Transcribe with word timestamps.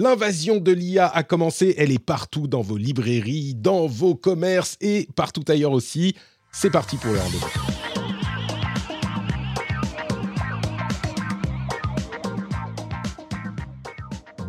L'invasion 0.00 0.58
de 0.58 0.70
l'IA 0.70 1.08
a 1.08 1.24
commencé, 1.24 1.74
elle 1.76 1.90
est 1.90 1.98
partout 1.98 2.46
dans 2.46 2.62
vos 2.62 2.76
librairies, 2.76 3.56
dans 3.56 3.88
vos 3.88 4.14
commerces 4.14 4.76
et 4.80 5.08
partout 5.16 5.42
ailleurs 5.48 5.72
aussi. 5.72 6.14
C'est 6.52 6.70
parti 6.70 6.96
pour 6.98 7.12
le 7.12 7.18
rendez-vous. 7.18 7.48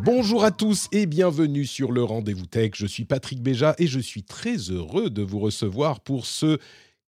Bonjour 0.04 0.44
à 0.44 0.52
tous 0.52 0.86
et 0.92 1.06
bienvenue 1.06 1.66
sur 1.66 1.90
le 1.90 2.04
Rendez-vous 2.04 2.46
Tech. 2.46 2.70
Je 2.76 2.86
suis 2.86 3.04
Patrick 3.04 3.42
Béja 3.42 3.74
et 3.78 3.88
je 3.88 3.98
suis 3.98 4.22
très 4.22 4.54
heureux 4.54 5.10
de 5.10 5.22
vous 5.22 5.40
recevoir 5.40 5.98
pour 5.98 6.26
ce 6.26 6.60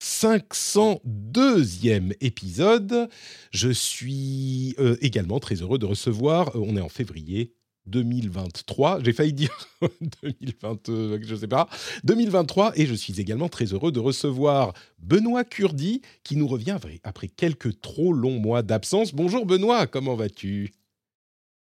502e 0.01 2.13
épisode. 2.21 3.09
Je 3.51 3.69
suis 3.69 4.75
euh, 4.79 4.95
également 5.01 5.41
très 5.41 5.55
heureux 5.55 5.77
de 5.77 5.85
recevoir, 5.85 6.55
euh, 6.55 6.63
on 6.65 6.77
est 6.77 6.81
en 6.81 6.87
février, 6.87 7.53
2023. 7.89 8.99
J'ai 9.03 9.13
failli 9.13 9.33
dire 9.33 9.57
2020, 10.21 10.89
euh, 10.89 11.19
je 11.21 11.35
sais 11.35 11.47
pas. 11.47 11.67
2023. 12.03 12.73
Et 12.75 12.85
je 12.85 12.93
suis 12.93 13.19
également 13.19 13.49
très 13.49 13.65
heureux 13.65 13.91
de 13.91 13.99
recevoir 13.99 14.73
Benoît 14.99 15.43
Curdi, 15.43 16.01
qui 16.23 16.37
nous 16.37 16.47
revient 16.47 16.77
après 17.03 17.27
quelques 17.27 17.81
trop 17.81 18.13
longs 18.13 18.39
mois 18.39 18.61
d'absence. 18.61 19.13
Bonjour 19.13 19.45
Benoît, 19.45 19.87
comment 19.87 20.15
vas-tu? 20.15 20.71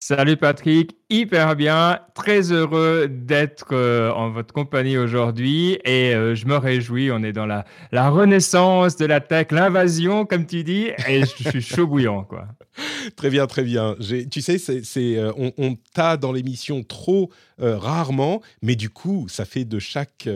Salut 0.03 0.35
Patrick, 0.35 0.95
hyper 1.11 1.55
bien, 1.55 1.99
très 2.15 2.51
heureux 2.51 3.07
d'être 3.07 3.67
euh, 3.71 4.11
en 4.11 4.31
votre 4.31 4.51
compagnie 4.51 4.97
aujourd'hui 4.97 5.77
et 5.85 6.15
euh, 6.15 6.33
je 6.33 6.47
me 6.47 6.57
réjouis, 6.57 7.11
on 7.11 7.21
est 7.21 7.33
dans 7.33 7.45
la, 7.45 7.65
la 7.91 8.09
renaissance 8.09 8.95
de 8.95 9.05
la 9.05 9.19
tech, 9.19 9.51
l'invasion 9.51 10.25
comme 10.25 10.47
tu 10.47 10.63
dis 10.63 10.89
et 11.07 11.21
je 11.21 11.49
suis 11.49 11.61
chaud 11.61 11.85
bouillant 11.85 12.23
quoi. 12.23 12.47
très 13.15 13.29
bien, 13.29 13.47
très 13.47 13.63
bien. 13.63 13.95
Tu 14.29 14.41
sais, 14.41 14.57
euh, 15.17 15.33
on, 15.57 15.75
t'a 15.93 16.17
dans 16.17 16.31
l'émission 16.31 16.83
trop 16.83 17.29
rarement, 17.57 18.41
mais 18.61 18.75
du 18.75 18.89
coup, 18.89 19.27
ça 19.29 19.45
fait 19.45 19.65
de 19.65 19.79
chaque 19.79 20.27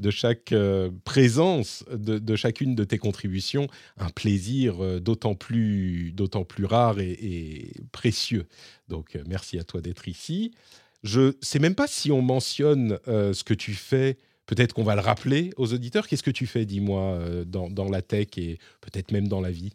de 0.00 0.10
chaque 0.10 0.52
euh, 0.52 0.90
présence 1.04 1.84
de, 1.92 2.36
chacune 2.36 2.74
de 2.74 2.84
tes 2.84 2.98
contributions 2.98 3.68
un 3.98 4.08
plaisir 4.08 4.82
euh, 4.82 4.98
d'autant 4.98 5.34
plus, 5.34 6.12
d'autant 6.12 6.44
plus 6.44 6.64
rare 6.64 6.98
et, 6.98 7.72
précieux. 7.92 8.46
Donc, 8.88 9.14
euh, 9.14 9.22
merci 9.28 9.58
à 9.58 9.64
toi 9.64 9.80
d'être 9.80 10.08
ici. 10.08 10.52
Je 11.02 11.36
sais 11.40 11.58
même 11.58 11.74
pas 11.74 11.86
si 11.86 12.10
on 12.10 12.22
mentionne 12.22 12.98
ce 13.06 13.42
que 13.42 13.54
tu 13.54 13.72
fais. 13.72 14.18
Peut-être 14.44 14.74
qu'on 14.74 14.84
va 14.84 14.94
le 14.94 15.00
rappeler 15.00 15.50
aux 15.56 15.72
auditeurs. 15.72 16.06
Qu'est-ce 16.06 16.22
que 16.22 16.30
tu 16.30 16.46
fais, 16.46 16.66
dis-moi, 16.66 17.18
dans, 17.46 17.70
dans 17.70 17.88
la 17.88 18.02
tech 18.02 18.26
et 18.36 18.58
peut-être 18.82 19.10
même 19.10 19.26
dans 19.26 19.40
la 19.40 19.50
vie? 19.50 19.72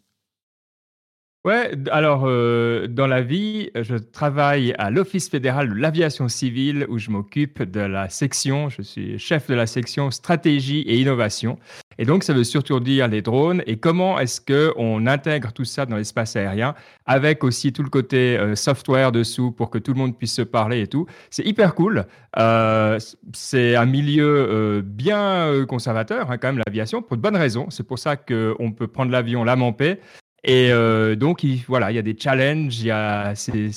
Ouais, 1.46 1.70
alors 1.92 2.24
euh, 2.26 2.88
dans 2.88 3.06
la 3.06 3.22
vie, 3.22 3.70
je 3.76 3.94
travaille 3.94 4.74
à 4.78 4.90
l'Office 4.90 5.28
fédéral 5.28 5.68
de 5.68 5.74
l'aviation 5.74 6.26
civile 6.26 6.86
où 6.88 6.98
je 6.98 7.12
m'occupe 7.12 7.62
de 7.62 7.78
la 7.78 8.08
section, 8.08 8.68
je 8.68 8.82
suis 8.82 9.16
chef 9.20 9.46
de 9.46 9.54
la 9.54 9.68
section 9.68 10.10
stratégie 10.10 10.80
et 10.80 10.96
innovation. 10.96 11.56
Et 11.98 12.04
donc 12.04 12.24
ça 12.24 12.32
veut 12.32 12.42
surtout 12.42 12.80
dire 12.80 13.06
les 13.06 13.22
drones 13.22 13.62
et 13.68 13.76
comment 13.76 14.18
est-ce 14.18 14.40
qu'on 14.40 15.06
intègre 15.06 15.52
tout 15.52 15.64
ça 15.64 15.86
dans 15.86 15.94
l'espace 15.94 16.34
aérien 16.34 16.74
avec 17.04 17.44
aussi 17.44 17.72
tout 17.72 17.84
le 17.84 17.90
côté 17.90 18.36
euh, 18.36 18.56
software 18.56 19.12
dessous 19.12 19.52
pour 19.52 19.70
que 19.70 19.78
tout 19.78 19.92
le 19.92 19.98
monde 19.98 20.18
puisse 20.18 20.34
se 20.34 20.42
parler 20.42 20.80
et 20.80 20.88
tout. 20.88 21.06
C'est 21.30 21.46
hyper 21.46 21.76
cool. 21.76 22.06
Euh, 22.40 22.98
c'est 23.34 23.76
un 23.76 23.86
milieu 23.86 24.82
bien 24.84 25.64
conservateur 25.68 26.28
hein, 26.28 26.38
quand 26.38 26.48
même 26.48 26.62
l'aviation 26.66 27.02
pour 27.02 27.16
de 27.16 27.22
bonnes 27.22 27.36
raisons. 27.36 27.70
C'est 27.70 27.86
pour 27.86 28.00
ça 28.00 28.16
qu'on 28.16 28.72
peut 28.72 28.88
prendre 28.88 29.12
l'avion 29.12 29.44
l'âme 29.44 29.62
en 29.62 29.72
paix 29.72 30.00
et 30.46 30.70
euh, 30.70 31.16
donc, 31.16 31.42
il, 31.42 31.64
voilà, 31.66 31.90
il 31.90 31.96
y 31.96 31.98
a 31.98 32.02
des 32.02 32.16
challenges, 32.16 32.78
il 32.78 32.86
y 32.86 32.90
a, 32.92 33.34
c'est, 33.34 33.72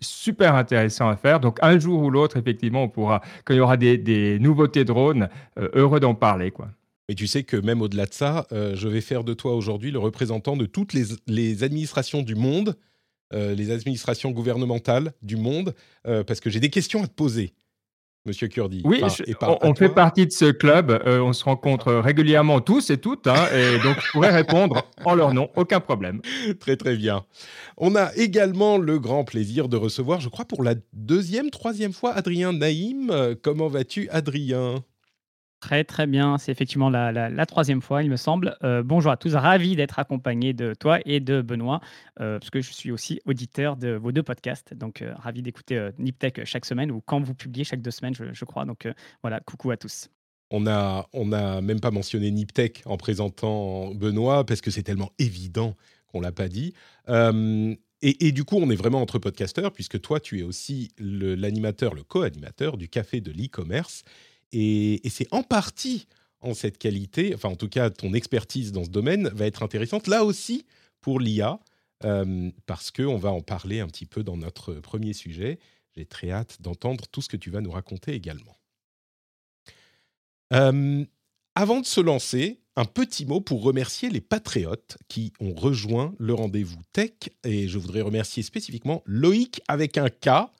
super 0.00 0.54
intéressant 0.54 1.10
à 1.10 1.16
faire. 1.16 1.40
Donc, 1.40 1.58
un 1.60 1.78
jour 1.78 2.02
ou 2.02 2.10
l'autre, 2.10 2.38
effectivement, 2.38 2.84
on 2.84 2.88
pourra, 2.88 3.20
quand 3.44 3.52
il 3.52 3.58
y 3.58 3.60
aura 3.60 3.76
des, 3.76 3.98
des 3.98 4.38
nouveautés 4.38 4.86
drones, 4.86 5.28
euh, 5.58 5.68
heureux 5.74 6.00
d'en 6.00 6.14
parler, 6.14 6.50
quoi. 6.50 6.70
Tu 7.14 7.26
sais 7.26 7.44
que 7.44 7.56
même 7.56 7.82
au-delà 7.82 8.06
de 8.06 8.14
ça, 8.14 8.46
euh, 8.50 8.74
je 8.74 8.88
vais 8.88 9.02
faire 9.02 9.24
de 9.24 9.32
toi 9.34 9.54
aujourd'hui 9.54 9.92
le 9.92 9.98
représentant 9.98 10.56
de 10.56 10.66
toutes 10.66 10.92
les, 10.92 11.04
les 11.28 11.62
administrations 11.62 12.22
du 12.22 12.34
monde, 12.34 12.76
les 13.32 13.72
administrations 13.72 14.30
gouvernementales 14.30 15.12
du 15.20 15.36
monde, 15.36 15.74
parce 16.04 16.38
que 16.38 16.48
j'ai 16.48 16.60
des 16.60 16.70
questions 16.70 17.02
à 17.02 17.08
te 17.08 17.12
poser. 17.12 17.54
Monsieur 18.26 18.48
Kurdi. 18.48 18.82
Oui, 18.84 19.02
on, 19.62 19.74
fait 19.74 19.88
partie 19.88 20.26
de 20.26 20.32
ce 20.32 20.46
club. 20.46 20.90
Euh, 20.90 21.20
on 21.20 21.32
se 21.32 21.44
rencontre 21.44 21.92
régulièrement 21.94 22.60
tous 22.60 22.90
et 22.90 22.98
toutes, 22.98 23.26
hein, 23.26 23.46
et 23.54 23.78
donc 23.82 23.96
je 24.00 24.10
pourrais 24.10 24.34
répondre 24.34 24.82
en 25.04 25.14
leur 25.14 25.32
nom, 25.32 25.48
aucun 25.56 25.80
problème. 25.80 26.20
Très 26.60 26.76
très 26.76 26.96
bien. 26.96 27.24
On 27.76 27.94
a 27.94 28.14
également 28.16 28.78
le 28.78 28.98
grand 28.98 29.24
plaisir 29.24 29.68
de 29.68 29.76
recevoir, 29.76 30.20
je 30.20 30.28
crois 30.28 30.44
pour 30.44 30.62
la 30.62 30.74
deuxième, 30.92 31.50
troisième 31.50 31.92
fois, 31.92 32.12
Adrien 32.12 32.52
Naïm. 32.52 33.10
Euh, 33.10 33.34
comment 33.40 33.68
vas-tu, 33.68 34.08
Adrien? 34.10 34.82
Très 35.60 35.84
très 35.84 36.06
bien, 36.06 36.36
c'est 36.36 36.52
effectivement 36.52 36.90
la, 36.90 37.46
troisième 37.46 37.80
fois, 37.80 38.02
il 38.02 38.10
me 38.10 38.16
semble. 38.16 38.56
Euh, 38.62 38.82
bonjour 38.82 39.10
à 39.10 39.16
tous, 39.16 39.34
ravi 39.34 39.74
d'être 39.74 39.98
accompagné 39.98 40.52
de 40.52 40.74
toi 40.74 40.98
et 41.06 41.18
de 41.18 41.40
Benoît, 41.40 41.80
euh, 42.20 42.38
parce 42.38 42.50
que 42.50 42.60
je 42.60 42.72
suis 42.72 42.90
aussi 42.90 43.20
auditeur 43.24 43.76
de 43.76 43.94
vos 43.94 44.12
deux 44.12 44.22
podcasts, 44.22 44.74
donc 44.74 45.00
euh, 45.00 45.14
ravi 45.16 45.40
d'écouter 45.40 45.90
NipTech 45.98 46.44
chaque 46.44 46.66
semaine 46.66 46.90
ou 46.90 47.00
quand 47.00 47.20
vous 47.20 47.34
publiez 47.34 47.64
chaque 47.64 47.80
deux 47.80 47.90
semaines, 47.90 48.14
je, 48.14 48.44
crois. 48.44 48.66
Donc 48.66 48.86
voilà, 49.22 49.40
coucou 49.40 49.70
à 49.70 49.78
tous. 49.78 50.10
On 50.50 50.66
a, 50.66 51.08
on 51.14 51.32
a 51.32 51.62
même 51.62 51.80
pas 51.80 51.90
mentionné 51.90 52.30
NipTech 52.30 52.82
en 52.84 52.98
présentant 52.98 53.94
Benoît, 53.94 54.44
parce 54.44 54.60
que 54.60 54.70
c'est 54.70 54.82
tellement 54.82 55.10
évident 55.18 55.74
qu'on 56.06 56.20
l'a 56.20 56.32
pas 56.32 56.48
dit. 56.48 56.74
Et, 58.02 58.26
et, 58.26 58.32
du 58.32 58.44
coup, 58.44 58.56
on 58.56 58.68
est 58.68 58.76
vraiment 58.76 59.00
entre 59.00 59.18
podcasteurs, 59.18 59.72
puisque 59.72 60.00
toi, 60.00 60.20
tu 60.20 60.38
es 60.38 60.42
aussi 60.42 60.92
l'animateur, 60.98 61.94
le 61.94 62.02
co-animateur 62.02 62.76
du 62.76 62.90
Café 62.90 63.22
de 63.22 63.32
l'e-commerce. 63.32 64.04
Et, 64.52 65.00
c'est 65.08 65.32
en 65.32 65.42
partie 65.42 66.06
en 66.40 66.54
cette 66.54 66.78
qualité, 66.78 67.34
enfin 67.34 67.48
en 67.48 67.56
tout 67.56 67.68
cas 67.68 67.90
ton 67.90 68.12
expertise 68.12 68.70
dans 68.70 68.84
ce 68.84 68.90
domaine 68.90 69.28
va 69.28 69.46
être 69.46 69.62
intéressante 69.62 70.06
là 70.06 70.24
aussi 70.24 70.64
pour 71.00 71.18
l'IA, 71.18 71.58
euh, 72.04 72.50
parce 72.66 72.90
qu'on 72.90 73.16
va 73.16 73.32
en 73.32 73.40
parler 73.40 73.80
un 73.80 73.86
petit 73.86 74.06
peu 74.06 74.22
dans 74.22 74.36
notre 74.36 74.74
premier 74.74 75.12
sujet. 75.12 75.58
J'ai 75.96 76.04
très 76.04 76.30
hâte 76.30 76.60
d'entendre 76.60 77.06
tout 77.10 77.22
ce 77.22 77.28
que 77.28 77.36
tu 77.36 77.50
vas 77.50 77.60
nous 77.60 77.70
raconter 77.70 78.12
également. 78.12 78.56
Euh, 80.52 81.04
avant 81.54 81.80
de 81.80 81.86
se 81.86 82.00
lancer, 82.00 82.60
un 82.76 82.84
petit 82.84 83.24
mot 83.24 83.40
pour 83.40 83.62
remercier 83.62 84.10
les 84.10 84.20
patriotes 84.20 84.98
qui 85.08 85.32
ont 85.40 85.54
rejoint 85.54 86.14
le 86.18 86.34
rendez-vous 86.34 86.80
tech. 86.92 87.12
Et 87.44 87.68
je 87.68 87.78
voudrais 87.78 88.02
remercier 88.02 88.42
spécifiquement 88.42 89.02
Loïc 89.06 89.62
avec 89.66 89.96
un 89.96 90.10
K, 90.10 90.50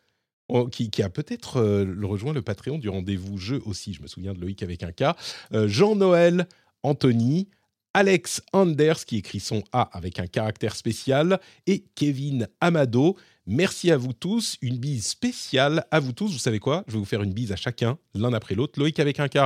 Oh, 0.48 0.68
qui, 0.68 1.02
a 1.02 1.10
peut-être 1.10 1.56
euh, 1.56 1.96
rejoint 2.04 2.32
le 2.32 2.40
Patreon 2.40 2.78
du 2.78 2.88
rendez-vous 2.88 3.36
jeu 3.36 3.60
aussi. 3.66 3.94
Je 3.94 4.02
me 4.02 4.06
souviens 4.06 4.32
de 4.32 4.40
Loïc 4.40 4.62
avec 4.62 4.84
un 4.84 4.92
K. 4.92 5.16
Euh, 5.52 5.66
Jean-Noël, 5.66 6.46
Anthony, 6.84 7.48
Alex 7.94 8.42
Anders 8.52 9.04
qui 9.06 9.16
écrit 9.16 9.40
son 9.40 9.64
A 9.72 9.82
avec 9.92 10.20
un 10.20 10.28
caractère 10.28 10.76
spécial 10.76 11.40
et 11.66 11.84
Kevin 11.96 12.46
Amado. 12.60 13.16
Merci 13.46 13.90
à 13.90 13.96
vous 13.96 14.12
tous. 14.12 14.56
Une 14.62 14.78
bise 14.78 15.06
spéciale 15.06 15.84
à 15.90 15.98
vous 15.98 16.12
tous. 16.12 16.30
Vous 16.30 16.38
savez 16.38 16.60
quoi? 16.60 16.84
Je 16.86 16.92
vais 16.92 16.98
vous 16.98 17.04
faire 17.04 17.22
une 17.22 17.32
bise 17.32 17.50
à 17.50 17.56
chacun, 17.56 17.98
l'un 18.14 18.32
après 18.32 18.54
l'autre. 18.54 18.78
Loïc 18.78 19.00
avec 19.00 19.18
un 19.18 19.28
K. 19.28 19.38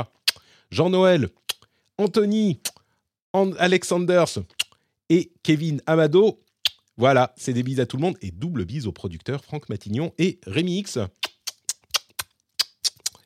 Jean-Noël, 0.70 1.30
Anthony, 1.96 2.60
Alex 3.32 3.90
Anders 3.90 4.38
et 5.08 5.32
Kevin 5.42 5.80
Amado. 5.86 6.42
Voilà, 7.00 7.32
c'est 7.38 7.54
des 7.54 7.62
bises 7.62 7.80
à 7.80 7.86
tout 7.86 7.96
le 7.96 8.02
monde 8.02 8.18
et 8.20 8.30
double 8.30 8.66
bise 8.66 8.86
aux 8.86 8.92
producteurs 8.92 9.42
Franck 9.42 9.70
Matignon 9.70 10.12
et 10.18 10.38
Rémi 10.46 10.80
X. 10.80 10.98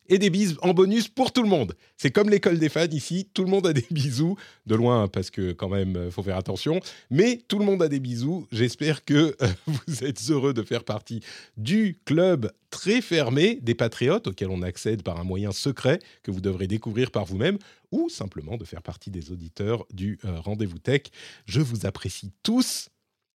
Et 0.09 0.19
des 0.19 0.31
bises 0.31 0.57
en 0.63 0.73
bonus 0.73 1.09
pour 1.09 1.33
tout 1.33 1.43
le 1.43 1.49
monde. 1.49 1.75
C'est 1.97 2.13
comme 2.13 2.31
l'école 2.31 2.61
des 2.61 2.69
fans 2.69 2.87
ici, 2.93 3.29
tout 3.35 3.43
le 3.43 3.51
monde 3.51 3.67
a 3.67 3.73
des 3.73 3.85
bisous, 3.91 4.37
de 4.67 4.77
loin 4.77 5.09
parce 5.09 5.31
que 5.31 5.51
quand 5.51 5.69
même, 5.69 5.97
euh, 5.97 6.11
faut 6.13 6.23
faire 6.23 6.37
attention, 6.37 6.79
mais 7.11 7.43
tout 7.49 7.59
le 7.59 7.65
monde 7.65 7.83
a 7.83 7.89
des 7.89 7.99
bisous. 7.99 8.47
J'espère 8.53 9.05
que 9.05 9.35
euh, 9.43 9.49
vous 9.67 10.05
êtes 10.05 10.21
heureux 10.31 10.55
de 10.55 10.63
faire 10.63 10.85
partie 10.85 11.19
du 11.57 11.99
club 12.05 12.53
très 12.71 13.01
fermé 13.01 13.59
des 13.61 13.75
patriotes 13.75 14.29
auquel 14.29 14.51
on 14.51 14.63
accède 14.63 15.03
par 15.03 15.19
un 15.19 15.25
moyen 15.25 15.51
secret 15.51 15.99
que 16.23 16.31
vous 16.31 16.41
devrez 16.41 16.69
découvrir 16.69 17.11
par 17.11 17.25
vous-même 17.25 17.59
ou 17.91 18.09
simplement 18.09 18.57
de 18.57 18.65
faire 18.65 18.83
partie 18.83 19.11
des 19.11 19.33
auditeurs 19.33 19.85
du 19.93 20.21
euh, 20.25 20.39
Rendez-vous 20.39 20.79
Tech. 20.79 21.03
Je 21.47 21.61
vous 21.61 21.87
apprécie 21.87 22.31
tous 22.45 22.89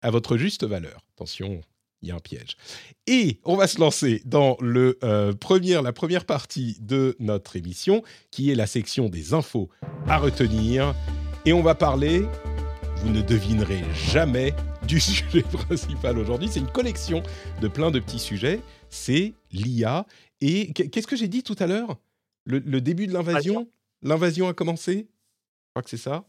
à 0.02 0.12
votre 0.12 0.38
juste 0.38 0.64
valeur. 0.64 1.04
Attention, 1.16 1.62
il 2.02 2.10
y 2.10 2.12
a 2.12 2.16
un 2.16 2.20
piège. 2.20 2.58
Et 3.08 3.40
on 3.44 3.56
va 3.56 3.68
se 3.68 3.80
lancer 3.80 4.22
dans 4.26 4.58
le, 4.62 4.98
euh, 5.04 5.34
la 5.82 5.94
première 5.94 6.26
partie 6.26 6.78
de 6.82 7.16
notre 7.20 7.56
émission, 7.56 8.04
qui 8.32 8.52
est 8.52 8.56
la 8.56 8.68
section 8.68 9.10
des 9.10 9.34
infos 9.34 9.70
à 10.08 10.18
retenir. 10.18 10.94
Et 11.46 11.54
on 11.54 11.62
va 11.62 11.76
parler, 11.76 12.26
vous 12.98 13.10
ne 13.10 13.22
devinerez 13.22 13.84
jamais, 13.94 14.54
du 14.88 15.00
sujet 15.02 15.42
principal 15.42 16.18
aujourd'hui. 16.18 16.48
C'est 16.50 16.62
une 16.62 16.72
collection 16.72 17.22
de 17.62 17.68
plein 17.68 17.92
de 17.92 18.00
petits 18.00 18.20
sujets. 18.20 18.62
C'est 18.90 19.34
l'IA. 19.52 20.06
Et 20.40 20.72
qu'est-ce 20.72 21.08
que 21.08 21.18
j'ai 21.18 21.28
dit 21.28 21.44
tout 21.44 21.56
à 21.60 21.68
l'heure? 21.68 21.98
Le, 22.46 22.80
début 22.80 23.08
de 23.08 23.14
l'invasion 23.14 23.68
L'invasion 24.02 24.48
a 24.48 24.54
commencé? 24.54 24.94
Je 24.94 25.70
crois 25.72 25.84
que 25.84 25.90
c'est 25.90 25.98
ça. 25.98 26.24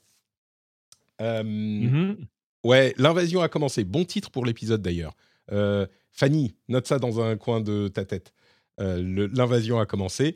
Euh, 1.20 1.44
mm-hmm. 1.44 2.16
Ouais, 2.64 2.94
l'invasion 2.98 3.40
a 3.40 3.48
commencé. 3.48 3.84
Bon 3.84 4.04
titre 4.04 4.30
pour 4.30 4.44
l'épisode 4.44 4.82
d'ailleurs. 4.82 5.14
Euh, 5.52 5.86
Fanny, 6.12 6.54
note 6.68 6.86
ça 6.86 6.98
dans 6.98 7.20
un 7.20 7.36
coin 7.36 7.60
de 7.60 7.88
ta 7.88 8.04
tête. 8.04 8.32
l'invasion 8.78 9.78
a 9.78 9.86
commencé. 9.86 10.34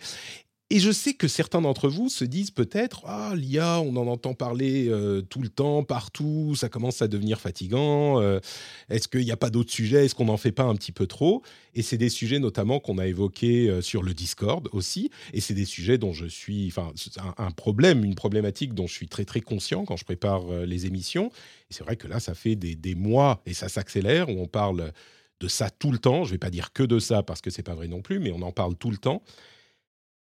Et 0.75 0.79
je 0.79 0.91
sais 0.91 1.13
que 1.13 1.29
certains 1.29 1.61
d'entre 1.61 1.91
vous 1.91 2.09
se 2.09 2.25
disent 2.25 2.51
peut-être 2.51 3.03
Ah, 3.05 3.35
l'IA, 3.37 3.83
on 3.83 3.95
en 3.97 4.07
entend 4.07 4.33
parler 4.33 4.89
euh, 4.89 5.21
tout 5.21 5.43
le 5.43 5.51
temps, 5.51 5.85
partout, 5.85 6.55
ça 6.55 6.71
commence 6.71 7.03
à 7.03 7.09
devenir 7.09 7.43
fatigant. 7.43 8.23
Euh, 8.23 8.41
est-ce 8.89 9.07
qu'il 9.07 9.21
n'y 9.21 9.33
a 9.33 9.37
pas 9.37 9.51
d'autres 9.51 9.71
sujets 9.71 10.07
Est-ce 10.07 10.15
qu'on 10.15 10.25
n'en 10.25 10.39
fait 10.39 10.51
pas 10.51 10.63
un 10.63 10.75
petit 10.75 10.91
peu 10.91 11.07
trop? 11.07 11.43
Et 11.75 11.83
c'est 11.83 11.99
des 11.99 12.09
sujets 12.09 12.39
notamment 12.39 12.81
qu'on 12.81 12.97
a 12.97 13.07
évoqués 13.07 13.69
euh, 13.69 13.83
sur 13.83 14.03
le 14.03 14.15
Discord 14.15 14.67
aussi. 14.73 15.11
Et 15.35 15.43
c'est 15.43 15.53
des 15.53 15.67
sujets 15.67 15.99
dont 15.99 16.15
je 16.15 16.25
suis. 16.25 16.69
Enfin, 16.69 16.91
un, 17.19 17.45
un, 17.45 17.51
problème, 17.51 18.03
une 18.03 18.15
problématique 18.15 18.73
dont 18.73 18.87
je 18.87 18.95
suis 18.95 19.09
très 19.09 19.27
très 19.27 19.43
conscient 19.43 19.85
quand 19.85 19.99
je 19.99 20.07
prépare 20.07 20.51
les 20.65 20.87
émissions. 20.87 21.27
Et 21.71 21.75
c'est 21.75 21.85
vrai 21.85 21.97
que 21.97 22.09
là, 22.09 22.19
ça 22.19 22.33
fait 22.33 22.57
des, 22.57 22.77
des 22.77 22.95
mois 22.95 23.43
et 23.45 23.53
ça 23.53 23.69
s'accélère 23.69 24.31
où 24.31 24.41
on 24.41 24.47
parle 24.49 24.91
de 25.39 25.49
ça 25.49 25.69
tout 25.69 25.93
le 25.93 25.99
temps. 25.99 26.25
Je 26.25 26.31
ne 26.31 26.33
vais 26.37 26.39
pas 26.39 26.49
dire 26.49 26.73
que 26.73 26.83
de 26.83 26.99
ça 26.99 27.23
parce 27.23 27.43
que 27.43 27.51
c'est 27.51 27.63
pas 27.63 27.75
vrai 27.75 27.89
non 27.89 28.01
plus, 28.01 28.21
mais 28.21 28.31
on 28.31 28.41
en 28.41 28.53
parle 28.53 28.75
tout 28.75 28.91
le 28.91 28.97
temps. 28.97 29.23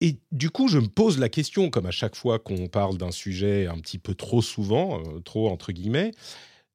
Et 0.04 0.18
du 0.34 0.50
coup, 0.50 0.68
je 0.68 0.80
me 0.80 0.88
pose 0.88 1.18
la 1.18 1.30
question, 1.30 1.70
comme 1.70 1.86
à 1.86 1.92
chaque 1.92 2.18
fois 2.18 2.38
qu'on 2.38 2.68
parle 2.68 2.98
d'un 2.98 3.12
sujet 3.12 3.68
un 3.68 3.80
petit 3.80 3.98
peu 3.98 4.14
trop 4.14 4.42
souvent, 4.42 5.00
euh, 5.00 5.22
trop 5.22 5.50
entre 5.50 5.72
guillemets, 5.72 6.12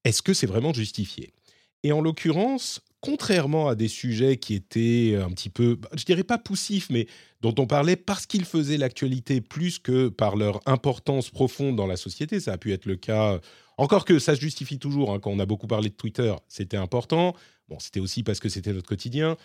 est-ce 0.04 0.22
que 0.22 0.32
c'est 0.32 0.46
vraiment 0.46 0.72
justifié? 0.72 1.34
Et 1.82 1.92
en 1.92 2.00
l'occurrence, 2.00 2.80
contrairement 3.02 3.68
à 3.68 3.74
des 3.74 3.88
sujets 3.88 4.38
qui 4.38 4.54
étaient 4.54 5.14
un 5.22 5.28
petit 5.28 5.50
peu, 5.50 5.74
bah, 5.74 5.90
je 5.94 6.04
dirais 6.04 6.24
pas 6.24 6.38
poussifs, 6.38 6.88
mais 6.88 7.06
dont 7.42 7.54
on 7.58 7.66
parlait 7.66 7.96
parce 7.96 8.24
qu'ils 8.24 8.46
faisaient 8.46 8.78
l'actualité 8.78 9.42
plus 9.42 9.78
que 9.78 10.08
par 10.08 10.34
leur 10.34 10.62
importance 10.64 11.28
profonde 11.28 11.76
dans 11.76 11.86
la 11.86 11.98
société, 11.98 12.40
ça 12.40 12.54
a 12.54 12.56
pu 12.56 12.72
être 12.72 12.86
le 12.86 12.96
cas, 12.96 13.40
encore 13.76 14.06
que 14.06 14.18
ça 14.18 14.36
se 14.36 14.40
justifie 14.40 14.78
toujours, 14.78 15.12
hein, 15.12 15.20
quand 15.20 15.30
on 15.30 15.38
a 15.38 15.46
beaucoup 15.46 15.66
parlé 15.66 15.90
de 15.90 15.94
Twitter, 15.94 16.34
c'était 16.48 16.78
important, 16.78 17.36
bon, 17.68 17.78
c'était 17.78 18.00
aussi 18.00 18.22
parce 18.22 18.40
que 18.40 18.48
c'était 18.48 18.72
notre 18.72 18.88
quotidien, 18.88 19.36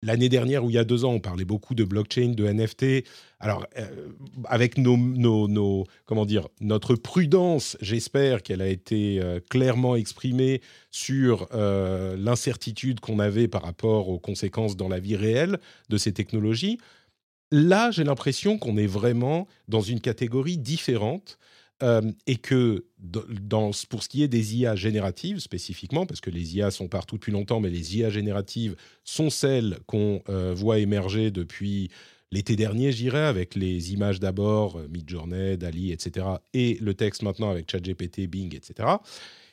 L'année 0.00 0.28
dernière 0.28 0.64
ou 0.64 0.70
il 0.70 0.74
y 0.74 0.78
a 0.78 0.84
deux 0.84 1.04
ans, 1.04 1.12
on 1.12 1.20
parlait 1.20 1.44
beaucoup 1.44 1.74
de 1.74 1.82
blockchain, 1.82 2.28
de 2.28 2.46
NFT. 2.46 3.04
Alors, 3.40 3.66
euh, 3.76 4.10
avec 4.44 4.78
nos, 4.78 4.96
nos, 4.96 5.86
comment 6.06 6.24
dire, 6.24 6.48
notre 6.60 6.94
prudence, 6.94 7.76
j'espère 7.80 8.44
qu'elle 8.44 8.62
a 8.62 8.68
été 8.68 9.20
euh, 9.20 9.40
clairement 9.50 9.96
exprimée 9.96 10.60
sur 10.92 11.48
euh, 11.52 12.16
l'incertitude 12.16 13.00
qu'on 13.00 13.18
avait 13.18 13.48
par 13.48 13.62
rapport 13.62 14.08
aux 14.08 14.20
conséquences 14.20 14.76
dans 14.76 14.88
la 14.88 15.00
vie 15.00 15.16
réelle 15.16 15.58
de 15.88 15.96
ces 15.96 16.12
technologies. 16.12 16.78
Là, 17.50 17.90
j'ai 17.90 18.04
l'impression 18.04 18.56
qu'on 18.56 18.76
est 18.76 18.86
vraiment 18.86 19.48
dans 19.66 19.80
une 19.80 20.00
catégorie 20.00 20.58
différente 20.58 21.38
euh, 21.82 22.02
et 22.26 22.36
que 22.36 22.86
dans, 22.98 23.70
pour 23.88 24.02
ce 24.02 24.08
qui 24.08 24.22
est 24.22 24.28
des 24.28 24.56
IA 24.56 24.74
génératives 24.74 25.38
spécifiquement, 25.38 26.06
parce 26.06 26.20
que 26.20 26.30
les 26.30 26.56
IA 26.56 26.70
sont 26.70 26.88
partout 26.88 27.16
depuis 27.16 27.32
longtemps, 27.32 27.60
mais 27.60 27.70
les 27.70 27.96
IA 27.96 28.10
génératives 28.10 28.74
sont 29.04 29.30
celles 29.30 29.78
qu'on 29.86 30.22
euh, 30.28 30.52
voit 30.54 30.78
émerger 30.78 31.30
depuis 31.30 31.90
l'été 32.32 32.56
dernier, 32.56 32.92
je 32.92 32.98
dirais, 32.98 33.24
avec 33.24 33.54
les 33.54 33.92
images 33.92 34.20
d'abord, 34.20 34.76
euh, 34.76 34.88
Midjourney, 34.88 35.56
Dali, 35.56 35.92
etc., 35.92 36.26
et 36.52 36.78
le 36.80 36.94
texte 36.94 37.22
maintenant 37.22 37.50
avec 37.50 37.70
ChatGPT, 37.70 38.26
Bing, 38.26 38.54
etc 38.54 38.88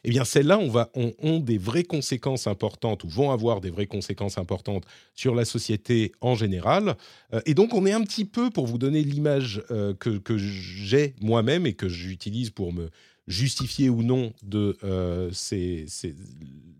eh 0.07 0.11
bien 0.11 0.23
celles-là 0.23 0.59
on 0.93 1.13
ont 1.23 1.39
des 1.39 1.57
vraies 1.57 1.83
conséquences 1.83 2.45
importantes 2.45 3.03
ou 3.03 3.09
vont 3.09 3.31
avoir 3.31 3.59
des 3.59 3.71
vraies 3.71 3.87
conséquences 3.87 4.37
importantes 4.37 4.85
sur 5.15 5.33
la 5.33 5.45
société 5.45 6.11
en 6.21 6.35
général. 6.35 6.95
Euh, 7.33 7.41
et 7.47 7.55
donc 7.55 7.73
on 7.73 7.87
est 7.87 7.91
un 7.91 8.03
petit 8.03 8.25
peu, 8.25 8.51
pour 8.51 8.67
vous 8.67 8.77
donner 8.77 9.01
l'image 9.01 9.63
euh, 9.71 9.95
que, 9.95 10.37
j'ai 10.37 11.15
moi-même 11.21 11.65
et 11.65 11.73
que 11.73 11.89
j'utilise 11.89 12.51
pour 12.51 12.71
me 12.71 12.89
justifier 13.27 13.89
ou 13.89 14.03
non 14.03 14.31
euh, 14.53 15.31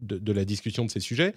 de, 0.02 0.32
la 0.32 0.46
discussion 0.46 0.86
de 0.86 0.92
ces 0.92 1.00
sujets, 1.00 1.34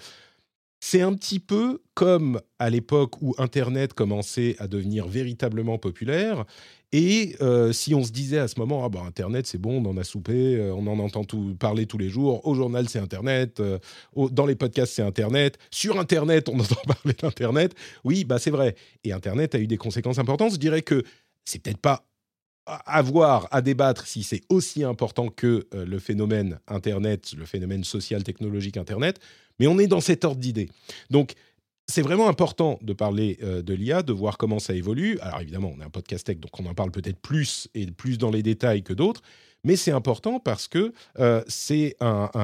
c'est 0.81 1.01
un 1.01 1.15
petit 1.15 1.41
peu 1.41 1.81
comme 1.95 2.39
à 2.59 2.69
l'époque 2.69 3.23
où 3.23 3.35
Internet 3.39 3.95
commençait 3.95 4.57
à 4.59 4.69
devenir 4.69 5.09
véritablement 5.09 5.79
populaire 5.79 6.45
et 6.93 7.37
euh, 7.43 7.73
si 7.73 7.95
on 7.95 8.03
se 8.03 8.11
disait 8.11 8.39
à 8.39 8.49
ce 8.49 8.59
moment, 8.59 8.83
ah 8.85 8.89
bah, 8.89 9.03
Internet, 9.07 9.47
c'est 9.47 9.59
bon, 9.59 9.85
on 9.85 9.91
en 9.91 9.97
a 9.99 10.05
soupé, 10.05 10.57
euh, 10.57 10.73
on 10.75 10.87
en 10.87 10.99
entend 10.99 11.23
tout, 11.23 11.55
parler 11.59 11.85
tous 11.85 11.99
les 11.99 12.09
jours, 12.09 12.47
au 12.47 12.55
journal, 12.55 12.89
c'est 12.89 12.99
Internet, 12.99 13.61
euh, 13.61 13.79
dans 14.17 14.47
les 14.47 14.55
podcasts, 14.55 14.95
c'est 14.95 15.03
Internet, 15.03 15.59
sur 15.71 15.99
Internet, 16.01 16.49
on 16.49 16.59
entend 16.61 16.81
parler 16.87 17.15
d'Internet. 17.21 17.75
Oui, 18.05 18.25
bah, 18.25 18.39
c'est 18.39 18.51
vrai. 18.51 18.75
Et 19.05 19.13
Internet 19.13 19.55
a 19.55 19.59
eu 19.59 19.67
des 19.67 19.77
conséquences 19.77 20.19
importantes. 20.19 20.53
Je 20.53 20.59
dirais 20.59 20.81
que 20.83 21.03
c'est 21.45 21.61
peut-être 21.61 21.79
pas 21.79 22.05
à 22.65 23.01
voir, 23.03 23.49
à 23.51 23.63
débattre 23.63 24.07
si 24.07 24.23
c'est 24.23 24.43
aussi 24.51 24.85
important 24.85 25.29
que 25.29 25.67
le 25.73 25.99
phénomène 25.99 26.61
Internet, 26.69 27.33
le 27.33 27.47
phénomène 27.47 27.83
social 27.83 28.23
technologique 28.23 28.77
Internet, 28.77 29.21
mais 29.59 29.67
on 29.67 29.79
est 29.79 29.87
dans 29.87 30.03
cet 30.03 30.27
ordre 30.27 30.39
d'idée. 30.39 30.69
Donc, 31.09 31.33
c'est 31.91 32.03
vraiment 32.03 32.29
important 32.29 32.79
de 32.83 32.93
parler 32.93 33.39
euh, 33.43 33.63
de 33.63 33.75
l'IA, 33.75 34.03
de 34.03 34.13
voir 34.13 34.37
comment 34.37 34.59
ça 34.59 34.75
évolue. 34.75 35.19
Alors 35.21 35.41
évidemment, 35.41 35.73
on 35.75 35.81
est 35.81 35.85
un 35.85 35.91
podcast 35.91 36.27
tech, 36.27 36.39
donc 36.39 36.59
on 36.61 36.67
en 36.67 36.75
parle 36.75 36.91
peut-être 36.91 37.19
plus 37.19 37.69
et 37.75 37.87
plus 37.87 38.19
dans 38.19 38.31
les 38.31 38.43
détails 38.43 38.83
que 38.83 38.93
d'autres, 38.93 39.23
mais 39.65 39.75
c'est 39.75 39.91
important 39.91 40.39
parce 40.39 40.69
que 40.69 40.93
euh, 41.19 41.43
c'est 41.49 41.97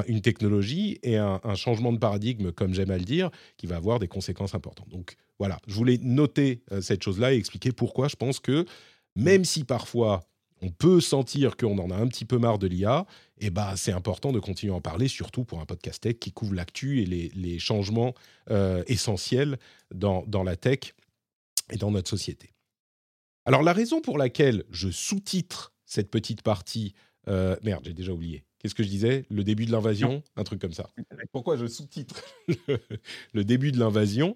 une 0.08 0.20
technologie 0.20 0.98
et 1.02 1.16
un, 1.16 1.40
changement 1.54 1.92
de 1.92 1.98
paradigme, 1.98 2.50
comme 2.52 2.74
j'aime 2.74 2.90
à 2.90 2.98
le 2.98 3.04
dire, 3.04 3.30
qui 3.56 3.66
va 3.66 3.76
avoir 3.76 3.98
des 3.98 4.08
conséquences 4.08 4.54
importantes. 4.54 4.88
Donc 4.88 5.16
voilà, 5.38 5.58
je 5.66 5.74
voulais 5.74 5.98
noter 6.02 6.62
euh, 6.72 6.80
cette 6.80 7.02
chose-là 7.02 7.34
et 7.34 7.36
expliquer 7.36 7.72
pourquoi 7.72 8.08
je 8.08 8.16
pense 8.16 8.40
que 8.40 8.64
même 9.14 9.44
si 9.44 9.64
parfois 9.64 10.24
on 10.62 10.70
peut 10.70 11.00
sentir 11.00 11.56
qu'on 11.56 11.78
en 11.78 11.90
a 11.90 11.96
un 11.96 12.06
petit 12.06 12.24
peu 12.24 12.38
marre 12.38 12.58
de 12.58 12.66
l'IA, 12.66 13.06
et 13.40 13.46
eh 13.46 13.50
ben, 13.50 13.74
c'est 13.74 13.90
important 13.90 14.30
de 14.30 14.38
continuer 14.38 14.72
à 14.72 14.76
en 14.76 14.80
parler, 14.80 15.08
surtout 15.08 15.44
pour 15.44 15.60
un 15.60 15.66
podcast 15.66 16.00
tech 16.00 16.18
qui 16.20 16.30
couvre 16.30 16.54
l'actu 16.54 17.02
et 17.02 17.06
les, 17.06 17.58
changements 17.58 18.14
euh, 18.50 18.84
essentiels 18.86 19.58
dans, 19.92 20.24
la 20.44 20.54
tech 20.54 20.94
et 21.70 21.76
dans 21.76 21.90
notre 21.90 22.08
société. 22.08 22.52
Alors 23.44 23.62
la 23.62 23.72
raison 23.72 24.00
pour 24.00 24.18
laquelle 24.18 24.62
je 24.70 24.88
sous-titre 24.88 25.72
cette 25.84 26.10
petite 26.10 26.42
partie... 26.42 26.94
Euh, 27.26 27.56
merde, 27.64 27.82
j'ai 27.84 27.92
déjà 27.92 28.12
oublié. 28.12 28.44
Qu'est-ce 28.60 28.74
que 28.74 28.84
je 28.84 28.88
disais? 28.88 29.24
Le 29.30 29.42
début 29.42 29.66
de 29.66 29.72
l'invasion? 29.72 30.22
Un 30.36 30.44
truc 30.44 30.60
comme 30.60 30.72
ça. 30.72 30.90
Pourquoi 31.32 31.56
je 31.56 31.66
sous-titre 31.66 32.22
le, 33.32 33.44
début 33.44 33.72
de 33.72 33.80
l'invasion? 33.80 34.34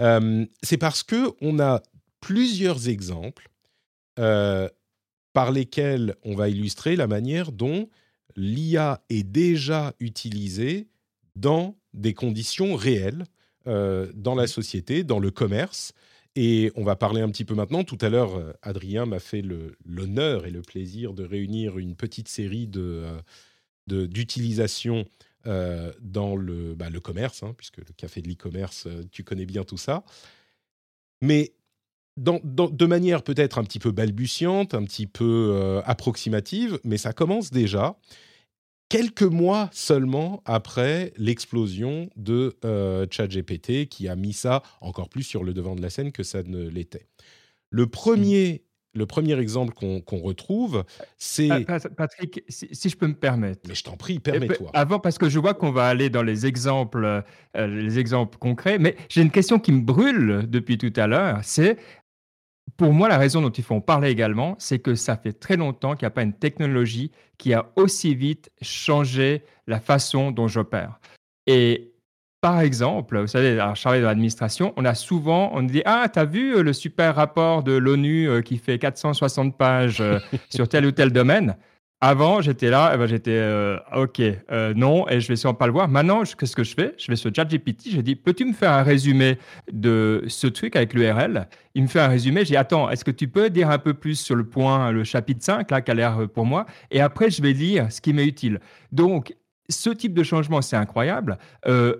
Euh, 0.00 0.44
C'est 0.62 0.78
parce 0.78 1.04
que 1.04 1.30
on 1.40 1.60
a 1.60 1.80
plusieurs 2.20 2.88
exemples 2.88 3.48
par 4.16 5.52
lesquels 5.52 6.16
on 6.24 6.34
va 6.34 6.48
illustrer 6.48 6.96
la 6.96 7.06
manière 7.06 7.50
dont 7.50 7.88
l'IA 8.36 9.02
est 9.08 9.22
déjà 9.22 9.94
utilisée 10.00 10.88
dans 11.36 11.76
des 11.94 12.14
conditions 12.14 12.74
réelles 12.74 13.24
euh, 13.66 14.10
dans 14.14 14.34
la 14.34 14.46
société, 14.46 15.04
dans 15.04 15.18
le 15.18 15.30
commerce. 15.30 15.92
Et 16.34 16.72
on 16.74 16.82
va 16.84 16.96
parler 16.96 17.20
un 17.20 17.28
petit 17.28 17.44
peu 17.44 17.54
maintenant. 17.54 17.84
Tout 17.84 17.98
à 18.00 18.08
l'heure, 18.08 18.36
euh, 18.36 18.52
Adrien 18.62 19.06
m'a 19.06 19.20
fait 19.20 19.42
l'honneur 19.84 20.46
et 20.46 20.50
le 20.50 20.62
plaisir 20.62 21.12
de 21.12 21.24
réunir 21.24 21.78
une 21.78 21.94
petite 21.94 22.28
série 22.28 22.68
d'utilisations 23.86 25.02
de, 25.02 25.06
euh, 25.46 25.92
dans 26.00 26.34
le, 26.34 26.74
bah, 26.74 26.90
le 26.90 27.00
commerce, 27.00 27.42
hein, 27.42 27.54
puisque 27.56 27.78
le 27.78 27.92
café 27.96 28.22
de 28.22 28.28
l'e-commerce, 28.28 28.88
tu 29.10 29.24
connais 29.24 29.46
bien 29.46 29.64
tout 29.64 29.76
ça. 29.76 30.04
Mais 31.20 31.52
de 32.16 32.86
manière 32.86 33.22
peut-être 33.22 33.58
un 33.58 33.64
petit 33.64 33.78
peu 33.78 33.90
balbutiante, 33.90 34.74
un 34.74 34.84
petit 34.84 35.06
peu 35.06 35.50
euh, 35.54 35.80
approximative, 35.84 36.78
mais 36.84 36.98
ça 36.98 37.12
commence 37.12 37.50
déjà 37.50 37.96
quelques 38.92 39.22
mois 39.22 39.70
seulement 39.72 40.42
après 40.44 41.14
l'explosion 41.16 42.10
de 42.16 42.58
euh, 42.66 43.06
ChatGPT 43.10 43.88
qui 43.88 44.06
a 44.06 44.16
mis 44.16 44.34
ça 44.34 44.62
encore 44.82 45.08
plus 45.08 45.22
sur 45.22 45.44
le 45.44 45.54
devant 45.54 45.74
de 45.74 45.80
la 45.80 45.88
scène 45.88 46.12
que 46.12 46.22
ça 46.22 46.42
ne 46.42 46.68
l'était. 46.68 47.06
Le 47.70 47.86
premier 47.86 48.64
le 48.94 49.06
premier 49.06 49.38
exemple 49.38 49.72
qu'on 49.72 50.18
retrouve, 50.18 50.84
c'est... 51.16 51.48
Patrick, 51.96 52.44
si, 52.48 52.88
je 52.88 52.96
peux 52.96 53.06
me 53.06 53.14
permettre. 53.14 53.62
Mais 53.66 53.74
je 53.74 53.84
t'en 53.84 53.96
prie, 53.96 54.18
permets-toi. 54.18 54.70
Avant, 54.74 54.98
parce 54.98 55.16
que 55.16 55.30
je 55.30 55.38
vois 55.38 55.54
qu'on 55.54 55.72
va 55.72 55.86
aller 55.86 56.10
dans 56.10 56.22
les 56.22 56.44
exemples, 56.44 57.22
euh, 57.56 57.66
les 57.66 57.98
exemples 57.98 58.36
concrets, 58.38 58.78
mais 58.78 58.96
j'ai 59.08 59.22
une 59.22 59.30
question 59.30 59.58
qui 59.58 59.72
me 59.72 59.80
brûle 59.80 60.44
depuis 60.46 60.76
tout 60.76 60.92
à 60.96 61.06
l'heure, 61.06 61.40
c'est 61.42 61.78
pour 62.76 62.92
moi, 62.92 63.08
la 63.08 63.18
raison 63.18 63.42
dont 63.42 63.50
il 63.50 63.64
faut 63.64 63.74
en 63.74 63.80
parler 63.80 64.10
également, 64.10 64.56
c'est 64.58 64.78
que 64.78 64.94
ça 64.94 65.16
fait 65.16 65.32
très 65.32 65.56
longtemps 65.56 65.94
qu'il 65.94 66.06
n'y 66.06 66.08
a 66.08 66.10
pas 66.10 66.22
une 66.22 66.32
technologie 66.32 67.10
qui 67.38 67.54
a 67.54 67.70
aussi 67.76 68.14
vite 68.14 68.50
changé 68.60 69.44
la 69.66 69.80
façon 69.80 70.30
dont 70.30 70.48
j'opère. 70.48 70.98
Et 71.46 71.92
par 72.40 72.60
exemple, 72.60 73.20
vous 73.20 73.28
savez, 73.28 73.60
à 73.60 73.74
Charlie 73.74 74.00
de 74.00 74.04
l'administration, 74.04 74.74
on 74.76 74.84
a 74.84 74.94
souvent, 74.94 75.52
on 75.54 75.62
dit 75.62 75.82
Ah, 75.84 76.08
t'as 76.12 76.24
vu 76.24 76.56
euh, 76.56 76.62
le 76.62 76.72
super 76.72 77.14
rapport 77.14 77.62
de 77.62 77.72
l'ONU 77.72 78.28
euh, 78.28 78.42
qui 78.42 78.58
fait 78.58 78.80
460 78.80 79.56
pages 79.56 80.00
euh, 80.00 80.18
sur 80.50 80.68
tel 80.68 80.84
ou 80.84 80.90
tel 80.90 81.12
domaine? 81.12 81.56
Avant, 82.04 82.40
j'étais 82.40 82.68
là, 82.68 82.90
eh 82.92 82.98
ben, 82.98 83.06
j'étais 83.06 83.30
euh, 83.30 83.78
OK, 83.94 84.20
euh, 84.20 84.74
non, 84.74 85.08
et 85.08 85.20
je 85.20 85.28
vais 85.28 85.36
sûrement 85.36 85.54
pas 85.54 85.68
le 85.68 85.72
voir. 85.72 85.86
Maintenant, 85.86 86.24
qu'est-ce 86.24 86.56
que 86.56 86.64
je 86.64 86.74
fais? 86.74 86.94
Je 86.98 87.06
vais 87.06 87.14
sur 87.14 87.32
ChatGPT, 87.32 87.90
je 87.92 88.00
dis 88.00 88.16
Peux-tu 88.16 88.44
me 88.44 88.52
faire 88.52 88.72
un 88.72 88.82
résumé 88.82 89.38
de 89.72 90.24
ce 90.26 90.48
truc 90.48 90.74
avec 90.74 90.94
l'URL 90.94 91.46
Il 91.76 91.82
me 91.84 91.86
fait 91.86 92.00
un 92.00 92.08
résumé, 92.08 92.42
dis 92.42 92.56
Attends, 92.56 92.90
est-ce 92.90 93.04
que 93.04 93.12
tu 93.12 93.28
peux 93.28 93.50
dire 93.50 93.70
un 93.70 93.78
peu 93.78 93.94
plus 93.94 94.16
sur 94.16 94.34
le 94.34 94.42
point, 94.42 94.90
le 94.90 95.04
chapitre 95.04 95.44
5, 95.44 95.70
là, 95.70 95.80
qui 95.80 95.92
a 95.92 95.94
l'air 95.94 96.18
euh, 96.18 96.26
pour 96.26 96.44
moi? 96.44 96.66
Et 96.90 97.00
après, 97.00 97.30
je 97.30 97.40
vais 97.40 97.52
lire 97.52 97.86
ce 97.92 98.00
qui 98.00 98.12
m'est 98.12 98.26
utile. 98.26 98.58
Donc, 98.90 99.36
ce 99.68 99.90
type 99.90 100.12
de 100.12 100.24
changement, 100.24 100.60
c'est 100.60 100.76
incroyable. 100.76 101.38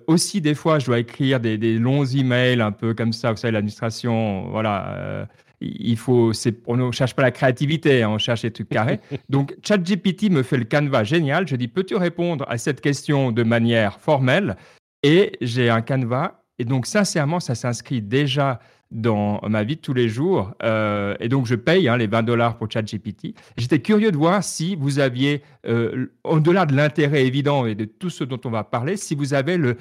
Aussi, 0.09 0.41
des 0.41 0.57
fois, 0.57 0.81
je 0.81 0.87
dois 0.87 0.99
écrire 0.99 1.39
des, 1.39 1.79
longs 1.79 2.05
emails 2.05 2.61
un 2.61 2.73
peu 2.73 2.93
comme 2.93 3.13
ça. 3.13 3.31
Vous 3.31 3.39
savez, 3.39 3.53
l'administration, 3.53 4.49
voilà. 4.51 5.29
Il 5.63 5.97
faut, 5.97 6.33
on 6.67 6.77
ne 6.77 6.91
cherche 6.93 7.15
pas 7.15 7.23
la 7.23 7.31
créativité, 7.31 8.03
hein, 8.03 8.11
on 8.11 8.19
cherche 8.19 8.43
les 8.43 8.51
trucs 8.51 8.69
carrés. 8.69 9.01
Donc, 9.29 9.57
ChatGPT 9.63 10.31
me 10.31 10.43
fait 10.43 10.57
le 10.57 10.65
canevas 10.65 11.05
génial. 11.05 11.47
Je 11.47 11.57
dis, 11.57 11.69
peux-tu 11.69 11.97
répondre 11.97 12.45
à 12.49 12.59
cette 12.59 12.81
question 12.81 13.33
de 13.33 13.43
manière 13.43 14.01
formelle? 14.01 14.57
Et 15.03 15.33
j'ai 15.41 15.71
un 15.71 15.83
canevas. 15.83 16.43
Et 16.59 16.65
donc, 16.65 16.87
sincèrement, 16.87 17.41
ça 17.41 17.55
s'inscrit 17.55 18.03
déjà 18.03 18.61
dans 18.93 19.41
ma 19.49 19.65
vie 19.65 19.77
de 19.77 19.81
tous 19.81 19.95
les 19.95 20.09
jours. 20.09 20.53
Euh, 20.63 21.17
et 21.19 21.29
donc, 21.29 21.47
je 21.47 21.55
paye 21.55 21.89
hein, 21.89 21.97
les 21.97 22.07
20 22.07 22.23
dollars 22.23 22.59
pour 22.59 22.71
ChatGPT. 22.71 23.35
J'étais 23.57 23.81
curieux 23.81 24.13
de 24.13 24.17
voir 24.17 24.45
si 24.45 24.77
vous 24.77 24.99
aviez, 24.99 25.43
euh, 25.67 26.07
au-delà 26.25 26.67
de 26.67 26.77
l'intérêt 26.77 27.27
évident 27.27 27.67
et 27.67 27.75
de 27.75 27.85
tout 27.85 28.11
ce 28.11 28.23
dont 28.23 28.41
on 28.45 28.51
va 28.51 28.65
parler, 28.65 28.97
si 28.97 29.15
vous 29.15 29.35
avez 29.35 29.57
le, 29.57 29.79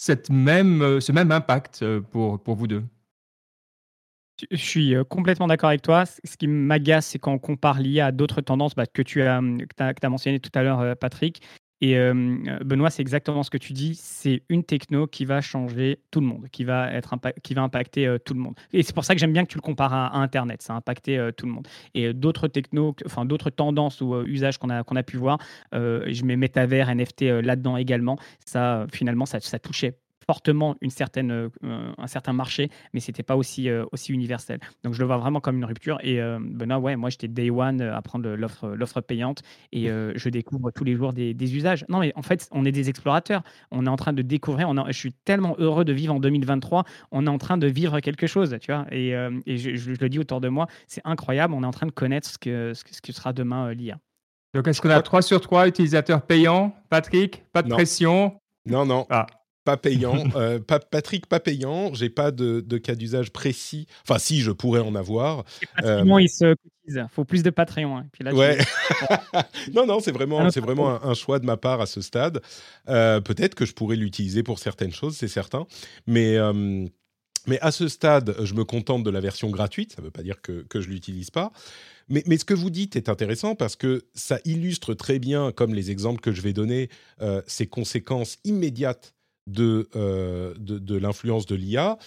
cette 0.00 0.30
même, 0.30 0.82
euh, 0.82 1.00
ce 1.00 1.12
même 1.12 1.30
impact 1.30 1.84
pour, 2.10 2.42
pour 2.42 2.56
vous 2.56 2.66
deux. 2.66 2.82
Je 4.50 4.56
suis 4.56 4.94
complètement 5.08 5.46
d'accord 5.46 5.68
avec 5.68 5.82
toi. 5.82 6.04
Ce 6.06 6.36
qui 6.36 6.46
m'agace, 6.46 7.06
c'est 7.06 7.18
quand 7.18 7.32
on 7.32 7.38
compare 7.38 7.80
l'IA 7.80 8.06
à 8.06 8.12
d'autres 8.12 8.40
tendances 8.40 8.74
bah, 8.74 8.86
que 8.86 9.02
tu 9.02 9.22
as, 9.22 9.40
que 9.40 9.82
as, 9.82 9.94
as 10.00 10.08
mentionné 10.08 10.40
tout 10.40 10.50
à 10.54 10.62
l'heure, 10.62 10.96
Patrick. 10.96 11.42
Et 11.80 11.96
Benoît, 12.64 12.90
c'est 12.90 13.02
exactement 13.02 13.42
ce 13.44 13.50
que 13.50 13.58
tu 13.58 13.72
dis. 13.72 13.94
C'est 13.94 14.42
une 14.48 14.64
techno 14.64 15.06
qui 15.06 15.24
va 15.24 15.40
changer 15.40 16.00
tout 16.10 16.20
le 16.20 16.26
monde, 16.26 16.48
qui 16.50 16.64
va, 16.64 16.92
être 16.92 17.14
qui 17.42 17.54
va 17.54 17.62
impacter 17.62 18.16
tout 18.24 18.34
le 18.34 18.40
monde. 18.40 18.54
Et 18.72 18.82
c'est 18.82 18.92
pour 18.92 19.04
ça 19.04 19.14
que 19.14 19.20
j'aime 19.20 19.32
bien 19.32 19.44
que 19.44 19.50
tu 19.50 19.58
le 19.58 19.62
compares 19.62 19.92
à, 19.92 20.16
Internet. 20.18 20.62
Ça 20.62 20.74
a 20.74 20.76
impacté 20.76 21.30
tout 21.36 21.46
le 21.46 21.52
monde. 21.52 21.68
Et 21.94 22.12
d'autres 22.12 22.48
technos, 22.48 22.96
enfin 23.06 23.24
d'autres 23.24 23.50
tendances 23.50 24.00
ou 24.00 24.20
usages 24.22 24.58
qu'on 24.58 24.70
a, 24.70 24.82
qu'on 24.82 24.96
a 24.96 25.04
pu 25.04 25.18
voir, 25.18 25.38
je 25.72 26.24
mets 26.24 26.36
métavers, 26.36 26.92
NFT 26.92 27.22
là-dedans 27.42 27.76
également. 27.76 28.18
Ça, 28.44 28.86
finalement, 28.92 29.26
ça 29.26 29.58
touchait 29.60 29.98
fortement 30.28 30.76
une 30.82 30.90
certaine, 30.90 31.30
euh, 31.30 31.48
un 31.96 32.06
certain 32.06 32.34
marché, 32.34 32.68
mais 32.92 33.00
c'était 33.00 33.22
pas 33.22 33.34
aussi, 33.34 33.70
euh, 33.70 33.86
aussi 33.92 34.12
universel. 34.12 34.60
Donc 34.84 34.92
je 34.92 35.00
le 35.00 35.06
vois 35.06 35.16
vraiment 35.16 35.40
comme 35.40 35.56
une 35.56 35.64
rupture. 35.64 35.98
Et 36.02 36.20
euh, 36.20 36.38
Benoît, 36.38 36.78
ouais, 36.78 36.96
moi 36.96 37.08
j'étais 37.08 37.28
day 37.28 37.48
one 37.48 37.80
à 37.80 38.02
prendre 38.02 38.28
l'offre, 38.28 38.68
l'offre 38.68 39.00
payante 39.00 39.40
et 39.72 39.86
je 40.14 40.28
découvre 40.28 40.70
tous 40.70 40.84
les 40.84 40.96
jours 40.96 41.14
des, 41.14 41.56
usages. 41.56 41.86
Non, 41.88 42.00
mais 42.00 42.12
en 42.14 42.20
fait, 42.20 42.46
on 42.52 42.66
est 42.66 42.72
des 42.72 42.90
explorateurs. 42.90 43.42
On 43.70 43.86
est 43.86 43.88
en 43.88 43.96
train 43.96 44.12
de 44.12 44.20
découvrir. 44.20 44.68
On 44.68 44.76
je 44.88 44.92
suis 44.92 45.12
tellement 45.12 45.56
heureux 45.58 45.86
de 45.86 45.94
vivre 45.94 46.14
en 46.14 46.20
2023. 46.20 46.84
On 47.10 47.26
est 47.26 47.30
en 47.30 47.38
train 47.38 47.56
de 47.56 47.66
vivre 47.66 48.00
quelque 48.00 48.26
chose, 48.26 48.58
tu 48.60 48.70
vois. 48.70 48.84
Et, 48.92 49.12
et 49.46 49.56
je, 49.56 49.92
le 49.98 50.08
dis 50.10 50.18
autour 50.18 50.42
de 50.42 50.48
moi, 50.48 50.66
c'est 50.86 51.00
incroyable. 51.04 51.54
On 51.54 51.62
est 51.62 51.66
en 51.66 51.70
train 51.70 51.86
de 51.86 51.92
connaître 51.92 52.28
ce 52.28 52.36
que, 52.36 52.74
ce 52.74 53.00
que, 53.00 53.12
sera 53.12 53.32
demain 53.32 53.72
l'IA. 53.72 53.98
Donc, 54.52 54.68
est-ce 54.68 54.82
qu'on 54.82 54.90
a 54.90 55.00
3 55.00 55.22
sur 55.22 55.40
3 55.40 55.68
utilisateurs 55.68 56.20
payants? 56.22 56.74
Patrick, 56.90 57.44
pas 57.52 57.62
de 57.62 57.70
pression? 57.70 58.38
Non, 58.66 58.84
non. 58.84 59.06
Ah 59.08 59.26
pas 59.68 59.76
payant. 59.76 60.24
Euh, 60.34 60.58
Patrick, 60.60 61.26
pas 61.26 61.40
payant. 61.40 61.92
J'ai 61.92 62.08
pas 62.08 62.30
de, 62.30 62.78
cas 62.78 62.94
d'usage 62.94 63.30
précis. 63.30 63.86
Enfin, 64.02 64.18
si, 64.18 64.40
je 64.40 64.50
pourrais 64.50 64.80
en 64.80 64.94
avoir. 64.94 65.44
Euh, 65.84 66.04
il 66.20 66.28
se 66.30 66.54
cotise. 66.54 67.04
faut 67.10 67.24
plus 67.24 67.42
de 67.42 67.50
Patreon. 67.50 67.98
Hein. 67.98 68.06
Puis 68.12 68.24
là, 68.24 68.32
ouais. 68.32 68.56
non, 69.74 69.84
non, 69.84 70.00
c'est 70.00 70.12
vraiment, 70.12 70.50
c'est 70.50 70.60
vraiment 70.60 71.04
un, 71.04 71.12
choix 71.12 71.38
de 71.38 71.44
ma 71.44 71.58
part 71.58 71.82
à 71.82 71.86
ce 71.86 72.00
stade. 72.00 72.40
Euh, 72.88 73.20
peut-être 73.20 73.54
que 73.54 73.66
je 73.66 73.74
pourrais 73.74 73.96
l'utiliser 73.96 74.42
pour 74.42 74.58
certaines 74.58 74.92
choses, 74.92 75.16
c'est 75.16 75.28
certain. 75.28 75.66
Mais. 76.06 76.38
mais 77.46 77.60
à 77.60 77.70
ce 77.70 77.88
stade, 77.88 78.34
je 78.42 78.54
me 78.54 78.64
contente 78.64 79.02
de 79.02 79.10
la 79.10 79.20
version 79.20 79.50
gratuite. 79.50 79.92
Ça 79.92 80.00
ne 80.00 80.06
veut 80.06 80.10
pas 80.10 80.22
dire 80.22 80.40
que, 80.40 80.62
que 80.62 80.80
je 80.80 80.88
l'utilise 80.88 81.30
pas. 81.30 81.52
Mais, 82.08 82.22
mais, 82.26 82.38
ce 82.38 82.46
que 82.46 82.54
vous 82.54 82.70
dites 82.70 82.96
est 82.96 83.10
intéressant 83.10 83.54
parce 83.54 83.76
que 83.76 84.06
ça 84.14 84.38
illustre 84.46 84.94
très 84.94 85.18
bien, 85.18 85.52
comme 85.52 85.74
les 85.74 85.90
exemples 85.90 86.20
que 86.20 86.32
je 86.32 86.40
vais 86.40 86.54
donner, 86.54 86.88
ces 87.46 87.66
conséquences 87.66 88.38
immédiates 88.44 89.14
euh, 89.58 90.54
de, 90.58 90.78
de, 90.78 90.96
l'influence 90.96 91.46
de 91.46 91.54
l'IA 91.54 91.98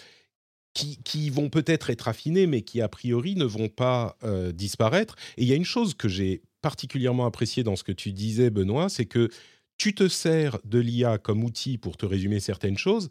qui, 0.74 0.98
qui, 1.04 1.30
vont 1.30 1.50
peut-être 1.50 1.90
être 1.90 2.08
affinées, 2.08 2.48
mais 2.48 2.62
qui 2.62 2.82
a 2.82 2.88
priori 2.88 3.36
ne 3.36 3.46
vont 3.46 3.70
pas 3.70 4.18
euh, 4.24 4.52
disparaître. 4.52 5.16
Et 5.38 5.44
il 5.44 5.48
y 5.48 5.54
a 5.54 5.56
une 5.56 5.66
chose 5.66 5.94
que 5.94 6.08
j'ai 6.08 6.42
particulièrement 6.62 7.26
appréciée 7.26 7.64
dans 7.64 7.76
ce 7.76 7.84
que 7.84 7.92
tu 7.92 8.12
disais, 8.12 8.50
Benoît, 8.50 8.90
c'est 8.90 9.06
que 9.06 9.30
tu 9.78 9.96
te 9.96 10.08
sers 10.08 10.60
de 10.64 10.80
l'IA 10.80 11.18
comme 11.18 11.44
outil 11.44 11.78
pour 11.78 11.98
te 11.98 12.06
résumer 12.06 12.40
certaines 12.40 12.78
choses, 12.78 13.10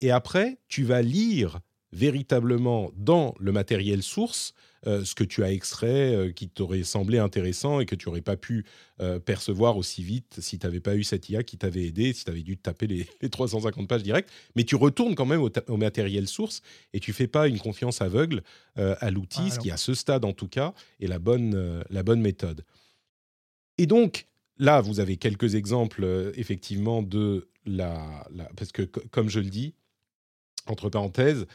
et 0.00 0.10
après, 0.10 0.58
tu 0.68 0.84
vas 0.84 1.02
lire 1.02 1.60
véritablement 1.92 2.90
dans 2.96 3.34
le 3.38 3.52
matériel 3.52 4.02
source 4.02 4.54
euh, 4.86 5.04
ce 5.04 5.14
que 5.14 5.22
tu 5.22 5.44
as 5.44 5.52
extrait 5.52 6.14
euh, 6.14 6.32
qui 6.32 6.48
t'aurait 6.48 6.82
semblé 6.82 7.18
intéressant 7.18 7.78
et 7.78 7.86
que 7.86 7.94
tu 7.94 8.08
n'aurais 8.08 8.20
pas 8.20 8.36
pu 8.36 8.64
euh, 9.00 9.20
percevoir 9.20 9.76
aussi 9.76 10.02
vite 10.02 10.40
si 10.40 10.58
tu 10.58 10.66
n'avais 10.66 10.80
pas 10.80 10.96
eu 10.96 11.04
cette 11.04 11.28
IA 11.28 11.44
qui 11.44 11.56
t'avait 11.56 11.84
aidé, 11.84 12.12
si 12.12 12.24
tu 12.24 12.30
avais 12.30 12.42
dû 12.42 12.56
taper 12.56 12.88
les, 12.88 13.06
350 13.30 13.86
pages 13.86 14.02
directes. 14.02 14.28
Mais 14.56 14.64
tu 14.64 14.74
retournes 14.74 15.14
quand 15.14 15.26
même 15.26 15.40
au, 15.40 15.76
matériel 15.76 16.26
source 16.26 16.62
et 16.92 16.98
tu 16.98 17.12
fais 17.12 17.28
pas 17.28 17.46
une 17.46 17.60
confiance 17.60 18.02
aveugle 18.02 18.42
à 18.76 19.10
l'outil, 19.10 19.42
ah, 19.46 19.50
ce 19.50 19.58
qui 19.58 19.70
à 19.70 19.76
ce 19.76 19.94
stade 19.94 20.24
en 20.24 20.32
tout 20.32 20.48
cas 20.48 20.74
est 21.00 21.06
la 21.06 21.18
bonne, 21.18 21.84
la 21.90 22.02
bonne 22.02 22.20
méthode. 22.20 22.64
Et 23.78 23.86
donc, 23.86 24.26
là, 24.58 24.80
vous 24.80 25.00
avez 25.00 25.16
quelques 25.16 25.54
exemples 25.54 26.32
effectivement 26.36 27.02
de 27.02 27.48
la, 27.66 28.26
la, 28.32 28.44
Parce 28.56 28.72
que 28.72 28.82
comme 28.82 29.28
je 29.28 29.40
le 29.40 29.50
dis, 29.50 29.74
entre 30.66 30.88
parenthèses, 30.88 31.46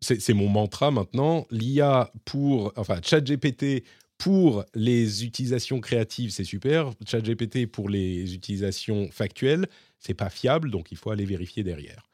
c'est 0.00 0.34
mon 0.34 0.48
mantra 0.48 0.90
maintenant, 0.90 1.46
l'IA 1.50 2.12
pour, 2.24 2.72
enfin, 2.76 3.00
ChatGPT 3.02 3.84
pour 4.16 4.64
les 4.74 5.24
utilisations 5.24 5.80
créatives, 5.80 6.30
c'est 6.30 6.44
super. 6.44 6.90
ChatGPT 7.06 7.66
pour 7.66 7.88
les 7.88 8.34
utilisations 8.34 9.08
factuelles, 9.12 9.66
c'est 9.98 10.14
pas 10.14 10.30
fiable, 10.30 10.70
donc 10.70 10.90
il 10.90 10.98
faut 10.98 11.10
aller 11.10 11.24
vérifier 11.24 11.62
derrière. 11.62 12.08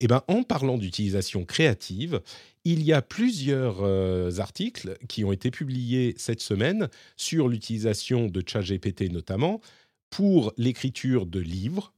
Eh 0.00 0.06
ben, 0.06 0.22
en 0.28 0.42
parlant 0.42 0.78
d'utilisation 0.78 1.44
créative, 1.44 2.20
il 2.64 2.82
y 2.82 2.92
a 2.92 3.02
plusieurs 3.02 3.82
euh, 3.82 4.30
articles 4.38 4.96
qui 5.08 5.24
ont 5.24 5.32
été 5.32 5.50
publiés 5.50 6.14
cette 6.16 6.40
semaine 6.40 6.88
sur 7.16 7.48
l'utilisation 7.48 8.26
de 8.26 8.42
ChatGPT 8.46 9.10
notamment 9.12 9.60
pour 10.08 10.52
l'écriture 10.56 11.26
de 11.26 11.40
livres, 11.40 11.92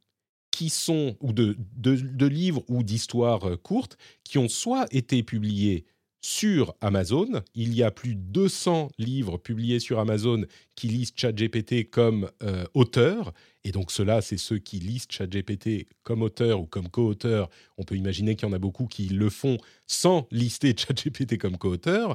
qui 0.53 0.71
sont, 0.71 1.17
ou 1.21 1.33
de, 1.33 1.57
de, 1.77 2.27
livres 2.27 2.63
ou 2.69 2.85
d'histoires 2.85 3.49
euh, 3.49 3.57
courtes, 3.57 3.97
qui 4.23 4.39
ont 4.39 4.49
soit 4.49 4.87
été 4.95 5.25
publiés 5.25 5.85
sur 6.21 6.75
Amazon. 6.81 7.43
Il 7.57 7.75
y 7.75 7.83
a 7.83 7.91
plus 7.91 8.15
de 8.15 8.21
200 8.21 8.91
livres 8.99 9.39
publiés 9.39 9.81
sur 9.81 9.99
Amazon 9.99 10.45
qui 10.77 10.87
lisent 10.87 11.13
ChatGPT 11.17 11.91
comme 11.91 12.31
euh, 12.45 12.65
auteur. 12.75 13.33
Et 13.65 13.73
donc, 13.73 13.91
cela, 13.91 14.23
c'est 14.23 14.37
ceux 14.37 14.59
qui 14.59 14.79
lisent 14.79 15.07
ChatGPT 15.09 15.89
comme 16.05 16.23
auteur 16.23 16.61
ou 16.61 16.67
comme 16.67 16.89
co-auteur. 16.89 17.49
On 17.79 17.83
peut 17.83 17.97
imaginer 17.97 18.37
qu'il 18.37 18.47
y 18.49 18.51
en 18.51 18.55
a 18.55 18.61
beaucoup 18.61 18.87
qui 18.87 19.09
le 19.09 19.31
font 19.31 19.59
sans 19.89 20.29
lister 20.31 20.75
ChatGPT 20.77 21.39
comme 21.39 21.59
co-auteur. 21.59 22.15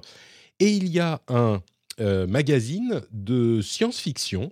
Et 0.60 0.72
il 0.72 0.88
y 0.88 1.00
a 1.00 1.22
un 1.28 1.62
euh, 2.00 2.28
magazine 2.28 3.02
de 3.12 3.62
science-fiction 3.62 4.52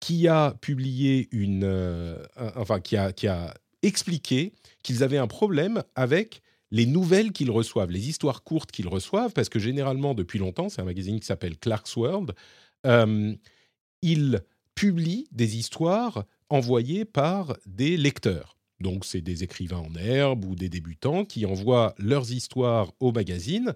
qui 0.00 0.28
a 0.28 0.54
publié 0.60 1.28
une, 1.32 1.64
euh, 1.64 2.16
enfin 2.56 2.80
qui 2.80 2.96
a, 2.96 3.12
qui 3.12 3.26
a 3.26 3.54
expliqué 3.82 4.52
qu'ils 4.82 5.02
avaient 5.02 5.18
un 5.18 5.26
problème 5.26 5.82
avec 5.94 6.42
les 6.70 6.86
nouvelles 6.86 7.32
qu'ils 7.32 7.50
reçoivent, 7.50 7.90
les 7.90 8.08
histoires 8.08 8.42
courtes 8.42 8.70
qu'ils 8.70 8.88
reçoivent, 8.88 9.32
parce 9.32 9.48
que 9.48 9.58
généralement 9.58 10.14
depuis 10.14 10.38
longtemps, 10.38 10.68
c'est 10.68 10.82
un 10.82 10.84
magazine 10.86 11.18
qui 11.18 11.26
s'appelle 11.26 11.56
Clark's 11.58 11.96
World, 11.96 12.34
euh, 12.86 13.34
il 14.02 14.42
publie 14.74 15.26
des 15.32 15.56
histoires 15.56 16.24
envoyées 16.50 17.04
par 17.04 17.56
des 17.66 17.96
lecteurs. 17.96 18.56
Donc 18.80 19.04
c'est 19.04 19.20
des 19.20 19.42
écrivains 19.42 19.78
en 19.78 19.94
herbe 19.96 20.44
ou 20.44 20.54
des 20.54 20.68
débutants 20.68 21.24
qui 21.24 21.46
envoient 21.46 21.94
leurs 21.98 22.30
histoires 22.30 22.92
au 23.00 23.10
magazine 23.10 23.74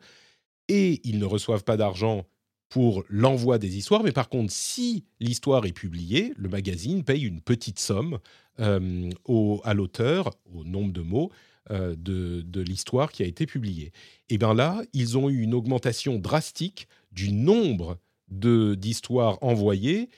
et 0.69 1.01
ils 1.05 1.19
ne 1.19 1.25
reçoivent 1.25 1.65
pas 1.65 1.77
d'argent 1.77 2.25
pour 2.73 3.05
l'envoi 3.11 3.59
des 3.59 3.77
histoires, 3.77 4.03
mais 4.03 4.13
par 4.13 4.31
contre, 4.31 4.51
si 4.51 5.05
l'histoire 5.21 5.67
est 5.67 5.73
publiée, 5.73 6.33
le 6.39 6.49
magazine 6.49 7.05
paye 7.05 7.23
une 7.25 7.43
petite 7.43 7.79
somme 7.79 8.19
euh, 8.61 9.11
au, 9.27 9.61
à 9.65 9.75
l'auteur, 9.75 10.31
au 10.55 10.65
nombre 10.65 10.91
de 10.91 11.03
mots 11.03 11.31
euh, 11.71 11.95
de, 11.99 12.41
de 12.41 12.61
l'histoire 12.63 13.13
qui 13.13 13.23
a 13.25 13.27
été 13.27 13.45
publiée. 13.45 13.93
Et 14.31 14.39
bien 14.39 14.55
là, 14.55 14.81
ils 14.95 15.19
ont 15.19 15.29
eu 15.29 15.43
une 15.43 15.53
augmentation 15.53 16.19
drastique 16.19 16.89
du 17.13 17.31
nombre 17.31 17.99
d'histoires 18.29 19.37
envoyées 19.43 20.09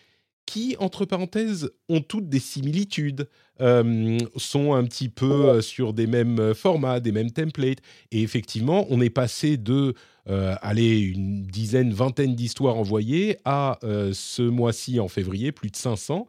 qui, 0.47 0.77
entre 0.79 1.07
parenthèses, 1.07 1.73
ont 1.89 2.03
toutes 2.03 2.29
des 2.29 2.39
similitudes, 2.39 3.29
euh, 3.61 4.17
sont 4.37 4.75
un 4.75 4.85
petit 4.85 5.09
peu 5.09 5.61
sur 5.61 5.93
des 5.93 6.07
mêmes 6.07 6.55
formats, 6.55 7.01
des 7.01 7.11
mêmes 7.11 7.33
templates. 7.33 7.81
Et 8.13 8.23
effectivement, 8.23 8.87
on 8.91 9.01
est 9.01 9.11
passé 9.11 9.57
de 9.57 9.95
euh, 10.29 10.55
allez, 10.63 10.99
une 11.01 11.43
dizaine, 11.43 11.93
vingtaine 11.93 12.35
d'histoires 12.35 12.77
envoyées 12.77 13.39
à 13.45 13.79
euh, 13.85 14.13
ce 14.15 14.43
mois-ci, 14.43 15.01
en 15.01 15.09
février, 15.09 15.53
plus 15.53 15.71
de 15.71 15.77
500. 15.77 16.27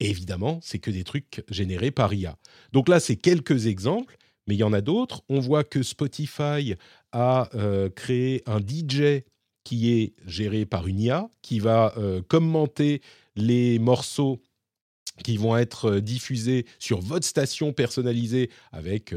Et 0.00 0.10
évidemment, 0.10 0.58
c'est 0.62 0.78
que 0.78 0.90
des 0.90 1.04
trucs 1.04 1.42
générés 1.48 1.90
par 1.90 2.12
IA. 2.12 2.36
Donc 2.72 2.88
là, 2.88 3.00
c'est 3.00 3.16
quelques 3.16 3.66
exemples, 3.66 4.16
mais 4.46 4.54
il 4.54 4.58
y 4.58 4.64
en 4.64 4.72
a 4.72 4.80
d'autres. 4.80 5.22
On 5.28 5.40
voit 5.40 5.64
que 5.64 5.82
Spotify 5.82 6.74
a 7.12 7.48
euh, 7.54 7.88
créé 7.90 8.42
un 8.46 8.60
DJ 8.60 9.22
qui 9.64 9.92
est 9.92 10.14
géré 10.26 10.64
par 10.64 10.86
une 10.86 11.00
IA, 11.00 11.28
qui 11.42 11.58
va 11.58 11.92
commenter 12.28 13.02
les 13.34 13.80
morceaux 13.80 14.40
qui 15.24 15.38
vont 15.38 15.56
être 15.56 15.98
diffusés 15.98 16.66
sur 16.78 17.00
votre 17.00 17.26
station 17.26 17.72
personnalisée 17.72 18.48
avec 18.70 19.12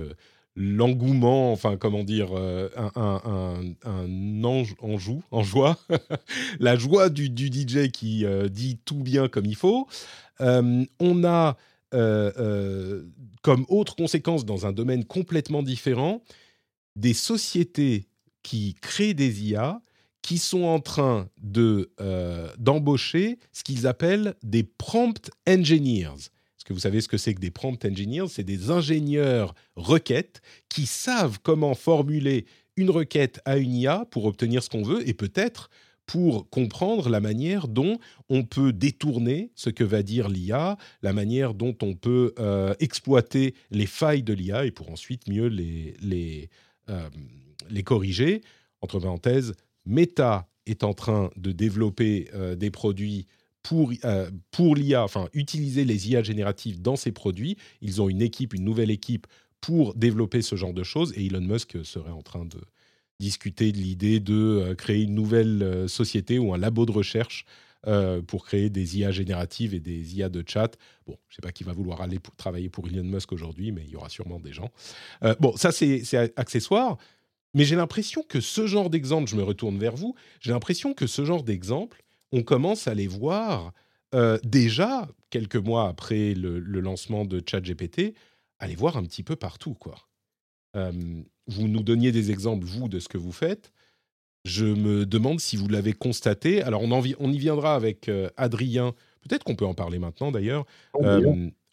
l'engouement, 0.62 1.54
enfin 1.54 1.78
comment 1.78 2.04
dire, 2.04 2.34
un, 2.36 2.92
un, 2.96 3.62
un, 3.86 4.44
ange, 4.44 4.76
en 4.82 5.42
joie, 5.42 5.78
la 6.60 6.76
joie 6.76 7.10
du, 7.10 7.28
DJ 7.28 7.90
qui 7.92 8.26
dit 8.52 8.78
tout 8.84 9.02
bien 9.02 9.30
comme 9.30 9.46
il 9.46 9.56
faut. 9.56 9.88
on 10.40 11.24
a 11.24 11.58
comme 13.42 13.66
autre 13.70 13.96
conséquence 13.96 14.46
dans 14.46 14.66
un 14.66 14.74
domaine 14.74 15.06
complètement 15.06 15.64
différent 15.64 16.22
des 16.96 17.14
sociétés 17.14 18.10
qui 18.44 18.76
créent 18.82 19.14
des 19.14 19.50
IA 19.50 19.82
qui 20.22 20.38
sont 20.38 20.64
en 20.64 20.80
train 20.80 21.30
de 21.42 21.92
euh, 22.02 22.50
d'embaucher 22.58 23.40
ce 23.52 23.64
qu'ils 23.64 23.88
appellent 23.88 24.36
des 24.44 24.64
prompt 24.64 25.32
engineers. 25.48 26.30
Est-ce 26.60 26.66
que 26.66 26.74
vous 26.74 26.80
savez 26.80 27.00
ce 27.00 27.08
que 27.08 27.16
c'est 27.18 27.34
que 27.34 27.40
des 27.40 27.52
prompt 27.52 27.86
engineers 27.86 28.28
C'est 28.28 28.44
des 28.44 28.70
ingénieurs 28.70 29.56
requêtes 29.78 30.42
qui 30.68 30.88
savent 30.88 31.40
comment 31.42 31.74
formuler 31.74 32.46
une 32.76 32.90
requête 32.90 33.40
à 33.46 33.56
une 33.56 33.74
IA 33.74 34.06
pour 34.12 34.26
obtenir 34.26 34.62
ce 34.62 34.70
qu'on 34.70 34.84
veut 34.84 35.08
et 35.08 35.14
peut-être 35.14 35.70
pour 36.06 36.50
comprendre 36.50 37.08
la 37.08 37.22
manière 37.22 37.70
dont 37.70 37.98
on 38.28 38.44
peut 38.44 38.74
détourner 38.74 39.52
ce 39.56 39.70
que 39.70 39.86
va 39.86 40.04
dire 40.04 40.28
l'IA, 40.28 40.76
la 41.02 41.14
manière 41.14 41.54
dont 41.54 41.78
on 41.82 41.94
peut 41.94 42.34
euh, 42.40 42.74
exploiter 42.82 43.54
les 43.72 43.86
failles 43.86 44.24
de 44.24 44.34
l'IA 44.34 44.66
et 44.66 44.72
pour 44.72 44.92
ensuite 44.92 45.30
mieux 45.30 45.48
les, 45.48 45.94
les, 46.02 46.50
euh, 46.90 47.08
les 47.70 47.84
corriger. 47.84 48.42
Entre 48.82 49.00
parenthèses, 49.00 49.54
Meta 49.86 50.50
est 50.66 50.84
en 50.84 50.94
train 50.94 51.30
de 51.38 51.54
développer 51.54 52.30
euh, 52.34 52.56
des 52.56 52.70
produits 52.70 53.28
pour, 53.70 53.92
euh, 54.04 54.32
l'IA, 54.76 55.04
enfin 55.04 55.30
utiliser 55.34 55.86
les 55.86 56.10
IA 56.10 56.24
génératives 56.24 56.82
dans 56.82 56.96
ces 56.96 57.12
produits. 57.12 57.56
Ils 57.82 58.02
ont 58.02 58.10
une 58.10 58.24
équipe, 58.24 58.56
une 58.56 58.64
nouvelle 58.64 58.90
équipe 58.90 59.28
pour 59.62 59.94
développer 59.94 60.42
ce 60.42 60.56
genre 60.56 60.74
de 60.74 60.82
choses 60.82 61.14
et 61.16 61.28
Elon 61.28 61.42
Musk 61.42 61.78
serait 61.86 62.10
en 62.10 62.24
train 62.24 62.46
de 62.46 62.58
discuter 63.20 63.72
de 63.72 63.78
l'idée 63.78 64.20
de 64.20 64.34
euh, 64.34 64.74
créer 64.74 65.04
une 65.04 65.14
nouvelle 65.14 65.88
société 65.88 66.40
ou 66.40 66.52
un 66.52 66.58
labo 66.58 66.88
de 66.88 66.92
recherche 66.92 67.46
pour 68.28 68.46
créer 68.46 68.70
des 68.70 68.98
IA 68.98 69.12
génératives 69.12 69.74
et 69.74 69.80
des 69.80 70.18
IA 70.18 70.28
de 70.28 70.44
chat. 70.46 70.76
Bon, 71.08 71.18
je 71.30 71.34
ne 71.34 71.36
sais 71.36 71.42
pas 71.42 71.54
qui 71.54 71.64
va 71.64 71.72
vouloir 71.72 72.02
aller 72.02 72.18
travailler 72.36 72.68
pour 72.68 72.86
Elon 72.90 73.06
Musk 73.06 73.32
aujourd'hui, 73.32 73.72
mais 73.72 73.84
il 73.86 73.92
y 73.92 73.96
aura 73.96 74.10
sûrement 74.10 74.38
des 74.40 74.52
gens. 74.52 74.70
bon, 75.40 75.56
ça 75.56 75.72
c'est 75.72 76.04
accessoire. 76.36 76.98
Mais 77.54 77.64
j'ai 77.64 77.78
l'impression 77.78 78.22
que 78.22 78.42
ce 78.42 78.68
genre 78.68 78.90
d'exemple, 78.90 79.30
je 79.30 79.38
me 79.38 79.44
retourne 79.44 79.78
vers 79.80 79.96
vous, 79.96 80.14
j'ai 80.42 80.52
l'impression 80.52 80.94
que 80.94 81.08
ce 81.08 81.24
genre 81.24 81.44
d'exemple, 81.44 82.04
on 82.32 82.44
commence 82.44 82.88
à 82.88 82.94
les 82.94 83.08
voir 83.08 83.74
euh, 84.16 84.40
déjà, 84.44 85.08
quelques 85.30 85.56
mois 85.56 85.88
après 85.88 86.34
le, 86.34 86.60
lancement 86.60 87.26
de 87.26 87.42
ChatGPT, 87.46 88.16
à 88.60 88.68
les 88.68 88.76
voir 88.76 88.98
un 88.98 89.04
petit 89.04 89.24
peu 89.24 89.36
partout. 89.36 89.74
Quoi. 89.74 89.96
Euh, 90.76 90.92
vous 91.48 91.68
nous 91.68 91.84
donniez 91.84 92.12
des 92.12 92.32
exemples, 92.32 92.66
vous, 92.66 92.90
de 92.90 93.00
ce 93.00 93.08
que 93.08 93.18
vous 93.18 93.32
faites. 93.32 93.72
Je 94.46 94.66
me 94.66 95.06
demande 95.06 95.40
si 95.40 95.58
vous 95.58 95.68
l'avez 95.68 95.94
constaté. 95.94 96.62
Alors, 96.64 96.82
on, 96.82 96.92
on, 96.92 97.32
y 97.32 97.38
viendra 97.38 97.76
avec 97.76 98.10
euh, 98.10 98.30
Adrien. 98.38 98.94
Peut-être 99.22 99.44
qu'on 99.44 99.56
peut 99.56 99.66
en 99.66 99.74
parler 99.74 100.00
maintenant, 100.00 100.32
d'ailleurs. 100.32 100.66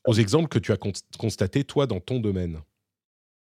aux 0.06 0.14
exemples 0.14 0.48
que 0.48 0.58
tu 0.58 0.72
as 0.72 0.78
constatés, 1.18 1.64
toi, 1.64 1.86
dans 1.86 2.00
ton 2.00 2.20
domaine. 2.20 2.60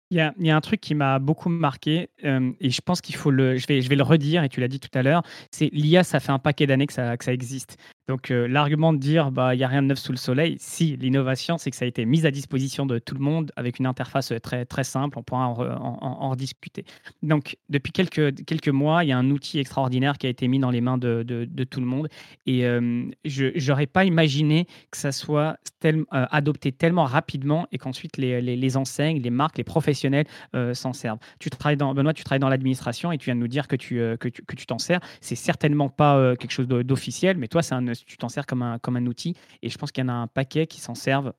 Il 0.10 0.18
y 0.18 0.50
a, 0.52 0.56
un 0.56 0.62
truc 0.62 0.80
qui 0.80 0.96
m'a 0.96 1.20
beaucoup 1.20 1.50
marqué 1.50 2.10
euh, 2.24 2.52
et 2.62 2.70
je 2.70 2.80
pense 2.80 3.02
qu'il 3.02 3.16
faut 3.16 3.30
le. 3.30 3.58
Je 3.58 3.68
vais, 3.68 3.82
je 3.82 3.90
vais 3.90 3.98
le 3.98 4.04
redire 4.04 4.44
et 4.44 4.50
tu 4.50 4.62
l'as 4.62 4.70
dit 4.70 4.80
tout 4.80 4.90
à 4.94 5.04
l'heure. 5.04 5.22
C'est 5.52 5.70
l'IA, 5.74 6.04
ça 6.06 6.22
fait 6.22 6.32
un 6.32 6.40
paquet 6.40 6.66
d'années 6.66 6.88
que 6.88 6.94
ça, 6.94 7.18
que 7.18 7.26
ça 7.26 7.34
existe. 7.34 7.78
Donc 8.08 8.32
euh, 8.32 8.48
l'argument 8.48 8.94
de 8.94 9.00
dire 9.00 9.32
bah 9.32 9.56
il 9.56 9.60
y 9.60 9.64
a 9.64 9.68
rien 9.68 9.82
de 9.82 9.88
neuf 9.88 10.00
sous 10.00 10.12
le 10.12 10.18
soleil, 10.18 10.58
si 10.60 10.96
l'innovation 10.98 11.58
c'est 11.58 11.72
que 11.72 11.76
ça 11.76 11.86
a 11.86 11.88
été 11.88 12.06
mis 12.06 12.26
à 12.26 12.32
disposition 12.32 12.86
de 12.86 13.00
tout 13.00 13.16
le 13.16 13.22
monde 13.22 13.52
avec 13.56 13.80
une 13.80 13.86
interface 13.86 14.34
très 14.42 14.66
très 14.66 14.84
simple, 14.84 15.18
on 15.20 15.24
pourra 15.24 15.48
en, 15.48 15.98
en, 16.02 16.30
rediscuter. 16.30 16.86
Donc 17.22 17.58
depuis 17.70 17.92
quelques 17.92 18.46
quelques 18.46 18.70
mois, 18.70 19.04
il 19.04 19.10
y 19.10 19.12
a 19.12 19.18
un 19.18 19.30
outil 19.30 19.60
extraordinaire 19.60 20.18
qui 20.18 20.28
a 20.28 20.30
été 20.30 20.48
mis 20.48 20.60
dans 20.60 20.72
les 20.72 20.82
mains 20.82 20.98
de, 20.98 21.24
de, 21.24 21.64
tout 21.64 21.80
le 21.80 21.86
monde 21.86 22.08
et 22.46 22.66
euh, 22.66 23.06
je 23.26 23.68
n'aurais 23.70 23.88
pas 23.88 24.06
imaginé 24.06 24.68
que 24.92 24.98
ça 24.98 25.12
soit 25.12 25.58
tel, 25.80 26.04
adopté 26.12 26.72
tellement 26.72 27.06
rapidement 27.06 27.68
et 27.72 27.78
qu'ensuite 27.78 28.18
les, 28.18 28.42
les, 28.42 28.78
enseignes, 28.78 29.22
les 29.22 29.30
marques, 29.30 29.58
les 29.58 29.64
professionnels 29.64 30.26
euh, 30.56 30.74
s'en 30.74 30.94
servent. 30.94 31.20
Tu 31.40 31.50
travailles 31.50 31.78
dans, 31.78 31.94
Benoît, 31.94 32.14
tu 32.14 32.24
travailles 32.24 32.40
dans 32.40 32.50
l'administration 32.50 33.12
et 33.12 33.18
tu 33.18 33.26
viens 33.26 33.36
de 33.36 33.40
nous 33.40 33.48
dire 33.48 33.68
que 33.68 33.76
tu 33.76 34.00
euh, 34.00 34.18
que 34.18 34.30
tu 34.30 34.66
t'en 34.66 34.80
sers. 34.80 35.00
C'est 35.22 35.36
certainement 35.36 35.90
pas 35.90 36.18
euh, 36.18 36.36
quelque 36.36 36.52
chose 36.52 36.68
d'officiel, 36.68 37.38
mais 37.38 37.48
toi, 37.48 37.62
c'est 37.62 37.76
un, 37.76 37.86
tu 38.06 38.18
t'en 38.18 38.30
sers 38.30 38.46
comme 38.46 38.62
un, 38.62 38.80
comme 38.80 38.98
un 38.98 39.06
outil. 39.06 39.36
Et 39.62 39.70
je 39.70 39.78
pense 39.78 39.92
qu'il 39.92 40.04
y 40.04 40.06
en 40.06 40.10
a 40.10 40.14
un 40.14 40.28
paquet 40.28 40.68
qui 40.68 40.82
s'en 40.82 40.96
servent. 40.96 41.34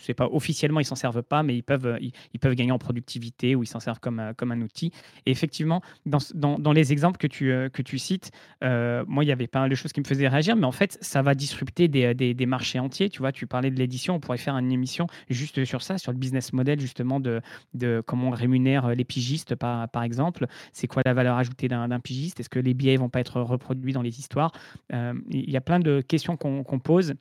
c'est 0.00 0.14
pas 0.14 0.26
officiellement, 0.26 0.80
ils 0.80 0.84
s'en 0.84 0.94
servent 0.94 1.22
pas, 1.22 1.42
mais 1.42 1.56
ils 1.56 1.62
peuvent, 1.62 1.98
ils, 2.00 2.38
peuvent 2.40 2.54
gagner 2.54 2.72
en 2.72 2.78
productivité 2.78 3.54
ou 3.54 3.62
ils 3.62 3.66
s'en 3.66 3.80
servent 3.80 4.00
comme, 4.00 4.32
comme 4.36 4.52
un 4.52 4.60
outil. 4.60 4.92
Et 5.26 5.30
effectivement, 5.30 5.82
dans, 6.06 6.18
dans, 6.34 6.58
dans 6.58 6.72
les 6.72 6.92
exemples 6.92 7.18
que 7.18 7.26
tu, 7.26 7.46
que 7.72 7.82
tu 7.82 7.98
cites, 7.98 8.30
moi, 8.62 9.24
il 9.24 9.28
y 9.28 9.32
avait 9.32 9.46
pas 9.46 9.60
mal 9.60 9.70
de 9.70 9.74
choses 9.74 9.92
qui 9.92 10.00
me 10.00 10.06
faisaient 10.06 10.28
réagir, 10.28 10.56
mais 10.56 10.66
en 10.66 10.72
fait, 10.72 10.98
ça 11.00 11.22
va 11.22 11.34
disrupter 11.34 11.88
des, 11.88 12.14
des, 12.14 12.34
des 12.34 12.46
marchés 12.46 12.78
entiers. 12.78 13.08
Tu 13.10 13.18
vois, 13.18 13.32
tu 13.32 13.46
parlais 13.46 13.70
de 13.70 13.78
l'édition, 13.78 14.14
on 14.14 14.20
pourrait 14.20 14.38
faire 14.38 14.56
une 14.56 14.72
émission 14.72 15.06
juste 15.30 15.64
sur 15.64 15.82
ça, 15.82 15.98
sur 15.98 16.12
le 16.12 16.18
business 16.18 16.52
model 16.52 16.80
justement 16.80 17.20
de, 17.20 17.40
de 17.74 18.02
comment 18.06 18.28
on 18.28 18.30
rémunère 18.30 18.86
euh, 18.86 18.94
les 18.94 19.04
pigistes, 19.04 19.54
par, 19.54 19.88
par 19.88 20.02
exemple. 20.02 20.46
C'est 20.72 20.86
quoi 20.86 21.02
la 21.04 21.14
valeur 21.14 21.36
ajoutée 21.36 21.68
d'un 21.68 22.00
pigiste? 22.00 22.40
Est-ce 22.40 22.48
que 22.48 22.58
les 22.58 22.74
billets 22.74 22.96
vont 22.96 23.08
pas 23.08 23.20
être 23.20 23.40
reproduits 23.40 23.92
dans 23.92 24.02
les 24.02 24.18
histoires? 24.18 24.52
Euh, 24.92 25.14
Il 25.30 25.50
y 25.50 25.56
a 25.56 25.60
plein 25.60 25.80
de 25.80 26.01
questions 26.02 26.36
qu'on 26.36 26.78
pose. 26.78 27.14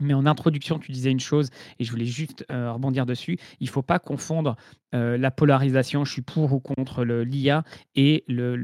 Mais 0.00 0.14
en 0.14 0.24
introduction, 0.24 0.78
tu 0.78 0.90
disais 0.90 1.10
une 1.10 1.20
chose, 1.20 1.50
et 1.78 1.84
je 1.84 1.90
voulais 1.90 2.06
juste 2.06 2.46
euh, 2.50 2.72
rebondir 2.72 3.04
dessus. 3.04 3.38
Il 3.60 3.66
ne 3.66 3.70
faut 3.70 3.82
pas 3.82 3.98
confondre 3.98 4.56
la 4.94 5.30
polarisation, 5.30 6.04
je 6.04 6.12
suis 6.12 6.20
pour 6.20 6.52
ou 6.52 6.60
contre 6.60 7.04
l'IA, 7.04 7.64
et 7.94 8.24
le, 8.28 8.56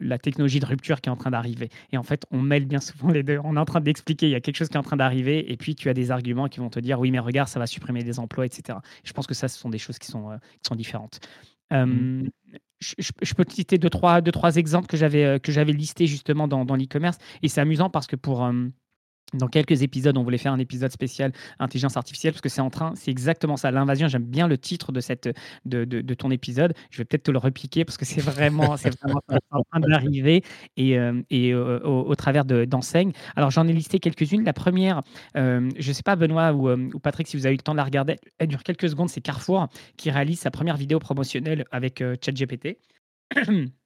la 0.00 0.18
technologie 0.18 0.60
de 0.60 0.66
rupture 0.66 1.00
qui 1.00 1.08
est 1.08 1.12
en 1.12 1.16
train 1.16 1.32
d'arriver. 1.32 1.68
Et 1.90 1.98
en 1.98 2.04
fait, 2.04 2.26
on 2.30 2.40
mêle 2.40 2.64
bien 2.64 2.78
souvent 2.78 3.08
les 3.08 3.24
deux. 3.24 3.40
On 3.42 3.56
est 3.56 3.58
en 3.58 3.64
train 3.64 3.80
d'expliquer, 3.80 4.26
il 4.26 4.30
y 4.30 4.36
a 4.36 4.40
quelque 4.40 4.56
chose 4.56 4.68
qui 4.68 4.74
est 4.74 4.78
en 4.78 4.84
train 4.84 4.96
d'arriver, 4.96 5.50
et 5.50 5.56
puis 5.56 5.74
tu 5.74 5.88
as 5.88 5.94
des 5.94 6.12
arguments 6.12 6.48
qui 6.48 6.60
vont 6.60 6.70
te 6.70 6.78
dire, 6.78 7.00
oui, 7.00 7.10
mais 7.10 7.18
regarde, 7.18 7.48
ça 7.48 7.58
va 7.58 7.66
supprimer 7.66 8.04
des 8.04 8.20
emplois, 8.20 8.46
etc. 8.46 8.78
Je 9.02 9.12
pense 9.12 9.26
que 9.26 9.34
ça, 9.34 9.48
ce 9.48 9.58
sont 9.58 9.68
des 9.68 9.78
choses 9.78 9.98
qui 9.98 10.06
sont, 10.06 10.38
qui 10.62 10.68
sont 10.68 10.76
différentes. 10.76 11.18
Mmh. 11.72 12.28
Je, 12.80 13.34
peux 13.34 13.44
te 13.44 13.52
citer 13.52 13.78
deux, 13.78 13.90
trois, 13.90 14.20
deux, 14.20 14.30
trois 14.30 14.56
exemples 14.56 14.86
que 14.86 14.96
j'avais, 14.96 15.40
que 15.40 15.50
j'avais 15.50 15.72
listés 15.72 16.06
justement 16.06 16.46
dans, 16.46 16.64
dans 16.64 16.76
l'e-commerce. 16.76 17.18
Et 17.42 17.48
c'est 17.48 17.60
amusant 17.60 17.90
parce 17.90 18.06
que 18.06 18.14
pour, 18.14 18.48
dans 19.34 19.48
quelques 19.48 19.82
épisodes, 19.82 20.16
on 20.16 20.22
voulait 20.22 20.38
faire 20.38 20.52
un 20.52 20.58
épisode 20.58 20.90
spécial 20.90 21.32
intelligence 21.58 21.96
artificielle 21.96 22.32
parce 22.32 22.40
que 22.40 22.48
c'est 22.48 22.60
en 22.60 22.70
train, 22.70 22.94
c'est 22.96 23.10
exactement 23.10 23.56
ça, 23.56 23.70
l'invasion. 23.70 24.08
J'aime 24.08 24.24
bien 24.24 24.48
le 24.48 24.58
titre 24.58 24.92
de 24.92 25.00
cette 25.00 25.28
de, 25.64 25.84
de, 25.84 26.14
ton 26.14 26.30
épisode. 26.30 26.74
Je 26.90 26.98
vais 26.98 27.04
peut-être 27.04 27.24
te 27.24 27.30
le 27.30 27.38
repiquer 27.38 27.84
parce 27.84 27.96
que 27.96 28.04
c'est 28.04 28.20
vraiment, 28.20 28.76
c'est 28.76 28.96
vraiment 29.00 29.20
en 29.50 29.62
train 29.62 29.80
d'arriver 29.80 30.42
et, 30.76 30.98
euh, 30.98 31.20
et 31.30 31.52
euh, 31.52 31.80
au, 31.80 32.14
travers 32.14 32.44
d'enseignes. 32.44 33.12
Alors 33.36 33.50
j'en 33.50 33.66
ai 33.66 33.72
listé 33.72 33.98
quelques-unes. 33.98 34.44
La 34.44 34.52
première, 34.52 35.02
euh, 35.36 35.68
je 35.78 35.88
ne 35.88 35.92
sais 35.92 36.02
pas 36.02 36.16
Benoît 36.16 36.52
ou, 36.52 36.70
ou, 36.70 36.98
Patrick 36.98 37.26
si 37.28 37.36
vous 37.36 37.46
avez 37.46 37.54
eu 37.54 37.58
le 37.58 37.62
temps 37.62 37.72
de 37.72 37.78
la 37.78 37.84
regarder, 37.84 38.16
elle 38.38 38.48
dure 38.48 38.62
quelques 38.62 38.88
secondes. 38.88 39.08
C'est 39.08 39.20
Carrefour 39.20 39.68
qui 39.96 40.10
réalise 40.10 40.40
sa 40.40 40.50
première 40.50 40.76
vidéo 40.76 40.98
promotionnelle 40.98 41.64
avec 41.70 42.02
ChatGPT. 42.20 42.78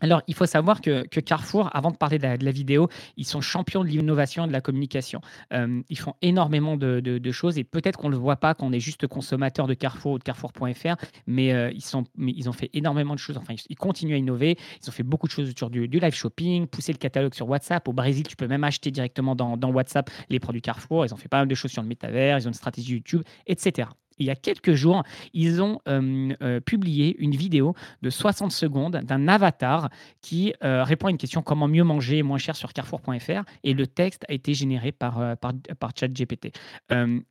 Alors, 0.00 0.22
il 0.26 0.34
faut 0.34 0.46
savoir 0.46 0.80
que, 0.80 1.04
Carrefour, 1.20 1.68
avant 1.72 1.90
de 1.90 1.96
parler 1.96 2.18
de 2.18 2.44
la, 2.44 2.50
vidéo, 2.50 2.88
ils 3.16 3.26
sont 3.26 3.40
champions 3.40 3.84
de 3.84 3.88
l'innovation 3.88 4.44
et 4.44 4.48
de 4.48 4.52
la 4.52 4.60
communication. 4.60 5.20
Euh, 5.52 5.82
ils 5.88 5.98
font 5.98 6.14
énormément 6.22 6.76
de, 6.76 7.30
choses 7.32 7.58
et 7.58 7.64
peut-être 7.64 7.98
qu'on 7.98 8.08
ne 8.08 8.14
le 8.14 8.18
voit 8.18 8.36
pas 8.36 8.54
quand 8.54 8.66
on 8.66 8.72
est 8.72 8.80
juste 8.80 9.06
consommateur 9.06 9.66
de 9.66 9.74
Carrefour 9.74 10.12
ou 10.12 10.18
de 10.18 10.24
Carrefour.fr, 10.24 10.96
mais, 11.26 11.52
euh, 11.52 11.70
ils 11.72 11.84
sont, 11.84 12.04
ils 12.18 12.48
ont 12.48 12.52
fait 12.52 12.70
énormément 12.72 13.14
de 13.14 13.18
choses. 13.18 13.36
Enfin, 13.36 13.54
ils, 13.68 13.76
continuent 13.76 14.14
à 14.14 14.18
innover. 14.18 14.56
Ils 14.82 14.88
ont 14.88 14.92
fait 14.92 15.02
beaucoup 15.02 15.26
de 15.26 15.32
choses 15.32 15.50
autour 15.50 15.70
du, 15.70 15.86
live 15.86 16.14
shopping, 16.14 16.66
pousser 16.66 16.92
le 16.92 16.98
catalogue 16.98 17.34
sur 17.34 17.48
WhatsApp. 17.48 17.86
Au 17.86 17.92
Brésil, 17.92 18.26
tu 18.26 18.36
peux 18.36 18.48
même 18.48 18.64
acheter 18.64 18.90
directement 18.90 19.34
dans, 19.34 19.56
dans 19.56 19.70
WhatsApp 19.70 20.10
les 20.28 20.40
produits 20.40 20.62
Carrefour. 20.62 21.04
Ils 21.04 21.12
ont 21.12 21.18
fait 21.18 21.28
pas 21.28 21.38
mal 21.38 21.48
de 21.48 21.54
choses 21.54 21.70
sur 21.70 21.82
le 21.82 21.88
métavers. 21.88 22.38
Ils 22.38 22.46
ont 22.46 22.50
une 22.50 22.54
stratégie 22.54 22.94
YouTube, 22.94 23.22
etc 23.46 23.88
il 24.20 24.26
y 24.26 24.30
a 24.30 24.36
quelques 24.36 24.74
jours, 24.74 25.02
ils 25.32 25.60
ont 25.62 25.80
euh, 25.88 26.32
euh, 26.42 26.60
publié 26.60 27.16
une 27.18 27.34
vidéo 27.34 27.74
de 28.02 28.10
60 28.10 28.52
secondes 28.52 28.96
d'un 29.02 29.28
avatar 29.28 29.88
qui 30.20 30.52
euh, 30.62 30.84
répond 30.84 31.08
à 31.08 31.10
une 31.10 31.18
question 31.18 31.42
comment 31.42 31.66
mieux 31.66 31.84
manger 31.84 32.22
moins 32.22 32.38
cher 32.38 32.54
sur 32.54 32.72
carrefour.fr 32.72 33.42
et 33.64 33.74
le 33.74 33.86
texte 33.86 34.24
a 34.28 34.34
été 34.34 34.54
généré 34.54 34.92
par, 34.92 35.36
par, 35.38 35.52
par 35.78 35.90
ChatGPT. 35.98 36.52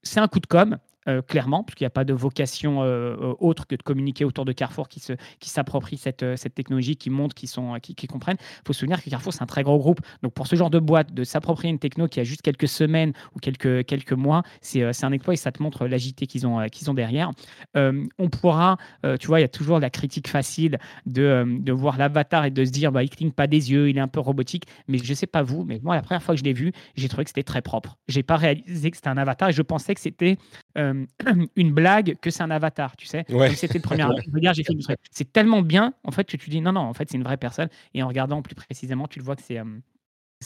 c'est 0.04 0.20
un 0.20 0.28
coup 0.28 0.40
de 0.40 0.48
com', 0.48 0.78
euh, 1.08 1.22
clairement, 1.22 1.64
parce 1.64 1.76
qu'il 1.76 1.86
n'y 1.86 1.88
a 1.88 1.92
pas 1.92 2.04
de 2.04 2.14
vocation 2.14 2.84
euh, 2.84 3.34
autre 3.40 3.68
que 3.68 3.76
de 3.76 3.84
communiquer 3.84 4.26
autour 4.26 4.46
de 4.46 4.52
Carrefour 4.52 4.90
qui, 4.90 5.00
se, 5.00 5.14
qui 5.40 5.50
s'approprie 5.50 5.98
cette, 5.98 6.26
cette 6.36 6.54
technologie, 6.54 6.98
qui 6.98 7.10
montre, 7.10 7.34
qui, 7.36 7.48
sont, 7.48 7.76
qui, 7.82 8.08
comprennent. 8.08 8.38
Il 8.40 8.68
faut 8.68 8.74
se 8.74 8.80
souvenir 8.80 9.04
que 9.04 9.10
Carrefour, 9.10 9.34
c'est 9.34 9.42
un 9.42 9.48
très 9.48 9.64
gros 9.64 9.78
groupe. 9.78 10.02
Donc, 10.24 10.34
pour 10.34 10.48
ce 10.48 10.56
genre 10.56 10.70
de 10.70 10.80
boîte, 10.80 11.14
de 11.14 11.24
s'approprier 11.24 11.72
une 11.72 11.80
techno 11.80 12.08
qui 12.08 12.20
a 12.20 12.24
juste 12.24 12.42
quelques 12.42 12.68
semaines 12.68 13.14
ou 13.36 13.40
quelques, 13.40 13.86
quelques 13.86 14.14
mois, 14.14 14.44
c'est, 14.62 14.92
c'est 14.94 15.06
un 15.06 15.12
exploit 15.12 15.34
et 15.34 15.38
ça 15.38 15.52
te 15.52 15.64
montre 15.64 15.88
l'agité 15.88 16.28
qu'ils 16.28 16.46
ont, 16.46 16.66
qu'ils 16.68 16.90
ont 16.90 16.94
derrière. 16.94 17.32
on 17.76 18.30
pourra, 18.30 18.78
tu 19.20 19.28
vois, 19.28 19.40
il 19.40 19.44
y 19.44 19.46
a 19.46 19.50
toujours 19.50 19.80
la 19.80 19.90
critique 19.90 20.28
facile 20.28 20.80
de, 21.06 21.46
de 21.60 21.72
voir 21.72 21.98
l'avatar 21.98 22.46
et 22.46 22.52
de 22.52 22.66
se 22.66 22.72
dire, 22.72 22.92
bah, 22.92 23.04
il 23.04 23.10
cligne 23.10 23.32
pas 23.32 23.48
des 23.48 23.72
yeux, 23.72 23.90
il 23.90 23.98
est 23.98 24.02
un 24.02 24.08
peu 24.08 24.20
robotique. 24.20 24.66
Mais 24.88 24.98
je 24.98 25.14
sais 25.14 25.28
pas 25.28 25.44
vous, 25.44 25.64
mais 25.64 25.80
moi, 25.82 25.96
la 25.96 26.02
première 26.02 26.24
fois 26.24 26.36
que 26.36 26.40
je 26.40 26.46
l'ai 26.46 26.54
vu, 26.54 26.72
j'ai 26.96 27.08
trouvé 27.08 27.24
que 27.24 27.30
c'était 27.30 27.44
très 27.44 27.62
propre. 27.62 27.98
J'ai 28.08 28.24
pas 28.24 28.38
réalisé 28.38 28.92
que 28.92 28.98
c'était 28.98 29.10
un 29.10 29.18
avatar 29.18 29.50
et 29.50 29.54
je 29.54 29.62
pensais 29.62 29.96
que 29.96 30.02
c'était 30.02 30.38
euh, 30.78 30.89
une 31.56 31.72
blague, 31.72 32.18
que 32.22 32.30
c'est 32.30 32.44
un 32.44 32.52
avatar, 32.52 32.96
tu 32.96 33.06
sais. 33.06 33.26
C'était 33.56 33.78
le 33.78 33.82
premier. 33.82 34.06
j'ai 34.54 34.64
fait 34.64 34.74
C'est 35.12 35.32
tellement 35.32 35.62
bien, 35.62 35.94
en 36.04 36.12
fait, 36.12 36.26
que 36.26 36.38
tu 36.38 36.50
dis 36.50 36.62
non, 36.62 36.72
non, 36.72 36.82
en 36.82 36.94
fait, 36.94 37.10
c'est 37.10 37.18
une 37.18 37.24
vraie 37.24 37.38
personne. 37.38 37.70
Et 37.94 38.04
en 38.04 38.08
regardant 38.08 38.42
plus 38.42 38.56
précisément, 38.56 39.08
tu 39.08 39.20
le 39.20 39.26
vois 39.26 39.36
que 39.36 39.44
c'est 39.44 39.60
euh, 39.60 39.66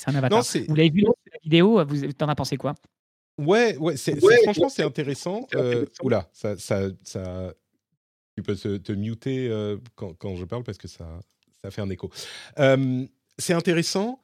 un 0.07 0.15
avatar. 0.15 0.43
vous 0.67 0.75
l'avez 0.75 0.89
vu 0.89 1.01
la 1.01 1.39
vidéo, 1.43 1.83
vous 1.85 2.03
en 2.21 2.29
as 2.29 2.35
pensé 2.35 2.57
quoi? 2.57 2.75
Ouais, 3.37 3.75
ouais, 3.77 3.97
c'est, 3.97 4.15
franchement, 4.43 4.69
c'est 4.69 4.83
intéressant. 4.83 5.47
Euh, 5.55 5.85
oula, 6.03 6.29
ça, 6.33 6.57
ça, 6.57 6.89
ça, 7.03 7.53
tu 8.35 8.43
peux 8.43 8.55
te, 8.55 8.91
muter 8.91 9.49
quand, 9.95 10.13
quand, 10.13 10.35
je 10.35 10.45
parle 10.45 10.63
parce 10.63 10.77
que 10.77 10.87
ça, 10.87 11.19
ça 11.61 11.71
fait 11.71 11.81
un 11.81 11.89
écho. 11.89 12.11
c'est 13.37 13.53
intéressant 13.53 14.19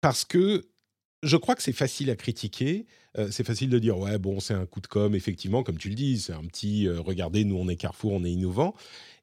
parce 0.00 0.24
que 0.24 0.62
je 1.26 1.36
crois 1.36 1.54
que 1.54 1.62
c'est 1.62 1.72
facile 1.72 2.10
à 2.10 2.16
critiquer. 2.16 2.86
Euh, 3.18 3.30
c'est 3.30 3.44
facile 3.44 3.70
de 3.70 3.78
dire, 3.78 3.98
ouais, 3.98 4.18
bon, 4.18 4.40
c'est 4.40 4.54
un 4.54 4.66
coup 4.66 4.80
de 4.80 4.86
com', 4.86 5.14
effectivement, 5.14 5.62
comme 5.62 5.78
tu 5.78 5.88
le 5.88 5.94
dis, 5.94 6.20
c'est 6.20 6.32
un 6.32 6.44
petit, 6.44 6.86
euh, 6.86 7.00
regardez, 7.00 7.44
nous, 7.44 7.56
on 7.56 7.68
est 7.68 7.76
Carrefour, 7.76 8.12
on 8.12 8.24
est 8.24 8.30
innovant. 8.32 8.74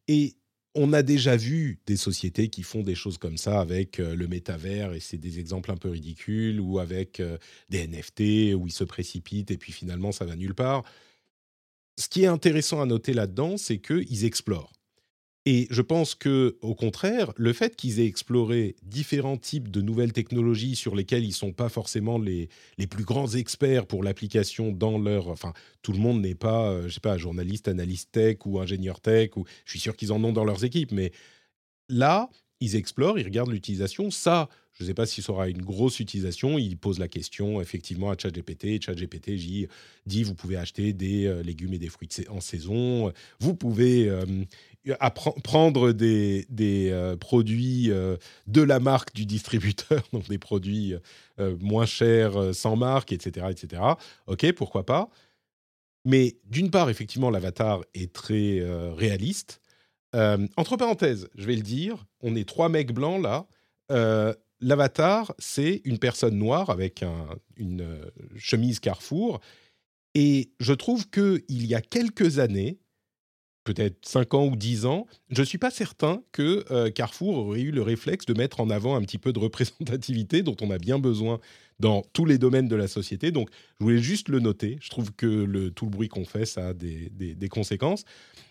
Et 0.08 0.36
on 0.76 0.92
a 0.94 1.04
déjà 1.04 1.38
vu 1.38 1.80
des 1.86 1.98
sociétés 1.98 2.50
qui 2.50 2.64
font 2.64 2.82
des 2.82 2.96
choses 2.96 3.18
comme 3.18 3.38
ça 3.38 3.62
avec 3.62 4.00
euh, 4.00 4.16
le 4.16 4.28
métavers, 4.28 4.94
et 4.94 5.00
c'est 5.00 5.18
des 5.18 5.40
exemples 5.40 5.72
un 5.72 5.78
peu 5.78 5.90
ridicules, 5.90 6.60
ou 6.60 6.80
avec 6.80 7.22
des 7.70 7.88
NFT, 7.88 8.56
où 8.56 8.68
ils 8.68 8.74
se 8.74 8.84
précipitent, 8.84 9.52
et 9.52 9.58
puis 9.58 9.72
finalement, 9.72 10.12
ça 10.12 10.26
va 10.26 10.36
nulle 10.36 10.56
part. 10.56 10.84
Ce 12.00 12.10
qui 12.10 12.24
est 12.24 12.28
intéressant 12.28 12.82
à 12.82 12.86
noter 12.86 13.14
là-dedans, 13.14 13.58
c'est 13.58 13.78
qu'ils 13.80 14.26
explorent. 14.26 14.74
Et 15.46 15.68
je 15.72 15.82
pense 15.82 16.16
que, 16.16 16.58
au 16.62 16.74
contraire, 16.74 17.34
le 17.36 17.52
fait 17.52 17.76
qu'ils 17.76 18.00
aient 18.00 18.06
exploré 18.06 18.78
différents 18.84 19.36
types 19.36 19.70
de 19.70 19.82
nouvelles 19.82 20.14
technologies 20.14 20.78
sur 20.78 20.96
lesquelles 20.96 21.26
ils 21.26 21.30
ne 21.30 21.34
sont 21.34 21.52
pas 21.52 21.68
forcément 21.68 22.18
les, 22.18 22.48
les 22.78 22.88
plus 22.88 23.04
grands 23.04 23.28
experts 23.28 23.86
pour 23.86 24.04
l'application 24.04 24.72
dans 24.72 24.98
leur... 24.98 25.28
Enfin, 25.28 25.52
tout 25.82 25.92
le 25.92 25.98
monde 26.00 26.22
n'est 26.22 26.36
pas, 26.36 26.70
euh, 26.70 26.88
je 26.88 26.94
sais 26.94 27.02
pas, 27.02 27.18
journaliste, 27.18 27.68
analyste 27.68 28.14
tech 28.14 28.38
ou 28.46 28.60
ingénieur 28.60 29.02
tech, 29.02 29.32
ou 29.36 29.46
je 29.66 29.72
suis 29.72 29.80
sûr 29.82 29.98
qu'ils 29.98 30.14
en 30.14 30.24
ont 30.24 30.32
dans 30.32 30.46
leurs 30.46 30.64
équipes, 30.64 30.94
mais 30.94 31.12
là, 31.90 32.30
ils 32.64 32.78
explorent, 32.78 33.20
ils 33.20 33.26
regardent 33.26 33.52
l'utilisation. 33.52 34.10
Ça, 34.10 34.48
je 34.74 34.84
ne 34.84 34.88
sais 34.88 34.94
pas 34.94 35.06
si 35.06 35.22
ça 35.22 35.34
aura 35.34 35.50
une 35.50 35.62
grosse 35.62 36.00
utilisation. 36.00 36.58
Ils 36.58 36.78
posent 36.78 37.00
la 37.00 37.10
question 37.10 37.62
effectivement 37.62 38.10
à 38.10 38.18
ChatGPT. 38.18 38.82
ChatGPT 38.82 39.32
dit 40.06 40.24
vous 40.24 40.34
pouvez 40.34 40.56
acheter 40.56 40.94
des 40.94 41.26
euh, 41.26 41.44
légumes 41.44 41.74
et 41.74 41.78
des 41.78 41.90
fruits 41.90 42.10
en 42.30 42.40
saison. 42.40 43.12
Vous 43.40 43.54
pouvez 43.54 44.10
euh, 44.10 44.26
prendre 45.44 45.92
des, 45.92 46.46
des 46.50 46.90
euh, 46.90 47.18
produits 47.18 47.92
de 48.48 48.62
la 48.62 48.80
marque 48.80 49.14
du 49.14 49.26
distributeur, 49.26 50.02
donc 50.14 50.30
des 50.30 50.40
produits 50.40 50.96
moins 51.60 51.86
chers, 51.86 52.56
sans 52.56 52.78
marque, 52.78 53.12
etc., 53.12 53.48
etc. 53.50 53.82
Ok, 54.28 54.52
pourquoi 54.54 54.86
pas. 54.86 55.10
Mais 56.06 56.38
d'une 56.50 56.70
part, 56.70 56.90
effectivement, 56.90 57.30
l'avatar 57.30 57.82
est 57.94 58.14
très 58.14 58.62
réaliste. 58.96 59.62
Euh, 60.16 60.48
entre 60.58 60.78
parenthèses, 60.78 61.30
je 61.36 61.46
vais 61.46 61.56
le 61.56 61.62
dire, 61.62 62.06
on 62.22 62.36
est 62.36 62.48
trois 62.48 62.70
mecs 62.70 62.94
blancs 62.94 63.22
là. 63.22 63.48
Euh, 63.92 64.34
l'avatar, 64.60 65.34
c'est 65.40 65.82
une 65.86 66.00
personne 66.00 66.38
noire 66.38 66.70
avec 66.70 67.04
une 67.58 67.82
euh, 67.82 68.06
chemise 68.38 68.80
Carrefour. 68.80 69.40
Et 70.16 70.52
je 70.60 70.74
trouve 70.74 71.10
qu'il 71.10 71.66
y 71.66 71.74
a 71.74 71.82
quelques 71.82 72.38
années, 72.38 72.80
peut-être 73.64 74.08
5 74.08 74.34
ans 74.36 74.46
ou 74.46 74.56
10 74.56 74.86
ans, 74.86 75.08
je 75.30 75.42
ne 75.42 75.46
suis 75.46 75.58
pas 75.58 75.72
certain 75.72 76.22
que 76.32 76.90
Carrefour 76.90 77.38
aurait 77.38 77.62
eu 77.62 77.72
le 77.72 77.82
réflexe 77.82 78.28
de 78.28 78.38
mettre 78.38 78.60
en 78.60 78.70
avant 78.70 78.96
un 78.96 79.02
petit 79.02 79.18
peu 79.18 79.34
de 79.34 79.40
représentativité 79.40 80.44
dont 80.44 80.56
on 80.62 80.70
a 80.70 80.78
bien 80.78 81.00
besoin 81.00 81.40
dans 81.80 82.02
tous 82.14 82.26
les 82.26 82.38
domaines 82.38 82.68
de 82.68 82.76
la 82.76 82.88
société. 82.88 83.32
Donc, 83.32 83.50
je 83.80 83.86
voulais 83.86 84.02
juste 84.02 84.30
le 84.30 84.40
noter. 84.40 84.78
Je 84.82 84.90
trouve 84.90 85.12
que 85.14 85.26
le, 85.26 85.72
tout 85.72 85.86
le 85.86 85.92
bruit 85.92 86.08
qu'on 86.08 86.26
fait, 86.26 86.46
ça 86.46 86.70
a 86.70 86.74
des, 86.74 87.50
conséquences. 87.50 88.06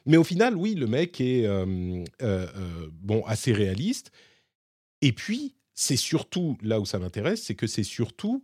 Mais 0.06 0.16
au 0.16 0.24
final, 0.24 0.56
oui, 0.56 0.74
le 0.74 0.86
mec 0.86 1.20
est 1.20 1.46
euh, 1.46 2.04
euh, 2.22 2.46
euh, 2.56 2.88
bon, 2.92 3.24
assez 3.26 3.52
réaliste. 3.52 4.10
Et 5.00 5.12
puis, 5.12 5.54
c'est 5.74 5.96
surtout, 5.96 6.56
là 6.62 6.80
où 6.80 6.86
ça 6.86 6.98
m'intéresse, 6.98 7.42
c'est 7.42 7.54
que 7.54 7.66
c'est 7.66 7.84
surtout 7.84 8.42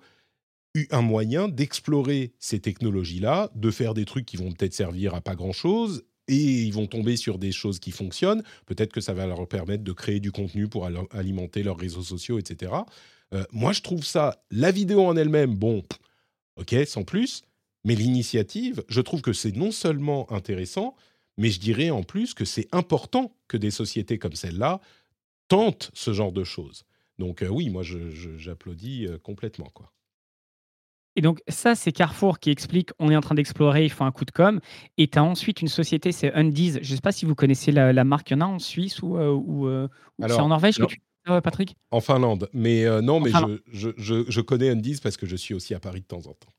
un 0.91 1.03
moyen 1.03 1.49
d'explorer 1.49 2.33
ces 2.39 2.61
technologies-là, 2.61 3.51
de 3.55 3.71
faire 3.71 3.95
des 3.95 4.05
trucs 4.05 4.27
qui 4.27 4.37
vont 4.37 4.53
peut-être 4.53 4.75
servir 4.75 5.15
à 5.15 5.21
pas 5.21 5.35
grand-chose, 5.35 6.05
et 6.29 6.63
ils 6.63 6.73
vont 6.73 6.87
tomber 6.87 7.17
sur 7.17 7.39
des 7.39 7.53
choses 7.53 7.79
qui 7.81 7.91
fonctionnent. 7.91 8.43
Peut-être 8.67 8.93
que 8.93 9.01
ça 9.01 9.15
va 9.15 9.27
leur 9.27 9.49
permettre 9.49 9.83
de 9.83 9.93
créer 9.93 10.21
du 10.21 10.31
contenu 10.31 10.69
pour 10.69 10.89
alimenter 11.11 11.63
leurs 11.63 11.79
réseaux 11.79 12.03
sociaux, 12.03 12.39
etc. 12.39 12.73
Euh, 13.35 13.45
moi, 13.53 13.73
je 13.73 13.83
trouve 13.83 14.05
ça, 14.05 14.43
la 14.51 14.71
vidéo 14.71 15.05
en 15.05 15.17
elle-même, 15.17 15.55
bon, 15.55 15.85
ok, 16.57 16.75
sans 16.87 17.05
plus, 17.05 17.43
mais 17.85 17.95
l'initiative, 17.95 18.85
je 18.89 19.01
trouve 19.01 19.23
que 19.23 19.33
c'est 19.33 19.55
non 19.55 19.71
seulement 19.71 20.31
intéressant, 20.33 20.95
mais 21.37 21.51
je 21.51 21.61
dirais 21.61 21.91
en 21.91 22.03
plus 22.03 22.35
que 22.35 22.45
c'est 22.45 22.69
important 22.73 23.35
que 23.47 23.57
des 23.57 23.71
sociétés 23.71 24.19
comme 24.19 24.35
celle-là 24.35 24.81
tentent 25.49 25.91
ce 25.95 26.13
genre 26.13 26.33
de 26.33 26.45
choses. 26.45 26.85
Donc 27.19 27.43
euh, 27.43 27.49
oui, 27.49 27.69
moi, 27.69 27.83
j'applaudis 27.83 29.07
euh, 29.07 29.19
complètement, 29.19 29.71
quoi. 29.73 29.93
Et 31.17 31.21
donc, 31.21 31.43
ça, 31.49 31.75
c'est 31.75 31.91
Carrefour 31.91 32.39
qui 32.39 32.51
explique 32.51 32.91
on 33.01 33.11
est 33.11 33.17
en 33.17 33.21
train 33.21 33.35
d'explorer, 33.35 33.85
il 33.85 33.91
faut 33.91 34.05
un 34.05 34.13
coup 34.13 34.25
de 34.25 34.31
com. 34.31 34.61
Et 34.99 35.09
tu 35.09 35.19
as 35.19 35.25
ensuite 35.25 35.61
une 35.63 35.69
société, 35.69 36.13
c'est 36.13 36.33
Undies. 36.33 36.75
Je 36.81 36.91
ne 36.93 36.95
sais 36.95 37.01
pas 37.01 37.11
si 37.11 37.25
vous 37.25 37.35
connaissez 37.35 37.73
la, 37.73 38.05
marque, 38.05 38.31
il 38.31 38.35
y 38.35 38.37
en 38.37 38.43
a 38.43 38.45
en 38.45 38.61
Suisse 38.61 39.03
ou, 39.03 39.19
ou, 39.19 39.89
c'est 40.21 40.33
en 40.35 40.49
Norvège 40.49 40.79
Patrick? 41.43 41.77
En 41.91 42.01
Finlande. 42.01 42.49
Mais 42.53 42.85
euh, 42.85 43.01
non, 43.01 43.21
mais 43.21 43.31
je, 43.73 43.91
je, 43.97 44.25
je, 44.29 44.41
connais 44.41 44.71
Undies 44.71 45.01
parce 45.03 45.17
que 45.17 45.27
je 45.27 45.37
suis 45.37 45.55
aussi 45.55 45.75
à 45.75 45.81
Paris 45.81 46.01
de 46.01 46.07
temps 46.07 46.27
en 46.27 46.35
temps. 46.35 46.53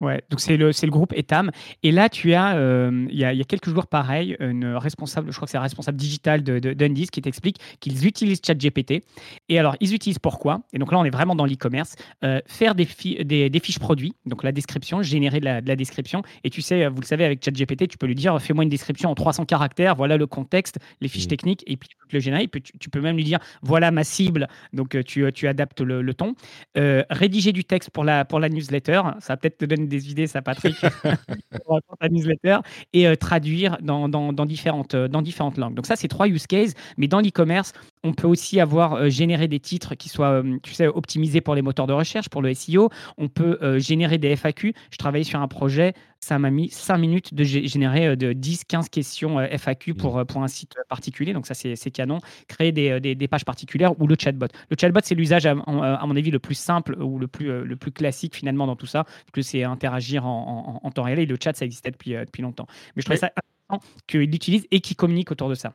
Ouais, 0.00 0.22
donc 0.30 0.40
c'est 0.40 0.56
le, 0.56 0.70
le 0.70 0.90
groupe 0.90 1.12
Etam. 1.12 1.50
Et 1.82 1.92
là, 1.92 2.08
tu 2.08 2.32
as, 2.32 2.56
euh, 2.56 3.06
il 3.10 3.18
y, 3.18 3.24
a, 3.24 3.34
y, 3.34 3.40
a, 3.42 3.44
quelques 3.44 3.68
jours, 3.68 3.86
pareil, 3.86 4.34
une 4.40 4.64
responsable, 4.64 5.30
je 5.30 5.36
crois 5.36 5.44
que 5.44 5.50
c'est 5.50 5.58
la 5.58 5.62
responsable 5.62 5.98
digitale 5.98 6.42
de, 6.42 6.58
de, 6.58 7.04
qui 7.10 7.20
t'explique 7.20 7.58
qu'ils 7.80 8.06
utilisent 8.06 8.40
ChatGPT. 8.44 9.04
Et 9.50 9.58
alors, 9.58 9.76
ils 9.80 9.94
utilisent 9.94 10.18
pourquoi? 10.18 10.62
Et 10.72 10.78
donc 10.78 10.90
là, 10.90 10.98
on 10.98 11.04
est 11.04 11.10
vraiment 11.10 11.34
dans 11.34 11.44
l'e-commerce. 11.44 11.96
Euh, 12.24 12.40
faire 12.46 12.74
des, 12.74 12.88
des, 13.24 13.50
des, 13.50 13.60
fiches 13.60 13.78
produits, 13.78 14.14
donc 14.24 14.42
la 14.42 14.52
description, 14.52 15.02
générer 15.02 15.38
de 15.38 15.44
la, 15.44 15.60
de 15.60 15.68
la, 15.68 15.76
description. 15.76 16.22
Et 16.44 16.50
tu 16.50 16.62
sais, 16.62 16.86
vous 16.88 17.00
le 17.02 17.06
savez, 17.06 17.26
avec 17.26 17.44
ChatGPT, 17.44 17.86
tu 17.88 17.98
peux 17.98 18.06
lui 18.06 18.14
dire 18.14 18.40
fais-moi 18.40 18.64
une 18.64 18.70
description 18.70 19.10
en 19.10 19.14
300 19.14 19.44
caractères, 19.44 19.96
voilà 19.96 20.16
le 20.16 20.26
contexte, 20.26 20.78
les 21.02 21.08
fiches 21.08 21.26
mmh. 21.26 21.28
techniques, 21.28 21.64
et 21.66 21.76
puis 21.76 21.90
le 22.10 22.20
générer. 22.20 22.48
tu, 22.48 22.90
peux 22.90 23.00
même 23.00 23.16
lui 23.16 23.24
dire 23.24 23.38
voilà 23.62 23.90
ma 23.90 24.04
cible, 24.04 24.48
donc 24.72 24.94
euh, 24.94 25.02
tu, 25.02 25.30
tu 25.32 25.46
adaptes 25.46 25.80
le, 25.80 26.00
le 26.00 26.14
ton. 26.14 26.34
rédiger 26.74 27.52
du 27.52 27.64
texte 27.64 27.90
pour 27.90 28.04
la, 28.04 28.24
pour 28.24 28.40
la 28.40 28.48
newsletter, 28.48 29.02
ça 29.20 29.34
va 29.34 29.36
peut-être 29.36 29.58
te 29.58 29.64
donner 29.64 29.89
des 29.90 30.10
idées, 30.10 30.26
ça, 30.26 30.40
Patrick, 30.40 30.76
pour 31.66 31.80
newsletter, 32.10 32.58
et 32.94 33.06
euh, 33.06 33.16
traduire 33.16 33.76
dans, 33.82 34.08
dans, 34.08 34.32
dans, 34.32 34.46
différentes, 34.46 34.94
euh, 34.94 35.08
dans 35.08 35.20
différentes 35.20 35.58
langues. 35.58 35.74
Donc 35.74 35.86
ça, 35.86 35.96
c'est 35.96 36.08
trois 36.08 36.26
use 36.26 36.46
cases, 36.46 36.72
mais 36.96 37.08
dans 37.08 37.20
l'e-commerce, 37.20 37.74
on 38.04 38.12
peut 38.12 38.26
aussi 38.26 38.60
avoir 38.60 38.94
euh, 38.94 39.08
généré 39.08 39.48
des 39.48 39.60
titres 39.60 39.94
qui 39.94 40.08
soient, 40.08 40.42
tu 40.62 40.74
sais, 40.74 40.86
optimisés 40.86 41.40
pour 41.40 41.54
les 41.54 41.62
moteurs 41.62 41.86
de 41.86 41.92
recherche, 41.92 42.28
pour 42.28 42.42
le 42.42 42.54
SEO. 42.54 42.88
On 43.18 43.28
peut 43.28 43.58
générer 43.78 44.18
des 44.18 44.34
FAQ. 44.36 44.74
Je 44.90 44.96
travaillais 44.96 45.24
sur 45.24 45.40
un 45.40 45.48
projet 45.48 45.94
ça 46.20 46.38
m'a 46.38 46.50
mis 46.50 46.68
5 46.68 46.98
minutes 46.98 47.34
de 47.34 47.44
générer 47.44 48.14
de 48.14 48.32
10-15 48.32 48.90
questions 48.90 49.40
FAQ 49.40 49.94
pour, 49.94 50.18
mmh. 50.18 50.24
pour 50.26 50.42
un 50.42 50.48
site 50.48 50.74
particulier. 50.88 51.32
Donc 51.32 51.46
ça, 51.46 51.54
c'est 51.54 51.90
canon. 51.90 52.20
Créer 52.46 52.72
des, 52.72 53.00
des, 53.00 53.28
pages 53.28 53.44
particulières 53.44 53.98
ou 54.00 54.06
le 54.06 54.16
chatbot. 54.18 54.46
Le 54.68 54.76
chatbot, 54.78 55.00
c'est 55.02 55.14
l'usage, 55.14 55.46
à, 55.46 55.54
mon 55.54 56.16
avis, 56.16 56.30
le 56.30 56.38
plus 56.38 56.54
simple 56.54 56.94
ou 57.00 57.18
le 57.18 57.26
plus, 57.26 57.64
le 57.64 57.76
plus 57.76 57.90
classique 57.90 58.36
finalement 58.36 58.66
dans 58.66 58.76
tout 58.76 58.86
ça, 58.86 59.04
que 59.32 59.40
c'est 59.40 59.64
interagir 59.64 60.26
en, 60.26 60.80
en, 60.82 60.90
temps 60.90 61.04
réel. 61.04 61.20
Et 61.20 61.26
le 61.26 61.38
chat, 61.42 61.56
ça 61.56 61.64
existait 61.64 61.90
depuis, 61.90 62.12
depuis 62.12 62.42
longtemps. 62.42 62.66
Mais 62.94 63.02
je 63.02 63.06
trouve 63.06 63.16
ça 63.16 63.30
intéressant 63.70 63.86
qu'il 64.06 64.30
l'utilise 64.30 64.66
et 64.70 64.80
qu'il 64.80 64.96
communique 64.96 65.30
autour 65.30 65.48
de 65.48 65.54
ça. 65.54 65.74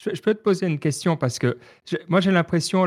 Je, 0.00 0.20
peux 0.20 0.34
te 0.34 0.42
poser 0.42 0.66
une 0.66 0.78
question 0.78 1.16
parce 1.16 1.38
que 1.38 1.58
moi 2.08 2.20
j'ai 2.20 2.30
l'impression, 2.30 2.86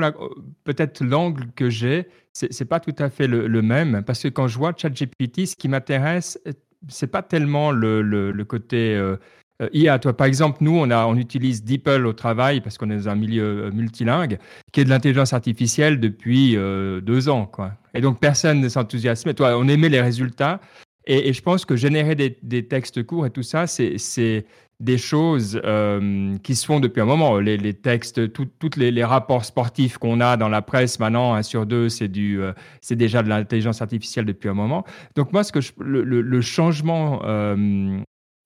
peut-être 0.63 1.04
l'angle 1.04 1.52
que 1.56 1.69
j'ai, 1.69 2.08
c'est 2.34 2.60
n'est 2.60 2.65
pas 2.65 2.80
tout 2.80 2.95
à 2.97 3.10
fait 3.10 3.28
le, 3.28 3.47
le, 3.47 3.62
même. 3.62 4.04
Parce 4.04 4.23
que 4.23 4.30
quand 4.30 4.47
je 4.47 4.58
vois 4.58 4.73
ChatGPT, 4.76 5.45
ce 5.45 5.56
qui 5.56 5.67
m'intéresse, 5.67 6.39
c'est 6.88 7.08
pas 7.08 7.21
tellement 7.21 7.71
le, 7.71 8.02
le, 8.02 8.45
côté 8.45 8.95
euh, 8.95 9.17
euh, 9.62 9.69
IA. 9.73 9.99
Toi, 9.99 10.15
par 10.15 10.28
exemple, 10.28 10.58
nous, 10.62 10.76
on, 10.76 10.89
a, 10.89 11.06
on 11.06 11.15
utilise 11.15 11.63
DeepL 11.63 12.06
au 12.06 12.13
travail 12.13 12.62
parce 12.62 12.78
qu'on 12.78 12.89
est 12.89 12.97
dans 12.97 13.10
un 13.10 13.15
milieu 13.15 13.65
euh, 13.65 13.71
multilingue, 13.71 14.39
qui 14.71 14.82
est 14.82 14.86
de 14.86 14.89
l'intelligence 14.89 15.34
artificielle 15.34 15.99
depuis 15.99 16.56
deux 16.56 17.30
ans. 17.30 17.45
Quoi. 17.45 17.73
Et 17.93 18.02
donc, 18.02 18.19
personne 18.19 18.60
ne 18.60 18.69
s'enthousiasme. 18.69 19.34
Toi, 19.34 19.58
on 19.58 19.67
aimait 19.67 19.89
les 19.89 20.02
résultats. 20.02 20.60
Et, 21.06 21.34
je 21.34 21.41
pense 21.41 21.65
que 21.65 21.76
générer 21.76 22.15
des, 22.15 22.67
textes 22.67 23.04
courts 23.04 23.26
et 23.26 23.30
tout 23.30 23.43
ça, 23.43 23.67
c'est 23.67 24.45
des 24.79 24.97
choses 24.97 25.59
euh, 25.63 26.38
qui 26.39 26.55
se 26.55 26.65
font 26.65 26.79
depuis 26.79 27.01
un 27.01 27.05
moment. 27.05 27.39
Les, 27.39 27.73
textes, 27.73 28.33
tous 28.33 28.49
les, 28.75 29.03
rapports 29.03 29.45
sportifs 29.45 29.97
qu'on 29.97 30.19
a 30.19 30.38
dans 30.38 30.49
la 30.49 30.62
presse 30.62 30.99
maintenant, 30.99 31.33
un 31.33 31.43
sur 31.43 31.65
deux, 31.65 31.89
c'est 31.89 32.12
euh, 32.17 32.53
déjà 32.91 33.23
de 33.23 33.29
l'intelligence 33.29 33.81
artificielle 33.81 34.25
depuis 34.25 34.49
un 34.49 34.53
moment. 34.53 34.83
Donc 35.15 35.31
moi, 35.31 35.43
ce 35.43 35.51
que 35.51 35.59
le, 35.79 36.41
changement 36.41 37.21
euh, 37.23 37.99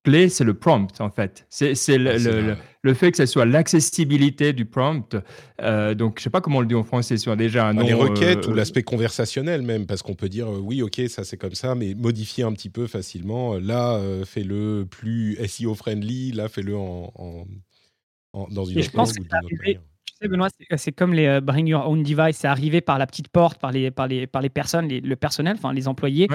clé, 0.04 0.30
c'est 0.30 0.44
le 0.44 0.54
prompt, 0.54 1.02
en 1.02 1.10
fait. 1.10 1.46
C'est 1.50 1.98
le, 1.98 2.56
le, 2.88 2.94
fait 2.94 3.12
que 3.12 3.18
ce 3.18 3.26
soit 3.26 3.46
l'accessibilité 3.46 4.54
du 4.54 4.66
prompt. 4.66 5.16
Euh, 5.62 5.94
donc, 5.94 6.18
je 6.18 6.22
ne 6.22 6.24
sais 6.24 6.30
pas 6.30 6.42
comment 6.42 6.58
on 6.58 6.62
le 6.62 6.68
dit 6.68 6.76
en 6.76 6.84
français, 6.84 7.18
soit 7.18 7.36
déjà 7.36 7.68
un 7.68 7.74
nom. 7.74 7.86
Les 7.86 7.94
requêtes 7.94 8.48
ou 8.48 8.52
euh, 8.52 8.56
l'aspect 8.56 8.84
conversationnel 8.84 9.62
même, 9.62 9.86
parce 9.86 10.02
qu'on 10.02 10.16
peut 10.16 10.30
dire, 10.30 10.48
euh, 10.48 10.60
oui, 10.60 10.82
ok, 10.82 11.02
ça 11.08 11.24
c'est 11.24 11.38
comme 11.38 11.56
ça, 11.56 11.76
mais 11.76 11.94
modifier 11.94 12.44
un 12.44 12.54
petit 12.54 12.70
peu 12.70 12.88
facilement. 12.88 13.56
Là, 13.56 14.02
fais-le 14.26 14.86
plus 14.90 15.38
SEO-friendly, 15.46 16.32
là, 16.32 16.48
fais-le 16.50 16.76
en, 16.76 17.46
dans 18.34 18.66
une 18.66 18.80
autre 18.80 18.92
langue 18.96 19.08
ou 19.10 19.24
d'une 19.24 19.26
autre 19.26 19.56
manière. 19.60 19.82
Sais, 20.20 20.28
Benoît, 20.28 20.48
c'est 20.78 20.92
comme 20.92 21.14
les 21.14 21.40
Bring 21.42 21.68
Your 21.68 21.88
Own 21.88 22.02
Device, 22.02 22.38
c'est 22.38 22.48
arrivé 22.48 22.82
par 22.82 22.98
la 22.98 23.06
petite 23.06 23.28
porte, 23.28 23.60
par 23.60 23.72
les, 23.72 23.92
par 23.92 24.08
les, 24.08 24.26
par 24.26 24.42
les 24.42 24.50
personnes, 24.50 24.88
le 24.88 25.16
personnel, 25.16 25.56
enfin 25.58 25.74
les 25.74 25.88
employés 25.88 26.28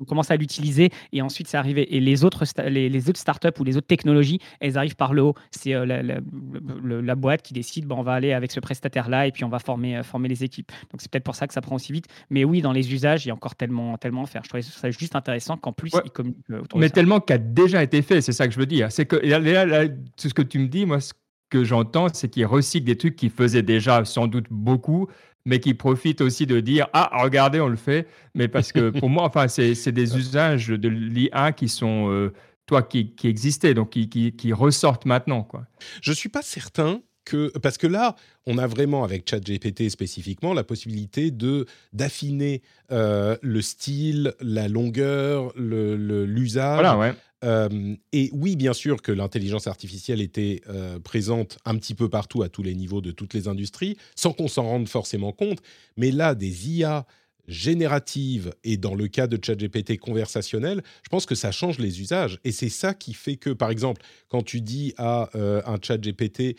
on 0.00 0.04
commence 0.04 0.30
à 0.30 0.36
l'utiliser 0.36 0.90
et 1.12 1.22
ensuite 1.22 1.46
c'est 1.46 1.56
arrivé. 1.56 1.94
Et 1.94 2.00
les 2.00 2.24
autres, 2.24 2.44
les, 2.66 3.08
autres 3.08 3.20
startups 3.20 3.48
ou 3.58 3.64
les 3.64 3.76
autres 3.76 3.86
technologies, 3.86 4.40
elles 4.60 4.78
arrivent 4.78 4.96
par 4.96 5.12
le 5.12 5.22
haut. 5.22 5.34
C'est 5.50 5.74
euh, 5.74 5.84
la, 5.84 7.14
boîte 7.14 7.42
qui 7.42 7.52
décide, 7.52 7.86
bon, 7.86 7.98
on 7.98 8.02
va 8.02 8.14
aller 8.14 8.32
avec 8.32 8.50
ce 8.50 8.60
prestataire-là 8.60 9.26
et 9.26 9.32
puis 9.32 9.44
on 9.44 9.48
va 9.48 9.58
former, 9.58 9.98
euh, 9.98 10.02
former 10.02 10.28
les 10.28 10.42
équipes. 10.42 10.72
Donc 10.90 11.00
c'est 11.00 11.10
peut-être 11.10 11.24
pour 11.24 11.34
ça 11.34 11.46
que 11.46 11.52
ça 11.52 11.60
prend 11.60 11.76
aussi 11.76 11.92
vite. 11.92 12.06
Mais 12.30 12.44
oui, 12.44 12.62
dans 12.62 12.72
les 12.72 12.92
usages, 12.92 13.26
il 13.26 13.28
y 13.28 13.30
a 13.30 13.34
encore 13.34 13.54
tellement, 13.54 13.98
tellement 13.98 14.24
à 14.24 14.26
faire. 14.26 14.42
Je 14.42 14.48
trouvais 14.48 14.62
ça 14.62 14.90
juste 14.90 15.16
intéressant 15.16 15.58
qu'en 15.58 15.72
plus, 15.72 15.92
ils 16.04 16.10
communiquent 16.10 16.50
autour 16.50 16.78
Mais 16.78 16.88
tellement 16.88 17.20
qui 17.20 17.34
a 17.34 17.38
déjà 17.38 17.82
été 17.82 18.00
fait, 18.00 18.22
c'est 18.22 18.32
ça 18.32 18.46
que 18.46 18.54
je 18.54 18.58
veux 18.58 18.66
dire. 18.66 18.90
C'est 18.90 19.04
que 19.04 19.16
là, 19.16 19.84
ce 20.16 20.28
que 20.28 20.42
tu 20.42 20.58
me 20.58 20.68
dis, 20.68 20.86
moi, 20.86 21.00
ce 21.00 21.12
que 21.50 21.64
j'entends, 21.64 22.06
c'est 22.12 22.28
qu'ils 22.28 22.46
recyclent 22.46 22.86
des 22.86 22.96
trucs 22.96 23.16
qu'ils 23.16 23.30
faisaient 23.30 23.62
déjà 23.62 24.04
sans 24.04 24.26
doute 24.26 24.46
beaucoup 24.50 25.08
mais 25.46 25.58
qui 25.58 25.74
profite 25.74 26.20
aussi 26.20 26.46
de 26.46 26.60
dire 26.60 26.88
ah 26.92 27.10
regardez 27.22 27.60
on 27.60 27.68
le 27.68 27.76
fait 27.76 28.06
mais 28.34 28.48
parce 28.48 28.72
que 28.72 28.90
pour 28.90 29.08
moi 29.08 29.24
enfin 29.24 29.48
c'est 29.48 29.92
des 29.92 30.16
usages 30.16 30.68
de 30.68 30.88
l'IA 30.88 31.52
qui 31.52 31.68
sont 31.68 32.10
euh, 32.10 32.32
toi 32.66 32.82
qui, 32.82 33.14
qui, 33.14 33.28
existaient 33.28 33.74
donc 33.74 33.90
qui, 33.90 34.08
qui, 34.08 34.52
ressortent 34.52 35.06
maintenant 35.06 35.42
quoi. 35.42 35.66
Je 36.02 36.12
suis 36.12 36.28
pas 36.28 36.42
certain 36.42 37.00
que 37.24 37.56
parce 37.58 37.78
que 37.78 37.86
là 37.86 38.16
on 38.46 38.58
a 38.58 38.66
vraiment 38.66 39.04
avec 39.04 39.28
ChatGPT 39.28 39.90
spécifiquement 39.90 40.54
la 40.54 40.64
possibilité 40.64 41.30
de 41.30 41.66
d'affiner 41.92 42.62
euh, 42.90 43.36
le 43.42 43.62
style 43.62 44.34
la 44.40 44.68
longueur 44.68 45.52
l'usage 45.56 46.78
le, 46.78 46.82
voilà, 46.82 46.98
ouais. 46.98 47.14
Euh, 47.44 47.94
et 48.12 48.30
oui, 48.32 48.56
bien 48.56 48.72
sûr 48.72 49.02
que 49.02 49.12
l'intelligence 49.12 49.66
artificielle 49.66 50.20
était 50.20 50.60
euh, 50.68 50.98
présente 50.98 51.58
un 51.64 51.76
petit 51.76 51.94
peu 51.94 52.08
partout, 52.08 52.42
à 52.42 52.48
tous 52.48 52.62
les 52.62 52.74
niveaux 52.74 53.00
de 53.00 53.10
toutes 53.10 53.34
les 53.34 53.48
industries, 53.48 53.96
sans 54.14 54.32
qu'on 54.32 54.48
s'en 54.48 54.64
rende 54.64 54.88
forcément 54.88 55.32
compte. 55.32 55.60
Mais 55.96 56.10
là, 56.10 56.34
des 56.34 56.70
IA 56.70 57.06
génératives 57.48 58.54
et 58.62 58.76
dans 58.76 58.94
le 58.94 59.08
cas 59.08 59.26
de 59.26 59.38
ChatGPT 59.42 59.98
conversationnel, 59.98 60.82
je 61.02 61.08
pense 61.08 61.26
que 61.26 61.34
ça 61.34 61.50
change 61.50 61.78
les 61.78 62.00
usages. 62.00 62.38
Et 62.44 62.52
c'est 62.52 62.68
ça 62.68 62.94
qui 62.94 63.12
fait 63.12 63.36
que, 63.36 63.50
par 63.50 63.70
exemple, 63.70 64.02
quand 64.28 64.42
tu 64.42 64.60
dis 64.60 64.94
à 64.98 65.30
euh, 65.34 65.62
un 65.66 65.78
ChatGPT 65.82 66.56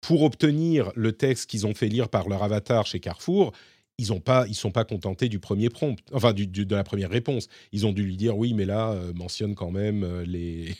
pour 0.00 0.22
obtenir 0.22 0.92
le 0.94 1.12
texte 1.12 1.50
qu'ils 1.50 1.66
ont 1.66 1.74
fait 1.74 1.88
lire 1.88 2.08
par 2.08 2.28
leur 2.28 2.42
avatar 2.42 2.86
chez 2.86 3.00
Carrefour, 3.00 3.52
ils 4.00 4.14
ont 4.14 4.20
pas, 4.20 4.46
ils 4.48 4.54
sont 4.54 4.70
pas 4.70 4.84
contentés 4.84 5.28
du 5.28 5.40
premier 5.40 5.68
prompt, 5.68 5.94
enfin 6.14 6.32
de 6.32 6.74
la 6.74 6.84
première 6.84 7.10
réponse. 7.10 7.48
Ils 7.70 7.86
ont 7.86 7.92
dû 7.92 8.02
lui 8.02 8.16
dire 8.16 8.36
oui, 8.38 8.54
mais 8.54 8.64
là 8.64 8.92
euh, 8.92 9.12
mentionne 9.12 9.54
quand 9.54 9.70
même 9.70 10.04
euh, 10.04 10.24
les, 10.24 10.74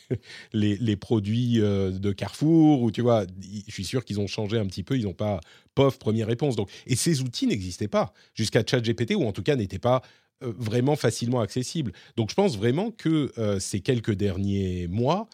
les, 0.54 0.96
produits 0.96 1.60
euh, 1.60 1.90
de 1.90 2.12
Carrefour 2.12 2.80
ou 2.80 2.90
tu 2.90 3.02
vois. 3.02 3.26
Je 3.68 3.72
suis 3.72 3.84
sûr 3.84 4.06
qu'ils 4.06 4.20
ont 4.20 4.26
changé 4.26 4.58
un 4.58 4.66
petit 4.66 4.82
peu. 4.82 4.96
Ils 4.96 5.04
n'ont 5.04 5.12
pas 5.12 5.40
pof 5.74 5.98
première 5.98 6.28
réponse. 6.28 6.56
Donc 6.56 6.70
et 6.86 6.96
ces 6.96 7.20
outils 7.20 7.46
n'existaient 7.46 7.88
pas 7.88 8.14
jusqu'à 8.32 8.64
ChatGPT 8.66 9.14
ou 9.14 9.24
en 9.24 9.32
tout 9.32 9.42
cas 9.42 9.54
n'étaient 9.54 9.78
pas 9.78 10.00
vraiment 10.40 10.96
facilement 10.96 11.40
accessibles. 11.40 11.92
Donc 12.16 12.30
je 12.30 12.34
pense 12.34 12.56
vraiment 12.56 12.90
que 12.90 13.30
ces 13.58 13.80
quelques 13.80 14.14
derniers 14.14 14.88
mois 14.88 15.28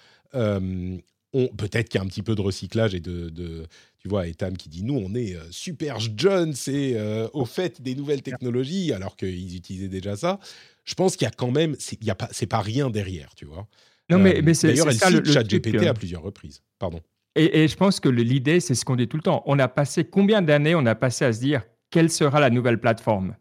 peut-être 1.56 1.88
qu'il 1.88 1.98
y 1.98 2.02
a 2.02 2.04
un 2.04 2.08
petit 2.08 2.22
peu 2.22 2.34
de 2.34 2.40
recyclage 2.40 2.94
et 2.94 3.00
de, 3.00 3.66
tu 3.98 4.08
vois, 4.08 4.26
Etam 4.26 4.56
qui 4.56 4.68
dit 4.68 4.82
nous 4.82 4.94
on 4.94 5.14
est 5.14 5.34
euh, 5.34 5.40
super 5.50 5.98
jeunes 6.00 6.52
c'est 6.54 6.94
euh, 6.94 7.28
au 7.32 7.44
fait 7.44 7.82
des 7.82 7.94
nouvelles 7.94 8.22
technologies 8.22 8.92
alors 8.92 9.16
qu'ils 9.16 9.56
utilisaient 9.56 9.88
déjà 9.88 10.16
ça. 10.16 10.38
Je 10.84 10.94
pense 10.94 11.16
qu'il 11.16 11.24
y 11.24 11.28
a 11.28 11.32
quand 11.32 11.50
même, 11.50 11.74
c'est 11.78 11.98
pas, 12.14 12.28
c'est 12.30 12.46
pas 12.46 12.60
rien 12.60 12.90
derrière, 12.90 13.34
tu 13.34 13.44
vois. 13.44 13.66
Non 14.08 14.18
mais, 14.18 14.40
mais 14.42 14.54
c'est 14.54 14.68
d'ailleurs 14.68 14.88
elle 14.88 14.98
cite 14.98 15.26
le, 15.26 15.32
ChatGPT 15.32 15.86
à 15.86 15.94
plusieurs 15.94 16.22
reprises. 16.22 16.62
Pardon. 16.78 17.00
Et, 17.34 17.64
et 17.64 17.68
je 17.68 17.76
pense 17.76 18.00
que 18.00 18.08
l'idée 18.08 18.60
c'est 18.60 18.74
ce 18.74 18.84
qu'on 18.84 18.96
dit 18.96 19.08
tout 19.08 19.16
le 19.16 19.22
temps. 19.22 19.42
On 19.46 19.58
a 19.58 19.68
passé 19.68 20.04
combien 20.04 20.42
d'années 20.42 20.74
on 20.74 20.86
a 20.86 20.94
passé 20.94 21.24
à 21.24 21.32
se 21.32 21.40
dire 21.40 21.62
quelle 21.90 22.10
sera 22.10 22.40
la 22.40 22.50
nouvelle 22.50 22.80
plateforme? 22.80 23.34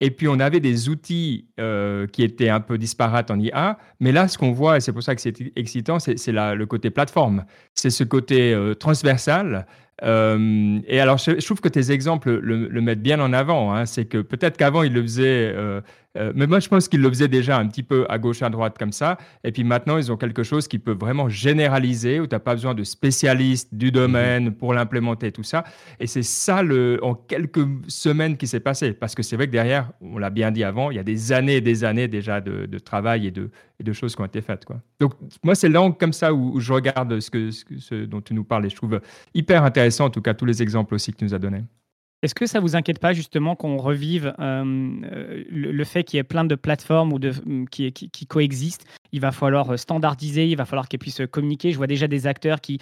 Et 0.00 0.12
puis, 0.12 0.28
on 0.28 0.38
avait 0.38 0.60
des 0.60 0.88
outils 0.88 1.48
euh, 1.58 2.06
qui 2.06 2.22
étaient 2.22 2.50
un 2.50 2.60
peu 2.60 2.78
disparates 2.78 3.30
en 3.32 3.38
IA. 3.38 3.78
Mais 3.98 4.12
là, 4.12 4.28
ce 4.28 4.38
qu'on 4.38 4.52
voit, 4.52 4.76
et 4.76 4.80
c'est 4.80 4.92
pour 4.92 5.02
ça 5.02 5.14
que 5.16 5.20
c'est 5.20 5.34
excitant, 5.56 5.98
c'est 5.98 6.14
le 6.28 6.64
côté 6.66 6.90
plateforme. 6.90 7.44
C'est 7.74 7.90
ce 7.90 8.04
côté 8.04 8.52
euh, 8.54 8.74
transversal 8.74 9.66
euh, 10.04 10.78
et 10.86 11.00
alors, 11.00 11.18
je, 11.18 11.44
trouve 11.44 11.60
que 11.60 11.68
tes 11.68 11.90
exemples 11.90 12.38
le, 12.38 12.80
mettent 12.80 13.02
bien 13.02 13.18
en 13.18 13.32
avant. 13.32 13.74
Hein. 13.74 13.84
C'est 13.84 14.04
que 14.04 14.18
peut-être 14.18 14.56
qu'avant, 14.56 14.84
il 14.84 14.92
le 14.92 15.02
faisait, 15.02 15.52
euh, 16.18 16.32
mais 16.34 16.46
moi, 16.46 16.60
je 16.60 16.68
pense 16.68 16.88
qu'il 16.88 17.00
le 17.00 17.08
faisait 17.08 17.28
déjà 17.28 17.58
un 17.58 17.66
petit 17.66 17.82
peu 17.82 18.06
à 18.08 18.18
gauche, 18.18 18.42
à 18.42 18.50
droite 18.50 18.76
comme 18.78 18.92
ça. 18.92 19.18
Et 19.44 19.52
puis 19.52 19.64
maintenant, 19.64 19.96
ils 19.98 20.10
ont 20.10 20.16
quelque 20.16 20.42
chose 20.42 20.68
qui 20.68 20.78
peut 20.78 20.96
vraiment 20.98 21.28
généraliser, 21.28 22.20
où 22.20 22.26
tu 22.26 22.34
n'as 22.34 22.40
pas 22.40 22.54
besoin 22.54 22.74
de 22.74 22.84
spécialistes 22.84 23.74
du 23.74 23.92
domaine 23.92 24.46
mhm. 24.46 24.54
pour 24.54 24.74
l'implémenter, 24.74 25.32
tout 25.32 25.42
ça. 25.42 25.64
Et 26.00 26.06
c'est 26.06 26.22
ça, 26.22 26.62
le, 26.62 26.98
en 27.02 27.14
quelques 27.14 27.66
semaines, 27.86 28.36
qui 28.36 28.46
s'est 28.46 28.60
passé. 28.60 28.92
Parce 28.92 29.14
que 29.14 29.22
c'est 29.22 29.36
vrai 29.36 29.46
que 29.46 29.52
derrière, 29.52 29.90
on 30.00 30.18
l'a 30.18 30.30
bien 30.30 30.50
dit 30.50 30.64
avant, 30.64 30.90
il 30.90 30.96
y 30.96 31.00
a 31.00 31.04
des 31.04 31.32
années 31.32 31.56
et 31.56 31.60
des 31.60 31.84
années 31.84 32.08
déjà 32.08 32.40
de, 32.40 32.78
travail 32.78 33.26
et 33.26 33.30
de, 33.30 33.50
de, 33.80 33.92
choses 33.92 34.14
qui 34.14 34.22
ont 34.22 34.26
été 34.26 34.40
faites. 34.40 34.64
Quoi. 34.64 34.80
Donc, 35.00 35.12
moi, 35.42 35.54
c'est 35.54 35.68
l'angle 35.68 35.96
comme 35.96 36.12
ça 36.12 36.32
où, 36.32 36.60
je 36.60 36.72
regarde 36.72 37.20
ce, 37.20 37.30
que, 37.30 37.50
ce 37.50 38.04
dont 38.04 38.20
tu 38.20 38.34
nous 38.34 38.44
parles 38.44 38.66
et 38.66 38.70
je 38.70 38.76
trouve 38.76 39.00
hyper 39.34 39.64
intéressant 39.64 40.06
en 40.06 40.10
tout 40.10 40.22
cas, 40.22 40.34
tous 40.34 40.44
les 40.44 40.62
exemples 40.62 40.94
aussi 40.94 41.12
que 41.12 41.18
tu 41.18 41.24
nous 41.24 41.34
as 41.34 41.38
donnés. 41.38 41.64
Est-ce 42.22 42.34
que 42.34 42.46
ça 42.46 42.58
vous 42.58 42.74
inquiète 42.74 42.98
pas 42.98 43.12
justement 43.12 43.54
qu'on 43.54 43.76
revive 43.76 44.34
euh, 44.40 44.64
euh, 45.04 45.44
le, 45.48 45.84
fait 45.84 46.02
qu'il 46.02 46.16
y 46.16 46.20
ait 46.20 46.24
plein 46.24 46.44
de 46.44 46.56
plateformes 46.56 47.12
ou 47.12 47.20
de, 47.20 47.32
qui, 47.70 47.92
qui, 47.92 48.26
coexistent? 48.26 48.84
Il 49.12 49.20
va 49.20 49.30
falloir 49.30 49.70
euh, 49.70 49.76
standardiser, 49.76 50.48
il 50.48 50.56
va 50.56 50.64
falloir 50.64 50.88
qu'elles 50.88 50.98
puissent 50.98 51.22
communiquer. 51.30 51.70
Je 51.70 51.76
vois 51.76 51.86
déjà 51.86 52.08
des 52.08 52.26
acteurs 52.26 52.60
qui, 52.60 52.80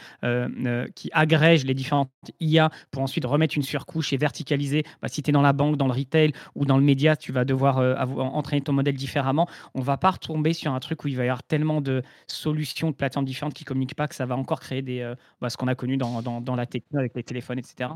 agrègent 1.13 1.67
les 1.67 1.75
différentes 1.75 2.11
IA 2.41 2.71
pour 2.91 3.03
ensuite 3.03 3.27
remettre 3.27 3.57
une 3.57 3.63
surcouche 3.63 4.15
et 4.15 4.17
verticaliser. 4.17 4.85
Bah, 5.03 5.09
si 5.09 5.23
tu 5.23 5.29
es 5.29 5.33
dans 5.33 5.43
la 5.43 5.53
banque, 5.53 5.77
dans 5.77 5.87
le 5.87 5.93
retail 5.93 6.33
ou 6.55 6.65
dans 6.65 6.79
le 6.79 6.85
média, 6.85 7.15
tu 7.15 7.31
vas 7.31 7.45
devoir 7.45 7.77
entraîner 8.19 8.63
ton 8.63 8.73
modèle 8.73 8.97
différemment. 8.97 9.47
On 9.75 9.83
va 9.83 9.99
pas 9.99 10.13
retomber 10.13 10.55
sur 10.55 10.73
un 10.73 10.81
truc 10.81 11.05
où 11.05 11.09
il 11.09 11.17
va 11.17 11.25
y 11.25 11.29
avoir 11.29 11.43
tellement 11.43 11.83
de 11.83 12.03
solutions, 12.27 12.91
de 12.91 12.97
plateformes 12.97 13.27
différentes 13.27 13.55
qui 13.55 13.65
communiquent 13.65 13.97
pas 13.97 14.09
que 14.09 14.15
ça 14.15 14.25
va 14.25 14.37
encore 14.37 14.61
créer 14.61 14.81
des, 14.81 15.13
bah, 15.43 15.51
ce 15.51 15.59
qu'on 15.59 15.69
a 15.69 15.75
connu 15.75 15.99
dans 15.99 16.57
la 16.57 16.67
technologie 16.67 17.01
avec 17.01 17.15
les 17.15 17.23
téléphones, 17.23 17.59
etc 17.59 17.91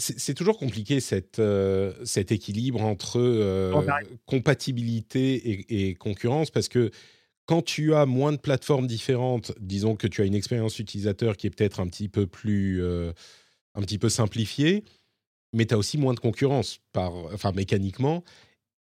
c'est 0.00 0.34
toujours 0.34 0.58
compliqué 0.58 1.00
cette, 1.00 1.38
euh, 1.38 1.92
cet 2.04 2.32
équilibre 2.32 2.82
entre 2.82 3.20
euh, 3.20 3.72
compatibilité 4.26 5.88
et, 5.88 5.94
concurrence 5.94 6.50
parce 6.50 6.68
que 6.68 6.90
quand 7.46 7.62
tu 7.62 7.94
as 7.94 8.06
moins 8.06 8.32
de 8.32 8.38
plateformes 8.38 8.86
différentes, 8.86 9.52
disons 9.60 9.96
que 9.96 10.06
tu 10.06 10.22
as 10.22 10.24
une 10.24 10.34
expérience 10.34 10.78
utilisateur 10.78 11.36
qui 11.36 11.46
est 11.46 11.50
peut-être 11.50 11.80
un 11.80 11.88
petit 11.88 12.08
peu 12.08 12.26
plus, 12.26 12.82
euh, 12.82 13.12
un 13.74 13.82
petit 13.82 13.98
peu 13.98 14.08
simplifiée, 14.08 14.84
mais 15.52 15.66
tu 15.66 15.74
as 15.74 15.78
aussi 15.78 15.98
moins 15.98 16.14
de 16.14 16.20
concurrence 16.20 16.80
par, 16.92 17.12
enfin 17.34 17.52
mécaniquement, 17.52 18.24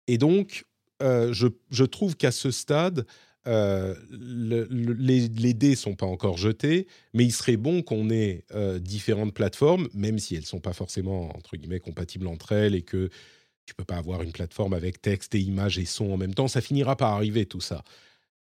et 0.06 0.18
donc 0.18 0.64
je, 1.00 1.48
je, 1.70 1.84
trouve 1.84 2.16
qu'à 2.16 2.30
ce 2.30 2.50
stade, 2.50 3.04
euh, 3.46 3.94
les, 4.10 5.28
les, 5.28 5.54
dés 5.54 5.76
sont 5.76 5.94
pas 5.94 6.06
encore 6.06 6.38
jetés, 6.38 6.86
mais 7.12 7.24
il 7.24 7.32
serait 7.32 7.58
bon 7.58 7.82
qu'on 7.82 8.08
ait 8.08 8.44
euh, 8.54 8.78
différentes 8.78 9.34
plateformes, 9.34 9.88
même 9.92 10.18
si 10.18 10.34
elles 10.34 10.46
sont 10.46 10.60
pas 10.60 10.72
forcément 10.72 11.34
entre 11.36 11.56
guillemets 11.56 11.80
compatibles 11.80 12.26
entre 12.26 12.52
elles 12.52 12.74
et 12.74 12.82
que 12.82 13.10
tu 13.66 13.74
peux 13.74 13.84
pas 13.84 13.96
avoir 13.96 14.22
une 14.22 14.32
plateforme 14.32 14.72
avec 14.72 15.02
texte 15.02 15.34
et 15.34 15.40
images 15.40 15.78
et 15.78 15.84
son 15.84 16.10
en 16.10 16.16
même 16.16 16.32
temps. 16.34 16.48
Ça 16.48 16.62
finira 16.62 16.96
par 16.96 17.12
arriver 17.12 17.44
tout 17.44 17.60
ça. 17.60 17.84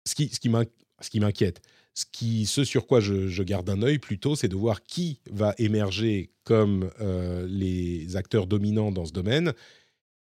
Ce 0.05 0.13
qui, 0.13 0.29
ce 0.29 0.39
qui 0.39 1.19
m'inquiète, 1.19 1.61
ce, 1.95 2.05
qui, 2.11 2.45
ce 2.45 2.63
sur 2.63 2.85
quoi 2.85 2.99
je, 2.99 3.43
garde 3.43 3.69
un 3.69 3.81
œil 3.81 3.97
plutôt, 3.97 4.35
c'est 4.35 4.47
de 4.47 4.55
voir 4.55 4.83
qui 4.83 5.21
va 5.31 5.55
émerger 5.57 6.29
comme 6.43 6.91
euh, 6.99 7.47
les 7.47 8.15
acteurs 8.15 8.45
dominants 8.45 8.91
dans 8.91 9.05
ce 9.05 9.13
domaine. 9.13 9.53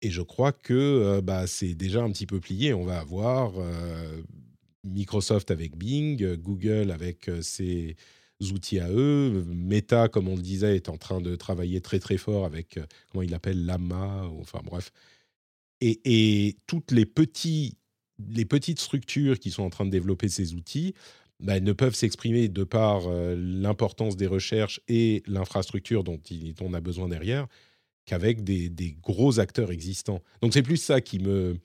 Et 0.03 0.11
je 0.11 0.23
crois 0.23 0.53
que 0.53 1.21
bah, 1.21 1.47
c'est 1.47 1.75
déjà 1.75 2.03
un 2.03 2.11
petit 2.11 2.27
peu 2.27 2.41
plié. 2.41 2.73
On 2.73 2.85
va 2.85 3.01
avoir 3.01 3.53
Microsoft 4.85 5.51
avec 5.51 5.77
Bing, 5.77 6.37
Google 6.37 6.91
avec 6.91 7.29
euh, 7.29 7.43
ses 7.43 7.97
outils 8.41 8.79
à 8.79 8.91
eux, 8.91 9.45
Meta, 9.49 10.09
comme 10.09 10.29
on 10.29 10.37
le 10.37 10.43
disait, 10.43 10.77
est 10.77 10.89
en 10.89 10.97
train 10.97 11.21
de 11.21 11.37
travailler 11.37 11.81
très 11.81 11.99
très 11.99 12.17
fort 12.17 12.47
avec, 12.47 12.79
euh, 12.79 12.87
comment 13.11 13.23
il 13.23 13.35
appelle, 13.35 13.67
Lama, 13.67 14.29
enfin 14.41 14.61
bref. 14.65 14.93
Et, 15.83 16.57
toutes 16.67 16.91
les 16.93 17.07
petites 17.07 18.81
structures 18.81 19.39
qui 19.39 19.51
sont 19.51 19.63
en 19.63 19.71
train 19.71 19.87
de 19.87 19.91
développer 19.91 20.29
ces 20.29 20.55
outils 20.55 20.95
bah, 21.41 21.59
ne 21.59 21.73
peuvent 21.73 21.95
s'exprimer 21.95 22.49
de 22.49 22.65
par 22.65 23.09
l'importance 23.11 24.17
des 24.17 24.27
recherches 24.27 24.81
et 24.89 25.23
l'infrastructure 25.27 26.05
dont, 26.05 26.21
on 26.61 26.75
a 26.75 26.81
besoin 26.83 27.09
derrière 27.09 27.47
qu'avec 28.05 28.45
des, 28.45 28.97
gros 29.03 29.41
acteurs 29.41 29.71
existants. 29.71 30.23
Donc 30.43 30.53
c'est 30.53 30.63
plus 30.63 30.77
ça 30.77 31.01
qui 31.01 31.19
me, 31.19 31.57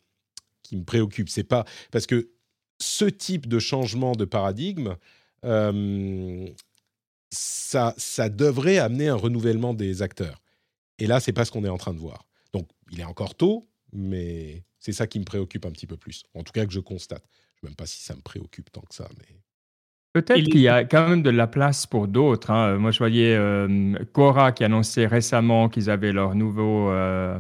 qui 0.64 0.78
me 0.78 0.84
préoccupe. 0.84 1.28
C'est 1.28 1.44
pas 1.44 1.66
parce 1.92 2.06
que 2.06 2.30
ce 2.80 3.06
type 3.06 3.48
de 3.48 3.60
changement 3.60 4.14
de 4.14 4.26
paradigme, 4.26 4.96
ça, 7.32 7.94
ça 7.98 8.30
devrait 8.30 8.78
amener 8.78 9.10
un 9.10 9.16
renouvellement 9.16 9.74
des 9.74 10.02
acteurs. 10.02 10.42
Et 11.00 11.08
là, 11.08 11.20
c'est 11.20 11.34
pas 11.34 11.46
ce 11.46 11.52
qu'on 11.52 11.64
est 11.64 11.70
en 11.70 11.78
train 11.78 11.94
de 11.94 12.00
voir. 12.00 12.26
Donc, 12.54 12.68
il 12.92 13.00
est 13.00 13.06
encore 13.06 13.36
tôt, 13.36 13.68
mais 13.92 14.64
c'est 14.80 14.94
ça 14.94 15.08
qui 15.08 15.20
me 15.20 15.26
préoccupe 15.26 15.66
un 15.66 15.72
petit 15.72 15.88
peu 15.88 15.98
plus. 15.98 16.24
En 16.34 16.44
tout 16.44 16.54
cas, 16.54 16.66
que 16.66 16.72
je 16.72 16.80
constate. 16.80 17.24
Je 17.32 17.34
ne 17.34 17.62
sais 17.62 17.68
même 17.68 17.76
pas 17.76 17.86
si 17.86 18.02
ça 18.02 18.16
me 18.16 18.22
préoccupe 18.22 18.72
tant 18.72 18.82
que 18.82 18.96
ça, 18.96 19.08
mais. 19.18 19.26
Peut-être 20.14 20.46
qu'il 20.46 20.62
y 20.62 20.70
a 20.70 20.86
quand 20.86 21.10
même 21.10 21.24
de 21.24 21.30
la 21.30 21.46
place 21.46 21.86
pour 21.86 22.08
d'autres. 22.08 22.50
Hein. 22.50 22.78
Moi, 22.78 22.92
je 22.92 23.00
voyais 23.00 23.36
euh, 23.36 23.96
Cora 24.14 24.54
qui 24.54 24.64
annonçait 24.64 25.08
récemment 25.08 25.68
qu'ils 25.68 25.90
avaient 25.90 26.14
leur 26.14 26.36
nouveau 26.36 26.90
euh, 26.90 27.38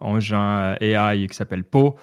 engin 0.00 0.74
AI 0.80 1.28
qui 1.28 1.36
s'appelle 1.36 1.62
Po. 1.62 1.96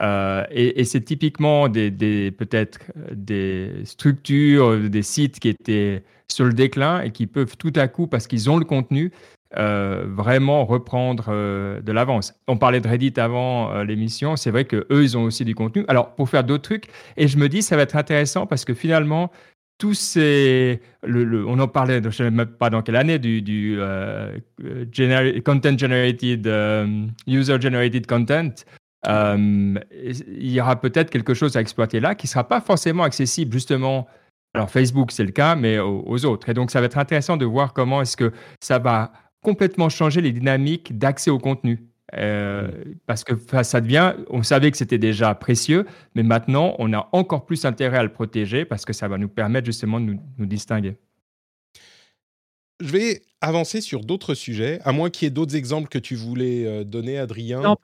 Euh, 0.00 0.44
et, 0.50 0.84
c'est 0.84 1.00
typiquement 1.00 1.68
des, 1.68 2.30
peut-être 2.30 2.78
des 3.12 3.72
structures, 3.84 4.78
des 4.88 5.02
sites 5.02 5.40
qui 5.40 5.48
étaient 5.48 6.02
sur 6.30 6.44
le 6.44 6.52
déclin 6.52 7.00
et 7.00 7.10
qui 7.10 7.26
peuvent 7.26 7.56
tout 7.56 7.72
à 7.74 7.88
coup, 7.88 8.06
parce 8.06 8.26
qu'ils 8.26 8.48
ont 8.50 8.58
le 8.58 8.64
contenu, 8.64 9.12
euh, 9.56 10.04
vraiment 10.06 10.66
reprendre 10.66 11.28
euh, 11.28 11.80
de 11.80 11.90
l'avance. 11.90 12.34
On 12.48 12.58
parlait 12.58 12.80
de 12.80 12.88
Reddit 12.88 13.14
avant 13.16 13.72
euh, 13.72 13.82
l'émission, 13.82 14.36
c'est 14.36 14.50
vrai 14.50 14.66
que 14.66 14.86
eux 14.90 15.02
ils 15.02 15.16
ont 15.16 15.22
aussi 15.22 15.42
du 15.46 15.54
contenu. 15.54 15.86
Alors 15.88 16.14
pour 16.14 16.28
faire 16.28 16.44
d'autres 16.44 16.64
trucs, 16.64 16.88
et 17.16 17.28
je 17.28 17.38
me 17.38 17.48
dis 17.48 17.62
ça 17.62 17.74
va 17.74 17.82
être 17.82 17.96
intéressant 17.96 18.46
parce 18.46 18.66
que 18.66 18.74
finalement 18.74 19.32
tous 19.78 19.94
ces, 19.94 20.82
on 21.02 21.58
en 21.60 21.68
parlait, 21.68 22.02
je 22.02 22.08
ne 22.08 22.12
sais 22.12 22.30
même 22.30 22.44
pas 22.44 22.68
dans 22.68 22.82
quelle 22.82 22.96
année, 22.96 23.18
du, 23.18 23.40
du 23.40 23.78
content 25.46 25.78
generated, 25.78 26.46
user 27.26 27.58
generated 27.58 28.06
content. 28.06 28.50
Il 29.06 30.50
y 30.50 30.60
aura 30.60 30.80
peut-être 30.80 31.10
quelque 31.10 31.34
chose 31.34 31.56
à 31.56 31.60
exploiter 31.60 32.00
là 32.00 32.14
qui 32.14 32.26
ne 32.26 32.30
sera 32.30 32.46
pas 32.46 32.60
forcément 32.60 33.04
accessible 33.04 33.52
justement 33.52 34.08
alors 34.54 34.70
Facebook, 34.70 35.12
c'est 35.12 35.24
le 35.24 35.30
cas, 35.30 35.54
mais 35.54 35.78
aux, 35.78 36.24
autres. 36.24 36.48
Et 36.48 36.54
donc, 36.54 36.70
ça 36.70 36.80
va 36.80 36.86
être 36.86 36.98
intéressant 36.98 37.36
de 37.36 37.44
voir 37.44 37.72
comment 37.72 38.02
est-ce 38.02 38.16
que 38.16 38.32
ça 38.60 38.78
va 38.78 39.12
complètement 39.42 39.88
changer 39.88 40.20
les 40.20 40.32
dynamiques 40.32 40.98
d'accès 40.98 41.30
au 41.30 41.38
contenu. 41.38 41.86
Euh, 42.16 42.68
mm. 42.68 42.94
parce 43.06 43.22
que 43.22 43.34
ça 43.62 43.80
devient, 43.82 44.14
on 44.30 44.42
savait 44.42 44.70
que 44.70 44.78
c'était 44.78 44.98
déjà 44.98 45.34
précieux, 45.34 45.86
mais 46.14 46.22
maintenant, 46.22 46.74
on 46.78 46.92
a 46.94 47.08
encore 47.12 47.44
plus 47.44 47.66
intérêt 47.66 47.98
à 47.98 48.02
le 48.02 48.12
protéger 48.12 48.64
parce 48.64 48.86
que 48.86 48.94
ça 48.94 49.08
va 49.08 49.18
nous 49.18 49.28
permettre 49.28 49.66
justement 49.66 50.00
de 50.00 50.16
nous, 50.38 50.46
distinguer. 50.46 50.96
Je 52.80 52.90
vais 52.90 53.22
avancer 53.40 53.80
sur 53.80 54.04
d'autres 54.04 54.34
sujets, 54.34 54.80
à 54.84 54.92
moins 54.92 55.10
qu'il 55.10 55.26
y 55.26 55.28
ait 55.28 55.30
d'autres 55.30 55.56
exemples 55.56 55.88
que 55.88 55.98
tu 55.98 56.14
voulais 56.14 56.64
euh, 56.64 56.84
donner, 56.84 57.18
Adrien. 57.18 57.76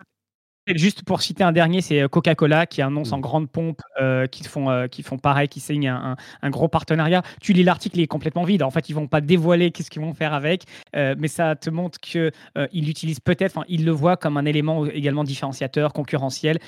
Juste 0.67 1.03
pour 1.03 1.21
citer 1.21 1.45
un 1.45 1.53
dernier, 1.53 1.83
c'est 1.83 2.01
euh, 2.01 2.09
Coca-Cola 2.09 2.65
qui 2.65 2.81
annonce 2.81 3.13
en 3.13 3.19
grande 3.19 3.51
pompe 3.51 3.83
euh, 4.01 4.27
qu'ils 4.27 4.47
font, 4.47 4.71
euh, 4.71 4.87
font 5.03 5.19
pareil, 5.19 5.47
qui 5.47 5.61
signent 5.61 5.89
un, 5.91 6.17
un, 6.41 6.51
gros 6.51 6.69
partenariat. 6.69 7.23
Tu 7.43 7.53
lis 7.53 7.65
l'article, 7.65 7.99
il 7.99 8.03
est 8.05 8.07
complètement 8.07 8.45
vide. 8.45 8.63
En 8.63 8.71
fait, 8.71 8.89
ils 8.89 8.95
vont 8.95 9.07
pas 9.07 9.21
dévoiler 9.21 9.73
qu'est-ce 9.73 9.91
qu'ils 9.91 10.01
vont 10.01 10.15
faire 10.15 10.33
avec, 10.33 10.63
euh, 10.97 11.15
mais 11.19 11.29
ça 11.29 11.55
te 11.55 11.69
montre 11.69 12.01
qu'ils 12.01 12.33
l'utilisent 12.73 13.21
peut-être, 13.21 13.59
enfin, 13.59 13.67
ils 13.69 13.85
le 13.85 13.93
voient 13.93 14.17
comme 14.17 14.39
un 14.39 14.47
élément 14.47 14.87
également 14.87 15.23
différenciateur, 15.23 15.93
concurrentiel 15.93 16.59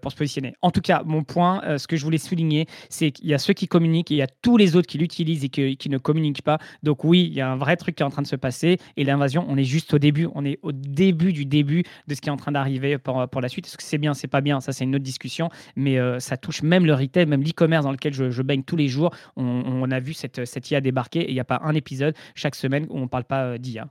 pour 0.00 0.10
se 0.10 0.16
positionner. 0.16 0.54
En 0.62 0.70
tout 0.70 0.80
cas, 0.80 1.02
mon 1.04 1.22
point, 1.22 1.78
ce 1.78 1.86
que 1.86 1.96
je 1.96 2.04
voulais 2.04 2.18
souligner, 2.18 2.66
c'est 2.88 3.10
qu'il 3.10 3.26
y 3.26 3.34
a 3.34 3.38
ceux 3.38 3.52
qui 3.52 3.68
communiquent 3.68 4.10
et 4.10 4.14
il 4.14 4.18
y 4.18 4.22
a 4.22 4.26
tous 4.42 4.56
les 4.56 4.76
autres 4.76 4.86
qui 4.86 4.98
l'utilisent 4.98 5.44
et 5.44 5.48
qui 5.48 5.88
ne 5.88 5.98
communiquent 5.98 6.42
pas. 6.42 6.58
Donc 6.82 7.04
oui, 7.04 7.26
il 7.30 7.34
y 7.34 7.40
a 7.40 7.50
un 7.50 7.56
vrai 7.56 7.76
truc 7.76 7.96
qui 7.96 8.02
est 8.02 8.06
en 8.06 8.10
train 8.10 8.22
de 8.22 8.26
se 8.26 8.36
passer 8.36 8.78
et 8.96 9.04
l'invasion, 9.04 9.44
on 9.48 9.56
est 9.56 9.64
juste 9.64 9.94
au 9.94 9.98
début. 9.98 10.28
On 10.34 10.44
est 10.44 10.58
au 10.62 10.72
début 10.72 11.32
du 11.32 11.44
début 11.44 11.84
de 12.06 12.14
ce 12.14 12.20
qui 12.20 12.28
est 12.28 12.32
en 12.32 12.36
train 12.36 12.52
d'arriver 12.52 12.98
pour 12.98 13.33
pour 13.34 13.40
la 13.40 13.48
suite. 13.48 13.66
Est-ce 13.66 13.76
que 13.76 13.82
c'est 13.82 13.98
bien, 13.98 14.14
c'est 14.14 14.28
pas 14.28 14.40
bien? 14.40 14.60
Ça, 14.60 14.72
c'est 14.72 14.84
une 14.84 14.94
autre 14.94 15.04
discussion. 15.04 15.50
Mais 15.74 15.98
euh, 15.98 16.20
ça 16.20 16.36
touche 16.36 16.62
même 16.62 16.86
le 16.86 16.94
retail, 16.94 17.26
même 17.26 17.42
l'e-commerce 17.42 17.82
dans 17.82 17.90
lequel 17.90 18.14
je, 18.14 18.42
baigne 18.42 18.62
tous 18.62 18.76
les 18.76 18.86
jours. 18.86 19.12
On, 19.34 19.90
a 19.90 19.98
vu 19.98 20.14
cette, 20.14 20.70
IA 20.70 20.80
débarquer 20.80 21.22
et 21.22 21.30
il 21.30 21.34
n'y 21.34 21.40
a 21.40 21.44
pas 21.44 21.60
un 21.64 21.74
épisode 21.74 22.14
chaque 22.36 22.54
semaine 22.54 22.86
où 22.90 22.96
on 22.96 23.02
ne 23.02 23.06
parle 23.08 23.24
pas 23.24 23.44
euh, 23.44 23.58
d'IA. 23.58 23.90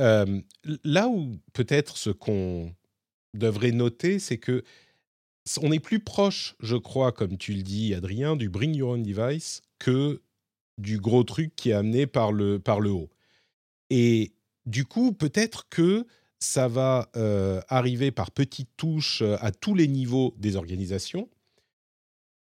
Euh, 0.00 0.40
là 0.82 1.08
où 1.08 1.36
peut-être 1.52 1.96
ce 1.96 2.10
qu'on 2.10 2.74
devrait 3.34 3.70
noter, 3.70 4.18
c'est 4.18 4.38
que 4.38 4.64
on 5.62 5.70
est 5.70 5.80
plus 5.80 6.00
proche, 6.00 6.56
je 6.60 6.76
crois, 6.76 7.12
comme 7.12 7.38
tu 7.38 7.52
le 7.54 7.62
dis, 7.62 7.94
Adrien, 7.94 8.34
du 8.34 8.48
Bring 8.48 8.74
Your 8.74 8.90
Own 8.90 9.02
Device 9.02 9.62
que 9.78 10.22
du 10.76 10.98
gros 10.98 11.22
truc 11.22 11.54
qui 11.54 11.70
est 11.70 11.74
amené 11.74 12.06
par 12.06 12.32
le, 12.32 12.58
par 12.58 12.80
le 12.80 12.90
haut. 12.90 13.10
Et 13.90 14.32
du 14.66 14.84
coup, 14.84 15.12
peut-être 15.12 15.68
que 15.68 16.06
ça 16.40 16.68
va 16.68 17.10
euh, 17.16 17.60
arriver 17.68 18.10
par 18.10 18.30
petites 18.30 18.70
touches 18.76 19.20
euh, 19.22 19.36
à 19.40 19.52
tous 19.52 19.74
les 19.74 19.86
niveaux 19.86 20.34
des 20.38 20.56
organisations 20.56 21.28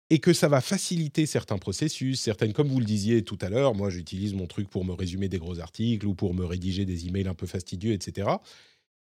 et 0.10 0.19
que 0.19 0.34
ça 0.34 0.49
va 0.49 0.62
faciliter 0.62 1.25
certains 1.25 1.58
processus, 1.58 2.19
certaines, 2.19 2.53
comme 2.53 2.67
vous 2.67 2.79
le 2.79 2.86
disiez 2.86 3.23
tout 3.23 3.39
à 3.41 3.49
l'heure, 3.49 3.73
moi 3.73 3.89
j'utilise 3.89 4.34
mon 4.34 4.45
truc 4.45 4.69
pour 4.69 4.86
me 4.86 4.93
résumer 4.93 5.29
des 5.29 5.39
gros 5.39 5.60
articles 5.60 6.05
ou 6.05 6.13
pour 6.13 6.34
me 6.34 6.45
rédiger 6.45 6.86
des 6.86 7.08
emails 7.08 7.27
un 7.27 7.34
peu 7.34 7.47
fastidieux, 7.47 7.93
etc. 7.93 8.29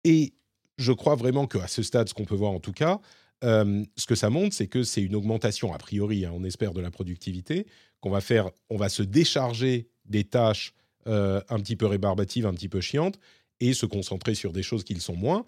Et 0.04 0.34
je 0.78 0.92
crois 0.92 1.16
vraiment 1.16 1.48
qu'à 1.48 1.68
ce 1.68 1.82
stade, 1.82 2.10
ce 2.10 2.14
qu'on 2.14 2.26
peut 2.26 2.36
voir 2.36 2.52
en 2.52 2.60
tout 2.60 2.74
cas, 2.74 3.00
euh, 3.44 3.84
ce 3.96 4.06
que 4.06 4.16
ça 4.16 4.30
montre, 4.30 4.54
c'est 4.54 4.68
que 4.68 4.84
c'est 4.84 5.02
une 5.02 5.16
augmentation 5.16 5.74
a 5.74 5.78
priori, 5.78 6.26
hein, 6.26 6.32
on 6.36 6.44
espère, 6.44 6.74
de 6.74 6.82
la 6.82 6.92
productivité, 6.92 7.66
qu'on 8.02 8.12
va 8.12 8.22
faire, 8.22 8.52
on 8.70 8.78
va 8.78 8.90
se 8.90 9.02
décharger 9.02 9.88
des 10.06 10.26
tâches 10.26 10.74
un 11.06 11.60
petit 11.60 11.76
peu 11.76 11.86
rébarbatives, 11.86 12.46
un 12.46 12.54
petit 12.54 12.70
peu 12.70 12.80
chiantes, 12.80 13.20
et 13.60 13.74
se 13.74 13.86
concentrer 13.86 14.36
sur 14.36 14.54
des 14.54 14.64
choses 14.64 14.84
qui 14.84 14.94
le 14.94 15.00
sont 15.00 15.16
moins, 15.16 15.46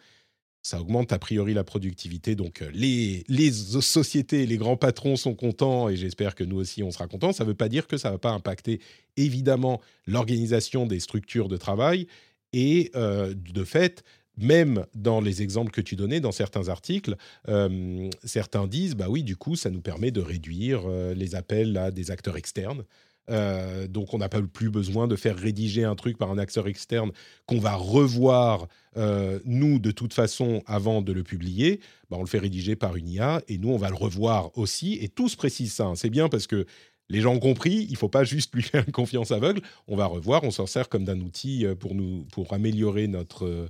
ça 0.65 0.81
augmente 0.81 1.13
a 1.13 1.19
priori 1.19 1.53
la 1.53 1.63
productivité. 1.63 2.33
Donc 2.33 2.63
euh, 2.63 2.71
les, 2.73 3.23
les 3.27 3.51
sociétés, 3.51 4.47
les 4.47 4.57
grands 4.57 4.77
patrons 4.77 5.15
sont 5.15 5.35
contents 5.35 5.89
et 5.89 5.95
j'espère 5.95 6.33
que 6.33 6.43
nous 6.43 6.57
aussi 6.57 6.81
on 6.81 6.89
sera 6.89 7.07
contents. 7.07 7.33
Ça 7.33 7.43
ne 7.43 7.49
veut 7.49 7.55
pas 7.55 7.69
dire 7.69 7.85
que 7.85 7.97
ça 7.97 8.09
ne 8.09 8.13
va 8.13 8.17
pas 8.17 8.31
impacter 8.31 8.81
évidemment 9.15 9.79
l'organisation 10.07 10.87
des 10.87 10.99
structures 10.99 11.49
de 11.49 11.57
travail 11.57 12.07
et 12.51 12.89
euh, 12.95 13.35
de 13.35 13.63
fait, 13.63 14.03
même 14.37 14.87
dans 14.95 15.21
les 15.21 15.43
exemples 15.43 15.69
que 15.69 15.81
tu 15.81 15.95
donnais 15.95 16.19
dans 16.19 16.31
certains 16.31 16.67
articles, 16.67 17.15
euh, 17.47 18.09
certains 18.23 18.65
disent 18.65 18.95
bah 18.95 19.05
oui, 19.07 19.21
du 19.21 19.35
coup, 19.35 19.55
ça 19.55 19.69
nous 19.69 19.81
permet 19.81 20.09
de 20.09 20.21
réduire 20.21 20.87
les 21.15 21.35
appels 21.35 21.77
à 21.77 21.91
des 21.91 22.09
acteurs 22.09 22.37
externes. 22.37 22.85
Euh, 23.29 23.87
donc 23.87 24.13
on 24.13 24.19
n'a 24.19 24.29
pas 24.29 24.41
plus 24.41 24.69
besoin 24.69 25.07
de 25.07 25.15
faire 25.15 25.35
rédiger 25.35 25.83
un 25.83 25.95
truc 25.95 26.17
par 26.17 26.29
un 26.31 26.37
acteur 26.37 26.67
externe 26.67 27.11
qu'on 27.47 27.59
va 27.59 27.75
revoir 27.75 28.67
euh, 28.97 29.39
nous 29.45 29.79
de 29.79 29.91
toute 29.91 30.13
façon 30.13 30.61
avant 30.67 31.01
de 31.01 31.11
le 31.11 31.23
publier. 31.23 31.79
Bah, 32.09 32.17
on 32.19 32.21
le 32.21 32.27
fait 32.27 32.39
rédiger 32.39 32.75
par 32.75 32.95
une 32.95 33.07
IA 33.07 33.41
et 33.47 33.57
nous 33.57 33.69
on 33.69 33.77
va 33.77 33.89
le 33.89 33.95
revoir 33.95 34.55
aussi. 34.57 34.97
Et 35.01 35.09
tous 35.09 35.35
précisent 35.35 35.73
ça. 35.73 35.85
Hein. 35.85 35.95
C'est 35.95 36.09
bien 36.09 36.29
parce 36.29 36.47
que 36.47 36.65
les 37.09 37.21
gens 37.21 37.33
ont 37.33 37.39
compris, 37.39 37.85
il 37.87 37.91
ne 37.91 37.97
faut 37.97 38.09
pas 38.09 38.23
juste 38.23 38.53
lui 38.53 38.63
faire 38.63 38.83
une 38.85 38.93
confiance 38.93 39.31
aveugle. 39.31 39.61
On 39.87 39.95
va 39.95 40.05
revoir, 40.05 40.43
on 40.43 40.51
s'en 40.51 40.67
sert 40.67 40.89
comme 40.89 41.05
d'un 41.05 41.19
outil 41.19 41.65
euh, 41.65 41.75
pour, 41.75 41.95
nous, 41.95 42.25
pour 42.31 42.53
améliorer 42.53 43.07
notre, 43.07 43.69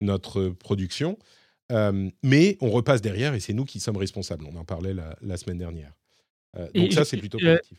notre 0.00 0.48
production. 0.48 1.18
mais 2.22 2.58
on 2.60 2.70
repasse 2.70 3.00
derrière 3.00 3.34
et 3.34 3.40
c'est 3.40 3.54
nous 3.54 3.64
qui 3.64 3.80
sommes 3.80 3.96
responsables. 3.96 4.44
On 4.44 4.56
en 4.56 4.64
parlait 4.64 4.94
la, 4.94 5.36
semaine 5.36 5.58
dernière. 5.58 5.92
donc 6.74 6.92
ça, 6.92 7.04
c'est 7.04 7.16
plutôt 7.16 7.38
positif. 7.38 7.78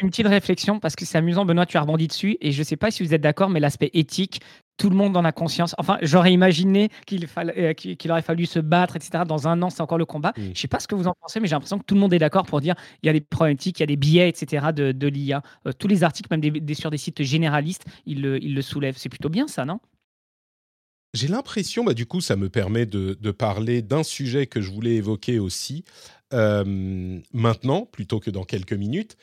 Une 0.00 0.10
petite 0.10 0.28
réflexion, 0.28 0.78
parce 0.78 0.94
que 0.94 1.04
c'est 1.04 1.18
amusant, 1.18 1.44
Benoît, 1.44 1.66
tu 1.66 1.76
as 1.76 1.80
rebondi 1.80 2.06
dessus, 2.06 2.36
et 2.40 2.52
je 2.52 2.58
ne 2.60 2.64
sais 2.64 2.76
pas 2.76 2.90
si 2.92 3.02
vous 3.02 3.14
êtes 3.14 3.20
d'accord, 3.20 3.50
mais 3.50 3.58
l'aspect 3.58 3.90
éthique, 3.94 4.40
tout 4.76 4.90
le 4.90 4.96
monde 4.96 5.16
en 5.16 5.24
a 5.24 5.32
conscience. 5.32 5.74
Enfin, 5.76 5.98
j'aurais 6.02 6.32
imaginé 6.32 6.88
qu'il 7.04 7.26
euh, 7.36 7.72
qu'il 7.74 8.10
aurait 8.12 8.22
fallu 8.22 8.46
se 8.46 8.60
battre, 8.60 8.94
etc. 8.94 9.24
Dans 9.26 9.48
un 9.48 9.60
an, 9.60 9.70
c'est 9.70 9.80
encore 9.80 9.98
le 9.98 10.06
combat. 10.06 10.32
Je 10.36 10.50
ne 10.50 10.54
sais 10.54 10.68
pas 10.68 10.78
ce 10.78 10.86
que 10.86 10.94
vous 10.94 11.08
en 11.08 11.14
pensez, 11.20 11.40
mais 11.40 11.48
j'ai 11.48 11.56
l'impression 11.56 11.78
que 11.78 11.84
tout 11.84 11.94
le 11.94 12.00
monde 12.00 12.14
est 12.14 12.18
d'accord 12.18 12.46
pour 12.46 12.60
dire 12.60 12.76
il 13.02 13.06
y 13.06 13.10
a 13.10 13.12
des 13.12 13.20
problèmes 13.20 13.54
éthiques, 13.54 13.80
il 13.80 13.82
y 13.82 13.84
a 13.84 13.86
des 13.86 13.96
biais, 13.96 14.28
etc. 14.28 14.68
de, 14.72 14.92
de 14.92 15.06
l'IA. 15.08 15.42
Euh, 15.66 15.72
tous 15.72 15.88
les 15.88 16.04
articles, 16.04 16.28
même 16.30 16.40
des, 16.40 16.74
sur 16.74 16.90
des 16.90 16.96
sites 16.96 17.22
généralistes, 17.24 17.84
ils 18.06 18.22
le, 18.22 18.42
ils 18.42 18.54
le 18.54 18.62
soulèvent. 18.62 18.96
C'est 18.96 19.08
plutôt 19.08 19.28
bien 19.30 19.48
ça, 19.48 19.64
non? 19.64 19.80
J'ai 21.14 21.26
l'impression, 21.26 21.84
bah, 21.84 21.94
du 21.94 22.06
coup, 22.06 22.20
ça 22.20 22.36
me 22.36 22.48
permet 22.48 22.86
de, 22.86 23.16
de 23.20 23.30
parler 23.30 23.82
d'un 23.82 24.02
sujet 24.02 24.46
que 24.46 24.60
je 24.60 24.70
voulais 24.70 24.94
évoquer 24.94 25.38
aussi 25.38 25.84
euh, 26.34 27.18
maintenant, 27.32 27.86
plutôt 27.86 28.20
que 28.20 28.30
dans 28.30 28.44
quelques 28.44 28.74
minutes 28.74 29.16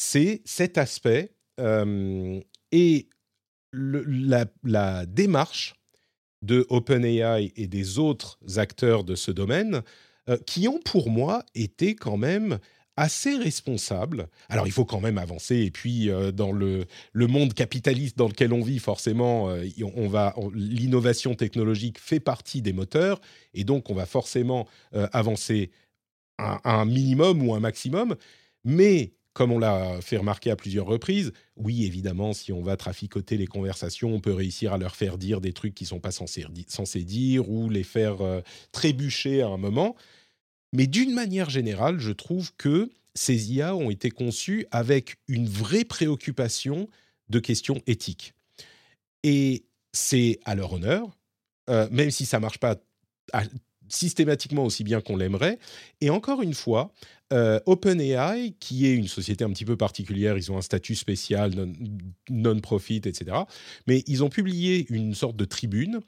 c'est 0.00 0.42
cet 0.44 0.78
aspect 0.78 1.34
et 2.70 3.08
la, 3.72 5.06
démarche 5.06 5.74
de 6.40 6.64
OpenAI 6.68 7.52
et 7.56 7.66
des 7.66 7.98
autres 7.98 8.38
acteurs 8.58 9.02
de 9.02 9.16
ce 9.16 9.32
domaine 9.32 9.82
qui 10.46 10.68
ont 10.68 10.78
pour 10.78 11.10
moi 11.10 11.44
été 11.56 11.96
quand 11.96 12.16
même 12.16 12.60
assez 12.96 13.34
responsables. 13.34 14.28
Alors 14.48 14.68
il 14.68 14.72
faut 14.72 14.84
quand 14.84 15.00
même 15.00 15.18
avancer 15.18 15.56
et 15.56 15.72
puis 15.72 16.08
dans 16.32 16.52
le, 16.52 16.86
monde 17.14 17.52
capitaliste 17.52 18.16
dans 18.16 18.28
lequel 18.28 18.52
on 18.52 18.62
vit, 18.62 18.78
forcément, 18.78 19.52
on 19.82 20.08
va 20.08 20.36
l'innovation 20.54 21.34
technologique 21.34 21.98
fait 21.98 22.20
partie 22.20 22.62
des 22.62 22.72
moteurs 22.72 23.20
et 23.52 23.64
donc 23.64 23.90
on 23.90 23.94
va 23.94 24.06
forcément 24.06 24.68
avancer 24.92 25.72
un, 26.38 26.84
minimum 26.84 27.44
ou 27.44 27.52
un 27.52 27.60
maximum. 27.60 28.14
Mais 28.64 29.17
comme 29.38 29.52
on 29.52 29.60
l'a 29.60 30.00
fait 30.00 30.16
remarquer 30.16 30.50
à 30.50 30.56
plusieurs 30.56 30.86
reprises, 30.86 31.32
oui, 31.54 31.84
évidemment, 31.84 32.32
si 32.32 32.52
on 32.52 32.60
va 32.60 32.76
traficoter 32.76 33.36
les 33.36 33.46
conversations, 33.46 34.12
on 34.12 34.18
peut 34.18 34.32
réussir 34.32 34.72
à 34.72 34.78
leur 34.78 34.96
faire 34.96 35.16
dire 35.16 35.40
des 35.40 35.52
trucs 35.52 35.76
qui 35.76 35.84
ne 35.84 35.90
sont 35.90 36.00
pas 36.00 36.10
censés, 36.10 36.44
dire 37.04 37.48
ou 37.48 37.70
les 37.70 37.84
faire 37.84 38.20
euh, 38.20 38.40
trébucher 38.72 39.40
à 39.42 39.46
un 39.46 39.56
moment. 39.56 39.94
Mais 40.72 40.88
d'une 40.88 41.14
manière 41.14 41.50
générale, 41.50 42.00
je 42.00 42.10
trouve 42.10 42.52
que 42.56 42.90
ces 43.14 43.52
IA 43.52 43.76
ont 43.76 43.90
été 43.90 44.10
conçus 44.10 44.66
avec 44.72 45.18
une 45.28 45.48
vraie 45.48 45.84
préoccupation 45.84 46.88
de 47.28 47.38
questions 47.38 47.80
éthiques. 47.86 48.34
Et 49.22 49.66
c'est 49.92 50.40
à 50.46 50.56
leur 50.56 50.72
honneur, 50.72 51.16
euh, 51.70 51.86
même 51.92 52.10
si 52.10 52.26
ça 52.26 52.40
marche 52.40 52.58
pas 52.58 52.74
systématiquement 53.88 54.64
aussi 54.64 54.84
bien 54.84 55.00
qu'on 55.00 55.16
l'aimerait. 55.16 55.58
Et 56.00 56.10
encore 56.10 56.42
une 56.42 56.54
fois, 56.54 56.92
euh, 57.32 57.60
OpenAI, 57.66 58.54
qui 58.58 58.86
est 58.86 58.94
une 58.94 59.08
société 59.08 59.44
un 59.44 59.50
petit 59.50 59.64
peu 59.64 59.76
particulière, 59.76 60.38
ils 60.38 60.50
ont 60.50 60.56
un 60.56 60.62
statut 60.62 60.94
spécial, 60.94 61.52
non-profit, 62.30 63.02
etc. 63.04 63.38
Mais 63.86 64.02
ils 64.06 64.24
ont 64.24 64.30
publié 64.30 64.86
une 64.88 65.14
sorte 65.14 65.36
de 65.36 65.44
tribune 65.44 66.00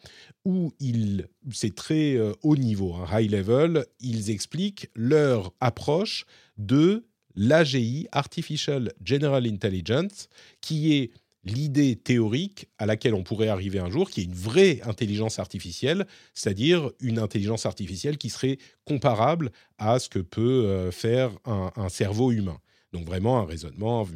où 0.45 0.73
ils, 0.81 1.27
c'est 1.53 1.75
très 1.75 2.15
euh, 2.15 2.33
haut 2.43 2.57
niveau, 2.57 2.95
un 2.95 3.21
high 3.21 3.31
level, 3.31 3.85
ils 4.01 4.31
expliquent 4.31 4.89
leur 4.95 5.53
approche 5.61 6.25
de 6.57 7.05
l'AGI, 7.37 8.09
Artificial 8.13 8.93
General 9.05 9.47
Intelligence, 9.47 10.29
qui 10.61 10.95
est 10.95 11.11
l'idée 11.45 11.97
théorique 11.97 12.69
à 12.79 12.87
laquelle 12.87 13.15
on 13.15 13.23
pourrait 13.23 13.49
arriver 13.49 13.79
un 13.79 13.91
jour, 13.91 14.11
qui 14.11 14.21
est 14.21 14.25
une 14.25 14.35
vraie 14.35 14.81
intelligence 14.83 15.39
artificielle, 15.39 16.07
c'est-à-dire 16.35 16.91
une 17.01 17.19
intelligence 17.19 17.67
artificielle 17.67 18.19
qui 18.19 18.31
serait 18.31 18.59
comparable 18.85 19.51
à 19.79 19.99
ce 19.99 20.09
que 20.09 20.19
peut 20.19 20.67
euh, 20.67 20.91
faire 20.91 21.31
un, 21.47 21.89
cerveau 21.89 22.31
humain. 22.33 22.59
Donc 22.93 23.07
vraiment 23.07 23.39
un 23.39 23.45
raisonnement, 23.45 24.07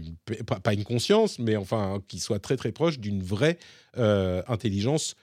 pas 0.62 0.74
une 0.74 0.84
conscience, 0.84 1.38
mais 1.38 1.56
enfin 1.56 2.02
qui 2.08 2.18
soit 2.18 2.40
très 2.40 2.56
très 2.56 2.72
proche 2.72 2.98
d'une 2.98 3.22
vraie 3.22 3.58
euh, 3.96 4.42
intelligence 4.48 5.14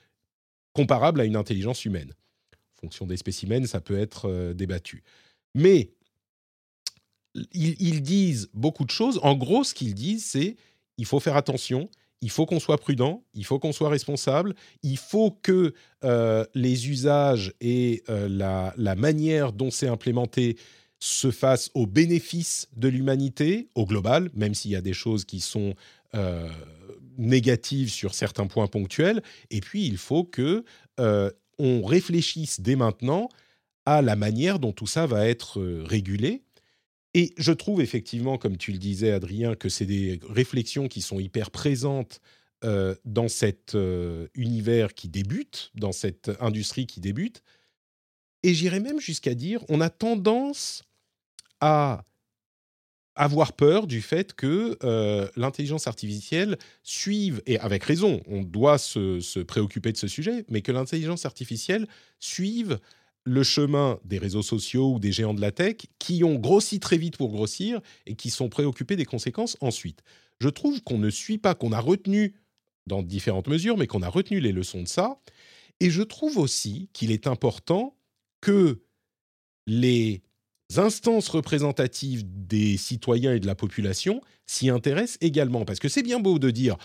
comparable 0.72 1.20
à 1.20 1.24
une 1.24 1.36
intelligence 1.36 1.84
humaine. 1.84 2.14
En 2.78 2.80
fonction 2.80 3.06
des 3.06 3.18
spécimens, 3.18 3.66
ça 3.66 3.80
peut 3.80 3.98
être 3.98 4.28
euh, 4.28 4.54
débattu. 4.54 5.02
Mais 5.54 5.92
ils, 7.52 8.02
disent 8.02 8.50
beaucoup 8.54 8.84
de 8.84 8.90
choses. 8.90 9.18
En 9.22 9.34
gros, 9.34 9.64
ce 9.64 9.74
qu'ils 9.74 9.94
disent, 9.94 10.24
c'est 10.24 10.56
il 11.02 11.04
faut 11.04 11.18
faire 11.18 11.36
attention, 11.36 11.90
il 12.20 12.30
faut 12.30 12.46
qu'on 12.46 12.60
soit 12.60 12.78
prudent, 12.78 13.24
il 13.34 13.44
faut 13.44 13.58
qu'on 13.58 13.72
soit 13.72 13.88
responsable, 13.88 14.54
il 14.84 14.96
faut 14.96 15.32
que 15.32 15.74
euh, 16.04 16.44
les 16.54 16.88
usages 16.88 17.52
et 17.60 18.04
euh, 18.08 18.28
la, 18.28 18.94
manière 18.94 19.52
dont 19.52 19.72
c'est 19.72 19.88
implémenté 19.88 20.56
se 21.00 21.32
fassent 21.32 21.72
au 21.74 21.88
bénéfice 21.88 22.68
de 22.76 22.86
l'humanité, 22.86 23.68
au 23.74 23.84
global, 23.84 24.30
même 24.34 24.54
s'il 24.54 24.70
y 24.70 24.76
a 24.76 24.80
des 24.80 24.92
choses 24.92 25.24
qui 25.24 25.40
sont 25.40 25.74
euh, 26.14 26.48
négatives 27.18 27.90
sur 27.90 28.14
certains 28.14 28.46
points 28.46 28.68
ponctuels. 28.68 29.24
Et 29.50 29.58
puis, 29.58 29.84
il 29.84 29.96
faut 29.96 30.22
que 30.22 30.64
on 31.58 31.82
réfléchisse 31.84 32.60
dès 32.60 32.76
maintenant 32.76 33.28
à 33.86 34.02
la 34.02 34.14
manière 34.14 34.60
dont 34.60 34.72
tout 34.72 34.86
ça 34.86 35.06
va 35.06 35.26
être 35.26 35.60
régulé 35.84 36.44
et 37.14 37.34
je 37.36 37.52
trouve 37.52 37.80
effectivement, 37.80 38.38
comme 38.38 38.56
tu 38.56 38.72
le 38.72 38.78
disais, 38.78 39.12
Adrien, 39.12 39.54
que 39.54 39.68
c'est 39.68 39.86
des 39.86 40.18
réflexions 40.28 40.88
qui 40.88 41.02
sont 41.02 41.20
hyper 41.20 41.50
présentes 41.50 42.20
euh, 42.64 42.94
dans 43.04 43.28
cet 43.28 43.74
euh, 43.74 44.28
univers 44.34 44.94
qui 44.94 45.08
débute, 45.08 45.70
dans 45.74 45.92
cette 45.92 46.30
industrie 46.40 46.86
qui 46.86 47.00
débute. 47.00 47.42
Et 48.42 48.54
j'irais 48.54 48.80
même 48.80 49.00
jusqu'à 49.00 49.34
dire, 49.34 49.62
on 49.68 49.80
a 49.80 49.90
tendance 49.90 50.84
à 51.60 52.04
avoir 53.14 53.52
peur 53.52 53.86
du 53.86 54.00
fait 54.00 54.32
que 54.32 54.78
euh, 54.82 55.28
l'intelligence 55.36 55.86
artificielle 55.86 56.56
suive, 56.82 57.42
et 57.44 57.58
avec 57.58 57.84
raison, 57.84 58.22
on 58.26 58.42
doit 58.42 58.78
se, 58.78 59.20
se, 59.20 59.40
préoccuper 59.40 59.92
de 59.92 59.98
ce 59.98 60.08
sujet, 60.08 60.46
mais 60.48 60.62
que 60.62 60.72
l'intelligence 60.72 61.26
artificielle 61.26 61.86
suive 62.20 62.78
le 63.24 63.42
chemin 63.42 63.98
des 64.04 64.18
réseaux 64.18 64.42
sociaux 64.42 64.94
ou 64.94 64.98
des 64.98 65.12
géants 65.12 65.34
de 65.34 65.40
la 65.40 65.52
tech 65.52 65.76
qui 65.98 66.24
ont 66.24 66.34
grossi 66.34 66.80
très 66.80 66.96
vite 66.96 67.16
pour 67.16 67.30
grossir 67.30 67.80
et 68.06 68.14
qui 68.14 68.30
sont 68.30 68.48
préoccupés 68.48 68.96
des 68.96 69.04
conséquences 69.04 69.56
ensuite. 69.60 70.02
Je 70.40 70.48
trouve 70.48 70.82
qu'on 70.82 70.98
ne 70.98 71.10
suit 71.10 71.38
pas, 71.38 71.54
qu'on 71.54 71.72
a 71.72 71.80
retenu 71.80 72.34
dans 72.86 73.02
différentes 73.02 73.48
mesures, 73.48 73.76
mais 73.76 73.86
qu'on 73.86 74.02
a 74.02 74.08
retenu 74.08 74.40
les 74.40 74.52
leçons 74.52 74.82
de 74.82 74.88
ça. 74.88 75.20
Et 75.78 75.90
je 75.90 76.02
trouve 76.02 76.38
aussi 76.38 76.88
qu'il 76.92 77.12
est 77.12 77.26
important 77.26 77.96
que 78.40 78.82
les 79.66 80.22
instances 80.76 81.28
représentatives 81.28 82.24
des 82.24 82.76
citoyens 82.76 83.34
et 83.34 83.40
de 83.40 83.46
la 83.46 83.54
population 83.54 84.20
s'y 84.46 84.68
intéressent 84.68 85.18
également. 85.20 85.64
Parce 85.64 85.78
que 85.78 85.88
c'est 85.88 86.02
bien 86.02 86.18
beau 86.18 86.38
de 86.38 86.50
dire 86.50 86.76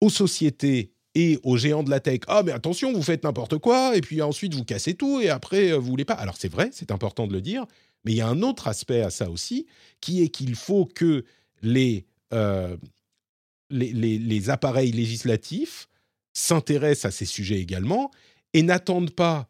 aux 0.00 0.10
sociétés 0.10 0.92
et 1.14 1.38
aux 1.42 1.56
géants 1.56 1.82
de 1.82 1.90
la 1.90 2.00
tech. 2.00 2.20
Ah 2.26 2.42
mais 2.42 2.52
attention 2.52 2.92
vous 2.92 3.02
faites 3.02 3.24
n'importe 3.24 3.58
quoi 3.58 3.96
et 3.96 4.00
puis 4.00 4.22
ensuite 4.22 4.54
vous 4.54 4.64
cassez 4.64 4.94
tout 4.94 5.20
et 5.20 5.28
après 5.28 5.72
euh, 5.72 5.78
vous 5.78 5.86
voulez 5.90 6.04
pas. 6.04 6.14
Alors 6.14 6.36
c'est 6.36 6.50
vrai 6.50 6.70
c'est 6.72 6.90
important 6.90 7.26
de 7.26 7.32
le 7.32 7.40
dire 7.40 7.66
mais 8.04 8.12
il 8.12 8.16
y 8.16 8.20
a 8.20 8.28
un 8.28 8.42
autre 8.42 8.68
aspect 8.68 9.02
à 9.02 9.10
ça 9.10 9.30
aussi 9.30 9.66
qui 10.00 10.22
est 10.22 10.28
qu'il 10.28 10.54
faut 10.54 10.86
que 10.86 11.24
les, 11.62 12.06
euh, 12.32 12.76
les, 13.70 13.92
les, 13.92 14.50
appareils 14.50 14.90
législatifs 14.90 15.88
s'intéressent 16.32 17.12
à 17.12 17.16
ces 17.16 17.26
sujets 17.26 17.60
également 17.60 18.10
et 18.52 18.62
n'attendent 18.62 19.14
pas 19.14 19.48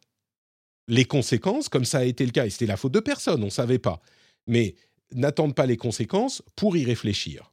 les 0.89 1.07
conséquences 1.07 1.69
comme 1.69 1.87
ça 1.87 1.99
a 1.99 2.05
été 2.05 2.27
le 2.27 2.33
cas 2.33 2.45
et 2.45 2.51
c'était 2.51 2.67
la 2.67 2.77
faute 2.77 2.93
de 2.93 3.01
personne 3.01 3.43
on 3.43 3.51
savait 3.51 3.79
pas 3.79 4.01
mais 4.47 4.75
n'attendent 5.15 5.55
pas 5.55 5.67
les 5.67 5.77
conséquences 5.77 6.43
pour 6.57 6.77
y 6.77 6.85
réfléchir. 6.85 7.53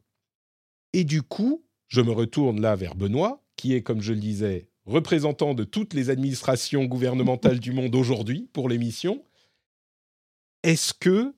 Et 0.92 1.04
du 1.04 1.22
coup 1.22 1.64
je 1.88 2.00
me 2.00 2.12
retourne 2.12 2.60
là 2.60 2.76
vers 2.76 2.94
Benoît 2.94 3.42
qui 3.60 3.74
est, 3.74 3.82
comme 3.82 4.00
je 4.00 4.14
le 4.14 4.20
disais, 4.20 4.68
représentant 4.86 5.52
de 5.52 5.64
toutes 5.64 5.92
les 5.92 6.08
administrations 6.08 6.86
gouvernementales 6.86 7.60
du 7.60 7.72
monde 7.72 7.94
aujourd'hui 7.94 8.48
pour 8.54 8.70
l'émission. 8.70 9.22
Est-ce 10.62 10.94
que, 10.94 11.34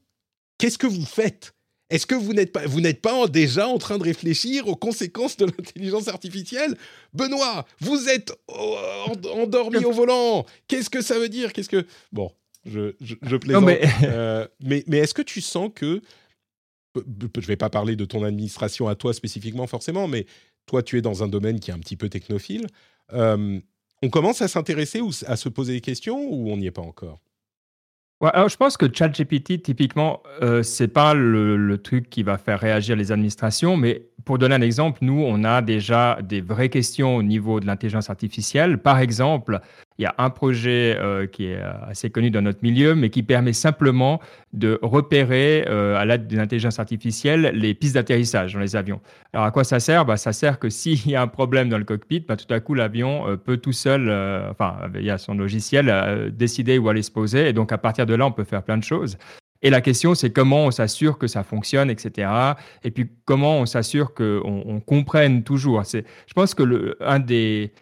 qu'est-ce 0.57 0.79
que 0.79 0.87
vous 0.87 1.05
faites? 1.05 1.53
Est-ce 1.91 2.07
que 2.07 2.15
vous 2.15 2.33
n'êtes 2.33 2.53
pas, 2.53 2.65
vous 2.65 2.81
n'êtes 2.81 3.03
pas 3.03 3.27
déjà 3.27 3.67
en 3.67 3.79
train 3.79 3.99
de 3.99 4.05
réfléchir 4.05 4.69
aux 4.69 4.77
conséquences 4.77 5.37
de 5.37 5.47
l'intelligence 5.47 6.07
artificielle? 6.07 6.79
Benoît, 7.13 7.67
vous 7.81 8.09
êtes 8.09 8.33
endormi 8.49 9.85
au 9.85 9.93
volant. 9.93 10.47
Qu'est-ce 10.69 10.89
que 10.89 11.03
ça 11.03 11.19
veut 11.19 11.29
dire? 11.29 11.53
Qu'est-ce 11.53 11.69
que 11.69 11.85
bon, 12.13 12.31
je, 12.65 12.95
je, 13.01 13.37
plaisante. 13.37 13.69
Euh, 14.05 14.47
mais, 14.61 14.85
mais, 14.87 14.99
est-ce 14.99 15.13
que 15.13 15.23
tu 15.23 15.41
sens 15.41 15.71
que 15.75 16.01
je 16.95 17.01
ne 17.41 17.47
vais 17.47 17.57
pas 17.57 17.71
parler 17.71 17.97
de 17.97 18.05
ton 18.05 18.23
administration 18.23 18.87
à 18.87 18.95
toi 18.95 19.13
spécifiquement 19.13 19.67
forcément, 19.67 20.07
mais 20.07 20.27
toi, 20.67 20.83
tu 20.83 20.99
es 20.99 21.03
dans 21.03 21.23
un 21.23 21.29
domaine 21.29 21.61
qui 21.61 21.71
est 21.71 21.75
un 21.75 21.79
petit 21.79 21.97
peu 21.97 22.09
technophile. 22.09 22.67
Euh, 23.13 23.61
on 24.03 24.09
commence 24.09 24.43
à 24.43 24.49
s'intéresser 24.49 25.01
ou 25.01 25.11
à 25.27 25.37
se 25.37 25.49
poser 25.49 25.75
des 25.75 25.81
questions 25.81 26.19
ou 26.29 26.51
on 26.51 26.57
n'y 26.57 26.67
est 26.67 26.73
pas 26.73 26.83
encore? 26.83 27.21
Je 28.23 28.57
pense 28.57 28.77
que 28.77 28.87
ChatGPT, 28.93 29.63
typiquement, 29.63 30.23
euh, 30.43 30.63
c'est 30.63 30.87
pas 30.87 31.13
le, 31.13 31.77
truc 31.79 32.09
qui 32.09 32.23
va 32.23 32.39
faire 32.39 32.61
réagir 32.61 32.95
les 32.95 33.11
administrations, 33.11 33.77
mais 33.77 34.07
pour 34.25 34.39
donner 34.39 34.55
un 34.55 34.61
exemple, 34.61 35.01
nous, 35.03 35.21
on 35.21 35.43
a 35.43 35.61
déjà 35.61 36.21
des 36.23 36.41
vraies 36.41 36.69
questions 36.69 37.17
au 37.17 37.23
niveau 37.25 37.59
de 37.59 37.67
l'intelligence 37.67 38.11
artificielle. 38.11 38.79
Par 38.79 39.01
exemple, 39.01 39.61
il 39.99 40.03
y 40.03 40.07
a 40.07 40.15
un 40.19 40.31
projet 40.31 40.97
euh, 40.99 41.27
qui 41.27 41.47
est 41.47 41.61
assez 41.89 42.11
connu 42.11 42.31
dans 42.31 42.43
notre 42.43 42.61
milieu, 42.63 42.95
mais 42.95 43.11
qui 43.11 43.23
permet 43.23 43.53
simplement 43.53 44.21
de 44.53 44.79
repérer 44.83 45.65
euh, 45.69 45.97
à 45.97 46.05
l'aide 46.05 46.27
d'une 46.27 46.41
intelligence 46.41 46.79
artificielle 46.79 47.53
les 47.55 47.75
pistes 47.75 47.95
d'atterrissage 47.95 48.55
dans 48.55 48.61
les 48.61 48.77
avions. 48.77 49.01
Alors 49.33 49.47
à 49.47 49.51
quoi 49.51 49.65
ça 49.65 49.81
sert? 49.81 50.05
Bah, 50.05 50.17
Ça 50.17 50.33
sert 50.33 50.59
que 50.59 50.71
s'il 50.71 51.09
y 51.09 51.17
a 51.17 51.23
un 51.23 51.29
problème 51.29 51.69
dans 51.69 51.79
le 51.79 51.85
cockpit, 51.85 52.21
bah, 52.21 52.37
tout 52.37 52.53
à 52.53 52.61
coup 52.61 52.75
l'avion 52.75 53.29
euh, 53.29 53.37
peut 53.37 53.57
tout 53.57 53.73
seul, 53.73 54.11
enfin 54.51 54.77
il 54.95 55.05
y 55.05 55.11
a 55.11 55.19
son 55.19 55.35
logiciel, 55.35 56.33
décider 56.35 56.79
où 56.79 56.89
aller 56.89 57.03
se 57.03 57.11
poser. 57.11 57.49
Et 57.49 57.53
donc 57.53 57.73
à 57.73 57.79
partir 57.79 58.07
de 58.07 58.15
là, 58.15 58.27
on 58.27 58.33
peut 58.33 58.45
faire 58.45 58.63
plein 58.63 58.79
de 58.79 58.85
choses. 58.85 59.19
Et 59.63 59.71
la 59.71 59.81
question, 59.81 60.15
c'est 60.15 60.31
comment 60.31 60.67
on 60.67 60.71
s'assure 60.73 61.19
que 61.19 61.29
ça 61.29 61.45
fonctionne, 61.45 61.89
etc. 61.89 62.31
Et 62.83 62.91
puis 62.91 63.09
comment 63.25 63.61
on 63.61 63.67
s'assure 63.67 64.13
qu'on 64.13 64.43
on 64.67 64.81
comprenne 64.81 65.45
toujours? 65.45 65.83
Je 65.85 66.33
pense 66.35 66.55
que 66.55 66.65
le, 66.65 66.97
un 67.01 67.21
des 67.21 67.73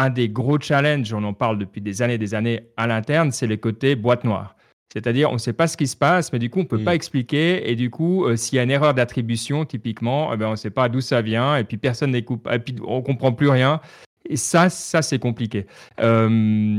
un 0.00 0.10
des 0.10 0.28
gros 0.28 0.58
challenges, 0.58 1.12
on 1.12 1.22
en 1.24 1.34
parle 1.34 1.58
depuis 1.58 1.80
des 1.80 2.00
années 2.00 2.14
et 2.14 2.18
des 2.18 2.34
années 2.34 2.62
à 2.76 2.86
l'interne, 2.86 3.32
c'est 3.32 3.46
les 3.46 3.58
côtés 3.58 3.96
boîte 3.96 4.24
noire. 4.24 4.56
C'est-à-dire, 4.92 5.30
on 5.30 5.34
ne 5.34 5.38
sait 5.38 5.52
pas 5.52 5.68
ce 5.68 5.76
qui 5.76 5.86
se 5.86 5.96
passe, 5.96 6.32
mais 6.32 6.38
du 6.38 6.50
coup, 6.50 6.60
on 6.60 6.62
ne 6.62 6.68
peut 6.68 6.78
mm. 6.78 6.84
pas 6.84 6.94
expliquer. 6.94 7.70
Et 7.70 7.76
du 7.76 7.90
coup, 7.90 8.24
euh, 8.24 8.34
s'il 8.34 8.56
y 8.56 8.58
a 8.58 8.64
une 8.64 8.70
erreur 8.70 8.94
d'attribution, 8.94 9.64
typiquement, 9.64 10.32
eh 10.32 10.36
ben, 10.36 10.48
on 10.48 10.52
ne 10.52 10.56
sait 10.56 10.70
pas 10.70 10.88
d'où 10.88 11.00
ça 11.00 11.22
vient, 11.22 11.56
et 11.56 11.64
puis 11.64 11.76
personne 11.76 12.10
n'écoute, 12.10 12.40
et 12.50 12.58
puis 12.58 12.74
on 12.84 12.96
ne 12.96 13.02
comprend 13.02 13.32
plus 13.32 13.48
rien. 13.48 13.80
Et 14.28 14.36
ça, 14.36 14.68
ça 14.68 15.00
c'est 15.02 15.18
compliqué. 15.18 15.66
Euh, 16.00 16.78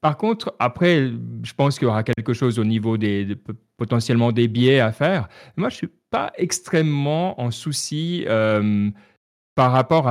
par 0.00 0.16
contre, 0.16 0.54
après, 0.58 1.10
je 1.42 1.54
pense 1.54 1.78
qu'il 1.78 1.86
y 1.86 1.90
aura 1.90 2.02
quelque 2.02 2.32
chose 2.32 2.58
au 2.58 2.64
niveau 2.64 2.98
des, 2.98 3.36
potentiellement 3.76 4.32
des 4.32 4.48
biais 4.48 4.80
à 4.80 4.92
faire. 4.92 5.28
Moi, 5.56 5.68
je 5.68 5.74
ne 5.74 5.78
suis 5.78 5.90
pas 6.10 6.32
extrêmement 6.36 7.40
en 7.40 7.50
souci. 7.50 8.24
Euh, 8.28 8.90
par 9.54 9.72
rapport 9.72 10.06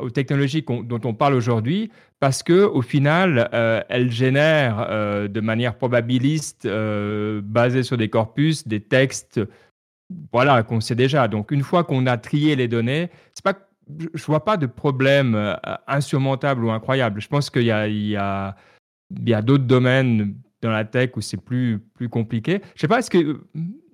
aux 0.00 0.10
technologies 0.10 0.62
dont 0.62 1.00
on 1.04 1.14
parle 1.14 1.34
aujourd'hui, 1.34 1.90
parce 2.20 2.42
que 2.42 2.64
au 2.64 2.82
final, 2.82 3.48
euh, 3.52 3.82
elles 3.88 4.12
génèrent 4.12 4.86
euh, 4.88 5.26
de 5.26 5.40
manière 5.40 5.74
probabiliste, 5.76 6.66
euh, 6.66 7.40
basée 7.42 7.82
sur 7.82 7.96
des 7.96 8.08
corpus, 8.08 8.68
des 8.68 8.80
textes, 8.80 9.40
voilà, 10.32 10.62
qu'on 10.62 10.80
sait 10.80 10.94
déjà. 10.94 11.26
Donc, 11.28 11.50
une 11.50 11.62
fois 11.62 11.82
qu'on 11.82 12.06
a 12.06 12.16
trié 12.16 12.56
les 12.56 12.68
données, 12.68 13.10
c'est 13.32 13.44
pas, 13.44 13.54
je 14.14 14.24
vois 14.24 14.44
pas 14.44 14.56
de 14.56 14.66
problème 14.66 15.56
insurmontable 15.86 16.64
ou 16.64 16.70
incroyable. 16.70 17.20
Je 17.20 17.28
pense 17.28 17.50
qu'il 17.50 17.62
y 17.62 17.70
a, 17.70 17.88
y 17.88 18.16
a, 18.16 18.56
a 19.32 19.42
d'autres 19.42 19.64
domaines 19.64 20.34
dans 20.62 20.70
la 20.70 20.84
tech 20.84 21.10
où 21.16 21.20
c'est 21.20 21.40
plus, 21.40 21.78
plus 21.94 22.08
compliqué. 22.08 22.60
Je 22.74 22.82
sais 22.82 22.88
pas, 22.88 22.98
est-ce 22.98 23.10
que 23.10 23.40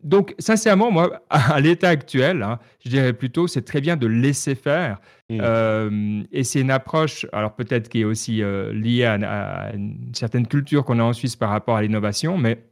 donc, 0.06 0.36
sincèrement, 0.38 0.92
moi, 0.92 1.20
à 1.30 1.58
l'état 1.60 1.88
actuel, 1.88 2.44
hein, 2.44 2.60
je 2.84 2.90
dirais 2.90 3.12
plutôt, 3.12 3.48
c'est 3.48 3.62
très 3.62 3.80
bien 3.80 3.96
de 3.96 4.06
laisser 4.06 4.54
faire. 4.54 5.00
Mmh. 5.28 5.38
Euh, 5.42 6.22
et 6.30 6.44
c'est 6.44 6.60
une 6.60 6.70
approche, 6.70 7.26
alors 7.32 7.56
peut-être 7.56 7.88
qui 7.88 8.02
est 8.02 8.04
aussi 8.04 8.40
euh, 8.40 8.72
liée 8.72 9.04
à, 9.04 9.72
une 9.74 10.14
certaine 10.14 10.46
culture 10.46 10.84
qu'on 10.84 11.00
a 11.00 11.02
en 11.02 11.12
Suisse 11.12 11.34
par 11.34 11.50
rapport 11.50 11.74
à 11.74 11.82
l'innovation, 11.82 12.38
mais 12.38 12.62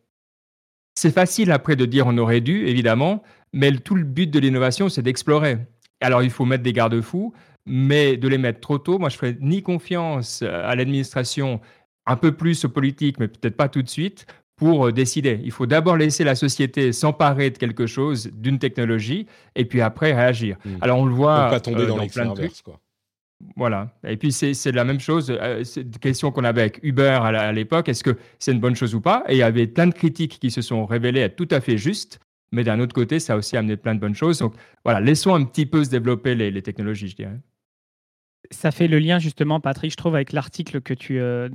c'est 0.94 1.10
facile 1.10 1.50
après 1.50 1.74
de 1.74 1.86
dire 1.86 2.06
on 2.06 2.16
aurait 2.18 2.40
dû, 2.40 2.68
évidemment, 2.68 3.24
mais 3.52 3.72
tout 3.72 3.96
le 3.96 4.04
but 4.04 4.30
de 4.30 4.38
l'innovation, 4.38 4.88
c'est 4.88 5.02
d'explorer. 5.02 5.58
Alors, 6.00 6.22
il 6.22 6.30
faut 6.30 6.44
mettre 6.44 6.62
des 6.62 6.72
garde-fous, 6.72 7.34
mais 7.66 8.16
de 8.16 8.28
les 8.28 8.38
mettre 8.38 8.60
trop 8.60 8.78
tôt, 8.78 9.00
moi, 9.00 9.08
je 9.08 9.16
ne 9.16 9.18
ferais 9.18 9.36
ni 9.40 9.60
confiance 9.62 10.42
à 10.42 10.76
l'administration, 10.76 11.60
un 12.06 12.16
peu 12.16 12.30
plus 12.30 12.64
aux 12.64 12.68
politiques, 12.68 13.18
mais 13.18 13.26
peut-être 13.26 13.56
pas 13.56 13.68
tout 13.68 13.82
de 13.82 13.88
suite, 13.88 14.26
pour 14.64 14.86
euh, 14.86 14.92
décider. 14.92 15.40
Il 15.44 15.50
faut 15.50 15.66
d'abord 15.66 15.98
laisser 15.98 16.24
la 16.24 16.34
société 16.34 16.92
s'emparer 16.92 17.50
de 17.50 17.58
quelque 17.58 17.86
chose, 17.86 18.30
d'une 18.32 18.58
technologie, 18.58 19.26
et 19.54 19.66
puis 19.66 19.82
après 19.82 20.14
réagir. 20.14 20.56
Hmm. 20.64 20.76
Alors 20.80 21.00
on 21.00 21.04
le 21.04 21.12
voit. 21.12 21.50
pas 21.50 21.60
tomber 21.60 21.82
euh, 21.82 21.88
dans, 21.88 21.98
l'excès 21.98 22.22
inverse, 22.22 22.62
quoi. 22.62 22.80
Voilà. 23.56 23.90
Et 24.08 24.16
puis 24.16 24.32
c'est 24.32 24.72
la 24.72 24.84
même 24.84 25.00
chose. 25.00 25.30
Euh, 25.30 25.64
c'est 25.64 25.82
une 25.82 25.98
question 25.98 26.30
qu'on 26.30 26.44
avait 26.44 26.62
avec 26.62 26.80
Uber 26.82 27.18
à 27.22 27.52
l'époque. 27.52 27.90
Est-ce 27.90 28.02
que 28.02 28.16
c'est 28.38 28.52
une 28.52 28.60
bonne 28.60 28.74
chose 28.74 28.94
ou 28.94 29.02
pas? 29.02 29.22
Et 29.28 29.34
il 29.34 29.38
y 29.38 29.42
avait 29.42 29.66
plein 29.66 29.86
de 29.86 29.92
critiques 29.92 30.38
qui 30.40 30.50
se 30.50 30.62
sont 30.62 30.86
révélées 30.86 31.20
être 31.20 31.36
tout 31.36 31.48
à 31.50 31.60
fait 31.60 31.76
justes. 31.76 32.18
Mais 32.50 32.64
d'un 32.64 32.80
autre 32.80 32.94
côté, 32.94 33.20
ça 33.20 33.34
a 33.34 33.36
aussi 33.36 33.58
amené 33.58 33.76
plein 33.76 33.94
de 33.94 34.00
bonnes 34.00 34.14
choses. 34.14 34.38
Donc 34.38 34.54
voilà, 34.82 35.02
laissons 35.02 35.34
un 35.34 35.44
petit 35.44 35.66
peu 35.66 35.84
se 35.84 35.90
développer 35.90 36.34
les 36.34 36.62
technologies, 36.62 37.08
je 37.08 37.16
dirais. 37.16 37.38
Ça 38.50 38.70
fait 38.70 38.88
le 38.88 38.98
lien 38.98 39.18
justement, 39.18 39.60
Patrick, 39.60 39.90
je 39.90 39.96
trouve, 39.96 40.14
avec 40.14 40.32
l'article 40.32 40.80
que 40.80 40.94
tu 40.94 41.18
euh, 41.18 41.48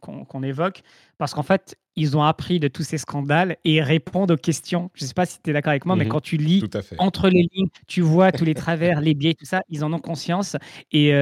qu'on 0.00 0.42
évoque, 0.42 0.82
parce 1.18 1.34
qu'en 1.34 1.42
fait, 1.42 1.76
ils 1.94 2.16
ont 2.16 2.22
appris 2.22 2.58
de 2.58 2.68
tous 2.68 2.82
ces 2.82 2.98
scandales 2.98 3.56
et 3.64 3.82
répondent 3.82 4.30
aux 4.30 4.36
questions. 4.36 4.90
Je 4.94 5.04
ne 5.04 5.08
sais 5.08 5.14
pas 5.14 5.26
si 5.26 5.38
tu 5.42 5.50
es 5.50 5.52
d'accord 5.52 5.70
avec 5.70 5.84
moi, 5.84 5.94
mais 5.96 6.04
mmh 6.04 6.08
quand 6.08 6.20
tu 6.20 6.36
lis 6.36 6.64
entre 6.98 7.28
les 7.28 7.46
lignes, 7.52 7.68
tu 7.86 8.00
vois 8.00 8.32
tous 8.32 8.44
les 8.44 8.54
travers, 8.54 9.00
les 9.00 9.14
biais, 9.14 9.34
tout 9.34 9.44
ça, 9.44 9.62
ils 9.68 9.84
en 9.84 9.92
ont 9.92 9.98
conscience. 9.98 10.56
Et 10.90 11.12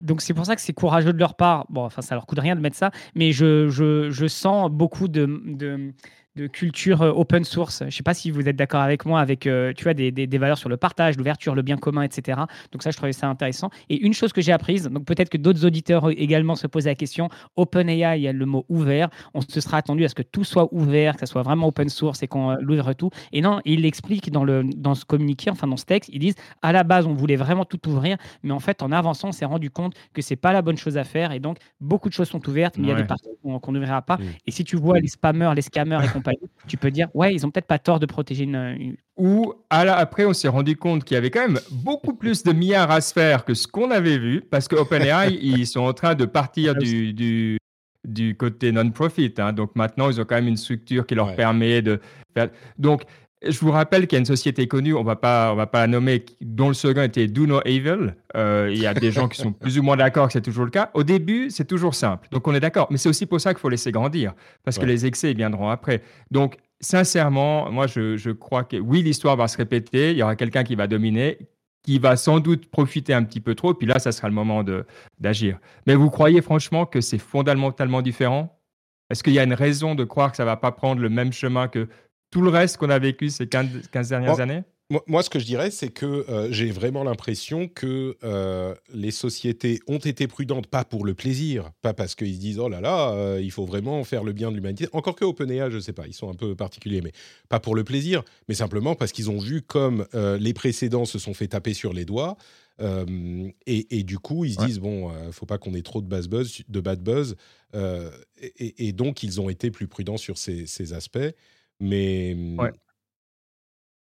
donc 0.00 0.22
c'est 0.22 0.34
pour 0.34 0.46
ça 0.46 0.56
que 0.56 0.60
c'est 0.60 0.72
courageux 0.72 1.12
de 1.12 1.18
leur 1.18 1.36
part. 1.36 1.66
Bon, 1.68 1.84
enfin, 1.84 2.02
ça 2.02 2.14
leur 2.14 2.26
coûte 2.26 2.40
rien 2.40 2.56
de 2.56 2.60
mettre 2.60 2.76
ça, 2.76 2.90
mais 3.14 3.32
je, 3.32 3.68
je, 3.68 4.10
je 4.10 4.26
sens 4.26 4.70
beaucoup 4.70 5.08
de, 5.08 5.40
de 5.44 5.92
de 6.36 6.46
culture 6.46 7.02
euh, 7.02 7.10
open 7.10 7.44
source. 7.44 7.80
Je 7.80 7.86
ne 7.86 7.90
sais 7.90 8.02
pas 8.02 8.14
si 8.14 8.30
vous 8.30 8.48
êtes 8.48 8.56
d'accord 8.56 8.80
avec 8.80 9.04
moi, 9.04 9.20
avec 9.20 9.46
euh, 9.46 9.72
tu 9.76 9.84
vois, 9.84 9.94
des, 9.94 10.10
des, 10.12 10.38
valeurs 10.38 10.58
sur 10.58 10.68
le 10.68 10.76
partage, 10.76 11.16
l'ouverture, 11.16 11.54
le 11.54 11.62
bien 11.62 11.76
commun, 11.76 12.02
etc. 12.02 12.40
Donc 12.72 12.82
ça, 12.82 12.90
je 12.90 12.96
trouvais 12.96 13.12
ça 13.12 13.28
intéressant. 13.28 13.70
Et 13.88 14.00
une 14.00 14.14
chose 14.14 14.32
que 14.32 14.40
j'ai 14.40 14.52
apprise, 14.52 14.84
donc 14.84 15.04
peut-être 15.04 15.28
que 15.28 15.36
d'autres 15.36 15.64
auditeurs 15.66 16.08
également 16.10 16.54
se 16.54 16.66
posaient 16.66 16.90
la 16.90 16.94
question, 16.94 17.28
OpenAI, 17.56 18.18
il 18.18 18.22
y 18.22 18.28
a 18.28 18.32
le 18.32 18.46
mot 18.46 18.64
ouvert. 18.68 19.08
On 19.34 19.40
se 19.40 19.60
sera 19.60 19.78
attendu 19.78 20.04
à 20.04 20.08
ce 20.08 20.14
que 20.14 20.22
tout 20.22 20.44
soit 20.44 20.72
ouvert, 20.72 21.14
que 21.14 21.20
ça 21.20 21.26
soit 21.26 21.42
vraiment 21.42 21.66
open 21.66 21.88
source 21.88 22.22
et 22.22 22.28
qu'on 22.28 22.52
euh, 22.52 22.56
l'ouvre 22.60 22.92
tout. 22.92 23.10
Et 23.32 23.40
non, 23.40 23.60
il 23.64 23.82
l'explique 23.82 24.30
dans, 24.30 24.44
le, 24.44 24.64
dans 24.76 24.94
ce 24.94 25.04
communiqué, 25.04 25.50
enfin 25.50 25.66
dans 25.66 25.76
ce 25.76 25.84
texte, 25.84 26.10
ils 26.12 26.20
disent, 26.20 26.36
à 26.62 26.72
la 26.72 26.84
base, 26.84 27.06
on 27.06 27.14
voulait 27.14 27.36
vraiment 27.36 27.64
tout 27.64 27.88
ouvrir, 27.88 28.16
mais 28.42 28.52
en 28.52 28.60
fait, 28.60 28.82
en 28.82 28.92
avançant, 28.92 29.28
on 29.28 29.32
s'est 29.32 29.44
rendu 29.44 29.70
compte 29.70 29.94
que 30.14 30.22
c'est 30.22 30.36
pas 30.36 30.52
la 30.52 30.62
bonne 30.62 30.76
chose 30.76 30.96
à 30.96 31.04
faire. 31.04 31.32
Et 31.32 31.40
donc, 31.40 31.58
beaucoup 31.80 32.08
de 32.08 32.14
choses 32.14 32.28
sont 32.28 32.46
ouvertes, 32.48 32.76
mais 32.78 32.84
il 32.84 32.90
y 32.90 32.92
a 32.92 32.96
des 32.96 33.04
parties 33.04 33.28
qu'on 33.42 33.72
n'ouvrira 33.72 34.02
pas. 34.02 34.16
Mmh. 34.16 34.22
Et 34.46 34.50
si 34.50 34.64
tu 34.64 34.76
vois 34.76 35.00
les 35.00 35.08
spammers, 35.08 35.52
les 35.54 35.62
scammers 35.62 36.00
et 36.04 36.08
compagnie, 36.08 36.27
tu 36.66 36.76
peux 36.76 36.90
dire, 36.90 37.08
ouais, 37.14 37.34
ils 37.34 37.46
ont 37.46 37.50
peut-être 37.50 37.66
pas 37.66 37.78
tort 37.78 38.00
de 38.00 38.06
protéger 38.06 38.44
une. 38.44 38.96
Ou 39.16 39.54
après, 39.70 40.24
on 40.24 40.32
s'est 40.32 40.48
rendu 40.48 40.76
compte 40.76 41.04
qu'il 41.04 41.14
y 41.14 41.18
avait 41.18 41.30
quand 41.30 41.46
même 41.46 41.60
beaucoup 41.70 42.14
plus 42.14 42.42
de 42.42 42.52
milliards 42.52 42.90
à 42.90 43.00
se 43.00 43.12
faire 43.12 43.44
que 43.44 43.54
ce 43.54 43.66
qu'on 43.66 43.90
avait 43.90 44.18
vu, 44.18 44.40
parce 44.40 44.68
que 44.68 44.76
OpenAI, 44.76 45.38
ils 45.42 45.66
sont 45.66 45.80
en 45.80 45.92
train 45.92 46.14
de 46.14 46.24
partir 46.24 46.74
ah 46.76 46.78
du, 46.78 47.12
du, 47.12 47.58
du 48.04 48.36
côté 48.36 48.72
non-profit. 48.72 49.34
Hein. 49.38 49.52
Donc 49.52 49.74
maintenant, 49.76 50.10
ils 50.10 50.20
ont 50.20 50.24
quand 50.24 50.36
même 50.36 50.48
une 50.48 50.56
structure 50.56 51.06
qui 51.06 51.14
leur 51.14 51.34
permet 51.34 51.82
de 51.82 52.00
faire. 52.34 52.50
Donc, 52.78 53.02
je 53.46 53.58
vous 53.60 53.70
rappelle 53.70 54.06
qu'il 54.06 54.16
y 54.16 54.18
a 54.18 54.20
une 54.20 54.26
société 54.26 54.66
connue, 54.66 54.94
on 54.94 55.00
ne 55.00 55.06
va 55.06 55.16
pas 55.16 55.54
la 55.72 55.86
nommer, 55.86 56.24
dont 56.40 56.68
le 56.68 56.74
slogan 56.74 57.04
était 57.04 57.28
Do 57.28 57.46
No 57.46 57.60
Evil. 57.64 58.14
Euh, 58.36 58.68
il 58.72 58.80
y 58.80 58.86
a 58.86 58.94
des 58.94 59.12
gens 59.12 59.28
qui 59.28 59.40
sont 59.40 59.52
plus 59.60 59.78
ou 59.78 59.82
moins 59.82 59.96
d'accord 59.96 60.26
que 60.26 60.32
c'est 60.32 60.42
toujours 60.42 60.64
le 60.64 60.70
cas. 60.70 60.90
Au 60.94 61.04
début, 61.04 61.50
c'est 61.50 61.64
toujours 61.64 61.94
simple. 61.94 62.28
Donc 62.32 62.48
on 62.48 62.54
est 62.54 62.60
d'accord. 62.60 62.88
Mais 62.90 62.96
c'est 62.96 63.08
aussi 63.08 63.26
pour 63.26 63.40
ça 63.40 63.54
qu'il 63.54 63.60
faut 63.60 63.68
laisser 63.68 63.92
grandir, 63.92 64.34
parce 64.64 64.78
que 64.78 64.84
les 64.84 65.06
excès 65.06 65.34
viendront 65.34 65.68
après. 65.68 66.02
Donc 66.30 66.56
sincèrement, 66.80 67.70
moi 67.70 67.86
je, 67.86 68.30
crois 68.32 68.64
que 68.64 68.76
oui, 68.76 69.02
l'histoire 69.02 69.36
va 69.36 69.46
se 69.46 69.56
répéter. 69.56 70.12
Il 70.12 70.18
y 70.18 70.22
aura 70.22 70.34
quelqu'un 70.34 70.64
qui 70.64 70.74
va 70.74 70.88
dominer, 70.88 71.38
qui 71.82 71.98
va 71.98 72.16
sans 72.16 72.40
doute 72.40 72.68
profiter 72.70 73.14
un 73.14 73.22
petit 73.22 73.40
peu 73.40 73.54
trop. 73.54 73.72
Puis 73.72 73.86
là, 73.86 74.00
ça 74.00 74.10
sera 74.10 74.28
le 74.28 74.34
moment 74.34 74.64
d'agir. 75.18 75.58
Mais 75.86 75.94
vous 75.94 76.10
croyez 76.10 76.42
franchement 76.42 76.86
que 76.86 77.00
c'est 77.00 77.18
fondamentalement 77.18 78.02
différent? 78.02 78.54
Est-ce 79.10 79.22
qu'il 79.22 79.32
y 79.32 79.38
a 79.38 79.44
une 79.44 79.54
raison 79.54 79.94
de 79.94 80.04
croire 80.04 80.32
que 80.32 80.36
ça 80.36 80.42
ne 80.42 80.48
va 80.48 80.56
pas 80.56 80.70
prendre 80.72 81.00
le 81.00 81.08
même 81.08 81.32
chemin 81.32 81.66
que 81.68 81.88
tout 82.30 82.42
le 82.42 82.50
reste 82.50 82.76
qu'on 82.76 82.90
a 82.90 82.98
vécu 82.98 83.30
ces 83.30 83.46
15, 83.46 83.90
dernières 84.08 84.40
années 84.40 84.64
moi, 85.06 85.22
ce 85.22 85.28
que 85.28 85.38
je 85.38 85.44
dirais, 85.44 85.70
c'est 85.70 85.90
que 85.90 86.06
euh, 86.06 86.48
j'ai 86.50 86.70
vraiment 86.70 87.04
l'impression 87.04 87.68
que 87.68 88.16
euh, 88.24 88.74
les 88.94 89.10
sociétés 89.10 89.80
ont 89.86 89.98
été 89.98 90.26
prudentes, 90.26 90.66
pas 90.66 90.82
pour 90.82 91.04
le 91.04 91.12
plaisir, 91.12 91.72
pas 91.82 91.92
parce 91.92 92.14
qu'ils 92.14 92.34
se 92.34 92.40
disent 92.40 92.58
oh 92.58 92.70
là 92.70 92.80
là, 92.80 93.10
euh, 93.10 93.38
il 93.42 93.50
faut 93.50 93.66
vraiment 93.66 94.02
faire 94.04 94.24
le 94.24 94.32
bien 94.32 94.50
de 94.50 94.56
l'humanité. 94.56 94.88
Encore 94.94 95.14
que 95.14 95.26
OpenAI, 95.26 95.70
je 95.70 95.76
ne 95.76 95.80
sais 95.80 95.92
pas, 95.92 96.06
ils 96.06 96.14
sont 96.14 96.30
un 96.30 96.34
peu 96.34 96.54
particuliers, 96.56 97.02
mais 97.02 97.12
pas 97.50 97.60
pour 97.60 97.74
le 97.74 97.84
plaisir, 97.84 98.22
mais 98.48 98.54
simplement 98.54 98.94
parce 98.94 99.12
qu'ils 99.12 99.30
ont 99.30 99.38
vu 99.38 99.60
comme 99.60 100.06
les 100.14 100.54
précédents 100.54 101.04
se 101.04 101.18
sont 101.18 101.34
fait 101.34 101.48
taper 101.48 101.74
sur 101.74 101.92
les 101.92 102.06
doigts. 102.06 102.38
Et, 103.66 104.02
du 104.04 104.18
coup, 104.18 104.46
ils 104.46 104.54
se 104.54 104.64
disent 104.64 104.78
bon, 104.78 105.12
faut 105.32 105.46
pas 105.46 105.58
qu'on 105.58 105.74
ait 105.74 105.82
trop 105.82 106.00
de, 106.00 106.06
buzz, 106.06 106.62
de 106.66 106.80
bad 106.80 107.02
buzz, 107.02 107.36
et, 107.74 108.92
donc 108.92 109.22
ils 109.22 109.38
ont 109.38 109.50
été 109.50 109.70
plus 109.70 109.86
prudents 109.86 110.16
sur 110.16 110.38
ces, 110.38 110.64
ces 110.64 110.94
aspects. 110.94 111.18
Mais 111.80 112.34
mmh, 112.36 112.70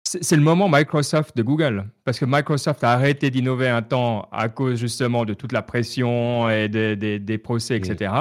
c'est 0.03 0.35
le 0.35 0.41
moment 0.41 0.69
Microsoft 0.69 1.35
de 1.35 1.43
Google, 1.43 1.85
parce 2.03 2.19
que 2.19 2.25
Microsoft 2.25 2.83
a 2.83 2.91
arrêté 2.91 3.31
d'innover 3.31 3.69
un 3.69 3.81
temps 3.81 4.27
à 4.31 4.49
cause 4.49 4.79
justement 4.79 5.25
de 5.25 5.33
toute 5.33 5.51
la 5.51 5.61
pression 5.61 6.49
et 6.49 6.69
des 6.69 7.37
procès, 7.37 7.77
etc. 7.77 8.13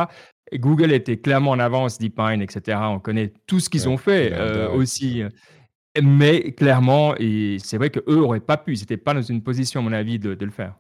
Et 0.51 0.59
Google 0.59 0.93
était 0.93 1.17
clairement 1.17 1.51
en 1.51 1.59
avance, 1.59 1.99
DeepMind, 1.99 2.43
etc. 2.43 2.79
On 2.83 2.99
connaît 2.99 3.33
tout 3.47 3.61
ce 3.61 3.69
qu'ils 3.69 3.89
ont 3.89 3.97
fait 3.97 4.33
euh, 4.33 4.71
aussi. 4.71 5.23
Mais 6.01 6.53
clairement, 6.53 7.15
c'est 7.19 7.77
vrai 7.77 7.91
qu'eux 7.91 8.17
n'auraient 8.17 8.41
pas 8.41 8.57
pu, 8.57 8.75
ils 8.75 8.81
n'étaient 8.81 8.97
pas 8.97 9.15
dans 9.15 9.23
une 9.23 9.43
position, 9.43 9.81
à 9.81 9.83
mon 9.83 9.93
avis, 9.93 10.19
de, 10.19 10.37
le 10.39 10.51
faire. 10.51 10.77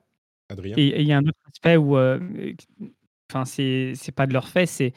Adrien? 0.50 0.74
Et 0.76 1.00
il 1.00 1.06
y 1.06 1.12
a 1.12 1.18
un 1.18 1.22
autre 1.22 1.38
aspect 1.50 1.76
où, 1.76 1.96
euh, 1.96 2.18
enfin, 3.30 3.44
c'est 3.44 4.14
pas 4.14 4.26
de 4.26 4.32
leur 4.32 4.48
fait, 4.48 4.66
c'est 4.66 4.92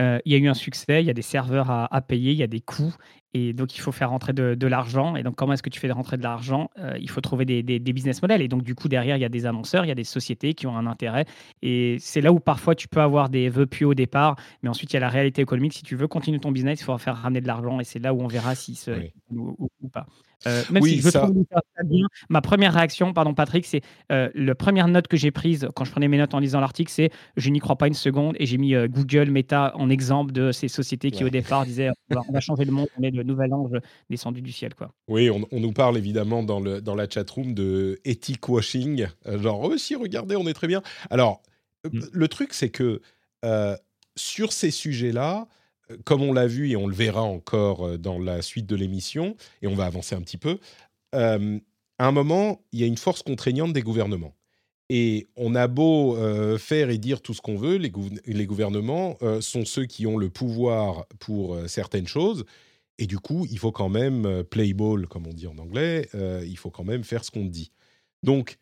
euh, 0.00 0.18
il 0.24 0.32
y 0.32 0.34
a 0.34 0.38
eu 0.38 0.48
un 0.48 0.54
succès, 0.54 1.02
il 1.02 1.06
y 1.06 1.10
a 1.10 1.14
des 1.14 1.22
serveurs 1.22 1.70
à, 1.70 2.00
payer, 2.00 2.32
il 2.32 2.38
y 2.38 2.42
a 2.42 2.46
des 2.46 2.60
coûts, 2.60 2.94
et 3.34 3.52
donc 3.52 3.76
il 3.76 3.80
faut 3.80 3.92
faire 3.92 4.10
rentrer 4.10 4.32
de, 4.32 4.66
l'argent. 4.66 5.16
Et 5.16 5.22
donc 5.22 5.36
comment 5.36 5.52
est-ce 5.52 5.62
que 5.62 5.70
tu 5.70 5.80
fais 5.80 5.90
rentrer 5.90 6.16
de 6.16 6.22
l'argent 6.22 6.70
euh, 6.78 6.96
Il 7.00 7.10
faut 7.10 7.20
trouver 7.20 7.44
des, 7.44 7.78
business 7.80 8.22
models. 8.22 8.42
Et 8.42 8.48
donc 8.48 8.62
du 8.62 8.74
coup 8.74 8.88
derrière 8.88 9.16
il 9.16 9.20
y 9.20 9.24
a 9.24 9.28
des 9.28 9.46
annonceurs, 9.46 9.84
il 9.84 9.88
y 9.88 9.92
a 9.92 9.96
des 9.96 10.04
sociétés 10.04 10.54
qui 10.54 10.66
ont 10.66 10.76
un 10.76 10.86
intérêt. 10.86 11.26
Et 11.60 11.96
c'est 12.00 12.20
là 12.20 12.32
où 12.32 12.40
parfois 12.40 12.74
tu 12.74 12.88
peux 12.88 13.00
avoir 13.00 13.28
des 13.28 13.48
vœux 13.48 13.66
puis 13.66 13.84
au 13.84 13.94
départ, 13.94 14.36
mais 14.62 14.68
ensuite 14.68 14.92
il 14.92 14.94
y 14.94 14.96
a 14.98 15.00
la 15.00 15.10
réalité 15.10 15.42
économique. 15.42 15.74
Si 15.74 15.82
tu 15.82 15.96
veux 15.96 16.08
continuer 16.08 16.38
ton 16.38 16.52
business, 16.52 16.80
il 16.80 16.84
faut 16.84 16.96
faire 16.98 17.16
ramener 17.16 17.40
de 17.40 17.46
l'argent, 17.46 17.80
et 17.80 17.84
c'est 17.84 17.98
là 17.98 18.14
où 18.14 18.22
on 18.22 18.28
verra 18.28 18.54
si 18.54 18.74
c'est 18.74 19.12
ou, 19.30 19.68
pas. 19.92 20.06
Euh, 20.46 20.62
même 20.70 20.82
si 20.82 21.00
je 21.00 21.08
trouve 21.08 21.44
ça 21.50 21.60
bien, 21.84 22.06
ma 22.28 22.40
première 22.40 22.74
réaction, 22.74 23.12
pardon 23.12 23.34
Patrick, 23.34 23.66
c'est 23.66 23.82
euh, 24.10 24.30
la 24.34 24.54
première 24.54 24.88
note 24.88 25.08
que 25.08 25.16
j'ai 25.16 25.30
prise 25.30 25.68
quand 25.74 25.84
je 25.84 25.90
prenais 25.90 26.08
mes 26.08 26.18
notes 26.18 26.34
en 26.34 26.38
lisant 26.38 26.60
l'article, 26.60 26.90
c'est 26.90 27.10
je 27.36 27.50
n'y 27.50 27.60
crois 27.60 27.76
pas 27.76 27.86
une 27.86 27.94
seconde 27.94 28.36
et 28.38 28.46
j'ai 28.46 28.58
mis 28.58 28.74
euh, 28.74 28.88
Google, 28.88 29.30
Meta 29.30 29.72
en 29.76 29.90
exemple 29.90 30.32
de 30.32 30.52
ces 30.52 30.68
sociétés 30.68 31.10
qui 31.10 31.24
au 31.24 31.30
départ 31.30 31.64
disaient 31.64 31.90
on 32.28 32.32
va 32.32 32.40
changer 32.40 32.64
le 32.64 32.72
monde, 32.72 32.88
on 32.98 33.02
est 33.02 33.10
le 33.10 33.22
nouvel 33.22 33.52
ange 33.52 33.78
descendu 34.10 34.42
du 34.42 34.52
ciel. 34.52 34.74
Quoi. 34.74 34.92
Oui, 35.08 35.30
on, 35.30 35.60
nous 35.60 35.72
parle 35.72 35.96
évidemment 35.96 36.42
dans, 36.42 36.60
le, 36.60 36.80
dans 36.80 36.94
la 36.94 37.08
chatroom 37.08 37.54
de 37.54 38.00
ethic 38.04 38.48
washing, 38.48 39.06
genre 39.26 39.62
aussi 39.62 39.94
oh, 39.96 40.00
regardez, 40.00 40.36
on 40.36 40.46
est 40.46 40.54
très 40.54 40.66
bien. 40.66 40.82
Alors, 41.10 41.42
mm. 41.84 42.00
le 42.12 42.28
truc 42.28 42.54
c'est 42.54 42.70
que 42.70 43.00
sur 44.16 44.52
ces 44.52 44.70
sujets-là, 44.70 45.48
comme 46.04 46.22
on 46.22 46.32
l'a 46.32 46.46
vu 46.46 46.70
et 46.70 46.76
on 46.76 46.86
le 46.86 46.94
verra 46.94 47.22
encore 47.22 47.86
euh, 47.86 47.98
dans 47.98 48.18
la 48.18 48.42
suite 48.42 48.66
de 48.66 48.76
l'émission, 48.76 49.36
et 49.62 49.66
on 49.66 49.74
va 49.74 49.84
avancer 49.84 50.14
un 50.14 50.20
petit 50.20 50.38
peu, 50.38 50.58
euh, 51.14 51.58
à 51.98 52.06
un 52.06 52.12
moment, 52.12 52.62
il 52.72 52.80
y 52.80 52.84
a 52.84 52.86
une 52.86 52.96
force 52.96 53.22
contraignante 53.22 53.72
des 53.72 53.82
gouvernements. 53.82 54.34
Et 54.88 55.26
on 55.36 55.54
a 55.54 55.68
beau 55.68 56.16
euh, 56.16 56.58
faire 56.58 56.90
et 56.90 56.98
dire 56.98 57.22
tout 57.22 57.32
ce 57.32 57.40
qu'on 57.40 57.56
veut, 57.56 57.76
les, 57.76 57.92
les 58.26 58.46
gouvernements 58.46 59.16
sont 59.40 59.64
ceux 59.64 59.86
qui 59.86 60.06
ont 60.06 60.18
le 60.18 60.28
pouvoir 60.28 61.06
pour 61.18 61.56
certaines 61.66 62.08
choses. 62.08 62.44
Et 62.98 63.06
du 63.06 63.18
coup, 63.18 63.46
il 63.50 63.58
faut 63.58 63.72
quand 63.72 63.88
même 63.88 64.44
play 64.44 64.74
ball, 64.74 65.06
comme 65.06 65.26
on 65.26 65.32
dit 65.32 65.46
en 65.46 65.56
anglais, 65.56 66.08
il 66.14 66.58
faut 66.58 66.70
quand 66.70 66.84
même 66.84 67.04
faire 67.04 67.24
ce 67.24 67.30
qu'on 67.30 67.46
dit. 67.46 67.70
Donc, 68.22 68.58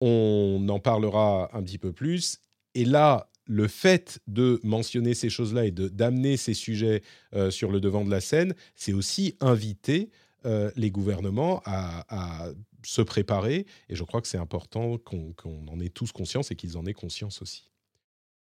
on 0.00 0.64
en 0.68 0.78
parlera 0.78 1.50
un 1.52 1.62
petit 1.62 1.78
peu 1.78 1.92
plus. 1.92 2.38
Et 2.74 2.84
là, 2.84 3.28
le 3.52 3.68
fait 3.68 4.18
de 4.26 4.58
mentionner 4.62 5.12
ces 5.12 5.28
choses-là 5.28 5.66
et 5.66 5.70
d'amener 5.70 6.38
ces 6.38 6.54
sujets 6.54 7.02
euh, 7.34 7.50
sur 7.50 7.70
le 7.70 7.80
devant 7.80 8.02
de 8.02 8.10
la 8.10 8.22
scène, 8.22 8.54
c'est 8.74 8.94
aussi 8.94 9.36
inviter 9.40 10.10
euh, 10.46 10.70
les 10.74 10.90
gouvernements 10.90 11.60
à, 11.66 12.48
se 12.84 13.02
préparer. 13.02 13.66
Et 13.88 13.94
je 13.94 14.02
crois 14.02 14.20
que 14.20 14.26
c'est 14.26 14.38
important 14.38 14.98
qu'on 14.98 15.68
en 15.68 15.78
ait 15.80 15.88
tous 15.88 16.10
conscience 16.10 16.50
et 16.50 16.56
qu'ils 16.56 16.76
en 16.76 16.84
aient 16.84 16.94
conscience 16.94 17.40
aussi. 17.42 17.70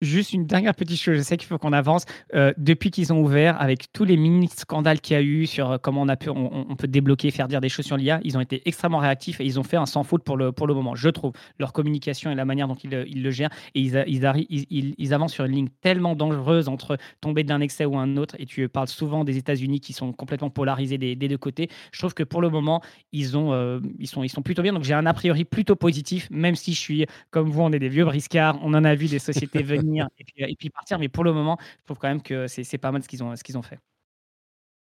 Juste 0.04 0.34
une 0.34 0.46
dernière 0.46 0.76
petite 0.76 1.00
chose, 1.00 1.18
je 1.18 1.22
sais 1.22 1.38
qu'il 1.38 1.48
faut 1.48 1.58
qu'on 1.58 1.72
avance. 1.72 2.04
Euh, 2.36 2.52
depuis 2.58 2.92
qu'ils 2.92 3.14
ont 3.14 3.22
ouvert, 3.22 3.60
avec 3.62 3.92
tous 3.94 4.04
les 4.04 4.18
mini-scandales 4.18 5.00
qu'il 5.00 5.16
y 5.16 5.18
a 5.18 5.22
eu 5.22 5.46
sur 5.48 5.72
euh, 5.72 5.78
comment 5.82 6.06
on, 6.06 6.76
peut 6.76 6.88
débloquer, 6.88 7.32
faire 7.32 7.48
dire 7.48 7.62
des 7.62 7.70
choses 7.70 7.86
sur 7.86 7.96
l'IA, 7.96 8.20
ils 8.26 8.38
ont 8.38 8.42
été 8.42 8.62
extrêmement 8.66 8.98
réactifs 8.98 9.40
et 9.40 9.46
ils 9.46 9.60
ont 9.62 9.64
fait 9.64 9.78
un 9.78 9.86
sans 9.86 10.04
faute 10.04 10.24
pour 10.24 10.36
le, 10.36 10.52
pour 10.52 10.68
le 10.68 10.74
moment, 10.74 10.94
je 10.94 11.08
trouve. 11.08 11.32
Leur 11.58 11.72
communication 11.72 12.32
et 12.32 12.36
la 12.36 12.44
manière 12.44 12.68
dont 12.68 12.76
ils, 12.76 13.24
le 13.24 13.32
gèrent. 13.32 13.50
Et 13.76 13.82
ils, 13.82 14.96
ils, 14.98 15.14
avancent 15.14 15.34
sur 15.34 15.46
une 15.46 15.54
ligne 15.54 15.70
tellement 15.82 16.16
dangereuse 16.16 16.68
entre 16.68 16.98
tomber 17.22 17.46
d'un 17.46 17.62
excès 17.62 17.86
ou 17.86 17.98
un 17.98 18.18
autre. 18.18 18.36
Et 18.40 18.46
tu 18.46 18.68
parles 18.68 18.90
souvent 18.90 19.24
des 19.24 19.38
États-Unis 19.38 19.80
qui 19.80 19.94
sont 19.94 20.12
complètement 20.12 20.50
polarisés 20.50 20.98
des, 20.98 21.16
deux 21.16 21.38
côtés. 21.38 21.70
Je 21.94 22.00
trouve 22.00 22.14
que 22.14 22.24
pour 22.24 22.42
le 22.42 22.50
moment, 22.50 22.82
ils, 23.14 23.32
euh, 23.36 23.80
ils, 24.00 24.08
sont, 24.08 24.24
ils 24.24 24.30
sont 24.30 24.42
plutôt 24.42 24.64
bien. 24.64 24.74
Donc 24.74 24.84
j'ai 24.84 24.94
un 24.94 25.06
a 25.06 25.14
priori 25.14 25.46
plutôt 25.46 25.78
positif, 25.78 26.28
même 26.30 26.56
si 26.56 26.74
je 26.74 26.80
suis, 26.80 27.06
comme 27.32 27.50
vous, 27.50 27.62
on 27.62 27.72
est 27.72 27.80
des 27.80 27.90
vieux 27.90 28.04
briscards. 28.04 28.60
On 28.62 28.74
en 28.74 28.84
a 28.84 28.96
vu 28.96 29.08
des 29.08 29.20
sociétés 29.20 29.64
venir 29.64 29.93
et 30.02 30.56
puis, 30.56 30.70
partir. 30.70 31.00
Mais 31.00 31.10
pour 31.10 31.24
le 31.24 31.34
moment, 31.34 31.58
je 31.80 31.86
trouve 31.86 31.98
quand 31.98 32.08
même 32.08 32.22
que 32.22 32.48
c'est 32.48 32.78
pas 32.78 32.92
mal 32.92 33.04
ce 33.04 33.08
qu'ils 33.08 33.24
ont, 33.24 33.36
ce 33.36 33.44
qu'ils 33.44 33.58
ont 33.58 33.62
fait. 33.62 33.80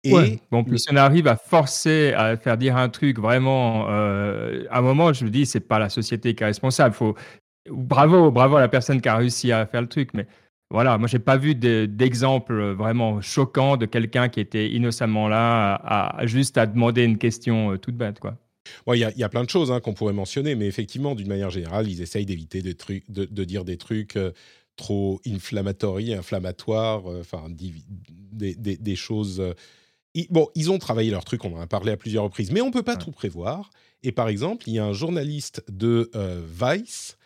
Et 0.05 0.41
bon, 0.51 0.63
plus 0.63 0.79
si 0.79 0.89
on 0.93 0.97
arrive 0.97 1.27
à 1.27 1.37
forcer 1.37 2.13
à 2.13 2.37
faire 2.37 2.57
dire 2.57 2.77
un 2.77 2.89
truc 2.89 3.19
vraiment, 3.19 3.87
euh, 3.89 4.65
à 4.71 4.79
un 4.79 4.83
moment, 4.83 5.13
je 5.13 5.25
me 5.25 5.31
dis, 5.31 5.47
c'est 5.47 5.61
pas 5.61 5.79
la 5.79 5.89
société 5.89 6.35
qui 6.35 6.43
est 6.45 6.47
responsable. 6.47 6.95
Faut, 6.95 7.17
bravo, 7.69 8.31
bravo 8.31 8.57
à 8.57 8.61
la 8.61 8.69
personne 8.69 9.01
qui 9.01 9.09
a 9.09 9.17
réussi 9.17 9.51
à 9.53 9.67
faire 9.67 9.81
le 9.81 9.89
truc, 9.89 10.11
mais 10.15 10.27
voilà, 10.71 10.99
moi 10.99 11.07
j'ai 11.07 11.21
pas 11.21 11.37
vu 11.37 11.55
d'exemple 11.55 12.73
vraiment 12.73 13.21
choquant 13.21 13.77
de 13.77 13.87
quelqu'un 13.87 14.29
qui 14.29 14.41
était 14.41 14.69
innocemment 14.69 15.29
là, 15.29 15.75
à, 15.75 16.27
juste 16.27 16.59
à 16.59 16.67
demander 16.67 17.05
une 17.05 17.19
question 17.19 17.73
euh, 17.73 17.79
toute 17.79 17.97
bête, 17.97 18.21
quoi. 18.21 18.37
Il 18.93 18.99
y, 18.99 19.23
a 19.23 19.29
plein 19.29 19.45
de 19.45 19.49
choses 19.49 19.71
hein, 19.71 19.79
qu'on 19.79 19.95
pourrait 19.95 20.13
mentionner, 20.13 20.57
mais 20.57 20.67
effectivement, 20.67 21.15
d'une 21.15 21.29
manière 21.29 21.51
générale, 21.51 21.89
ils 21.89 22.03
essayent 22.03 22.27
d'éviter 22.27 22.63
de, 22.63 22.75
de, 23.09 23.45
dire 23.45 23.65
des 23.65 23.77
trucs 23.77 24.17
euh, 24.17 24.33
trop 24.77 25.21
inflammatory, 25.27 26.15
inflammatoire, 26.15 27.11
euh, 27.11 27.21
enfin 27.21 27.49
des, 27.51 28.97
choses. 28.97 29.41
Euh, 29.41 29.55
bon, 30.31 30.49
ils 30.55 30.71
ont 30.71 30.79
travaillé 30.79 31.11
leur 31.11 31.25
truc, 31.25 31.45
on 31.45 31.57
en 31.57 31.61
a 31.61 31.67
parlé 31.67 31.93
à 31.93 31.97
plusieurs 31.97 32.25
reprises, 32.25 32.53
mais 32.53 32.61
on 32.61 32.71
peut 32.71 32.83
pas 32.83 32.97
tout 32.97 33.11
prévoir. 33.11 33.71
Et 34.03 34.13
par 34.13 34.29
exemple, 34.29 34.69
il 34.69 34.75
y 34.75 34.79
a 34.79 34.85
un 34.85 34.93
journaliste 34.93 35.65
de 35.69 36.11
euh, 36.15 36.43
Vice. 36.47 37.17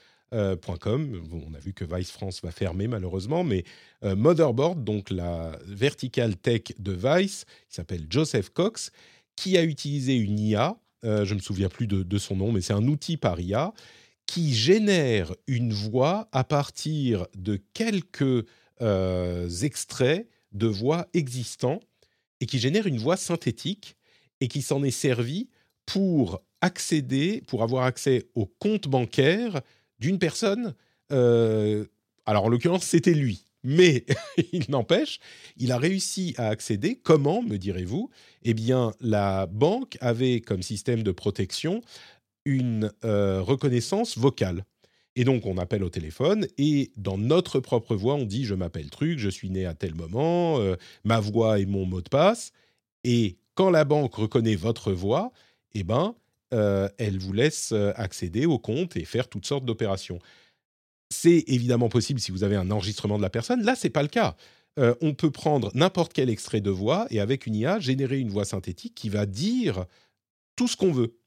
.com. 0.81 1.21
on 1.33 1.55
a 1.55 1.59
vu 1.59 1.73
que 1.73 1.85
Vice 1.85 2.13
France 2.13 2.41
va 2.41 2.53
fermer 2.53 2.87
malheureusement, 2.87 3.43
mais 3.43 3.65
Motherboard, 4.05 4.85
donc 4.85 5.11
la 5.11 5.59
vertical 5.67 6.37
tech 6.37 6.63
de 6.79 6.93
Vice, 6.93 7.47
qui 7.69 7.75
s'appelle 7.75 8.07
Joseph 8.09 8.51
Cox, 8.51 8.93
qui 9.35 9.59
a 9.59 9.65
utilisé 9.65 10.15
une 10.15 10.39
IA, 10.39 10.77
je 11.03 11.09
ne 11.31 11.35
me 11.35 11.41
souviens 11.41 11.69
plus 11.69 11.89
de, 11.89 12.05
de 12.05 12.19
son 12.19 12.37
nom, 12.37 12.53
mais 12.53 12.61
c'est 12.61 12.75
un 12.75 12.87
outil 12.87 13.17
par 13.17 13.41
IA, 13.41 13.73
qui 14.31 14.55
génère 14.55 15.35
une 15.49 15.73
voix 15.73 16.29
à 16.31 16.45
partir 16.45 17.27
de 17.37 17.61
quelques 17.75 18.47
euh, 18.81 19.49
extraits 19.63 20.29
de 20.53 20.69
voix 20.69 21.09
existants 21.15 21.81
et 22.41 22.47
qui 22.47 22.61
génère 22.61 22.87
une 22.87 22.99
voix 22.99 23.17
synthétique 23.17 23.97
et 24.41 24.47
qui 24.47 24.63
s'en 24.63 24.85
est 24.85 24.93
servi 24.93 25.49
pour 25.85 26.41
accéder, 26.61 27.43
pour 27.49 27.65
avoir 27.65 27.83
accès 27.83 28.29
au 28.37 28.47
compte 28.47 28.87
bancaire 28.87 29.63
d'une 29.99 30.21
personne. 30.21 30.77
Euh, 31.11 31.87
alors 32.25 32.45
en 32.45 32.51
l'occurrence, 32.51 32.85
c'était 32.85 33.15
lui. 33.15 33.47
Mais 33.65 34.07
il 34.53 34.67
n'empêche, 34.69 35.19
il 35.57 35.73
a 35.73 35.77
réussi 35.77 36.35
à 36.37 36.51
accéder. 36.51 36.95
Comment, 37.03 37.43
me 37.43 37.57
direz-vous? 37.57 38.11
Eh 38.45 38.55
bien, 38.55 38.93
la 39.01 39.47
banque 39.47 39.99
avait 40.01 40.41
comme 40.41 40.63
système 40.63 41.03
de 41.03 41.11
protection 41.11 41.83
une 42.45 42.93
euh, 43.05 43.41
reconnaissance 43.43 44.19
vocale. 44.19 44.65
Et 45.17 45.25
donc, 45.25 45.45
on 45.45 45.59
appelle 45.59 45.83
au 45.83 45.91
téléphone 45.91 46.47
et 46.57 46.93
dans 46.97 47.19
notre 47.19 47.61
propre 47.61 47.97
voix, 47.97 48.15
on 48.15 48.25
dit 48.25 48.45
je 48.45 48.55
m'appelle 48.55 48.91
truc, 48.91 49.19
je 49.19 49.29
suis 49.29 49.51
né 49.51 49.67
à 49.67 49.75
tel 49.75 49.95
moment, 49.95 50.59
euh, 50.61 50.77
ma 51.05 51.19
voix 51.21 51.59
est 51.59 51.67
mon 51.67 51.85
mot 51.85 52.01
de 52.01 52.09
passe. 52.09 52.53
Et 53.05 53.37
quand 53.55 53.71
la 53.71 53.85
banque 53.85 54.15
reconnaît 54.15 54.55
votre 54.55 54.93
voix, 54.93 55.33
eh 55.75 55.83
ben, 55.83 56.15
euh, 56.55 56.89
elle 56.99 57.19
vous 57.19 57.33
laisse 57.33 57.73
accéder 57.97 58.47
au 58.47 58.59
compte 58.59 58.97
et 58.97 59.05
faire 59.05 59.29
toutes 59.29 59.47
sortes 59.47 59.65
d'opérations. 59.65 60.21
C'est 61.11 61.45
évidemment 61.49 61.89
possible 61.89 62.21
si 62.21 62.31
vous 62.31 62.45
avez 62.45 62.57
un 62.57 62.71
enregistrement 62.71 63.17
de 63.17 63.23
la 63.23 63.31
personne. 63.31 63.63
Là, 63.63 63.75
c'est 63.75 63.91
pas 63.91 64.03
le 64.03 64.09
cas. 64.09 64.37
on 64.77 65.13
peut 65.13 65.33
prendre 65.33 65.71
n'importe 65.75 66.13
quel 66.13 66.31
extrait 66.31 66.61
de 66.61 66.71
voix 66.71 67.07
et 67.11 67.19
avec 67.21 67.47
une 67.47 67.57
IA 67.57 67.81
générer 67.81 68.19
une 68.19 68.31
voix 68.31 68.45
synthétique 68.45 68.95
qui 68.95 69.09
va 69.09 69.27
dire 69.27 69.87
tout 70.55 70.69
ce 70.69 70.77
qu'on 70.77 70.93
veut. 70.93 71.20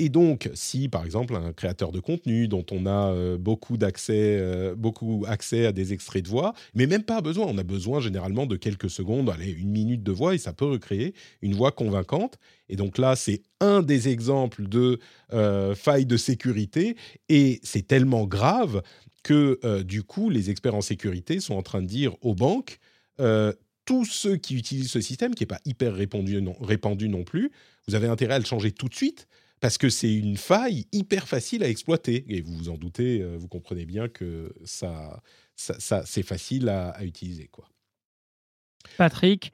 Et 0.00 0.08
donc, 0.08 0.48
si 0.54 0.88
par 0.88 1.04
exemple 1.04 1.36
un 1.36 1.52
créateur 1.52 1.92
de 1.92 2.00
contenu 2.00 2.48
dont 2.48 2.64
on 2.70 2.86
a 2.86 3.12
euh, 3.12 3.36
beaucoup 3.36 3.76
d'accès, 3.76 4.38
euh, 4.40 4.74
beaucoup 4.74 5.26
accès 5.28 5.66
à 5.66 5.72
des 5.72 5.92
extraits 5.92 6.24
de 6.24 6.28
voix, 6.30 6.54
mais 6.74 6.86
même 6.86 7.02
pas 7.02 7.20
besoin, 7.20 7.44
on 7.46 7.58
a 7.58 7.62
besoin 7.62 8.00
généralement 8.00 8.46
de 8.46 8.56
quelques 8.56 8.88
secondes, 8.88 9.28
allez, 9.28 9.50
une 9.50 9.68
minute 9.68 10.02
de 10.02 10.10
voix 10.10 10.34
et 10.34 10.38
ça 10.38 10.54
peut 10.54 10.64
recréer 10.64 11.12
une 11.42 11.54
voix 11.54 11.70
convaincante. 11.70 12.38
Et 12.70 12.76
donc 12.76 12.96
là, 12.96 13.14
c'est 13.14 13.42
un 13.60 13.82
des 13.82 14.08
exemples 14.08 14.66
de 14.66 15.00
euh, 15.34 15.74
failles 15.74 16.06
de 16.06 16.16
sécurité 16.16 16.96
et 17.28 17.60
c'est 17.62 17.86
tellement 17.86 18.24
grave 18.24 18.80
que 19.22 19.82
du 19.82 20.02
coup, 20.02 20.30
les 20.30 20.48
experts 20.48 20.74
en 20.74 20.80
sécurité 20.80 21.40
sont 21.40 21.52
en 21.52 21.62
train 21.62 21.82
de 21.82 21.86
dire 21.86 22.16
aux 22.22 22.34
banques 22.34 22.78
tous 23.84 24.06
ceux 24.06 24.36
qui 24.36 24.56
utilisent 24.56 24.90
ce 24.90 25.02
système, 25.02 25.34
qui 25.34 25.42
n'est 25.42 25.48
pas 25.48 25.60
hyper 25.66 25.94
répandu 25.94 26.40
non 26.40 27.24
plus, 27.24 27.50
vous 27.86 27.94
avez 27.94 28.06
intérêt 28.06 28.34
à 28.34 28.38
le 28.38 28.46
changer 28.46 28.72
tout 28.72 28.88
de 28.88 28.94
suite 28.94 29.26
parce 29.60 29.76
que 29.78 29.88
c'est 29.88 30.12
une 30.12 30.36
faille 30.36 30.86
hyper 30.92 31.28
facile 31.28 31.62
à 31.62 31.68
exploiter. 31.68 32.24
Et 32.28 32.40
vous 32.40 32.54
vous 32.54 32.68
en 32.70 32.76
doutez, 32.76 33.20
euh, 33.20 33.36
vous 33.38 33.48
comprenez 33.48 33.84
bien 33.84 34.08
que 34.08 34.54
ça, 34.64 35.22
ça, 35.54 36.02
c'est 36.04 36.22
facile 36.22 36.68
à, 36.68 36.96
utiliser. 37.04 37.48
Quoi. 37.48 37.68
Patrick, 38.96 39.52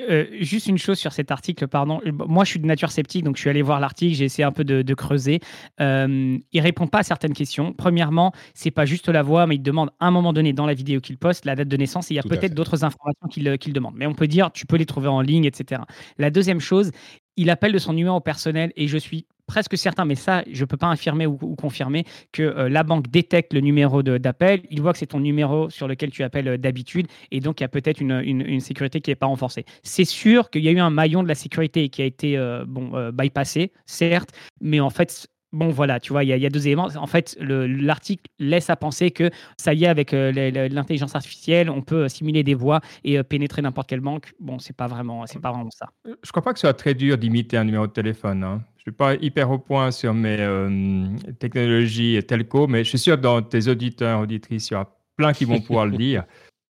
euh, 0.00 0.26
juste 0.38 0.68
une 0.68 0.78
chose 0.78 0.96
sur 0.96 1.12
cet 1.12 1.32
article, 1.32 1.66
pardon. 1.66 2.00
Moi, 2.04 2.44
je 2.44 2.50
suis 2.50 2.60
de 2.60 2.66
nature 2.66 2.92
sceptique, 2.92 3.24
donc 3.24 3.34
je 3.34 3.40
suis 3.40 3.50
allé 3.50 3.62
voir 3.62 3.80
l'article, 3.80 4.14
j'ai 4.14 4.26
essayé 4.26 4.44
un 4.44 4.52
peu 4.52 4.62
de, 4.62 4.94
creuser. 4.94 5.40
Euh, 5.80 6.38
il 6.52 6.60
répond 6.60 6.86
pas 6.86 7.00
à 7.00 7.02
certaines 7.02 7.32
questions. 7.32 7.72
Premièrement, 7.72 8.32
c'est 8.54 8.70
pas 8.70 8.84
juste 8.84 9.08
la 9.08 9.24
voix, 9.24 9.48
mais 9.48 9.56
il 9.56 9.62
demande 9.62 9.90
à 9.98 10.06
un 10.06 10.12
moment 10.12 10.32
donné 10.32 10.52
dans 10.52 10.66
la 10.66 10.74
vidéo 10.74 11.00
qu'il 11.00 11.18
poste 11.18 11.44
la 11.44 11.56
date 11.56 11.66
de 11.66 11.76
naissance 11.76 12.12
et 12.12 12.14
il 12.14 12.16
y 12.16 12.20
a 12.20 12.22
peut-être 12.22 12.54
d'autres 12.54 12.84
informations 12.84 13.26
qu'il 13.28 13.58
qu'il 13.58 13.72
demande. 13.72 13.94
Mais 13.96 14.06
on 14.06 14.14
peut 14.14 14.28
dire, 14.28 14.52
tu 14.52 14.66
peux 14.66 14.76
les 14.76 14.86
trouver 14.86 15.08
en 15.08 15.20
ligne, 15.20 15.46
etc. 15.46 15.82
La 16.16 16.30
deuxième 16.30 16.60
chose, 16.60 16.92
il 17.36 17.50
appelle 17.50 17.72
de 17.72 17.78
son 17.78 17.92
numéro 17.92 18.20
personnel 18.20 18.72
et 18.76 18.86
je 18.86 18.98
suis 18.98 19.26
presque 19.48 19.76
certain, 19.76 20.04
mais 20.04 20.14
ça, 20.14 20.44
je 20.48 20.60
ne 20.60 20.66
peux 20.66 20.76
pas 20.76 20.90
affirmer 20.90 21.26
ou, 21.26 21.56
confirmer, 21.56 22.04
que 22.32 22.42
euh, 22.42 22.68
la 22.68 22.84
banque 22.84 23.08
détecte 23.08 23.52
le 23.52 23.60
numéro 23.60 24.04
d'appel, 24.04 24.60
il 24.70 24.80
voit 24.80 24.92
que 24.92 24.98
c'est 24.98 25.06
ton 25.06 25.20
numéro 25.20 25.70
sur 25.70 25.88
lequel 25.88 26.10
tu 26.10 26.22
appelles 26.22 26.48
euh, 26.48 26.58
d'habitude, 26.58 27.08
et 27.32 27.40
donc 27.40 27.58
il 27.58 27.64
y 27.64 27.64
a 27.64 27.68
peut-être 27.68 28.00
une, 28.00 28.60
sécurité 28.60 29.00
qui 29.00 29.10
n'est 29.10 29.16
pas 29.16 29.26
renforcée. 29.26 29.64
C'est 29.82 30.04
sûr 30.04 30.50
qu'il 30.50 30.62
y 30.62 30.68
a 30.68 30.70
eu 30.70 30.78
un 30.78 30.90
maillon 30.90 31.22
de 31.22 31.28
la 31.28 31.34
sécurité 31.34 31.88
qui 31.88 32.02
a 32.02 32.04
été 32.04 32.36
euh, 32.36 32.64
bon, 32.68 33.10
bypassé, 33.10 33.72
certes, 33.86 34.30
mais 34.60 34.78
en 34.78 34.90
fait, 34.90 35.26
Bon, 35.50 35.70
voilà, 35.70 35.98
tu 35.98 36.12
vois, 36.12 36.24
il 36.24 36.28
y, 36.28 36.44
a 36.44 36.50
deux 36.50 36.66
éléments. 36.66 36.88
En 36.96 37.06
fait, 37.06 37.34
l'article 37.40 38.24
laisse 38.38 38.68
à 38.68 38.76
penser 38.76 39.10
que 39.10 39.30
ça 39.56 39.72
y 39.72 39.84
est, 39.84 39.86
avec 39.86 40.12
l'intelligence 40.12 41.14
artificielle, 41.14 41.70
on 41.70 41.80
peut 41.80 42.06
simuler 42.10 42.42
des 42.42 42.52
voix 42.52 42.82
et 43.02 43.22
pénétrer 43.22 43.62
n'importe 43.62 43.88
quelle 43.88 44.00
banque. 44.00 44.34
Bon, 44.40 44.58
c'est 44.58 44.76
pas 44.76 44.88
vraiment, 44.88 45.24
c'est 45.24 45.40
pas 45.40 45.50
vraiment 45.50 45.70
ça. 45.70 45.86
Je 46.04 46.30
crois 46.32 46.42
pas 46.42 46.52
que 46.52 46.58
ce 46.58 46.66
soit 46.66 46.74
très 46.74 46.92
dur 46.92 47.16
d'imiter 47.16 47.56
un 47.56 47.64
numéro 47.64 47.86
de 47.86 47.92
téléphone. 47.92 48.44
Hein 48.44 48.62
suis 48.88 48.96
pas 48.96 49.14
hyper 49.14 49.50
au 49.50 49.58
point 49.58 49.90
sur 49.90 50.14
mes 50.14 50.36
euh, 50.40 51.06
technologies 51.38 52.22
telco, 52.26 52.66
mais 52.66 52.84
je 52.84 52.88
suis 52.88 52.98
sûr 52.98 53.16
que 53.16 53.20
dans 53.20 53.42
tes 53.42 53.68
auditeurs, 53.68 54.20
auditrices, 54.20 54.68
il 54.70 54.72
y 54.72 54.76
aura 54.76 54.96
plein 55.16 55.32
qui 55.32 55.44
vont 55.44 55.60
pouvoir 55.60 55.86
le 55.86 55.96
dire. 55.98 56.24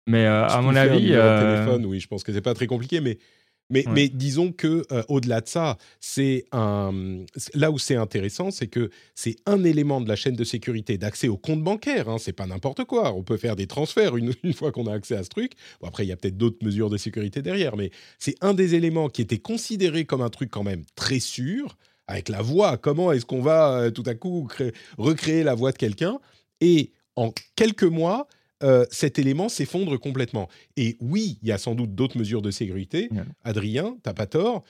Mais 0.07 0.25
euh, 0.25 0.47
à 0.47 0.63
mon 0.63 0.75
avis, 0.75 1.11
euh... 1.13 1.63
téléphone, 1.65 1.85
oui, 1.85 2.01
je 2.01 2.09
pense 2.09 2.25
que 2.25 2.33
c'est 2.33 2.41
pas 2.41 2.55
très 2.55 2.67
compliqué, 2.67 3.01
mais 3.01 3.19
mais, 3.71 3.85
mais, 3.87 4.09
disons 4.09 4.51
que 4.51 4.87
euh, 4.93 5.03
au-delà 5.09 5.43
de 5.43 5.49
ça, 5.49 5.77
c'est 6.01 6.47
un 6.53 7.25
là 7.53 7.71
où 7.71 7.79
c'est 7.79 7.97
intéressant, 7.97 8.51
c'est 8.51 8.69
que 8.69 8.89
c'est 9.15 9.37
un 9.45 9.63
élément 9.63 10.01
de 10.01 10.09
la 10.09 10.17
chaîne 10.17 10.37
de 10.37 10.45
sécurité 10.45 10.97
d'accès 10.97 11.29
au 11.29 11.37
compte 11.37 11.63
bancaire. 11.63 12.09
Hein, 12.09 12.17
c'est 12.19 12.33
pas 12.33 12.47
n'importe 12.47 12.85
quoi. 12.85 13.13
On 13.13 13.23
peut 13.23 13.37
faire 13.37 13.57
des 13.57 13.67
transferts 13.67 14.17
une, 14.17 14.33
une 14.43 14.55
fois 14.55 14.73
qu'on 14.73 14.87
a 14.87 14.95
accès 14.95 15.17
à 15.17 15.23
ce 15.23 15.29
truc. 15.29 15.53
Bon, 15.83 15.89
après, 15.89 16.07
il 16.07 16.09
y 16.09 16.13
a 16.13 16.17
peut-être 16.17 16.39
d'autres 16.39 16.65
mesures 16.65 16.89
de 16.89 16.97
sécurité 16.97 17.43
derrière, 17.43 17.77
mais 17.77 17.91
c'est 18.19 18.37
un 18.41 18.55
des 18.55 18.75
éléments 18.75 19.11
qui 19.11 19.21
était 19.21 19.39
considéré 19.39 20.07
comme 20.07 20.23
un 20.23 20.31
truc 20.31 20.51
quand 20.51 20.65
même 20.65 20.85
très 20.97 21.21
sûr 21.21 21.77
avec 22.09 22.29
la 22.29 22.43
voix. 22.43 22.77
Comment 22.77 23.13
est-ce 23.13 23.27
qu'on 23.27 23.43
va 23.43 23.79
euh, 23.79 23.91
tout 23.91 24.03
à 24.07 24.15
coup 24.15 24.49
recréer 24.97 25.45
la 25.45 25.55
voix 25.55 25.71
de 25.71 25.77
quelqu'un 25.77 26.19
Et 26.61 26.91
en 27.15 27.33
quelques 27.55 27.85
mois, 27.85 28.27
euh, 28.65 28.85
cet 28.91 29.19
élément 29.19 29.49
s'effondre 29.49 30.01
complètement. 30.01 30.49
Et 30.77 30.97
oui, 31.01 31.39
il 31.43 31.49
y 31.49 31.53
a 31.53 31.59
sans 31.59 31.75
doute 31.75 31.95
d'autres 31.95 32.19
mesures 32.19 32.43
de 32.43 32.51
sécurité. 32.51 33.09
Adrien, 33.45 33.97
t'as 34.03 34.15
pas 34.15 34.27
tort. 34.27 34.65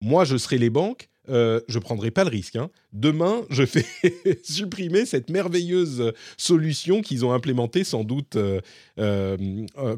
Moi, 0.00 0.24
je 0.24 0.36
serais 0.36 0.58
les 0.58 0.70
banques. 0.70 1.08
Euh, 1.28 1.60
je 1.68 1.78
prendrai 1.78 2.10
pas 2.10 2.24
le 2.24 2.30
risque. 2.30 2.56
Hein. 2.56 2.70
Demain, 2.92 3.42
je 3.50 3.64
fais 3.64 3.84
supprimer 4.42 5.06
cette 5.06 5.30
merveilleuse 5.30 6.12
solution 6.36 7.00
qu'ils 7.00 7.24
ont 7.24 7.32
implémentée, 7.32 7.84
sans 7.84 8.04
doute 8.04 8.36
euh, 8.36 8.60
euh, 8.98 9.36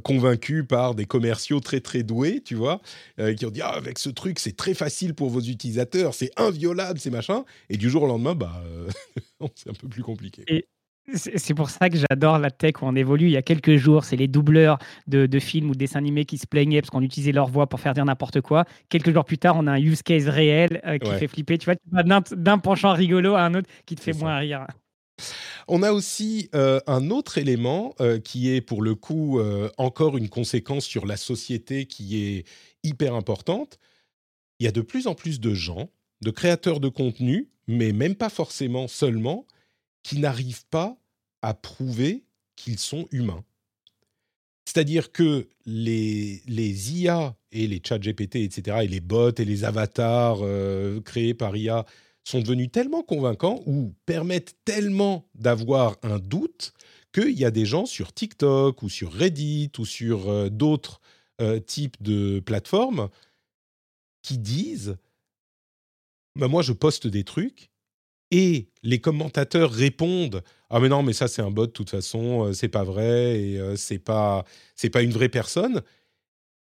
convaincus 0.03 0.65
par 0.69 0.95
des 0.95 1.05
commerciaux 1.05 1.61
très 1.61 1.81
très 1.81 2.03
doués, 2.03 2.43
tu 2.45 2.55
vois, 2.55 2.81
qui 3.37 3.47
ont 3.47 3.51
dit 3.51 3.63
ah, 3.63 3.71
avec 3.71 3.99
ce 3.99 4.11
truc, 4.11 4.39
c'est 4.39 4.57
très 4.57 4.75
facile 4.75 5.15
pour 5.15 5.31
vos 5.31 5.41
utilisateurs, 5.41 6.15
c'est 6.15 6.31
inviolable, 6.37 6.99
c'est 6.99 7.11
machin. 7.11 7.45
Et 7.71 7.77
du 7.77 7.91
jour 7.91 8.05
au 8.05 8.07
lendemain, 8.07 8.35
bah, 8.35 8.63
c'est 9.55 9.71
un 9.71 9.75
peu 9.75 9.89
plus 9.89 10.03
compliqué. 10.03 10.45
C'est 11.15 11.55
pour 11.55 11.71
ça 11.71 11.89
que 11.89 11.97
j'adore 11.97 12.39
la 12.39 12.51
tech 12.51 12.83
où 12.83 12.87
on 12.87 12.97
évolue. 12.97 13.27
Il 13.27 13.33
y 13.33 13.37
a 13.37 13.43
quelques 13.43 13.77
jours, 13.77 14.05
c'est 14.05 14.17
les 14.17 14.27
doubleurs 14.27 14.79
de, 15.07 15.39
films 15.39 15.71
ou 15.71 15.73
de 15.73 15.79
dessins 15.79 15.99
animés 15.99 16.25
qui 16.25 16.37
se 16.37 16.47
plaignaient 16.47 16.81
parce 16.81 16.91
qu'on 16.91 17.03
utilisait 17.03 17.33
leur 17.33 17.49
voix 17.49 17.69
pour 17.69 17.81
faire 17.81 17.95
dire 17.95 18.05
n'importe 18.05 18.41
quoi. 18.41 18.65
Quelques 18.89 19.13
jours 19.13 19.25
plus 19.25 19.39
tard, 19.39 19.57
on 19.57 19.67
a 19.67 19.73
un 19.73 19.81
use 19.81 20.03
case 20.03 20.29
réel 20.29 20.81
euh, 20.85 20.99
qui 20.99 21.11
fait 21.13 21.29
flipper. 21.29 21.59
Tu 21.59 21.67
vois, 21.67 22.03
d'un 22.03 22.59
penchant 22.59 22.93
rigolo 22.93 23.35
à 23.35 23.43
un 23.43 23.55
autre 23.55 23.69
qui 23.87 23.95
te 23.95 24.01
fait 24.01 24.15
moins 24.15 24.39
rire. 24.39 24.67
On 25.69 25.83
a 25.83 25.93
aussi 25.93 26.49
euh, 26.55 26.81
un 26.87 27.11
autre 27.11 27.39
élément 27.39 27.95
euh, 28.01 28.19
qui 28.19 28.51
est 28.55 28.61
pour 28.61 28.83
le 28.83 28.95
coup 28.95 29.41
encore 29.79 30.17
une 30.17 30.29
conséquence 30.29 30.85
sur 30.85 31.07
la 31.07 31.17
société 31.17 31.87
qui 31.87 32.23
est 32.25 32.45
hyper 32.83 33.15
importante. 33.15 33.79
Il 34.59 34.65
y 34.65 34.69
a 34.69 34.73
de 34.73 34.81
plus 34.81 35.07
en 35.07 35.15
plus 35.15 35.39
de 35.39 35.55
gens, 35.55 35.91
de 36.23 36.31
créateurs 36.31 36.81
de 36.81 36.89
contenu, 36.89 37.49
mais 37.69 37.93
même 37.93 38.15
pas 38.15 38.29
forcément 38.29 38.89
seulement, 38.89 39.47
qui 40.07 40.21
n'arrivent 40.21 40.67
pas 40.67 40.97
à 41.43 41.53
prouver 41.53 42.23
qu'ils 42.55 42.79
sont 42.79 43.09
humains. 43.11 43.45
C'est-à-dire 44.65 45.11
que 45.11 45.49
les, 45.65 46.43
les 46.47 46.93
IA 47.01 47.37
et 47.51 47.67
les 47.67 47.83
chats 47.85 47.99
GPT, 47.99 48.37
etc., 48.37 48.79
et 48.85 48.87
les 48.87 49.01
bots 49.01 49.35
et 49.35 49.45
les 49.45 49.65
avatars 49.65 50.39
euh, 50.43 51.01
créés 51.01 51.35
par 51.35 51.57
IA 51.57 51.85
sont 52.23 52.39
devenus 52.39 52.71
tellement 52.71 53.03
convaincants 53.03 53.61
ou 53.67 53.97
permettent 54.07 54.55
tellement 54.65 55.29
d'avoir 55.35 55.97
un 56.05 56.21
doute 56.21 56.73
qu'il 57.13 57.37
y 57.37 57.45
a 57.45 57.51
des 57.51 57.67
gens 57.67 57.85
sur 57.85 58.13
TikTok 58.13 58.85
ou 58.85 58.89
sur 58.89 59.13
Reddit 59.13 59.73
ou 59.77 59.85
sur 59.85 60.29
euh, 60.29 60.49
d'autres 60.51 61.01
euh, 61.41 61.59
types 61.59 62.01
de 62.01 62.39
plateformes 62.39 63.09
qui 64.23 64.39
disent 64.39 64.99
bah, 66.37 66.47
Moi, 66.47 66.63
je 66.63 66.73
poste 66.73 67.09
des 67.09 67.25
trucs 67.25 67.71
et 68.31 68.69
les 68.83 69.01
commentateurs 69.01 69.71
répondent 69.71 70.43
ah 70.71 70.81
mais 70.81 70.89
non 70.89 71.03
mais 71.03 71.13
ça 71.13 71.29
c'est 71.29 71.43
un 71.43 71.51
bot 71.51 71.67
de 71.67 71.73
toute 71.73 71.91
façon 71.91 72.47
euh, 72.47 72.53
c'est 72.53 72.69
pas 72.69 72.85
vrai 72.85 73.41
et 73.41 73.59
euh, 73.59 73.77
c'est 73.77 73.99
pas 73.99 74.45
c'est 74.75 74.91
pas 74.91 75.03
une 75.03 75.13
vraie 75.13 75.29
personne 75.29 75.83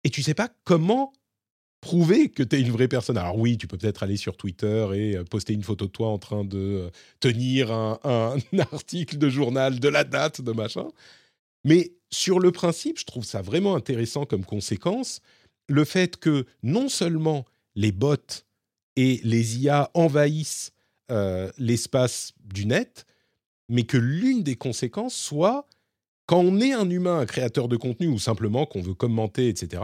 et 0.02 0.10
tu 0.10 0.22
sais 0.22 0.34
pas 0.34 0.48
comment 0.64 1.12
prouver 1.84 2.30
que 2.30 2.42
tu 2.42 2.56
es 2.56 2.60
une 2.62 2.70
vraie 2.70 2.88
personne. 2.88 3.18
Alors 3.18 3.36
oui, 3.36 3.58
tu 3.58 3.66
peux 3.66 3.76
peut-être 3.76 4.02
aller 4.02 4.16
sur 4.16 4.38
Twitter 4.38 4.88
et 4.94 5.16
euh, 5.16 5.24
poster 5.24 5.52
une 5.52 5.62
photo 5.62 5.84
de 5.84 5.90
toi 5.90 6.08
en 6.08 6.18
train 6.18 6.42
de 6.42 6.90
tenir 7.20 7.70
un, 7.70 8.00
un, 8.04 8.36
article 8.72 9.18
de 9.18 9.28
journal, 9.28 9.78
de 9.80 9.88
la 9.88 10.04
date, 10.04 10.40
de 10.40 10.52
machin. 10.52 10.86
Mais 11.62 11.92
sur 12.10 12.40
le 12.40 12.52
principe, 12.52 12.98
je 12.98 13.04
trouve 13.04 13.24
ça 13.24 13.42
vraiment 13.42 13.76
intéressant 13.76 14.24
comme 14.24 14.46
conséquence, 14.46 15.20
le 15.68 15.84
fait 15.84 16.16
que 16.16 16.46
non 16.62 16.88
seulement 16.88 17.44
les 17.74 17.92
bots 17.92 18.16
et 18.96 19.20
les 19.22 19.58
IA 19.58 19.90
envahissent 19.92 20.72
euh, 21.10 21.50
l'espace 21.58 22.32
du 22.42 22.64
net, 22.64 23.04
mais 23.68 23.84
que 23.84 23.98
l'une 23.98 24.42
des 24.42 24.56
conséquences 24.56 25.14
soit, 25.14 25.68
quand 26.26 26.40
on 26.40 26.60
est 26.60 26.72
un 26.72 26.88
humain, 26.88 27.18
un 27.18 27.26
créateur 27.26 27.68
de 27.68 27.76
contenu, 27.76 28.08
ou 28.08 28.18
simplement 28.18 28.64
qu'on 28.64 28.80
veut 28.80 28.94
commenter, 28.94 29.48
etc., 29.48 29.82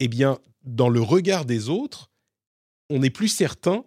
eh 0.00 0.08
bien, 0.08 0.38
dans 0.64 0.90
le 0.90 1.00
regard 1.00 1.46
des 1.46 1.70
autres, 1.70 2.10
on 2.90 2.98
n'est 2.98 3.10
plus 3.10 3.28
certain 3.28 3.86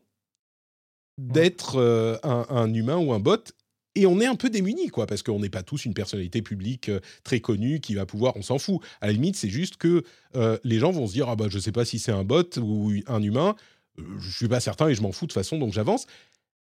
d'être 1.19 1.75
euh, 1.75 2.17
un, 2.23 2.73
humain 2.73 2.97
ou 2.97 3.13
un 3.13 3.19
bot, 3.19 3.51
et 3.93 4.07
on 4.07 4.19
est 4.19 4.25
un 4.25 4.35
peu 4.35 4.49
démuni, 4.49 4.87
quoi, 4.89 5.05
parce 5.05 5.21
qu'on 5.21 5.39
n'est 5.39 5.49
pas 5.49 5.63
tous 5.63 5.85
une 5.85 5.93
personnalité 5.93 6.41
publique 6.41 6.89
euh, 6.89 6.99
très 7.23 7.39
connue 7.39 7.79
qui 7.79 7.93
va 7.93 8.07
pouvoir, 8.07 8.35
on 8.35 8.41
s'en 8.41 8.57
fout. 8.57 8.81
À 8.99 9.07
la 9.07 9.13
limite, 9.13 9.35
c'est 9.35 9.49
juste 9.49 9.77
que 9.77 10.03
les 10.63 10.79
gens 10.79 10.91
vont 10.91 11.05
se 11.05 11.13
dire, 11.13 11.29
ah 11.29 11.35
bah 11.35 11.45
je 11.49 11.59
sais 11.59 11.71
pas 11.71 11.85
si 11.85 11.99
c'est 11.99 12.11
un 12.11 12.23
bot 12.23 12.57
ou 12.57 12.91
un 13.05 13.21
humain, 13.21 13.55
je 13.97 14.29
suis 14.29 14.47
pas 14.47 14.59
certain 14.59 14.87
et 14.87 14.95
je 14.95 15.01
m'en 15.01 15.11
fous 15.11 15.25
de 15.25 15.31
toute 15.31 15.39
façon, 15.39 15.57
donc 15.57 15.73
j'avance. 15.73 16.05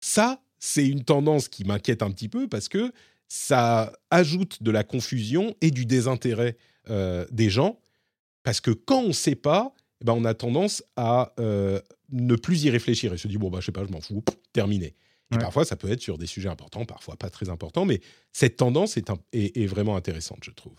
Ça, 0.00 0.40
c'est 0.58 0.86
une 0.86 1.04
tendance 1.04 1.48
qui 1.48 1.64
m'inquiète 1.64 2.02
un 2.02 2.10
petit 2.10 2.28
peu 2.28 2.48
parce 2.48 2.68
que 2.68 2.92
ça 3.28 3.92
ajoute 4.10 4.62
de 4.62 4.70
la 4.70 4.84
confusion 4.84 5.54
et 5.60 5.70
du 5.70 5.86
désintérêt 5.86 6.56
euh, 6.90 7.26
des 7.30 7.50
gens. 7.50 7.80
Parce 8.42 8.60
que 8.60 8.70
quand 8.70 9.00
on 9.00 9.08
ne 9.08 9.12
sait 9.12 9.34
pas, 9.34 9.74
eh 10.00 10.04
ben 10.04 10.12
on 10.12 10.24
a 10.24 10.34
tendance 10.34 10.84
à 10.96 11.32
euh, 11.40 11.80
ne 12.10 12.36
plus 12.36 12.64
y 12.64 12.70
réfléchir 12.70 13.12
et 13.12 13.18
se 13.18 13.26
dire 13.26 13.40
bon 13.40 13.50
bah 13.50 13.58
je 13.60 13.66
sais 13.66 13.72
pas, 13.72 13.84
je 13.84 13.90
m'en 13.90 14.00
fous, 14.00 14.22
terminé. 14.52 14.94
Et 15.32 15.38
parfois 15.38 15.64
ça 15.64 15.74
peut 15.74 15.90
être 15.90 16.00
sur 16.00 16.18
des 16.18 16.26
sujets 16.26 16.48
importants, 16.48 16.84
parfois 16.84 17.16
pas 17.16 17.30
très 17.30 17.48
importants, 17.48 17.84
mais 17.84 18.00
cette 18.32 18.56
tendance 18.56 18.96
est 18.96 19.66
vraiment 19.66 19.96
intéressante, 19.96 20.38
je 20.44 20.52
trouve. 20.52 20.76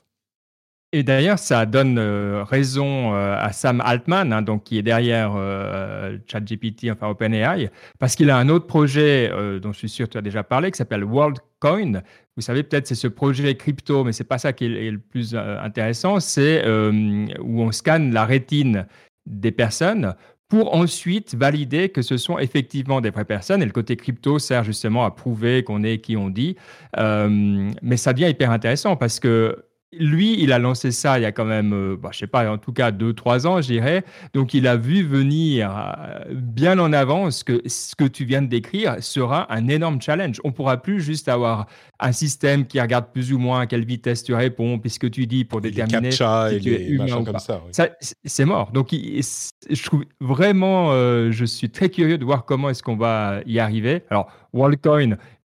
Et 0.93 1.03
d'ailleurs, 1.03 1.37
ça 1.37 1.65
donne 1.65 1.97
euh, 1.99 2.45
raison 2.45 3.13
euh, 3.13 3.35
à 3.37 3.51
Sam 3.51 3.81
Altman, 3.81 4.31
hein, 4.31 4.41
donc 4.41 4.63
qui 4.63 4.77
est 4.77 4.83
derrière 4.83 5.33
euh, 5.35 6.17
ChatGPT, 6.27 6.89
enfin 6.89 7.09
OpenAI, 7.09 7.69
parce 7.99 8.15
qu'il 8.15 8.29
a 8.29 8.37
un 8.37 8.47
autre 8.47 8.67
projet 8.67 9.29
dont 9.61 9.73
je 9.73 9.79
suis 9.79 9.89
sûr 9.89 10.07
que 10.07 10.13
tu 10.13 10.17
as 10.17 10.21
déjà 10.21 10.43
parlé, 10.43 10.71
qui 10.71 10.77
s'appelle 10.77 11.03
WorldCoin. 11.03 12.03
Vous 12.37 12.41
savez 12.41 12.63
peut-être 12.63 12.87
c'est 12.87 12.95
ce 12.95 13.09
projet 13.09 13.55
crypto, 13.55 14.05
mais 14.05 14.13
c'est 14.13 14.23
pas 14.23 14.37
ça 14.37 14.53
qui 14.53 14.65
est, 14.65 14.91
le 14.91 14.99
plus 14.99 15.35
intéressant. 15.35 16.21
C'est 16.21 16.65
où 16.67 17.61
on 17.61 17.71
scanne 17.71 18.13
la 18.13 18.25
rétine 18.25 18.87
des 19.25 19.51
personnes 19.51 20.15
pour 20.47 20.73
ensuite 20.73 21.35
valider 21.35 21.89
que 21.89 22.01
ce 22.01 22.15
sont 22.15 22.39
effectivement 22.39 23.01
des 23.01 23.09
vraies 23.09 23.25
personnes. 23.25 23.61
Et 23.61 23.65
le 23.65 23.71
côté 23.71 23.97
crypto 23.97 24.39
sert 24.39 24.63
justement 24.63 25.03
à 25.03 25.11
prouver 25.11 25.63
qu'on 25.63 25.83
est 25.83 25.97
qui 25.97 26.15
on 26.15 26.29
dit. 26.29 26.55
mais 26.95 27.97
ça 27.97 28.13
devient 28.13 28.29
hyper 28.29 28.51
intéressant 28.51 28.95
parce 28.95 29.19
que 29.19 29.66
lui, 29.93 30.41
il 30.41 30.51
a 30.51 30.59
lancé 30.59 30.91
ça 30.91 31.17
il 31.17 31.21
y 31.21 31.25
a 31.25 31.31
quand 31.31 31.45
même, 31.45 31.69
je 31.69 31.75
euh, 31.75 31.97
bah, 31.97 32.09
je 32.11 32.19
sais 32.19 32.27
pas, 32.27 32.51
en 32.51 32.57
tout 32.57 32.73
cas 32.73 32.91
deux, 32.91 33.13
trois 33.13 33.47
ans, 33.47 33.61
je 33.61 33.67
dirais. 33.67 34.03
Donc, 34.33 34.53
il 34.53 34.67
a 34.67 34.75
vu 34.75 35.03
venir 35.03 35.71
euh, 35.71 36.25
bien 36.33 36.77
en 36.79 36.91
avance 36.91 37.43
que 37.43 37.61
ce 37.65 37.95
que 37.95 38.03
tu 38.03 38.25
viens 38.25 38.41
de 38.41 38.47
décrire 38.47 39.01
sera 39.01 39.51
un 39.53 39.67
énorme 39.69 40.01
challenge. 40.01 40.41
On 40.43 40.51
pourra 40.51 40.77
plus 40.77 40.99
juste 40.99 41.29
avoir 41.29 41.67
un 41.99 42.11
système 42.11 42.65
qui 42.65 42.81
regarde 42.81 43.05
plus 43.13 43.31
ou 43.31 43.39
moins 43.39 43.61
à 43.61 43.65
quelle 43.65 43.85
vitesse 43.85 44.23
tu 44.23 44.33
réponds, 44.33 44.77
puisque 44.77 45.09
tu 45.09 45.25
dis 45.25 45.45
pour 45.45 45.61
déterminer 45.61 46.11
si 46.11 46.17
tu 46.61 46.73
es 46.73 46.87
humain 46.87 47.17
ou 47.17 47.23
pas. 47.23 47.39
Ça, 47.71 47.89
c'est 48.25 48.45
mort. 48.45 48.71
Donc, 48.73 48.89
je 48.91 49.83
trouve 49.83 50.03
vraiment, 50.19 50.91
euh, 50.91 51.31
je 51.31 51.45
suis 51.45 51.69
très 51.69 51.89
curieux 51.89 52.17
de 52.17 52.25
voir 52.25 52.43
comment 52.43 52.69
est-ce 52.69 52.83
qu'on 52.83 52.97
va 52.97 53.39
y 53.45 53.59
arriver. 53.59 54.03
Alors, 54.09 54.27
WorldCoin, 54.53 55.17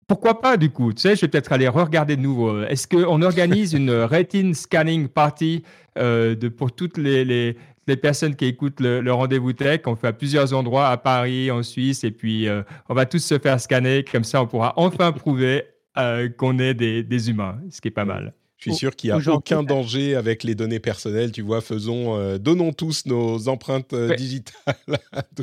pourquoi 0.10 0.42
pas 0.42 0.58
du 0.58 0.72
coup? 0.72 0.92
Tu 0.92 1.02
sais, 1.02 1.16
je 1.16 1.22
vais 1.22 1.28
peut-être 1.28 1.54
aller 1.54 1.68
regarder 1.68 2.18
de 2.18 2.22
nouveau. 2.22 2.64
Est-ce 2.64 2.88
qu'on 2.88 3.22
organise 3.22 3.74
une 3.74 3.92
retina 4.04 4.54
scanning 4.54 5.08
party 5.08 5.64
euh, 5.98 6.36
de, 6.36 6.50
pour 6.50 6.72
toutes 6.74 6.98
les, 6.98 7.24
les, 7.24 7.56
les, 7.88 7.96
personnes 7.96 8.36
qui 8.36 8.46
écoutent 8.46 8.80
le, 8.80 9.12
rendez-vous 9.12 9.54
tech? 9.54 9.82
On 9.86 9.96
fait 9.96 10.08
à 10.08 10.14
plusieurs 10.14 10.54
endroits, 10.54 10.90
à 10.90 10.98
Paris, 10.98 11.52
en 11.52 11.62
Suisse, 11.62 12.04
et 12.04 12.12
puis 12.12 12.48
euh, 12.48 12.64
on 12.90 12.96
va 12.96 13.06
tous 13.06 13.24
se 13.24 13.38
faire 13.38 13.60
scanner. 13.60 14.04
Comme 14.04 14.24
ça, 14.24 14.42
on 14.42 14.48
pourra 14.48 14.74
enfin 14.78 15.12
prouver 15.12 15.64
euh, 15.98 16.28
qu'on 16.28 16.58
est 16.58 16.74
des, 16.74 17.04
des, 17.04 17.30
humains, 17.30 17.60
ce 17.70 17.80
qui 17.80 17.90
est 17.90 17.92
pas 17.92 18.06
mal. 18.06 18.34
Je 18.60 18.72
suis 18.72 18.78
sûr 18.78 18.96
qu'il 18.96 19.10
n'y 19.10 19.22
a 19.22 19.34
aucun 19.34 19.64
danger 19.64 20.16
avec 20.16 20.44
les 20.44 20.54
données 20.54 20.82
personnelles. 20.82 21.32
Tu 21.32 21.42
vois, 21.42 21.62
faisons, 21.62 22.18
euh, 22.18 22.38
donnons 22.38 22.74
tous 22.74 23.06
nos 23.06 23.48
empreintes 23.48 23.94
euh, 23.94 24.14
digitales. 24.16 24.76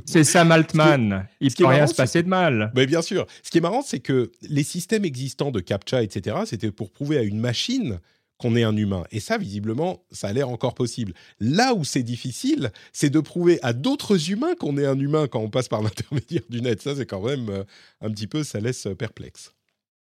c'est 0.05 0.23
Sam 0.23 0.53
Altman. 0.53 1.27
Il 1.41 1.49
ne 1.49 1.55
peut 1.55 1.67
rien 1.67 1.87
se 1.87 1.95
passer 1.95 2.23
de 2.23 2.29
mal. 2.29 2.71
Mais 2.75 2.87
bien 2.87 3.01
sûr. 3.01 3.27
Ce 3.43 3.51
qui 3.51 3.57
est 3.57 3.63
marrant, 3.63 3.81
c'est 3.81 4.01
que 4.01 4.33
les 4.43 4.63
systèmes 4.63 5.07
existants 5.07 5.51
de 5.51 5.61
CAPTCHA, 5.61 6.03
etc., 6.03 6.37
c'était 6.45 6.71
pour 6.71 6.91
prouver 6.91 7.17
à 7.17 7.23
une 7.23 7.41
machine 7.41 8.01
qu'on 8.37 8.55
est 8.55 8.65
un 8.65 8.77
humain. 8.77 9.05
Et 9.11 9.21
ça, 9.21 9.39
visiblement, 9.39 10.05
ça 10.11 10.29
a 10.29 10.33
l'air 10.35 10.51
encore 10.51 10.75
possible. 10.75 11.15
Là 11.41 11.73
où 11.73 11.85
c'est 11.85 12.03
difficile, 12.03 12.71
c'est 12.93 13.09
de 13.09 13.21
prouver 13.21 13.59
à 13.63 13.73
d'autres 13.73 14.31
humains 14.31 14.55
qu'on 14.57 14.77
est 14.77 14.85
un 14.85 14.99
humain 14.99 15.27
quand 15.27 15.41
on 15.41 15.49
passe 15.49 15.69
par 15.69 15.81
l'intermédiaire 15.83 16.43
du 16.51 16.61
net. 16.61 16.83
Ça, 16.83 16.95
c'est 16.95 17.07
quand 17.07 17.23
même 17.23 17.49
euh, 17.49 17.65
un 18.03 18.11
petit 18.11 18.27
peu, 18.27 18.45
ça 18.45 18.61
laisse 18.61 18.87
perplexe. 18.99 19.56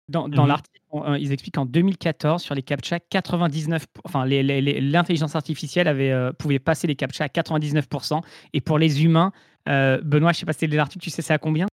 Dans, 0.08 0.26
dans 0.26 0.44
mmh 0.44 0.48
l'article, 0.48 0.80
euh, 0.94 1.18
ils 1.18 1.32
expliquent 1.32 1.56
qu'en 1.56 1.66
2014, 1.66 2.42
sur 2.42 2.54
les 2.54 2.62
CAPTCHA, 2.62 3.00
99, 3.00 3.86
enfin, 4.04 4.24
l'intelligence 4.24 5.36
artificielle 5.36 5.86
avait, 5.86 6.10
euh, 6.10 6.32
pouvait 6.32 6.58
passer 6.58 6.86
les 6.86 6.96
CAPTCHA 6.96 7.24
à 7.24 7.28
99%. 7.28 8.22
Et 8.54 8.62
pour 8.62 8.78
les 8.78 9.04
humains, 9.04 9.32
euh, 9.68 10.00
Benoît, 10.02 10.32
je 10.32 10.38
ne 10.38 10.40
sais 10.40 10.46
pas 10.46 10.54
si 10.54 10.60
c'était 10.60 10.76
l'article, 10.76 11.04
tu 11.04 11.10
sais 11.10 11.20
c'est 11.20 11.34
à 11.34 11.38
combien? 11.38 11.66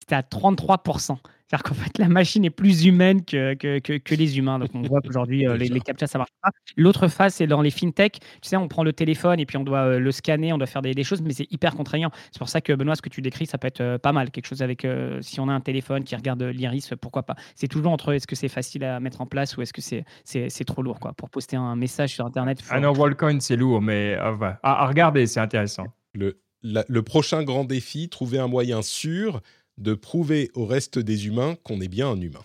C'était 0.00 0.14
à 0.14 0.22
33%. 0.22 1.18
C'est-à-dire 1.48 1.62
qu'en 1.62 1.74
fait, 1.74 1.96
la 1.96 2.08
machine 2.08 2.44
est 2.44 2.50
plus 2.50 2.84
humaine 2.84 3.24
que, 3.24 3.54
que, 3.54 3.78
que, 3.78 4.14
les 4.14 4.36
humains. 4.36 4.58
Donc, 4.58 4.68
on 4.74 4.82
voit 4.82 5.00
qu'aujourd'hui, 5.00 5.46
euh, 5.48 5.56
les, 5.56 5.68
les 5.68 5.80
captcha, 5.80 6.06
ça 6.06 6.18
marche 6.18 6.30
pas. 6.42 6.50
L'autre 6.76 7.08
phase, 7.08 7.34
c'est 7.34 7.46
dans 7.46 7.62
les 7.62 7.70
fintech. 7.70 8.20
Tu 8.20 8.26
sais, 8.42 8.56
on 8.56 8.68
prend 8.68 8.84
le 8.84 8.92
téléphone 8.92 9.40
et 9.40 9.46
puis 9.46 9.56
on 9.56 9.64
doit 9.64 9.78
euh, 9.78 9.98
le 9.98 10.12
scanner, 10.12 10.52
on 10.52 10.58
doit 10.58 10.66
faire 10.66 10.82
des, 10.82 10.92
des 10.92 11.04
choses, 11.04 11.22
mais 11.22 11.32
c'est 11.32 11.50
hyper 11.50 11.74
contraignant. 11.74 12.10
C'est 12.32 12.38
pour 12.38 12.50
ça 12.50 12.60
que, 12.60 12.74
Benoît, 12.74 12.96
ce 12.96 13.02
que 13.02 13.08
tu 13.08 13.22
décris, 13.22 13.46
ça 13.46 13.56
peut 13.56 13.68
être 13.68 13.80
euh, 13.80 13.96
pas 13.96 14.12
mal. 14.12 14.30
Quelque 14.30 14.46
chose 14.46 14.60
avec, 14.60 14.86
si 15.22 15.40
on 15.40 15.48
a 15.48 15.52
un 15.52 15.60
téléphone 15.60 16.04
qui 16.04 16.14
regarde 16.14 16.42
l'iris, 16.42 16.92
pourquoi 17.00 17.22
pas. 17.22 17.34
C'est 17.54 17.68
toujours 17.68 17.92
entre 17.92 18.12
est-ce 18.12 18.26
que 18.26 18.36
c'est 18.36 18.48
facile 18.48 18.84
à 18.84 19.00
mettre 19.00 19.22
en 19.22 19.26
place 19.26 19.56
ou 19.56 19.62
est-ce 19.62 19.72
que 19.72 19.80
c'est, 19.80 20.04
c'est, 20.24 20.64
trop 20.66 20.82
lourd, 20.82 21.00
quoi. 21.00 21.14
Pour 21.14 21.30
poster 21.30 21.56
un 21.56 21.76
message 21.76 22.10
sur 22.10 22.26
Internet. 22.26 22.62
Ah 22.68 22.78
non, 22.78 22.92
Wallcoin, 22.92 23.40
c'est 23.40 23.56
lourd, 23.56 23.80
mais 23.80 24.14
à, 24.14 24.36
à 24.62 24.86
regarder, 24.86 25.26
c'est 25.26 25.40
intéressant. 25.40 25.86
Le 26.12 26.38
le 26.62 27.00
prochain 27.00 27.44
grand 27.44 27.64
défi, 27.64 28.08
trouver 28.08 28.38
un 28.38 28.48
moyen 28.48 28.82
sûr 28.82 29.40
de 29.78 29.94
prouver 29.94 30.50
au 30.54 30.66
reste 30.66 30.98
des 30.98 31.26
humains 31.26 31.56
qu'on 31.62 31.80
est 31.80 31.88
bien 31.88 32.08
un 32.08 32.20
humain. 32.20 32.44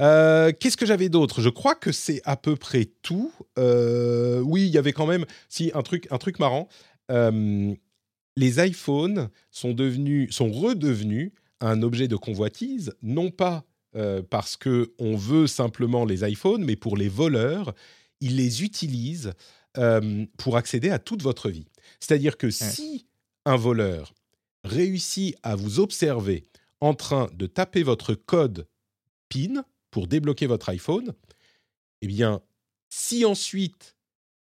Euh, 0.00 0.52
qu'est-ce 0.58 0.76
que 0.76 0.86
j'avais 0.86 1.08
d'autre? 1.08 1.40
Je 1.40 1.48
crois 1.48 1.74
que 1.74 1.92
c'est 1.92 2.20
à 2.24 2.36
peu 2.36 2.56
près 2.56 2.86
tout. 3.02 3.32
Euh, 3.58 4.40
oui, 4.40 4.66
il 4.66 4.72
y 4.72 4.78
avait 4.78 4.92
quand 4.92 5.06
même, 5.06 5.24
si 5.48 5.70
un 5.74 5.82
truc, 5.82 6.08
un 6.10 6.18
truc 6.18 6.38
marrant. 6.38 6.68
Euh, 7.10 7.74
les 8.36 8.66
iPhones 8.66 9.28
sont 9.50 9.72
devenus, 9.72 10.34
sont 10.34 10.50
redevenus 10.50 11.32
un 11.60 11.82
objet 11.82 12.08
de 12.08 12.16
convoitise, 12.16 12.94
non 13.02 13.30
pas 13.30 13.64
parce 14.28 14.56
que 14.56 14.92
on 14.98 15.14
veut 15.14 15.46
simplement 15.46 16.04
les 16.04 16.28
iPhones, 16.28 16.64
mais 16.64 16.74
pour 16.74 16.96
les 16.96 17.08
voleurs, 17.08 17.72
ils 18.20 18.34
les 18.34 18.64
utilisent 18.64 19.34
pour 20.36 20.56
accéder 20.56 20.90
à 20.90 20.98
toute 20.98 21.22
votre 21.22 21.48
vie. 21.48 21.68
C'est-à-dire 22.00 22.36
que 22.36 22.50
si 22.50 23.06
un 23.44 23.54
voleur 23.54 24.12
réussit 24.64 25.36
à 25.42 25.56
vous 25.56 25.80
observer 25.80 26.44
en 26.80 26.94
train 26.94 27.28
de 27.34 27.46
taper 27.46 27.82
votre 27.82 28.14
code 28.14 28.66
PIN, 29.28 29.64
pour 29.94 30.08
débloquer 30.08 30.48
votre 30.48 30.70
iPhone, 30.70 31.14
eh 32.02 32.08
bien, 32.08 32.42
si 32.90 33.24
ensuite 33.24 33.96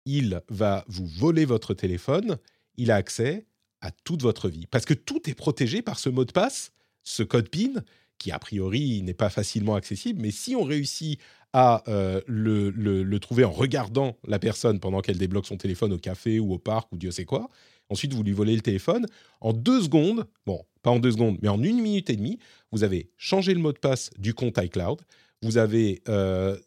il 0.08 0.42
va 0.50 0.84
vous 0.88 1.06
voler 1.06 1.46
votre 1.46 1.76
téléphone, 1.76 2.40
il 2.78 2.90
a 2.90 2.96
accès 2.96 3.46
à 3.80 3.92
toute 3.92 4.24
votre 4.24 4.50
vie. 4.50 4.66
Parce 4.66 4.86
que 4.86 4.96
tout 4.96 5.30
est 5.30 5.36
protégé 5.36 5.84
par 5.84 6.00
ce 6.00 6.10
mot 6.10 6.26
de 6.26 6.32
passe, 6.32 6.72
ce 7.04 7.22
code 7.22 7.50
PIN, 7.50 7.84
qui 8.18 8.32
a 8.32 8.40
priori 8.40 9.04
n'est 9.04 9.14
pas 9.14 9.30
facilement 9.30 9.76
accessible, 9.76 10.20
mais 10.20 10.32
si 10.32 10.56
on 10.56 10.64
réussit 10.64 11.20
à 11.54 11.84
euh, 11.90 12.22
le, 12.26 13.18
trouver 13.20 13.44
en 13.44 13.52
regardant 13.52 14.18
la 14.28 14.40
personne 14.40 14.80
pendant 14.80 15.02
qu'elle 15.02 15.20
débloque 15.20 15.46
son 15.46 15.58
téléphone 15.58 15.94
au 15.94 16.00
café 16.00 16.40
ou 16.40 16.54
au 16.54 16.58
parc 16.58 16.92
ou 16.92 16.98
Dieu 16.98 17.12
sait 17.12 17.26
quoi, 17.26 17.52
ensuite 17.90 18.14
vous 18.14 18.24
lui 18.24 18.32
volez 18.32 18.56
le 18.56 18.62
téléphone, 18.62 19.06
en 19.42 19.54
deux 19.54 19.82
secondes, 19.82 20.26
bon, 20.46 20.64
pas 20.82 20.92
en 20.92 21.00
deux 21.00 21.12
secondes, 21.12 21.38
mais 21.42 21.48
en 21.48 21.62
une 21.62 21.82
minute 21.82 22.10
et 22.10 22.16
demie, 22.16 22.40
vous 22.72 22.84
avez 22.84 23.10
changé 23.18 23.54
le 23.54 23.60
mot 23.60 23.72
de 23.72 23.80
passe 23.80 24.12
du 24.18 24.34
compte 24.34 24.58
iCloud, 24.58 25.02
vous 25.42 25.58
avez 25.58 26.02
euh, 26.08 26.58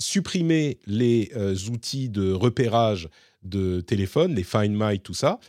supprimé 0.00 0.78
les 0.86 1.30
euh, 1.36 1.54
outils 1.70 2.08
de 2.08 2.32
repérage 2.32 3.08
de 3.42 3.80
téléphone, 3.80 4.34
les 4.34 4.44
Find 4.44 4.74
My, 4.74 5.00
tout 5.00 5.14
ça, 5.14 5.40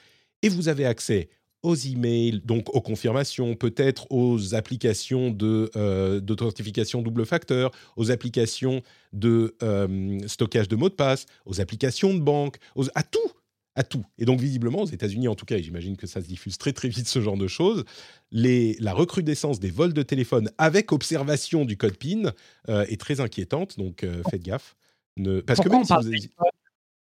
et 0.41 0.49
vous 0.49 0.68
avez 0.68 0.86
accès 0.86 1.30
aux 1.61 1.76
emails, 1.76 2.41
donc 2.43 2.76
aux 2.76 2.82
confirmations, 2.82 3.55
peut-être 3.55 4.05
aux 4.11 4.53
applications 4.53 5.32
de 5.32 5.72
euh, 5.78 6.20
d'authentification 6.20 7.01
double 7.01 7.26
facteur, 7.26 7.72
aux 7.95 8.11
applications 8.11 8.82
de 9.14 9.55
stockage 10.28 10.68
de 10.68 10.76
mots 10.76 10.89
de 10.89 10.95
passe, 10.95 11.26
aux 11.45 11.61
applications 11.61 12.14
de 12.14 12.20
banque, 12.20 12.57
à 12.95 13.03
tout 13.03 13.32
à 13.76 13.84
tout. 13.84 14.05
Et 14.17 14.26
donc, 14.26 14.39
visiblement, 14.39 14.82
aux 14.82 14.88
États-Unis, 14.88 15.28
en 15.28 15.36
tout 15.36 15.45
cas, 15.45 15.57
et 15.57 15.63
j'imagine 15.63 15.97
que 15.97 16.07
ça 16.07 16.21
se 16.21 16.28
diffuse 16.28 16.57
très 16.57 16.74
très 16.74 16.89
vite, 16.89 17.07
ce 17.07 17.21
genre 17.21 17.38
de 17.38 17.47
choses, 17.47 17.86
les, 18.32 18.76
la 18.80 18.93
recrudescence 18.93 19.59
des 19.59 19.71
vols 19.71 19.93
de 19.93 20.03
téléphone 20.03 20.49
avec 20.57 20.91
observation 20.91 21.65
du 21.65 21.78
code 21.78 21.97
PIN 21.97 22.32
euh, 22.69 22.86
est 22.88 22.99
très 22.99 23.19
inquiétante. 23.19 23.78
Donc, 23.78 24.03
euh, 24.03 24.21
faites 24.30 24.43
gaffe. 24.43 24.76
Ne... 25.17 25.41
Parce 25.41 25.59
que 25.59 25.69
même 25.69 25.84
si 25.84 25.93
vous 25.93 26.11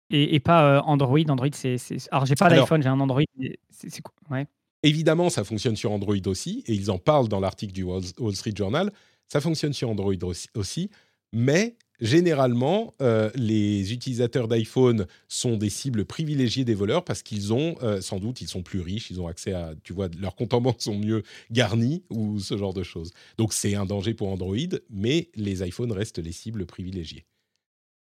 et, 0.09 0.36
et, 0.36 0.39
pas 0.39 0.78
euh, 0.78 0.82
Android. 0.82 1.20
Android, 1.28 1.47
c'est. 1.53 1.78
Alors, 2.11 2.26
j'ai 2.26 2.36
pas 2.36 2.49
d'iPhone, 2.49 2.82
j'ai 2.82 2.89
un 2.89 2.99
Android. 2.99 3.24
C'est 3.72 4.01
quoi 4.01 4.14
ouais. 4.32 4.45
Évidemment, 4.84 5.30
ça 5.30 5.43
fonctionne 5.43 5.78
sur 5.78 5.91
Android 5.91 6.16
aussi, 6.26 6.64
et 6.68 6.74
ils 6.74 6.91
en 6.91 6.97
parlent 6.97 7.30
dans 7.30 7.39
l'article 7.39 7.74
du 7.74 7.84
Wall, 7.84 8.03
Street 8.34 8.53
Journal. 8.55 8.91
Ça 9.30 9.39
fonctionne 9.39 9.74
sur 9.74 9.89
Android 9.89 10.14
aussi, 10.55 10.89
mais 11.32 11.78
généralement, 12.04 12.93
euh, 13.01 13.32
les 13.34 13.93
utilisateurs 13.93 14.49
d'iPhone 14.49 15.08
sont 15.30 15.56
des 15.56 15.70
cibles 15.70 16.06
privilégiées 16.06 16.66
des 16.66 16.76
voleurs 16.76 17.06
parce 17.06 17.24
qu'ils 17.24 17.54
ont, 17.54 17.78
euh, 17.82 18.01
sans 18.01 18.20
doute, 18.20 18.41
ils 18.41 18.49
sont 18.49 18.62
plus 18.62 18.82
riches, 18.82 19.10
ils 19.10 19.22
ont 19.22 19.28
accès 19.28 19.54
à, 19.54 19.74
tu 19.84 19.93
vois, 19.93 20.10
leurs 20.20 20.36
comptes 20.36 20.54
en 20.54 20.62
banque 20.62 20.82
sont 20.82 20.99
mieux 20.99 21.24
garnis 21.49 22.04
ou 22.10 22.39
ce 22.39 22.58
genre 22.58 22.74
de 22.74 22.84
choses. 22.84 23.12
Donc 23.38 23.54
c'est 23.54 23.76
un 23.76 23.86
danger 23.86 24.14
pour 24.14 24.28
Android, 24.28 24.58
mais 24.89 25.30
les 25.36 25.66
iPhones 25.66 25.93
restent 25.93 26.20
les 26.20 26.34
cibles 26.34 26.66
privilégiées. 26.66 27.26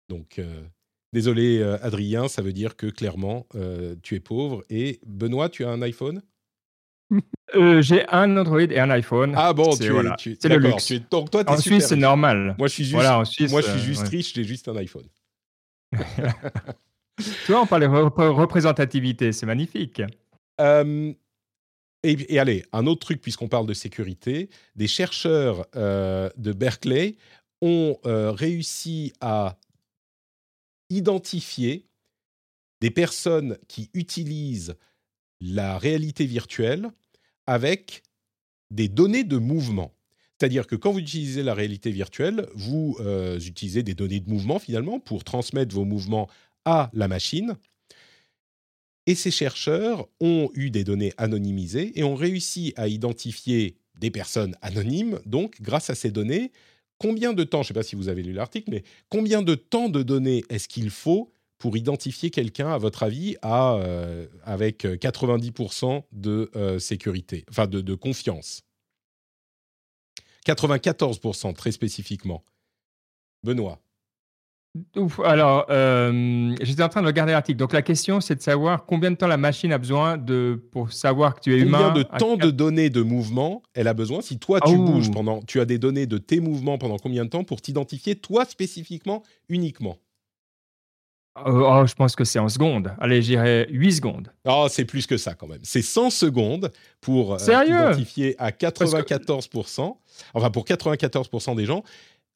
Donc 0.09 0.37
euh, 0.37 0.61
désolé 1.13 1.63
Adrien, 1.81 2.27
ça 2.27 2.41
veut 2.41 2.53
dire 2.53 2.75
que 2.75 2.87
clairement 2.87 3.47
tu 4.03 4.15
es 4.15 4.19
pauvre. 4.19 4.63
Et 4.69 4.99
Benoît, 5.05 5.49
tu 5.49 5.63
as 5.63 5.69
un 5.69 5.81
iPhone? 5.81 6.21
Euh, 7.55 7.81
j'ai 7.81 8.07
un 8.09 8.35
Android 8.37 8.59
et 8.59 8.79
un 8.79 8.89
iPhone. 8.89 9.33
Ah 9.35 9.53
bon, 9.53 9.71
c'est 9.71 9.89
voilà. 9.89 10.15
le 10.25 10.57
luxe. 10.57 10.93
donc 11.09 11.31
toi, 11.31 11.43
en 11.47 11.57
Suisse, 11.57 11.87
c'est 11.87 11.95
normal. 11.95 12.55
Moi, 12.57 12.67
je 12.67 12.73
suis 12.73 12.83
juste, 12.83 12.95
voilà, 12.95 13.15
moi, 13.15 13.61
je 13.61 13.69
suis 13.69 13.79
juste 13.79 14.03
euh, 14.03 14.09
riche, 14.09 14.33
j'ai 14.33 14.43
juste 14.43 14.67
un 14.67 14.75
iPhone. 14.75 15.07
tu 15.93 17.51
vois, 17.51 17.61
on 17.61 17.67
parle 17.67 17.83
de 17.83 17.87
représentativité, 17.87 19.31
c'est 19.31 19.45
magnifique. 19.45 20.01
Euh, 20.59 21.13
et, 22.03 22.39
allez, 22.39 22.63
un 22.73 22.85
autre 22.85 23.01
truc, 23.01 23.21
puisqu'on 23.21 23.47
parle 23.47 23.65
de 23.65 23.73
sécurité, 23.73 24.49
des 24.75 24.87
chercheurs 24.87 25.65
de 25.73 26.53
Berkeley 26.53 27.15
ont 27.61 27.97
réussi 28.03 29.13
à 29.19 29.57
identifier 30.89 31.87
des 32.81 32.91
personnes 32.91 33.57
qui 33.67 33.89
utilisent 33.93 34.75
la 35.41 35.77
réalité 35.77 36.25
virtuelle 36.25 36.89
avec 37.45 38.03
des 38.71 38.89
données 38.89 39.23
de 39.23 39.37
mouvement. 39.37 39.93
C'est-à-dire 40.39 40.67
que 40.67 40.75
quand 40.75 40.91
vous 40.91 40.99
utilisez 40.99 41.41
la 41.41 41.53
réalité 41.53 41.91
virtuelle, 41.91 42.47
vous 42.53 42.95
euh, 42.99 43.39
utilisez 43.39 43.81
des 43.81 43.95
données 43.95 44.19
de 44.19 44.29
mouvement 44.29 44.59
finalement 44.59 44.99
pour 44.99 45.23
transmettre 45.23 45.73
vos 45.73 45.85
mouvements 45.85 46.29
à 46.65 46.89
la 46.93 47.07
machine. 47.07 47.55
Et 49.07 49.15
ces 49.15 49.31
chercheurs 49.31 50.07
ont 50.19 50.49
eu 50.53 50.69
des 50.69 50.83
données 50.83 51.13
anonymisées 51.17 51.97
et 51.97 52.03
ont 52.03 52.15
réussi 52.15 52.73
à 52.75 52.87
identifier 52.87 53.77
des 53.99 54.11
personnes 54.11 54.55
anonymes. 54.61 55.19
Donc, 55.25 55.61
grâce 55.61 55.89
à 55.89 55.95
ces 55.95 56.11
données, 56.11 56.51
combien 56.99 57.33
de 57.33 57.43
temps, 57.43 57.63
je 57.63 57.67
ne 57.67 57.67
sais 57.69 57.73
pas 57.73 57.83
si 57.83 57.95
vous 57.95 58.09
avez 58.09 58.21
lu 58.21 58.33
l'article, 58.33 58.69
mais 58.69 58.83
combien 59.09 59.41
de 59.41 59.55
temps 59.55 59.89
de 59.89 60.03
données 60.03 60.43
est-ce 60.49 60.67
qu'il 60.67 60.89
faut 60.89 61.31
pour 61.57 61.75
identifier 61.75 62.29
quelqu'un, 62.29 62.69
à 62.71 62.77
votre 62.77 63.03
avis, 63.03 63.35
à, 63.41 63.73
euh, 63.75 64.27
avec 64.43 64.85
90% 64.85 66.03
de 66.11 66.51
euh, 66.55 66.79
sécurité, 66.79 67.45
enfin 67.49 67.67
de, 67.67 67.95
confiance? 67.95 68.63
94% 70.45 71.53
très 71.53 71.71
spécifiquement. 71.71 72.43
Benoît. 73.43 73.79
alors, 75.25 75.65
euh, 75.69 76.55
j'étais 76.61 76.83
en 76.83 76.89
train 76.89 77.01
de 77.01 77.07
regarder 77.07 77.33
l'article. 77.33 77.57
Donc 77.57 77.73
la 77.73 77.81
question, 77.81 78.21
c'est 78.21 78.35
de 78.35 78.41
savoir 78.41 78.85
combien 78.85 79.11
de 79.11 79.15
temps 79.15 79.27
la 79.27 79.37
machine 79.37 79.73
a 79.73 79.77
besoin 79.77 80.17
de, 80.17 80.61
pour 80.71 80.93
savoir 80.93 81.35
que 81.35 81.41
tu 81.41 81.55
es 81.55 81.59
humain. 81.59 81.89
Combien 81.89 81.93
de 81.93 82.03
temps 82.03 82.37
de 82.37 82.51
données 82.51 82.89
de 82.89 83.01
mouvement 83.01 83.63
elle 83.73 83.87
a 83.87 83.93
besoin? 83.93 84.21
Si 84.21 84.39
toi, 84.39 84.61
tu 84.61 84.77
bouges 84.77 85.11
pendant, 85.11 85.41
tu 85.41 85.59
as 85.59 85.65
des 85.65 85.79
données 85.79 86.05
de 86.05 86.17
tes 86.17 86.39
mouvements 86.39 86.77
pendant 86.77 86.97
combien 86.97 87.25
de 87.25 87.29
temps 87.29 87.43
pour 87.43 87.61
t'identifier 87.61 88.15
toi 88.15 88.45
spécifiquement, 88.45 89.23
uniquement? 89.49 89.97
euh, 89.97 90.06
oh, 91.45 91.83
je 91.85 91.93
pense 91.93 92.15
que 92.15 92.23
c'est 92.23 92.39
en 92.39 92.49
secondes. 92.49 92.93
Allez, 92.99 93.21
j'irai 93.21 93.67
8 93.69 93.93
secondes. 93.93 94.31
Oh, 94.45 94.67
c'est 94.69 94.85
plus 94.85 95.05
que 95.07 95.17
ça 95.17 95.33
quand 95.33 95.47
même. 95.47 95.59
C'est 95.63 95.81
100 95.81 96.09
secondes 96.09 96.71
pour 97.01 97.35
euh, 97.35 97.63
identifier 97.65 98.35
à 98.39 98.51
94%, 98.51 99.95
enfin 100.33 100.49
pour 100.49 100.65
94% 100.65 101.55
des 101.55 101.65
gens. 101.65 101.83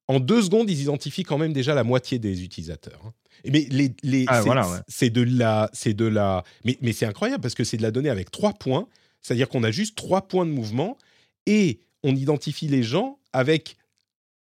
En 0.07 0.19
deux 0.19 0.41
secondes, 0.41 0.69
ils 0.69 0.81
identifient 0.81 1.23
quand 1.23 1.37
même 1.37 1.53
déjà 1.53 1.73
la 1.73 1.83
moitié 1.83 2.19
des 2.19 2.43
utilisateurs. 2.43 3.01
Hein. 3.05 3.13
Mais 3.45 3.67
les, 3.69 3.93
les 4.03 4.25
ah, 4.27 4.43
c'est 4.87 5.09
de 5.09 5.21
la, 5.21 5.69
c'est 5.73 5.93
de 5.93 6.05
la, 6.05 6.43
mais, 6.63 6.77
mais 6.81 6.93
c'est 6.93 7.05
incroyable 7.05 7.41
parce 7.41 7.55
que 7.55 7.63
c'est 7.63 7.77
de 7.77 7.81
la 7.81 7.91
donnée 7.91 8.09
avec 8.09 8.29
trois 8.29 8.53
points, 8.53 8.87
c'est-à-dire 9.21 9.49
qu'on 9.49 9.63
a 9.63 9.71
juste 9.71 9.95
trois 9.95 10.21
points 10.21 10.45
de 10.45 10.51
mouvement 10.51 10.97
et 11.45 11.79
on 12.03 12.15
identifie 12.15 12.67
les 12.67 12.83
gens 12.83 13.19
avec 13.33 13.77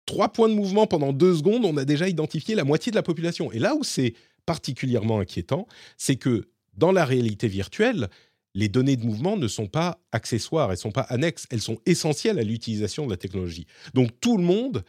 trois 0.06 0.30
points 0.30 0.49
de 0.49 0.54
mouvement 0.54 0.88
pendant 0.88 1.14
deux 1.14 1.36
secondes. 1.36 1.66
On 1.66 1.78
a 1.78 1.86
déjà 1.86 2.08
identifié 2.08 2.56
la 2.56 2.64
moitié 2.64 2.91
de 2.91 2.95
la 2.95 3.04
population. 3.04 3.51
Et 3.51 3.60
là 3.60 3.76
où 3.76 3.84
c'est 3.84 4.14
particulièrement 4.46 5.20
inquiétant, 5.20 5.68
c'est 5.98 6.16
que 6.16 6.50
dans 6.76 6.91
la 6.91 7.06
réalité 7.06 7.48
virtuelle, 7.48 8.10
les 8.56 8.70
données 8.70 8.98
de 8.98 9.06
mouvement 9.06 9.38
ne 9.38 9.48
sont 9.48 9.68
pas 9.68 10.00
accessoires, 10.12 10.70
elles 10.70 10.78
ne 10.78 10.82
sont 10.82 10.91
pas 10.91 11.02
annexes, 11.02 11.48
elles 11.50 11.62
sont 11.62 11.80
essentielles 11.86 12.39
à 12.39 12.44
l'utilisation 12.44 13.06
de 13.06 13.12
la 13.12 13.18
technologie. 13.18 13.66
Donc 13.94 14.20
tout 14.20 14.38
le 14.38 14.44
monde 14.44 14.84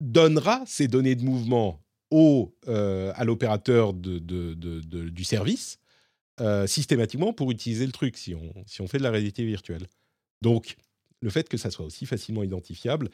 donnera 0.00 0.62
ces 0.66 0.88
données 0.88 1.14
de 1.14 1.24
mouvement 1.24 1.80
au, 2.10 2.54
euh, 2.68 3.12
à 3.16 3.24
l'opérateur 3.24 3.94
du 3.94 5.24
service 5.24 5.78
euh, 6.40 6.66
systématiquement 6.66 7.32
pour 7.32 7.50
utiliser 7.50 7.86
le 7.86 7.92
truc 7.92 8.16
si 8.16 8.34
on, 8.34 8.52
si 8.66 8.80
on 8.82 8.86
fait 8.86 8.98
de 8.98 9.02
la 9.02 9.10
réalité 9.10 9.44
virtuelle. 9.44 9.86
Donc 10.42 10.76
le 11.22 11.30
fait 11.30 11.48
que 11.48 11.56
ça 11.56 11.70
soit 11.70 11.86
aussi 11.86 12.06
facilement 12.06 12.42
identifiable, 12.42 13.08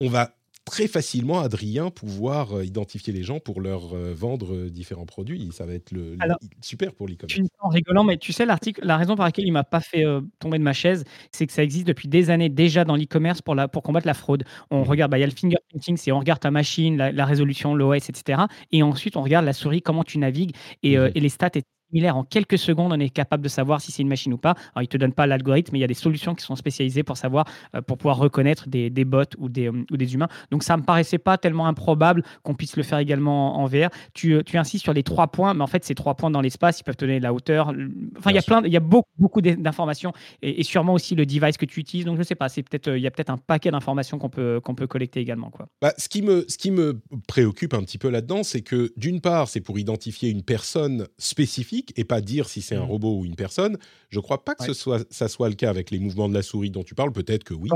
on 0.00 0.08
va 0.08 0.37
très 0.68 0.86
facilement, 0.86 1.40
Adrien, 1.40 1.90
pouvoir 1.90 2.58
euh, 2.58 2.64
identifier 2.64 3.12
les 3.12 3.22
gens 3.22 3.40
pour 3.40 3.60
leur 3.60 3.94
euh, 3.94 4.12
vendre 4.14 4.54
euh, 4.54 4.70
différents 4.70 5.06
produits. 5.06 5.48
Ça 5.52 5.64
va 5.64 5.72
être 5.72 5.92
le, 5.92 6.16
super 6.60 6.92
pour 6.92 7.08
l'e-commerce. 7.08 7.40
En 7.60 7.70
rigolant, 7.70 8.04
mais 8.04 8.18
tu 8.18 8.32
sais, 8.32 8.44
l'article, 8.44 8.82
la 8.84 8.98
raison 8.98 9.14
pour 9.14 9.24
laquelle 9.24 9.46
il 9.46 9.52
m'a 9.52 9.64
pas 9.64 9.80
fait 9.80 10.04
tomber 10.38 10.58
de 10.58 10.62
ma 10.62 10.72
chaise, 10.72 11.04
c'est 11.32 11.46
que 11.46 11.52
ça 11.52 11.62
existe 11.62 11.86
depuis 11.86 12.08
des 12.08 12.30
années 12.30 12.48
déjà 12.48 12.84
dans 12.84 12.96
l'e-commerce 12.96 13.40
pour, 13.40 13.56
pour 13.72 13.82
combattre 13.82 14.06
la 14.06 14.14
fraude. 14.14 14.44
On 14.70 14.80
mmh. 14.80 14.88
regarde, 14.88 15.10
bah, 15.10 15.18
il 15.18 15.22
y 15.22 15.24
a 15.24 15.26
le 15.26 15.32
fingerprinting, 15.32 15.96
c'est 15.96 16.12
on 16.12 16.18
regarde 16.18 16.40
ta 16.40 16.50
machine, 16.50 16.96
la, 16.96 17.24
résolution, 17.24 17.74
l'OS, 17.74 18.08
etc. 18.08 18.42
Et 18.70 18.82
ensuite, 18.82 19.16
on 19.16 19.22
regarde 19.22 19.44
la 19.44 19.52
souris, 19.52 19.82
comment 19.82 20.04
tu 20.04 20.18
navigues 20.18 20.54
et, 20.82 20.96
mmh. 20.98 21.12
et 21.14 21.20
les 21.20 21.28
stats, 21.28 21.46
etc. 21.48 21.77
similaire. 21.88 22.16
En 22.16 22.24
quelques 22.24 22.58
secondes, 22.58 22.92
on 22.92 23.00
est 23.00 23.10
capable 23.10 23.42
de 23.42 23.48
savoir 23.48 23.80
si 23.80 23.92
c'est 23.92 24.02
une 24.02 24.08
machine 24.08 24.32
ou 24.32 24.38
pas. 24.38 24.50
Alors, 24.50 24.82
il 24.82 24.82
ne 24.82 24.86
te 24.86 24.96
donne 24.96 25.12
pas 25.12 25.26
l'algorithme, 25.26 25.70
mais 25.72 25.78
il 25.78 25.82
y 25.82 25.84
a 25.84 25.88
des 25.88 25.94
solutions 25.94 26.34
qui 26.34 26.44
sont 26.44 26.56
spécialisées 26.56 27.02
pour 27.02 27.16
savoir, 27.16 27.46
euh, 27.74 27.82
pour 27.82 27.98
pouvoir 27.98 28.18
reconnaître 28.18 28.68
des, 28.68 28.90
des 28.90 29.04
bots 29.04 29.22
ou 29.38 29.48
des, 29.48 29.68
ou 29.68 29.96
des 29.96 30.14
humains. 30.14 30.28
Donc, 30.50 30.62
ça 30.62 30.76
ne 30.76 30.80
me 30.80 30.86
paraissait 30.86 31.18
pas 31.18 31.38
tellement 31.38 31.66
improbable 31.66 32.22
qu'on 32.42 32.54
puisse 32.54 32.76
le 32.76 32.82
faire 32.82 32.98
également 32.98 33.58
en, 33.58 33.66
VR. 33.66 33.90
Tu, 34.14 34.42
tu, 34.44 34.58
insistes 34.58 34.84
sur 34.84 34.92
les 34.92 35.02
trois 35.02 35.28
points, 35.28 35.54
mais 35.54 35.62
en 35.62 35.66
fait, 35.66 35.84
ces 35.84 35.94
trois 35.94 36.14
points 36.14 36.30
dans 36.30 36.40
l'espace, 36.40 36.80
ils 36.80 36.84
peuvent 36.84 36.96
te 36.96 37.04
donner 37.04 37.20
la 37.20 37.32
hauteur. 37.32 37.72
Enfin, 38.18 38.30
il 38.30 38.34
y 38.34 38.38
a 38.38 38.42
plein, 38.42 38.62
il 38.64 38.72
y 38.72 38.76
a 38.76 38.80
beaucoup, 38.80 39.10
beaucoup 39.18 39.40
d'informations 39.40 40.12
et, 40.42 40.62
sûrement 40.62 40.94
aussi 40.94 41.14
le 41.14 41.26
device 41.26 41.56
que 41.56 41.66
tu 41.66 41.80
utilises. 41.80 42.04
Donc, 42.04 42.16
je 42.16 42.20
ne 42.20 42.24
sais 42.24 42.34
pas, 42.34 42.48
c'est 42.48 42.62
peut-être, 42.62 42.88
il 42.88 43.02
y 43.02 43.06
a 43.06 43.10
peut-être 43.10 43.30
un 43.30 43.38
paquet 43.38 43.70
d'informations 43.70 44.18
qu'on 44.18 44.30
peut, 44.30 44.60
qu'on 44.62 44.74
peut 44.74 44.86
collecter 44.86 45.20
également. 45.20 45.50
Quoi. 45.50 45.68
Bah, 45.80 45.92
ce, 45.96 46.08
qui 46.08 46.22
me, 46.22 46.44
ce 46.48 46.58
qui 46.58 46.70
me 46.70 47.00
préoccupe 47.26 47.74
un 47.74 47.82
petit 47.82 47.98
peu 47.98 48.08
là-dedans, 48.08 48.42
c'est 48.42 48.62
que 48.62 48.92
d'une 48.96 49.20
part, 49.20 49.48
c'est 49.48 49.60
pour 49.60 49.78
identifier 49.78 50.30
une 50.30 50.42
personne 50.42 51.06
spécifique 51.18 51.77
et 51.96 52.04
pas 52.04 52.20
dire 52.20 52.48
si 52.48 52.62
c'est 52.62 52.76
un 52.76 52.84
mmh. 52.84 52.90
robot 52.90 53.18
ou 53.18 53.24
une 53.24 53.36
personne. 53.36 53.78
Je 54.10 54.18
ne 54.18 54.22
crois 54.22 54.44
pas 54.44 54.54
que 54.54 54.64
ce 54.64 54.74
soit, 54.74 55.04
ça 55.10 55.28
soit 55.28 55.48
le 55.48 55.54
cas 55.54 55.70
avec 55.70 55.90
les 55.90 55.98
mouvements 55.98 56.28
de 56.28 56.34
la 56.34 56.42
souris 56.42 56.70
dont 56.70 56.84
tu 56.84 56.94
parles. 56.94 57.12
Peut-être 57.12 57.44
que 57.44 57.54
oui. 57.54 57.70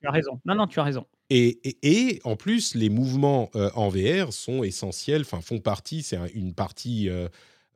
Tu 0.00 0.06
as 0.06 0.12
raison. 0.12 0.40
Non, 0.44 0.54
non, 0.54 0.66
tu 0.66 0.78
as 0.78 0.84
raison. 0.84 1.06
Et, 1.30 1.76
et, 1.82 2.20
en 2.24 2.36
plus, 2.36 2.74
les 2.74 2.88
mouvements 2.88 3.50
euh, 3.54 3.70
en 3.74 3.88
VR 3.88 4.32
sont 4.32 4.62
essentiels, 4.62 5.22
enfin 5.22 5.40
font 5.40 5.58
partie, 5.58 6.02
c'est 6.02 6.18
une 6.34 6.54
partie 6.54 7.10
euh, 7.10 7.28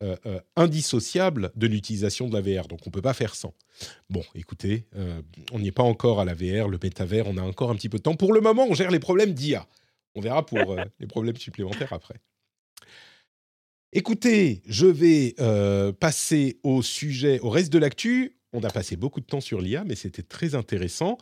euh, 0.02 0.16
indissociable 0.56 1.52
de 1.56 1.66
l'utilisation 1.66 2.28
de 2.28 2.34
la 2.34 2.40
VR. 2.40 2.68
Donc 2.68 2.80
on 2.86 2.90
ne 2.90 2.92
peut 2.92 3.02
pas 3.02 3.12
faire 3.12 3.34
sans. 3.34 3.54
Bon, 4.08 4.22
écoutez, 4.34 4.86
on 5.52 5.58
n'y 5.58 5.68
est 5.68 5.72
pas 5.72 5.82
encore 5.82 6.20
à 6.20 6.24
la 6.24 6.34
VR, 6.34 6.68
le 6.68 6.78
métavers, 6.82 7.26
on 7.26 7.36
a 7.36 7.42
encore 7.42 7.70
un 7.70 7.74
petit 7.74 7.88
peu 7.88 7.98
de 7.98 8.02
temps. 8.02 8.14
Pour 8.14 8.32
le 8.32 8.40
moment, 8.40 8.66
on 8.68 8.74
gère 8.74 8.90
les 8.90 9.00
problèmes 9.00 9.34
d'IA. 9.34 9.66
On 10.14 10.20
verra 10.20 10.44
pour 10.46 10.76
les 11.00 11.06
problèmes 11.06 11.36
supplémentaires 11.36 11.92
après. 11.92 12.16
Écoutez, 13.94 14.62
je 14.66 14.86
vais 14.86 15.34
euh, 15.38 15.92
passer 15.92 16.58
au 16.62 16.80
sujet, 16.80 17.40
au 17.40 17.50
reste 17.50 17.70
de 17.70 17.78
l'actu. 17.78 18.38
On 18.54 18.64
a 18.64 18.70
passé 18.70 18.96
beaucoup 18.96 19.20
de 19.20 19.26
temps 19.26 19.42
sur 19.42 19.60
l'IA, 19.60 19.84
mais 19.84 19.96
c'était 19.96 20.22
très 20.22 20.54
intéressant. 20.54 21.18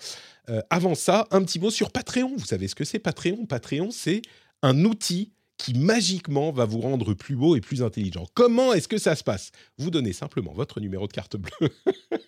Euh, 0.48 0.62
avant 0.70 0.94
ça, 0.94 1.26
un 1.32 1.42
petit 1.42 1.58
mot 1.58 1.70
sur 1.70 1.90
Patreon. 1.90 2.36
Vous 2.36 2.46
savez 2.46 2.68
ce 2.68 2.76
que 2.76 2.84
c'est 2.84 3.00
Patreon? 3.00 3.44
Patreon, 3.46 3.90
c'est 3.90 4.22
un 4.62 4.84
outil 4.84 5.32
qui 5.56 5.74
magiquement 5.74 6.52
va 6.52 6.64
vous 6.64 6.80
rendre 6.80 7.12
plus 7.12 7.34
beau 7.34 7.56
et 7.56 7.60
plus 7.60 7.82
intelligent. 7.82 8.26
Comment 8.34 8.72
est-ce 8.72 8.86
que 8.86 8.98
ça 8.98 9.16
se 9.16 9.24
passe? 9.24 9.50
Vous 9.76 9.90
donnez 9.90 10.12
simplement 10.12 10.52
votre 10.52 10.78
numéro 10.78 11.08
de 11.08 11.12
carte 11.12 11.36
bleue. 11.36 11.70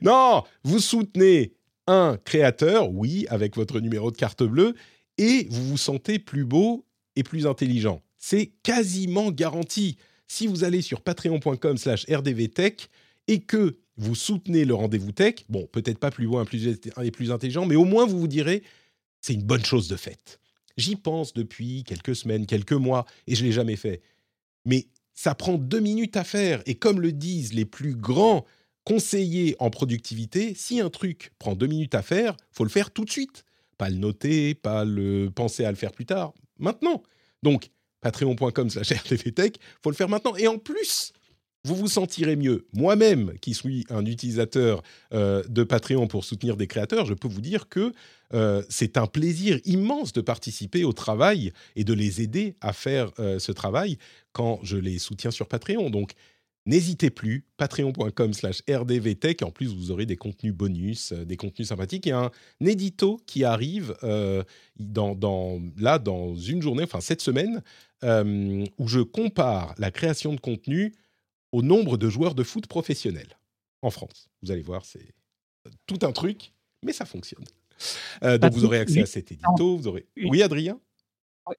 non, 0.00 0.44
vous 0.64 0.80
soutenez 0.80 1.52
un 1.86 2.16
créateur, 2.24 2.90
oui, 2.90 3.26
avec 3.28 3.54
votre 3.54 3.80
numéro 3.80 4.10
de 4.10 4.16
carte 4.16 4.42
bleue, 4.42 4.74
et 5.18 5.46
vous 5.50 5.68
vous 5.68 5.76
sentez 5.76 6.18
plus 6.18 6.46
beau 6.46 6.86
et 7.16 7.22
plus 7.22 7.46
intelligent 7.46 8.02
c'est 8.18 8.52
quasiment 8.62 9.30
garanti. 9.30 9.96
Si 10.26 10.46
vous 10.46 10.64
allez 10.64 10.82
sur 10.82 11.00
patreon.com 11.00 11.76
slash 11.78 12.04
rdvtech 12.10 12.88
et 13.26 13.40
que 13.40 13.78
vous 13.96 14.14
soutenez 14.14 14.64
le 14.64 14.74
rendez-vous 14.74 15.12
tech, 15.12 15.34
bon, 15.48 15.66
peut-être 15.72 15.98
pas 15.98 16.10
plus 16.10 16.24
loin 16.24 16.44
plus, 16.44 16.78
et 17.02 17.10
plus 17.10 17.32
intelligent, 17.32 17.66
mais 17.66 17.76
au 17.76 17.84
moins 17.84 18.06
vous 18.06 18.20
vous 18.20 18.28
direz, 18.28 18.62
c'est 19.20 19.34
une 19.34 19.42
bonne 19.42 19.64
chose 19.64 19.88
de 19.88 19.96
faite. 19.96 20.40
J'y 20.76 20.94
pense 20.94 21.34
depuis 21.34 21.82
quelques 21.82 22.14
semaines, 22.14 22.46
quelques 22.46 22.72
mois, 22.72 23.04
et 23.26 23.34
je 23.34 23.42
ne 23.42 23.48
l'ai 23.48 23.52
jamais 23.52 23.76
fait. 23.76 24.00
Mais 24.64 24.86
ça 25.14 25.34
prend 25.34 25.54
deux 25.54 25.80
minutes 25.80 26.16
à 26.16 26.22
faire, 26.22 26.62
et 26.66 26.76
comme 26.76 27.00
le 27.00 27.10
disent 27.10 27.52
les 27.52 27.64
plus 27.64 27.96
grands 27.96 28.46
conseillers 28.84 29.56
en 29.58 29.70
productivité, 29.70 30.54
si 30.54 30.80
un 30.80 30.90
truc 30.90 31.32
prend 31.38 31.56
deux 31.56 31.66
minutes 31.66 31.96
à 31.96 32.02
faire, 32.02 32.36
faut 32.52 32.64
le 32.64 32.70
faire 32.70 32.92
tout 32.92 33.04
de 33.04 33.10
suite. 33.10 33.44
Pas 33.76 33.90
le 33.90 33.96
noter, 33.96 34.54
pas 34.54 34.84
le 34.84 35.30
penser 35.34 35.64
à 35.64 35.70
le 35.70 35.76
faire 35.76 35.92
plus 35.92 36.06
tard, 36.06 36.32
maintenant. 36.58 37.02
Donc, 37.42 37.70
patreon.com 38.00 38.70
slash 38.70 38.92
rtvtech, 38.92 39.56
faut 39.82 39.90
le 39.90 39.96
faire 39.96 40.08
maintenant. 40.08 40.36
Et 40.36 40.46
en 40.48 40.58
plus, 40.58 41.12
vous 41.64 41.74
vous 41.74 41.88
sentirez 41.88 42.36
mieux. 42.36 42.66
Moi-même, 42.72 43.34
qui 43.40 43.54
suis 43.54 43.84
un 43.90 44.04
utilisateur 44.04 44.82
euh, 45.12 45.42
de 45.48 45.64
Patreon 45.64 46.06
pour 46.06 46.24
soutenir 46.24 46.56
des 46.56 46.66
créateurs, 46.66 47.06
je 47.06 47.14
peux 47.14 47.28
vous 47.28 47.40
dire 47.40 47.68
que 47.68 47.92
euh, 48.32 48.62
c'est 48.68 48.96
un 48.96 49.06
plaisir 49.06 49.58
immense 49.64 50.12
de 50.12 50.20
participer 50.20 50.84
au 50.84 50.92
travail 50.92 51.52
et 51.76 51.84
de 51.84 51.92
les 51.92 52.20
aider 52.20 52.54
à 52.60 52.72
faire 52.72 53.10
euh, 53.18 53.38
ce 53.38 53.52
travail 53.52 53.98
quand 54.32 54.60
je 54.62 54.76
les 54.76 54.98
soutiens 54.98 55.30
sur 55.30 55.48
Patreon. 55.48 55.90
Donc, 55.90 56.12
N'hésitez 56.66 57.08
plus, 57.08 57.46
patreon.com 57.56 58.34
slash 58.34 58.60
rdvtech. 58.68 59.42
En 59.42 59.50
plus, 59.50 59.74
vous 59.74 59.90
aurez 59.90 60.04
des 60.04 60.18
contenus 60.18 60.52
bonus, 60.52 61.14
des 61.14 61.38
contenus 61.38 61.68
sympathiques. 61.68 62.04
Il 62.04 62.10
y 62.10 62.12
a 62.12 62.24
un 62.24 62.30
édito 62.66 63.18
qui 63.26 63.42
arrive 63.44 63.96
dans, 64.78 65.62
là 65.78 65.98
dans 65.98 66.34
une 66.34 66.60
journée, 66.60 66.82
enfin 66.82 67.00
cette 67.00 67.22
semaine, 67.22 67.62
euh, 68.04 68.64
où 68.78 68.88
je 68.88 69.00
compare 69.00 69.74
la 69.78 69.90
création 69.90 70.34
de 70.34 70.40
contenu 70.40 70.94
au 71.52 71.62
nombre 71.62 71.96
de 71.96 72.08
joueurs 72.08 72.34
de 72.34 72.42
foot 72.42 72.66
professionnels 72.66 73.38
en 73.82 73.90
France. 73.90 74.28
Vous 74.42 74.50
allez 74.50 74.62
voir, 74.62 74.84
c'est 74.84 75.14
tout 75.86 75.98
un 76.02 76.12
truc, 76.12 76.52
mais 76.84 76.92
ça 76.92 77.04
fonctionne. 77.04 77.44
donc 78.22 78.52
vous 78.52 78.64
aurez 78.64 78.80
accès 78.80 79.02
à 79.02 79.06
cet 79.06 79.32
édito. 79.32 79.76
Vous 79.76 79.86
aurez... 79.86 80.06
Oui, 80.16 80.42
Adrien? 80.42 80.80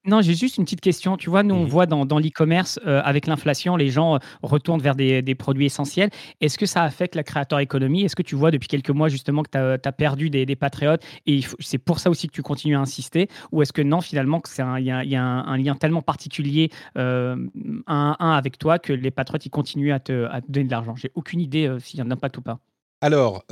Non, 0.05 0.21
j'ai 0.21 0.33
juste 0.33 0.57
une 0.57 0.63
petite 0.63 0.81
question. 0.81 1.17
Tu 1.17 1.29
vois, 1.29 1.43
nous, 1.43 1.55
on 1.55 1.63
mmh 1.63 1.67
voit 1.67 1.85
dans, 1.85 2.19
l'e-commerce, 2.19 2.79
euh, 2.85 3.01
avec 3.03 3.27
l'inflation, 3.27 3.75
les 3.75 3.89
gens 3.89 4.15
euh, 4.15 4.19
retournent 4.41 4.81
vers 4.81 4.95
des, 4.95 5.35
produits 5.35 5.65
essentiels. 5.65 6.09
Est-ce 6.41 6.57
que 6.57 6.65
ça 6.65 6.83
affecte 6.83 7.15
la 7.15 7.23
créateur 7.23 7.59
économie? 7.59 8.03
Est-ce 8.03 8.15
que 8.15 8.23
tu 8.23 8.35
vois 8.35 8.51
depuis 8.51 8.67
quelques 8.67 8.89
mois, 8.89 9.09
justement, 9.09 9.43
que 9.43 9.49
tu 9.49 9.57
as, 9.57 9.91
perdu 9.91 10.29
des, 10.29 10.55
patriotes 10.55 11.03
et 11.25 11.41
c'est 11.59 11.77
pour 11.77 11.99
ça 11.99 12.09
aussi 12.09 12.27
que 12.27 12.33
tu 12.33 12.41
continues 12.41 12.75
à 12.75 12.79
insister? 12.79 13.29
Ou 13.51 13.61
est-ce 13.61 13.73
que 13.73 13.81
non, 13.81 14.01
finalement, 14.01 14.41
il 14.77 14.83
y 14.83 15.15
a, 15.15 15.21
un, 15.23 15.57
lien 15.57 15.75
tellement 15.75 16.01
particulier, 16.01 16.69
euh, 16.97 17.35
un 17.87 18.15
à 18.19 18.25
un 18.25 18.37
avec 18.37 18.57
toi, 18.57 18.79
que 18.79 18.93
les 18.93 19.11
patriotes, 19.11 19.45
ils 19.45 19.49
continuent 19.49 19.93
à 19.93 19.99
te, 19.99 20.27
donner 20.47 20.65
de 20.65 20.71
l'argent? 20.71 20.95
J'ai 20.95 21.11
aucune 21.15 21.39
idée 21.39 21.73
s'il 21.79 21.99
y 21.99 22.01
a 22.01 22.05
un 22.05 22.11
impact 22.11 22.37
ou 22.37 22.41
pas. 22.41 22.59
Alors, 23.01 23.45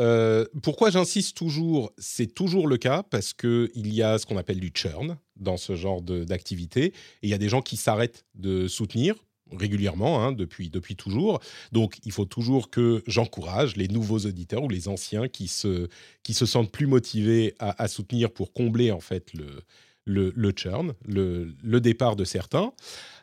pourquoi 0.61 0.89
j'insiste 0.89 1.37
toujours 1.37 1.91
C'est 1.97 2.33
toujours 2.33 2.67
le 2.67 2.77
cas 2.77 3.03
parce 3.03 3.33
qu'il 3.33 3.93
y 3.93 4.01
a 4.01 4.17
ce 4.17 4.25
qu'on 4.25 4.37
appelle 4.37 4.59
du 4.59 4.71
churn 4.73 5.17
dans 5.37 5.57
ce 5.57 5.75
genre 5.75 6.01
d'activité. 6.01 6.93
Il 7.21 7.29
y 7.29 7.33
a 7.33 7.37
des 7.37 7.49
gens 7.49 7.61
qui 7.61 7.77
s'arrêtent 7.77 8.25
de 8.35 8.67
soutenir 8.67 9.15
régulièrement, 9.55 10.23
hein, 10.23 10.31
depuis, 10.31 10.69
depuis 10.69 10.95
toujours. 10.95 11.39
Donc, 11.71 11.99
il 12.03 12.11
faut 12.11 12.25
toujours 12.25 12.69
que 12.69 13.03
j'encourage 13.07 13.75
les 13.75 13.87
nouveaux 13.87 14.19
auditeurs 14.19 14.63
ou 14.63 14.69
les 14.69 14.87
anciens 14.87 15.27
qui 15.27 15.47
se, 15.47 15.87
qui 16.23 16.33
se 16.33 16.45
sentent 16.45 16.71
plus 16.71 16.87
motivés 16.87 17.55
à, 17.59 17.87
soutenir 17.87 18.31
pour 18.31 18.53
combler 18.53 18.91
en 18.91 18.99
fait 18.99 19.33
le, 19.33 19.61
le, 20.05 20.33
le 20.35 20.51
churn, 20.55 20.93
le, 21.05 21.53
le, 21.63 21.81
départ 21.81 22.15
de 22.15 22.25
certains. 22.25 22.73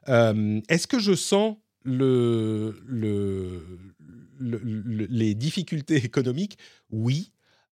Euh, 0.08 0.60
est-ce 0.68 0.86
que 0.86 0.98
je 0.98 1.14
sens 1.14 1.56
le, 1.82 2.82
le, 2.86 3.62
les 4.40 5.34
difficultés 5.34 5.96
économiques 6.04 6.58
Oui. 6.90 7.30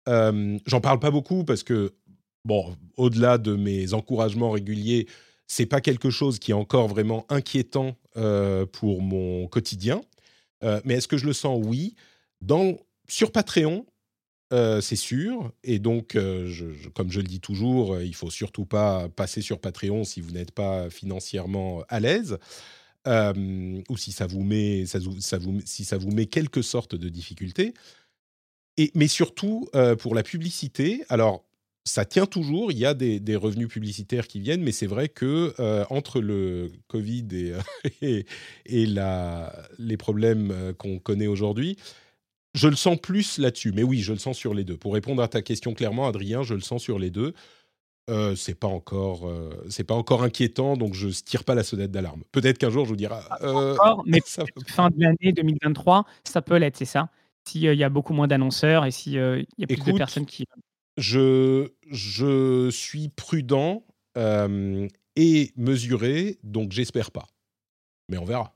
Euh, 0.08 0.58
J'en 0.66 0.80
parle 0.80 0.98
pas 0.98 1.10
beaucoup 1.10 1.44
parce 1.44 1.62
que 1.62 1.92
bon, 2.44 2.76
au-delà 2.96 3.38
de 3.38 3.54
mes 3.54 3.94
encouragements 3.94 4.50
réguliers, 4.50 5.06
c'est 5.46 5.66
pas 5.66 5.80
quelque 5.80 6.10
chose 6.10 6.38
qui 6.38 6.50
est 6.50 6.54
encore 6.54 6.88
vraiment 6.88 7.26
inquiétant 7.28 7.96
euh, 8.16 8.66
pour 8.66 9.02
mon 9.02 9.46
quotidien. 9.46 10.00
Euh, 10.64 10.80
mais 10.84 10.94
est-ce 10.94 11.08
que 11.08 11.16
je 11.16 11.26
le 11.26 11.32
sens? 11.32 11.60
Oui. 11.64 11.94
Sur 13.08 13.30
Patreon, 13.30 13.86
c'est 14.50 14.96
sûr. 14.96 15.52
Et 15.64 15.78
donc, 15.78 16.16
comme 16.94 17.10
je 17.10 17.20
le 17.20 17.26
dis 17.26 17.40
toujours, 17.40 18.00
il 18.00 18.14
faut 18.14 18.30
surtout 18.30 18.64
pas 18.64 19.08
passer 19.08 19.40
sur 19.40 19.60
Patreon 19.60 20.04
si 20.04 20.20
vous 20.20 20.32
n'êtes 20.32 20.50
pas 20.50 20.90
financièrement 20.90 21.84
à 21.88 22.00
l'aise. 22.00 22.38
Ou 23.06 23.96
si 23.96 24.12
ça 24.12 24.26
vous 24.26 24.42
met, 24.42 24.84
si 24.86 25.84
ça 25.84 25.98
vous 25.98 26.10
met 26.10 26.26
quelque 26.26 26.62
sorte 26.62 26.94
de 26.94 27.08
difficulté. 27.08 27.74
Mais 28.94 29.08
surtout 29.08 29.68
pour 29.98 30.14
la 30.14 30.22
publicité. 30.22 31.04
Alors, 31.08 31.44
ça 31.84 32.04
tient 32.04 32.26
toujours. 32.26 32.70
Il 32.70 32.78
y 32.78 32.86
a 32.86 32.94
des, 32.94 33.36
revenus 33.36 33.68
publicitaires 33.68 34.28
qui 34.28 34.40
viennent, 34.40 34.62
mais 34.62 34.72
c'est 34.72 34.86
vrai 34.86 35.08
que 35.08 35.54
entre 35.90 36.20
le 36.20 36.70
Covid 36.88 37.28
et, 38.00 38.24
les 39.78 39.96
problèmes 39.96 40.74
qu'on 40.78 40.98
connaît 40.98 41.26
aujourd'hui, 41.26 41.76
je 42.54 42.68
le 42.68 42.76
sens 42.76 42.98
plus 43.00 43.38
là-dessus. 43.38 43.72
Mais 43.72 43.82
oui, 43.82 44.00
je 44.00 44.12
le 44.12 44.18
sens 44.18 44.36
sur 44.36 44.54
les 44.54 44.64
deux. 44.64 44.76
Pour 44.76 44.94
répondre 44.94 45.22
à 45.22 45.28
ta 45.28 45.42
question 45.42 45.74
clairement, 45.74 46.06
Adrien, 46.06 46.42
je 46.42 46.54
le 46.54 46.60
sens 46.60 46.82
sur 46.82 46.98
les 46.98 47.10
deux. 47.10 47.34
Euh, 48.10 48.34
c'est 48.34 48.54
pas 48.54 48.66
encore, 48.66 49.28
euh, 49.28 49.64
c'est 49.68 49.84
pas 49.84 49.94
encore 49.94 50.24
inquiétant, 50.24 50.76
donc 50.76 50.94
je 50.94 51.08
tire 51.08 51.44
pas 51.44 51.54
la 51.54 51.62
sonnette 51.62 51.92
d'alarme. 51.92 52.22
Peut-être 52.32 52.58
qu'un 52.58 52.70
jour 52.70 52.84
je 52.84 52.90
vous 52.90 52.96
dirai. 52.96 53.14
encore, 53.40 54.02
mais 54.06 54.20
fin 54.66 54.90
de 54.90 55.00
l'année 55.00 55.32
2023, 55.32 56.04
ça 56.24 56.42
peut 56.42 56.56
l'être, 56.56 56.76
c'est 56.76 56.84
ça. 56.84 57.10
S'il 57.44 57.62
y 57.62 57.84
a 57.84 57.88
beaucoup 57.88 58.12
moins 58.12 58.26
d'annonceurs 58.26 58.84
et 58.84 58.90
s'il 58.90 59.14
y 59.14 59.18
a 59.18 59.66
plus 59.66 59.92
de 59.92 59.96
personnes 59.96 60.26
qui 60.26 60.46
je, 60.96 61.68
je 61.90 62.70
suis 62.70 63.08
prudent 63.08 63.84
euh, 64.18 64.88
et 65.16 65.52
mesuré, 65.56 66.38
donc 66.42 66.72
j'espère 66.72 67.10
pas. 67.10 67.26
Mais 68.08 68.18
on 68.18 68.24
verra. 68.24 68.54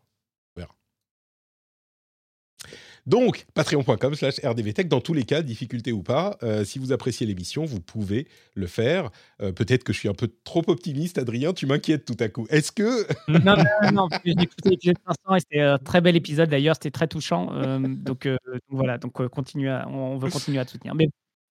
Donc, 3.07 3.47
patreon.com 3.55 4.15
slash 4.15 4.41
rdvtech, 4.45 4.89
dans 4.89 5.01
tous 5.01 5.15
les 5.15 5.25
cas, 5.25 5.43
difficulté 5.43 5.93
ou 5.93 6.03
pas, 6.03 6.37
euh, 6.43 6.65
si 6.65 6.79
vous 6.79 6.93
appréciez 6.93 7.27
l'émission, 7.27 7.65
vous 7.65 7.81
pouvez 7.81 8.27
le 8.55 8.67
faire. 8.67 9.11
Euh, 9.41 9.53
peut-être 9.53 9.85
que 9.85 9.93
je 9.93 9.99
suis 9.99 10.09
un 10.09 10.15
peu 10.15 10.29
trop 10.45 10.63
optimiste, 10.67 11.19
Adrien, 11.19 11.53
tu 11.53 11.67
m'inquiètes 11.67 12.05
tout 12.05 12.17
à 12.19 12.29
coup. 12.29 12.47
Est-ce 12.51 12.73
que... 12.73 13.07
non, 13.29 13.57
non, 13.57 13.93
non, 13.93 14.09
j'ai 14.25 14.33
écouté 14.33 14.71
l'épisode 14.71 14.97
500 15.07 15.37
et 15.37 15.41
c'était 15.41 15.61
un 15.61 15.79
très 15.79 16.01
bel 16.01 16.17
épisode 16.17 16.51
d'ailleurs, 16.51 16.75
c'était 16.75 16.91
très 16.91 17.07
touchant. 17.07 17.53
donc, 17.79 18.29
voilà, 18.69 18.99
donc 18.99 19.27
continue 19.29 19.71
on, 19.71 20.17
veut 20.19 20.31
continuer 20.31 20.59
à 20.59 20.65
te 20.65 20.73
soutenir. 20.73 20.95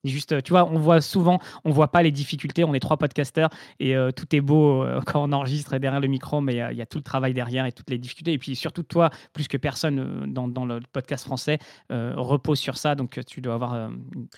Juste, 0.10 0.42
tu 0.44 0.52
vois, 0.52 0.70
on 0.70 0.80
voit 0.80 1.02
souvent, 1.02 1.40
on 1.64 1.72
voit 1.72 1.92
pas 1.92 2.04
les 2.04 2.12
difficultés. 2.12 2.64
On 2.64 2.74
est 2.74 2.80
trois 2.80 2.98
podcasteurs 2.98 3.50
et 3.80 3.96
euh, 3.96 4.12
tout 4.12 4.36
est 4.36 4.42
beau 4.42 4.84
euh, 4.84 5.02
quand 5.06 5.24
on 5.24 5.32
enregistre 5.32 5.78
derrière 5.78 6.00
le 6.00 6.08
micro, 6.08 6.42
mais 6.42 6.56
il 6.72 6.78
y, 6.78 6.82
a 6.82 6.86
tout 6.86 6.98
le 6.98 7.04
travail 7.04 7.34
derrière 7.34 7.66
et 7.66 7.72
toutes 7.72 7.90
les 7.90 7.98
difficultés. 7.98 8.34
Et 8.34 8.38
puis 8.38 8.56
surtout, 8.56 8.84
toi, 8.84 9.10
plus 9.34 9.48
que 9.48 9.58
personne 9.58 10.00
euh, 10.00 10.28
dans, 10.28 10.48
dans, 10.48 10.66
le 10.66 10.80
podcast 10.92 11.26
français, 11.26 11.60
repose 11.90 12.60
sur 12.60 12.78
ça. 12.78 12.96
Donc 12.96 13.20
tu 13.26 13.42
dois 13.42 13.56
avoir. 13.56 13.90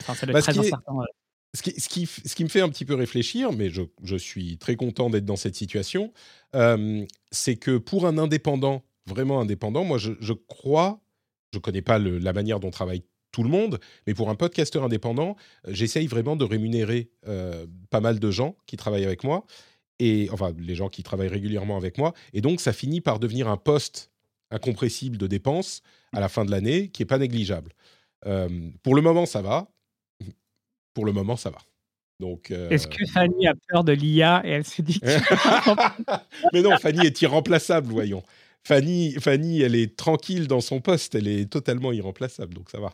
Enfin, 0.02 0.14
ça 0.14 0.26
doit 0.26 0.38
être 0.38 0.46
très 0.46 0.60
incertain. 0.60 0.94
Ce 1.54 1.62
qui, 1.64 1.80
ce, 1.80 1.88
qui, 1.88 2.06
ce 2.06 2.36
qui, 2.36 2.44
me 2.44 2.50
fait 2.50 2.62
un 2.62 2.70
petit 2.70 2.86
peu 2.86 2.94
réfléchir, 2.94 3.54
mais 3.54 3.70
je, 3.70 3.82
je 4.04 4.16
suis 4.18 4.58
très 4.58 4.76
content 4.76 5.10
d'être 5.10 5.26
dans 5.26 5.38
cette 5.38 5.56
situation, 5.56 6.12
c'est 7.32 7.56
que 7.56 7.78
pour 7.78 8.06
un 8.06 8.18
indépendant, 8.18 8.84
vraiment 9.06 9.40
indépendant, 9.40 9.84
moi 9.84 9.98
je, 9.98 10.12
je 10.20 10.34
crois, 10.34 11.00
je 11.54 11.58
ne 11.58 11.62
connais 11.62 11.82
pas 11.82 11.98
le, 11.98 12.20
la 12.20 12.34
manière 12.34 12.60
dont 12.60 12.70
travaille 12.70 13.04
tout 13.32 13.44
le 13.44 13.50
monde, 13.50 13.80
mais 14.06 14.14
pour 14.14 14.30
un 14.30 14.36
podcasteur 14.36 14.84
indépendant, 14.84 15.36
euh, 15.68 15.72
j'essaye 15.74 16.08
vraiment 16.08 16.36
de 16.36 16.44
rémunérer 16.44 17.10
euh, 17.28 17.66
pas 17.90 18.02
mal 18.02 18.20
de 18.20 18.32
gens 18.32 18.56
qui 18.66 18.78
travaillent 18.78 19.06
avec 19.06 19.24
moi, 19.24 19.46
et 20.00 20.30
enfin 20.32 20.54
les 20.58 20.76
gens 20.76 20.90
qui 20.90 21.04
travaillent 21.04 21.28
régulièrement 21.28 21.78
avec 21.78 21.98
moi, 21.98 22.14
et 22.34 22.42
donc 22.42 22.62
ça 22.62 22.74
finit 22.74 23.02
par 23.02 23.20
devenir 23.20 23.48
un 23.48 23.58
poste 23.58 24.12
incompressible 24.52 25.18
de 25.18 25.28
dépenses 25.28 25.82
à 26.14 26.20
la 26.20 26.30
fin 26.30 26.46
de 26.46 26.52
l'année 26.52 26.90
qui 26.90 27.04
est 27.04 27.08
pas 27.08 27.18
négligeable. 27.18 27.74
Euh, 28.26 28.50
pour 28.82 28.96
le 28.96 29.02
moment, 29.02 29.26
ça 29.26 29.42
va. 29.42 29.68
Pour 30.94 31.06
le 31.06 31.12
moment, 31.12 31.36
ça 31.36 31.50
va. 31.50 31.60
Donc, 32.20 32.50
Est-ce 32.50 32.88
que 32.88 33.06
Fanny 33.06 33.46
a 33.46 33.54
peur 33.68 33.84
de 33.84 33.92
l'IA 33.92 34.42
et 34.44 34.50
elle 34.50 34.66
se 34.66 34.82
dit 34.82 35.00
Mais 36.54 36.64
non, 36.64 36.76
Fanny 36.78 37.06
est 37.06 37.22
irremplaçable, 37.22 37.92
voyons. 37.92 38.24
Fanny, 38.64 39.14
Fanny, 39.20 39.62
elle 39.62 39.76
est 39.76 39.96
tranquille 39.96 40.48
dans 40.48 40.60
son 40.60 40.82
poste, 40.82 41.14
elle 41.14 41.28
est 41.28 41.50
totalement 41.50 41.92
irremplaçable, 41.92 42.56
donc 42.56 42.72
ça 42.72 42.80
va. 42.80 42.94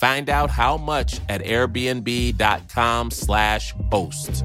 Find 0.00 0.30
out 0.30 0.50
how 0.50 0.78
much 0.78 1.20
at 1.28 1.42
airbnb.com/slash 1.44 3.74
host. 3.90 4.44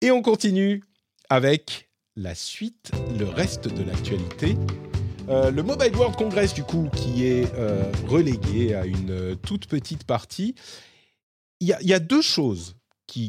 Et 0.00 0.10
on 0.10 0.22
continue 0.22 0.82
avec 1.30 1.88
la 2.16 2.34
suite, 2.34 2.90
le 3.18 3.24
reste 3.24 3.68
de 3.68 3.82
l'actualité. 3.82 4.56
Euh, 5.28 5.50
le 5.50 5.62
Mobile 5.62 5.94
World 5.96 6.16
Congress, 6.16 6.54
du 6.54 6.64
coup, 6.64 6.88
qui 6.94 7.24
est 7.24 7.52
euh, 7.54 7.90
relégué 8.06 8.74
à 8.74 8.86
une 8.86 9.10
euh, 9.10 9.34
toute 9.34 9.66
petite 9.66 10.04
partie. 10.04 10.54
Il 11.60 11.66
y, 11.66 11.92
a 11.92 11.98
deux 11.98 12.22
choses 12.22 12.76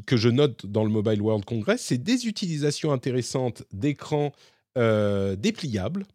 que 0.06 0.16
je 0.16 0.30
note 0.30 0.68
dans 0.68 0.84
le 0.84 0.92
Mobile 0.92 1.22
World 1.22 1.46
Congress. 1.46 1.82
C'est 1.82 1.98
des 1.98 2.28
utilisations 2.28 2.92
intéressantes 2.92 3.64
d'écrans 3.72 4.32
dépliables 4.76 6.06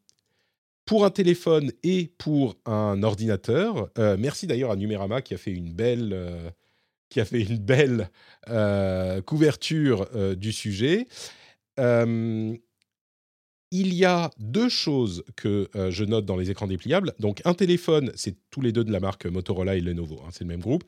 pour 0.87 1.05
un 1.05 1.11
téléphone 1.11 1.73
et 1.83 2.11
pour 2.19 2.57
un 2.67 3.03
ordinateur. 3.03 3.89
Euh, 3.99 4.17
merci 4.19 4.47
d'ailleurs 4.47 4.71
à 4.71 4.77
Numérama 4.77 5.23
qui 5.23 5.35
a 5.35 5.39
fait 5.39 5.53
une 5.53 5.73
belle, 5.73 6.11
euh, 6.13 6.51
qui 7.09 7.21
a 7.21 7.25
fait 7.25 7.43
une 7.43 7.59
belle 7.59 8.11
euh, 8.49 9.23
couverture 9.23 10.09
du 10.37 10.53
sujet. 10.53 11.07
il 11.79 12.59
y 13.71 14.05
a 14.05 14.31
deux 14.39 14.69
choses 14.69 15.25
que 15.37 15.69
je 15.91 16.05
note 16.05 16.27
dans 16.27 16.37
les 16.37 16.51
écrans 16.51 16.67
dépliables. 16.67 17.15
Donc 17.19 17.41
un 17.45 17.55
téléphone, 17.55 18.13
c'est 18.15 18.37
tous 18.51 18.61
les 18.61 18.73
deux 18.73 18.85
de 18.85 18.93
la 18.93 19.01
marque 19.01 19.27
Motorola 19.27 19.77
et 19.77 19.81
Lenovo, 19.81 20.21
hein, 20.25 20.29
c'est 20.33 20.45
le 20.45 20.49
même 20.49 20.61
groupe. 20.61 20.85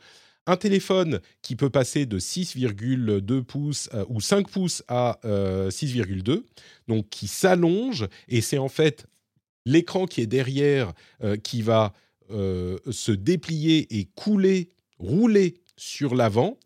Un 0.48 0.56
téléphone 0.56 1.20
qui 1.42 1.56
peut 1.56 1.70
passer 1.70 2.06
de 2.06 2.20
6,2 2.20 3.42
pouces 3.42 3.90
ou 4.08 4.20
5 4.20 4.48
pouces 4.48 4.84
à 4.86 5.18
6,2, 5.24 6.44
donc 6.86 7.08
qui 7.08 7.26
s'allonge, 7.26 8.06
et 8.28 8.40
c'est 8.40 8.58
en 8.58 8.68
fait 8.68 9.08
l'écran 9.66 10.06
qui 10.06 10.22
est 10.22 10.26
derrière 10.26 10.94
euh, 11.22 11.36
qui 11.36 11.60
va 11.60 11.92
euh, 12.30 12.78
se 12.90 13.12
déplier 13.12 13.98
et 13.98 14.08
couler, 14.14 14.70
rouler 14.98 15.54
sur 15.76 16.14
l'avant 16.14 16.58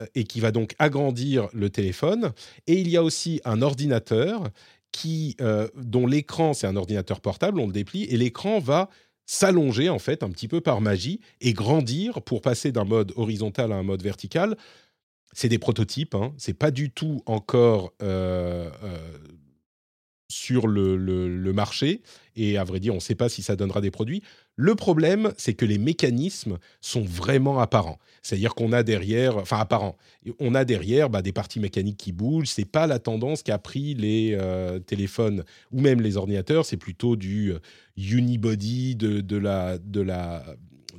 euh, 0.00 0.06
et 0.14 0.24
qui 0.24 0.38
va 0.38 0.52
donc 0.52 0.76
agrandir 0.78 1.48
le 1.52 1.70
téléphone. 1.70 2.32
Et 2.68 2.78
il 2.80 2.88
y 2.88 2.96
a 2.96 3.02
aussi 3.02 3.40
un 3.44 3.62
ordinateur 3.62 4.50
qui, 4.92 5.36
dont 5.74 6.06
l'écran, 6.06 6.54
c'est 6.54 6.66
un 6.66 6.76
ordinateur 6.76 7.20
portable, 7.20 7.60
on 7.60 7.66
le 7.66 7.72
déplie, 7.72 8.04
et 8.04 8.16
l'écran 8.16 8.60
va 8.60 8.88
s'allonger 9.26 9.90
en 9.90 9.98
fait 9.98 10.22
un 10.22 10.30
petit 10.30 10.48
peu 10.48 10.62
par 10.62 10.80
magie 10.80 11.20
et 11.42 11.52
grandir 11.52 12.22
pour 12.22 12.40
passer 12.40 12.72
d'un 12.72 12.84
mode 12.84 13.12
horizontal 13.16 13.72
à 13.72 13.76
un 13.76 13.82
mode 13.82 14.02
vertical. 14.02 14.56
C'est 15.34 15.50
des 15.50 15.58
prototypes, 15.58 16.14
hein. 16.14 16.32
c'est 16.38 16.54
pas 16.54 16.70
du 16.70 16.90
tout 16.90 17.20
encore 17.26 17.92
sur 20.28 20.66
le, 20.66 20.96
le, 20.96 21.52
marché 21.52 22.02
et 22.34 22.58
à 22.58 22.64
vrai 22.64 22.80
dire, 22.80 22.92
on 22.92 22.96
ne 22.96 23.00
sait 23.00 23.14
pas 23.14 23.28
si 23.28 23.42
ça 23.42 23.56
donnera 23.56 23.80
des 23.80 23.90
produits. 23.90 24.22
Le 24.56 24.74
problème, 24.74 25.32
c'est 25.36 25.54
que 25.54 25.64
les 25.64 25.78
mécanismes 25.78 26.58
sont 26.80 27.02
vraiment 27.02 27.60
apparents. 27.60 27.98
C'est-à-dire 28.22 28.54
qu'on 28.54 28.72
a 28.72 28.82
derrière, 28.82 29.36
enfin 29.36 29.58
apparents, 29.58 29.96
on 30.40 30.54
a 30.54 30.64
derrière 30.64 31.10
bah, 31.10 31.22
des 31.22 31.32
parties 31.32 31.60
mécaniques 31.60 31.98
qui 31.98 32.12
bougent. 32.12 32.48
C'est 32.48 32.64
pas 32.64 32.86
la 32.86 32.98
tendance 32.98 33.42
qu'a 33.42 33.58
pris 33.58 33.94
les 33.94 34.32
euh, 34.34 34.80
téléphones 34.80 35.44
ou 35.70 35.80
même 35.80 36.00
les 36.00 36.16
ordinateurs. 36.16 36.66
C'est 36.66 36.76
plutôt 36.76 37.16
du 37.16 37.52
euh, 37.52 37.58
unibody, 37.96 38.96
de, 38.96 39.20
de 39.20 39.36
la, 39.36 39.78
de 39.78 40.00
la, 40.00 40.44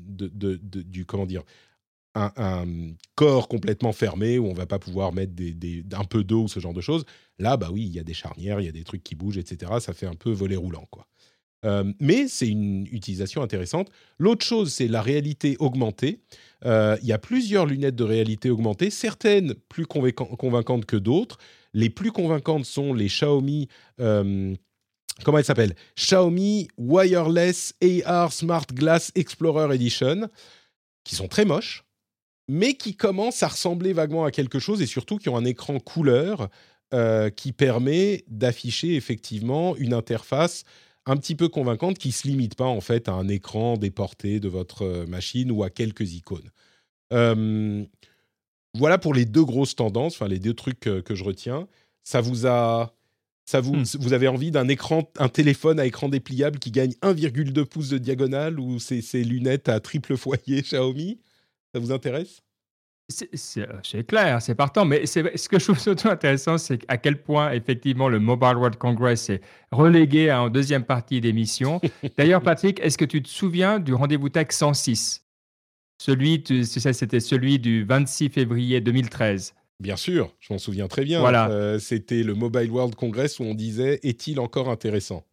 de, 0.08 0.56
du 0.56 1.06
comment 1.06 1.26
dire, 1.26 1.44
un, 2.18 2.66
corps 3.16 3.48
complètement 3.48 3.94
fermé 3.94 4.38
où 4.38 4.48
on 4.48 4.54
va 4.54 4.66
pas 4.66 4.80
pouvoir 4.80 5.14
mettre 5.14 5.34
des, 5.34 5.84
un 5.94 6.04
peu 6.04 6.24
d'eau 6.24 6.44
ou 6.44 6.48
ce 6.48 6.60
genre 6.60 6.74
de 6.74 6.82
choses. 6.82 7.06
Là, 7.40 7.58
bah 7.58 7.70
oui, 7.72 7.84
il 7.86 7.94
y 7.94 8.00
a 8.00 8.04
des 8.04 8.14
charnières, 8.14 8.60
il 8.60 8.66
y 8.66 8.70
a 8.70 8.74
des 8.74 8.84
trucs 8.84 9.04
qui 9.04 9.16
bougent, 9.16 9.38
etc. 9.38 9.74
Ça 9.80 9.94
fait 9.94 10.08
un 10.08 10.16
peu 10.16 10.32
volet 10.32 10.56
roulant, 10.56 10.88
quoi. 10.90 11.08
Euh, 11.66 11.92
mais 12.00 12.28
c'est 12.28 12.48
une 12.48 12.88
utilisation 12.92 13.42
intéressante. 13.42 13.90
L'autre 14.20 14.46
chose, 14.46 14.72
c'est 14.72 14.88
la 14.88 15.02
réalité 15.02 15.56
augmentée. 15.60 16.22
Euh, 16.66 16.98
il 17.02 17.08
y 17.08 17.14
a 17.14 17.18
plusieurs 17.18 17.66
lunettes 17.66 17.96
de 17.96 18.04
réalité 18.04 18.50
augmentée, 18.50 18.90
certaines 18.90 19.56
plus 19.70 19.86
convaincantes 19.86 20.86
que 20.86 20.98
d'autres. 20.98 21.38
Les 21.74 21.90
plus 21.90 22.12
convaincantes 22.12 22.66
sont 22.66 22.94
les 22.94 23.08
Xiaomi. 23.08 23.68
Euh, 24.00 24.56
comment 25.24 25.38
elles 25.38 25.46
s'appellent? 25.46 25.76
Xiaomi 25.96 26.68
Wireless 26.78 27.74
AR 28.06 28.32
Smart 28.32 28.68
Glass 28.74 29.12
Explorer 29.16 29.74
Edition, 29.74 30.30
qui 31.04 31.16
sont 31.16 31.28
très 31.28 31.46
moches, 31.46 31.84
mais 32.48 32.76
qui 32.76 32.96
commencent 32.96 33.44
à 33.44 33.48
ressembler 33.48 33.94
vaguement 33.94 34.26
à 34.26 34.32
quelque 34.32 34.60
chose 34.60 34.82
et 34.82 34.86
surtout 34.86 35.18
qui 35.18 35.30
ont 35.30 35.38
un 35.38 35.46
écran 35.46 35.80
couleur 35.80 36.50
qui 37.36 37.52
permet 37.52 38.24
d'afficher 38.30 38.96
effectivement 38.96 39.76
une 39.76 39.94
interface 39.94 40.64
un 41.08 41.18
petit 41.18 41.36
peu 41.36 41.48
convaincante 41.48 41.98
qui 41.98 42.12
se 42.12 42.28
limite 42.28 42.56
pas 42.56 42.66
en 42.66 42.82
fait 42.82 43.08
à 43.08 43.14
un 43.14 43.28
écran 43.28 43.78
déporté 43.78 44.40
de 44.40 44.50
votre 44.50 44.84
euh, 44.84 45.08
machine 45.08 45.52
ou 45.52 45.64
à 45.64 45.70
quelques 45.70 46.14
icônes. 46.14 46.52
voilà 48.74 48.98
pour 48.98 49.14
les 49.14 49.26
deux 49.26 49.44
grosses 49.44 49.76
tendances, 49.76 50.16
enfin 50.16 50.28
les 50.28 50.40
deux 50.40 50.54
trucs 50.54 50.80
que, 50.82 51.16
je 51.16 51.24
retiens. 51.24 51.68
Ça 52.04 52.22
vous 52.22 52.46
a, 52.46 52.94
ça 53.46 53.60
vous, 53.60 53.76
hmm. 53.76 53.86
vous 54.00 54.14
avez 54.14 54.28
envie 54.28 54.52
d'un 54.52 54.68
écran, 54.68 55.10
un 55.18 55.30
téléphone 55.30 55.80
à 55.80 55.86
écran 55.86 56.10
dépliable 56.10 56.60
qui 56.60 56.72
gagne 56.72 56.92
1,2 57.02 57.66
pouces 57.66 57.90
de 57.90 57.98
diagonale 57.98 58.60
ou 58.60 58.80
ces 58.80 59.24
lunettes 59.24 59.70
à 59.70 59.80
triple 59.80 60.16
foyer 60.18 60.62
Xiaomi? 60.62 61.18
Ça 61.78 61.82
vous 61.82 61.92
intéresse? 61.92 62.42
C'est 63.08 64.04
clair, 64.08 64.42
c'est 64.42 64.56
partant. 64.56 64.84
Mais 64.84 65.06
ce 65.06 65.48
que 65.48 65.60
je 65.60 65.64
trouve 65.64 65.78
surtout 65.78 66.10
intéressant, 66.10 66.58
c'est 66.58 66.80
à 66.88 66.98
quel 66.98 67.22
point, 67.22 67.52
effectivement, 67.52 68.10
le 68.10 68.20
Mobile 68.20 68.56
World 68.58 68.78
Congress 68.78 69.30
est 69.30 69.42
relégué 69.72 70.32
en 70.32 70.50
deuxième 70.50 70.84
partie 70.84 71.22
d'émission. 71.22 71.80
D'ailleurs, 72.18 72.42
Patrick, 72.42 72.80
est-ce 72.80 72.98
que 72.98 73.06
tu 73.06 73.22
te 73.22 73.30
souviens 73.30 73.78
du 73.78 73.94
rendez-vous 73.94 74.30
tech 74.30 74.48
106 74.50 75.24
Celui, 76.02 76.44
c'était 76.66 77.20
celui 77.20 77.60
du 77.60 77.84
26 77.84 78.30
février 78.30 78.82
2013. 78.82 79.54
Bien 79.80 79.98
sûr, 79.98 80.34
je 80.40 80.52
m'en 80.52 80.58
souviens 80.58 80.88
très 80.88 81.04
bien. 81.04 81.20
Voilà. 81.20 81.48
Euh, 81.52 81.78
c'était 81.78 82.24
le 82.24 82.34
Mobile 82.34 82.72
World 82.72 82.96
Congress 82.96 83.40
où 83.40 83.44
on 83.44 83.54
disait 83.54 84.00
est-il 84.02 84.40
encore 84.40 84.68
intéressant? 84.68 85.24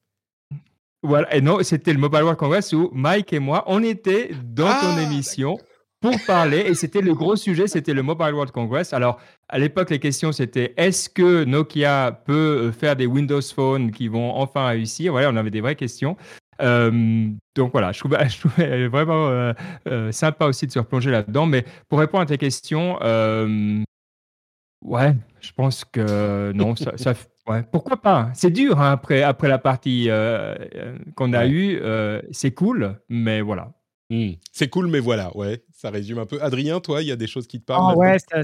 Voilà, 1.02 1.34
et 1.34 1.40
non, 1.40 1.62
c'était 1.62 1.94
le 1.94 1.98
Mobile 1.98 2.20
World 2.20 2.38
Congress 2.38 2.74
où 2.74 2.90
Mike 2.92 3.32
et 3.32 3.38
moi, 3.38 3.64
on 3.66 3.82
était 3.82 4.32
dans 4.44 4.68
ton 4.68 4.96
Ah, 4.96 5.02
émission 5.02 5.58
pour 6.04 6.20
parler 6.26 6.58
et 6.66 6.74
c'était 6.74 7.00
le 7.00 7.14
gros 7.14 7.34
sujet, 7.34 7.66
c'était 7.66 7.94
le 7.94 8.02
Mobile 8.02 8.34
World 8.34 8.52
Congress. 8.52 8.92
Alors, 8.92 9.18
à 9.48 9.58
l'époque, 9.58 9.88
les 9.88 9.98
questions 9.98 10.32
c'était 10.32 10.74
est-ce 10.76 11.08
que 11.08 11.44
Nokia 11.44 12.20
peut 12.26 12.32
euh, 12.66 12.72
faire 12.72 12.94
des 12.94 13.06
Windows 13.06 13.40
Phone 13.40 13.90
qui 13.90 14.08
vont 14.08 14.34
enfin 14.34 14.66
réussir? 14.66 15.12
Voilà, 15.12 15.30
on 15.30 15.36
avait 15.36 15.50
des 15.50 15.62
vraies 15.62 15.76
questions. 15.76 16.18
Euh, 16.60 17.30
donc 17.54 17.72
voilà, 17.72 17.92
je 17.92 18.00
trouvais, 18.00 18.28
je 18.28 18.38
trouvais 18.38 18.86
vraiment 18.86 19.28
euh, 19.28 19.54
euh, 19.88 20.12
sympa 20.12 20.44
aussi 20.44 20.66
de 20.66 20.72
se 20.72 20.78
replonger 20.78 21.10
là-dedans. 21.10 21.46
Mais 21.46 21.64
pour 21.88 21.98
répondre 22.00 22.22
à 22.22 22.26
tes 22.26 22.36
questions, 22.36 22.98
ouais, 24.82 25.14
je 25.40 25.52
pense 25.56 25.86
que 25.86 26.52
non, 26.52 26.76
ça, 26.76 26.98
ça- 26.98 27.14
ouais, 27.46 27.62
pourquoi 27.72 27.96
pas? 27.96 28.28
C'est 28.34 28.50
dur 28.50 28.78
hein, 28.78 28.92
après, 28.92 29.22
après 29.22 29.48
la 29.48 29.58
partie 29.58 30.10
qu'on 31.16 31.32
a 31.32 31.46
eue, 31.46 31.80
c'est 32.30 32.52
cool, 32.52 33.00
mais 33.08 33.40
voilà. 33.40 33.72
Hmm. 34.14 34.34
C'est 34.52 34.68
cool, 34.68 34.86
mais 34.86 35.00
voilà, 35.00 35.36
ouais, 35.36 35.64
ça 35.72 35.90
résume 35.90 36.18
un 36.18 36.26
peu. 36.26 36.40
Adrien, 36.40 36.78
toi, 36.78 37.02
il 37.02 37.08
y 37.08 37.12
a 37.12 37.16
des 37.16 37.26
choses 37.26 37.48
qui 37.48 37.58
te 37.58 37.64
parlent 37.64 37.94
Ah 37.94 37.98
ouais, 37.98 38.16
ça, 38.18 38.42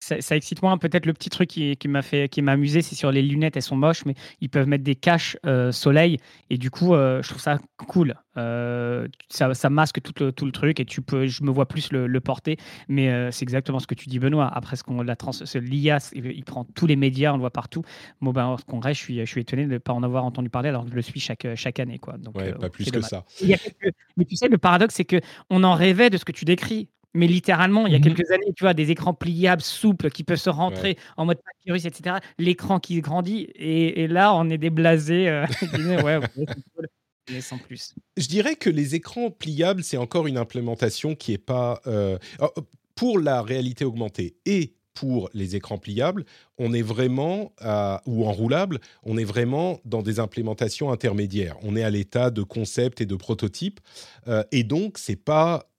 ça- 0.00 0.20
ça 0.20 0.34
excite 0.36 0.62
moins. 0.62 0.78
Peut-être 0.78 1.06
le 1.06 1.12
petit 1.12 1.28
truc 1.30 1.48
qui, 1.48 1.76
qui 1.76 1.86
m'a 1.88 2.02
fait, 2.02 2.28
qui 2.28 2.42
m'a 2.42 2.52
amusé, 2.52 2.82
c'est 2.82 2.94
sur 2.94 3.12
les 3.12 3.22
lunettes. 3.22 3.56
Elles 3.56 3.62
sont 3.62 3.76
moches, 3.76 4.04
mais 4.06 4.14
ils 4.40 4.48
peuvent 4.48 4.66
mettre 4.66 4.82
des 4.84 4.96
caches 4.96 5.36
euh, 5.46 5.70
soleil. 5.72 6.16
Et 6.48 6.58
du 6.58 6.70
coup, 6.70 6.94
euh, 6.94 7.22
je 7.22 7.28
trouve 7.28 7.40
ça 7.40 7.58
cool. 7.86 8.14
Euh, 8.36 9.06
ça, 9.28 9.52
ça 9.54 9.68
masque 9.70 10.00
tout 10.02 10.12
le, 10.24 10.32
tout 10.32 10.46
le 10.46 10.52
truc 10.52 10.80
et 10.80 10.84
tu 10.84 11.02
peux, 11.02 11.26
je 11.26 11.42
me 11.42 11.50
vois 11.50 11.66
plus 11.66 11.92
le, 11.92 12.06
le 12.06 12.20
porter. 12.20 12.56
Mais 12.88 13.30
c'est 13.30 13.42
exactement 13.42 13.78
ce 13.78 13.86
que 13.86 13.94
tu 13.94 14.08
dis, 14.08 14.18
Benoît. 14.18 14.50
Après, 14.52 14.76
ce 14.76 14.82
qu'on 14.82 15.02
la 15.02 15.16
trans, 15.16 15.32
ce- 15.32 15.58
l'IA, 15.58 15.98
il, 16.14 16.26
il 16.26 16.44
prend 16.44 16.64
tous 16.64 16.86
les 16.86 16.96
médias, 16.96 17.32
on 17.32 17.36
le 17.36 17.40
voit 17.40 17.50
partout. 17.50 17.82
Bon, 18.20 18.32
ben, 18.32 18.46
World 18.46 18.64
Congress, 18.64 18.96
je 18.96 19.02
suis, 19.02 19.18
je 19.20 19.24
suis 19.30 19.40
étonné 19.42 19.66
de 19.66 19.72
ne 19.72 19.78
pas 19.78 19.92
en 19.92 20.02
avoir 20.02 20.24
entendu 20.24 20.48
parler 20.48 20.70
alors 20.70 20.84
que 20.84 20.90
je 20.90 20.96
le 20.96 21.02
suis 21.02 21.20
chaque, 21.20 21.46
chaque 21.56 21.78
année. 21.78 21.98
Quoi. 21.98 22.16
Donc, 22.18 22.36
Ouais, 22.36 22.52
pas 22.52 22.70
plus 22.70 22.84
que 22.86 22.90
dommage. 22.90 23.10
ça. 23.10 23.24
Quelques- 23.38 23.94
Mais 24.16 24.24
tu 24.24 24.36
sais, 24.36 24.48
le 24.48 24.58
paradoxe, 24.58 24.94
c'est 24.94 25.04
que 25.04 25.20
on 25.50 25.62
en 25.64 25.74
rêvait 25.74 26.08
de 26.10 26.16
ce 26.16 26.24
que 26.24 26.32
tu 26.32 26.44
décris. 26.44 26.88
Mais 27.14 27.26
littéralement, 27.26 27.86
il 27.86 27.92
y 27.92 27.96
a 27.96 27.98
Mhm. 27.98 28.04
quelques 28.04 28.30
années, 28.30 28.52
tu 28.56 28.62
vois, 28.64 28.74
des 28.74 28.90
écrans 28.90 29.14
pliables, 29.14 29.62
souples, 29.62 30.10
qui 30.10 30.22
peuvent 30.24 30.38
se 30.38 30.50
rentrer 30.50 30.96
en 31.16 31.24
mode 31.26 31.38
papyrus, 31.42 31.84
etc. 31.84 32.16
L'écran 32.38 32.78
qui 32.80 33.00
grandit. 33.00 33.48
Et, 33.56 34.02
et 34.02 34.06
là, 34.08 34.34
on 34.34 34.48
est 34.48 34.58
des 34.58 34.70
blasés. 34.70 35.28
euh, 35.28 35.44
ouais, 36.06 36.18
ouais, 36.18 36.46
cool, 36.76 36.86
mais 37.32 37.40
sans 37.40 37.58
plus. 37.58 37.94
Je 38.16 38.26
dirais 38.28 38.54
que 38.54 38.70
les 38.70 38.94
écrans 38.94 39.30
pliables, 39.30 39.82
c'est 39.82 39.96
encore 39.96 40.26
une 40.26 40.36
implémentation 40.38 41.14
qui 41.14 41.32
est 41.32 41.38
pas 41.38 41.80
euh, 41.86 42.16
oh, 42.40 42.48
pour 42.94 43.18
la 43.18 43.42
réalité 43.42 43.84
augmentée 43.84 44.36
et 44.46 44.74
pour 44.94 45.30
les 45.32 45.56
écrans 45.56 45.78
pliables, 45.78 46.24
on 46.58 46.74
est 46.74 46.82
vraiment 46.82 47.52
à- 47.60 48.02
ou 48.06 48.26
enroulables, 48.26 48.80
on 49.04 49.16
est 49.16 49.24
vraiment 49.24 49.80
dans 49.86 50.02
des 50.02 50.18
implémentations 50.20 50.90
intermédiaires. 50.92 51.56
On 51.62 51.74
est 51.76 51.82
à 51.84 51.90
l'état 51.90 52.30
de 52.30 52.42
concept 52.42 53.00
et 53.00 53.06
de 53.06 53.14
prototype, 53.16 53.80
euh, 54.28 54.42
et 54.52 54.62
donc 54.64 54.98
c'est 54.98 55.16
pas 55.16 55.69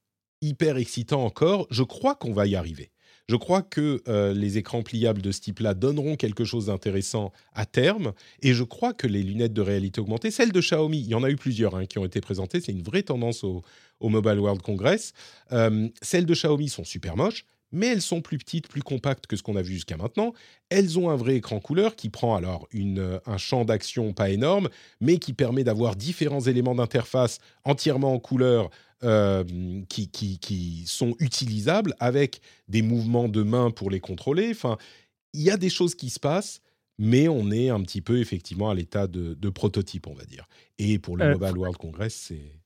hyper 0.42 0.78
excitant 0.78 1.24
encore. 1.24 1.68
Je 1.70 1.84
crois 1.84 2.16
qu'on 2.16 2.34
va 2.34 2.48
y 2.48 2.56
arriver. 2.56 2.92
Je 3.32 3.36
crois 3.38 3.62
que 3.62 4.02
euh, 4.08 4.34
les 4.34 4.58
écrans 4.58 4.84
pliables 4.84 5.22
de 5.22 5.32
ce 5.32 5.40
type-là 5.40 5.74
donneront 5.74 6.18
quelque 6.18 6.44
chose 6.44 6.66
d'intéressant 6.66 7.32
à 7.54 7.66
terme. 7.66 8.12
Et 8.42 8.54
je 8.54 8.64
crois 8.64 8.94
que 8.94 9.08
les 9.08 9.24
lunettes 9.24 9.54
de 9.54 9.62
réalité 9.62 10.02
augmentée, 10.02 10.32
celles 10.32 10.52
de 10.52 10.60
Xiaomi, 10.60 11.00
il 11.00 11.08
y 11.08 11.16
en 11.16 11.24
a 11.24 11.30
eu 11.30 11.38
plusieurs 11.38 11.76
hein, 11.76 11.86
qui 11.86 11.98
ont 11.98 12.06
été 12.06 12.20
présentées, 12.20 12.60
c'est 12.60 12.74
une 12.74 12.84
vraie 12.84 13.04
tendance 13.04 13.44
au, 13.44 13.64
Mobile 14.02 14.40
World 14.40 14.62
Congress. 14.62 15.14
Euh, 15.54 15.88
celles 16.02 16.26
de 16.26 16.34
Xiaomi 16.34 16.68
sont 16.68 16.84
super 16.84 17.16
moches, 17.16 17.46
mais 17.72 17.88
elles 17.88 18.02
sont 18.02 18.22
plus 18.22 18.38
petites, 18.38 18.68
plus 18.68 18.82
compactes 18.82 19.28
que 19.28 19.36
ce 19.36 19.44
qu'on 19.44 19.56
a 19.56 19.62
vu 19.62 19.74
jusqu'à 19.74 19.96
maintenant. 19.96 20.34
Elles 20.70 21.00
ont 21.00 21.10
un 21.10 21.16
vrai 21.16 21.36
écran 21.36 21.60
couleur 21.60 21.96
qui 21.96 22.10
prend 22.10 22.36
alors 22.36 22.68
euh, 22.76 23.20
un 23.26 23.38
champ 23.38 23.64
d'action 23.64 24.12
pas 24.14 24.30
énorme, 24.30 24.70
mais 25.00 25.20
qui 25.20 25.34
permet 25.34 25.64
d'avoir 25.64 25.96
différents 25.96 26.42
éléments 26.42 26.76
d'interface 26.76 27.40
entièrement 27.64 28.14
en 28.14 28.20
couleur 28.20 28.70
euh, 29.04 29.44
qui, 29.90 30.10
qui, 30.10 30.40
qui 30.40 30.84
sont 30.86 31.16
utilisables 31.20 31.96
avec 32.00 32.42
des 32.68 32.82
mouvements 32.82 33.30
de 33.30 33.44
main 33.44 33.72
pour 33.72 33.90
les 33.90 34.00
contrôler. 34.00 34.50
Enfin, 34.52 34.78
il 35.34 35.42
y 35.42 35.50
a 35.50 35.58
des 35.58 35.70
choses 35.70 35.96
qui 35.96 36.10
se 36.10 36.20
passent, 36.20 36.62
mais 36.98 37.28
on 37.28 37.52
est 37.52 37.70
un 37.70 37.82
petit 37.82 38.02
peu 38.02 38.20
effectivement 38.20 38.70
à 38.70 38.76
l'état 38.76 39.08
de, 39.08 39.34
de 39.34 39.50
prototype, 39.50 40.08
on 40.08 40.14
va 40.14 40.26
dire. 40.26 40.48
Et 40.78 41.00
pour 41.00 41.18
le 41.18 41.26
Euh, 41.26 41.32
Mobile 41.38 41.58
World 41.58 41.78
Congress, 41.78 42.14
c'est 42.14 42.61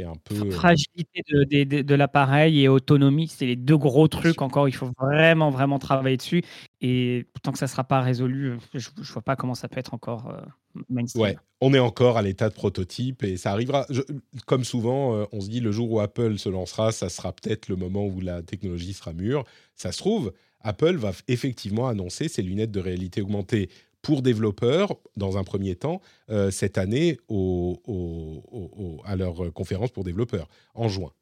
c'est 0.00 0.06
un 0.06 0.16
peu. 0.24 0.46
euh, 0.46 0.50
Fragilité 0.50 1.22
de, 1.30 1.44
de- 1.44 1.64
de- 1.64 1.82
de 1.82 1.94
l'appareil 1.94 2.60
et 2.62 2.68
autonomie, 2.68 3.28
c'est 3.28 3.46
les 3.46 3.56
deux 3.56 3.76
gros 3.76 4.08
trucs 4.08 4.40
encore. 4.42 4.68
Il 4.68 4.74
faut 4.74 4.90
vraiment, 4.98 5.50
vraiment 5.50 5.78
travailler 5.78 6.16
dessus. 6.16 6.42
Et 6.80 7.26
tant 7.42 7.52
que 7.52 7.58
ça 7.58 7.66
ne 7.66 7.70
sera 7.70 7.84
pas 7.84 8.00
résolu, 8.00 8.50
euh, 8.50 8.56
je 8.74 8.88
ne 8.98 9.04
vois 9.04 9.22
pas 9.22 9.36
comment 9.36 9.54
ça 9.54 9.68
peut 9.68 9.78
être 9.78 9.94
encore 9.94 10.28
euh, 10.30 10.40
mainstream. 10.88 11.22
Ouais, 11.22 11.36
on 11.60 11.74
est 11.74 11.78
encore 11.78 12.16
à 12.16 12.22
l'état 12.22 12.48
de 12.48 12.54
prototype 12.54 13.22
et 13.22 13.36
ça 13.36 13.52
arrivera. 13.52 13.86
je- 13.90 14.02
comme 14.46 14.64
souvent, 14.64 15.16
euh, 15.16 15.24
on 15.32 15.40
se 15.40 15.48
dit 15.48 15.60
le 15.60 15.72
jour 15.72 15.90
où 15.90 16.00
Apple 16.00 16.38
se 16.38 16.48
lancera, 16.48 16.92
ça 16.92 17.08
sera 17.08 17.32
peut-être 17.32 17.68
le 17.68 17.76
moment 17.76 18.06
où 18.06 18.20
la 18.20 18.42
technologie 18.42 18.92
sera 18.92 19.12
mûre. 19.12 19.44
Ça 19.76 19.92
se 19.92 19.98
trouve, 19.98 20.32
Apple 20.62 20.96
va 20.96 21.12
effectivement 21.28 21.88
annoncer 21.88 22.28
ses 22.28 22.42
lunettes 22.42 22.70
de 22.70 22.80
réalité 22.80 23.22
augmentée 23.22 23.70
pour 24.02 24.22
développeurs, 24.22 24.96
dans 25.16 25.36
un 25.36 25.44
premier 25.44 25.74
temps, 25.76 26.00
euh, 26.30 26.50
cette 26.50 26.78
année 26.78 27.18
au- 27.28 27.80
au- 27.86 28.42
au- 28.50 28.70
au- 28.82 29.02
à 29.04 29.16
leur 29.16 29.52
conférence 29.52 29.90
pour 29.90 30.04
développeurs, 30.04 30.48
en 30.74 30.88
juin. 30.88 31.12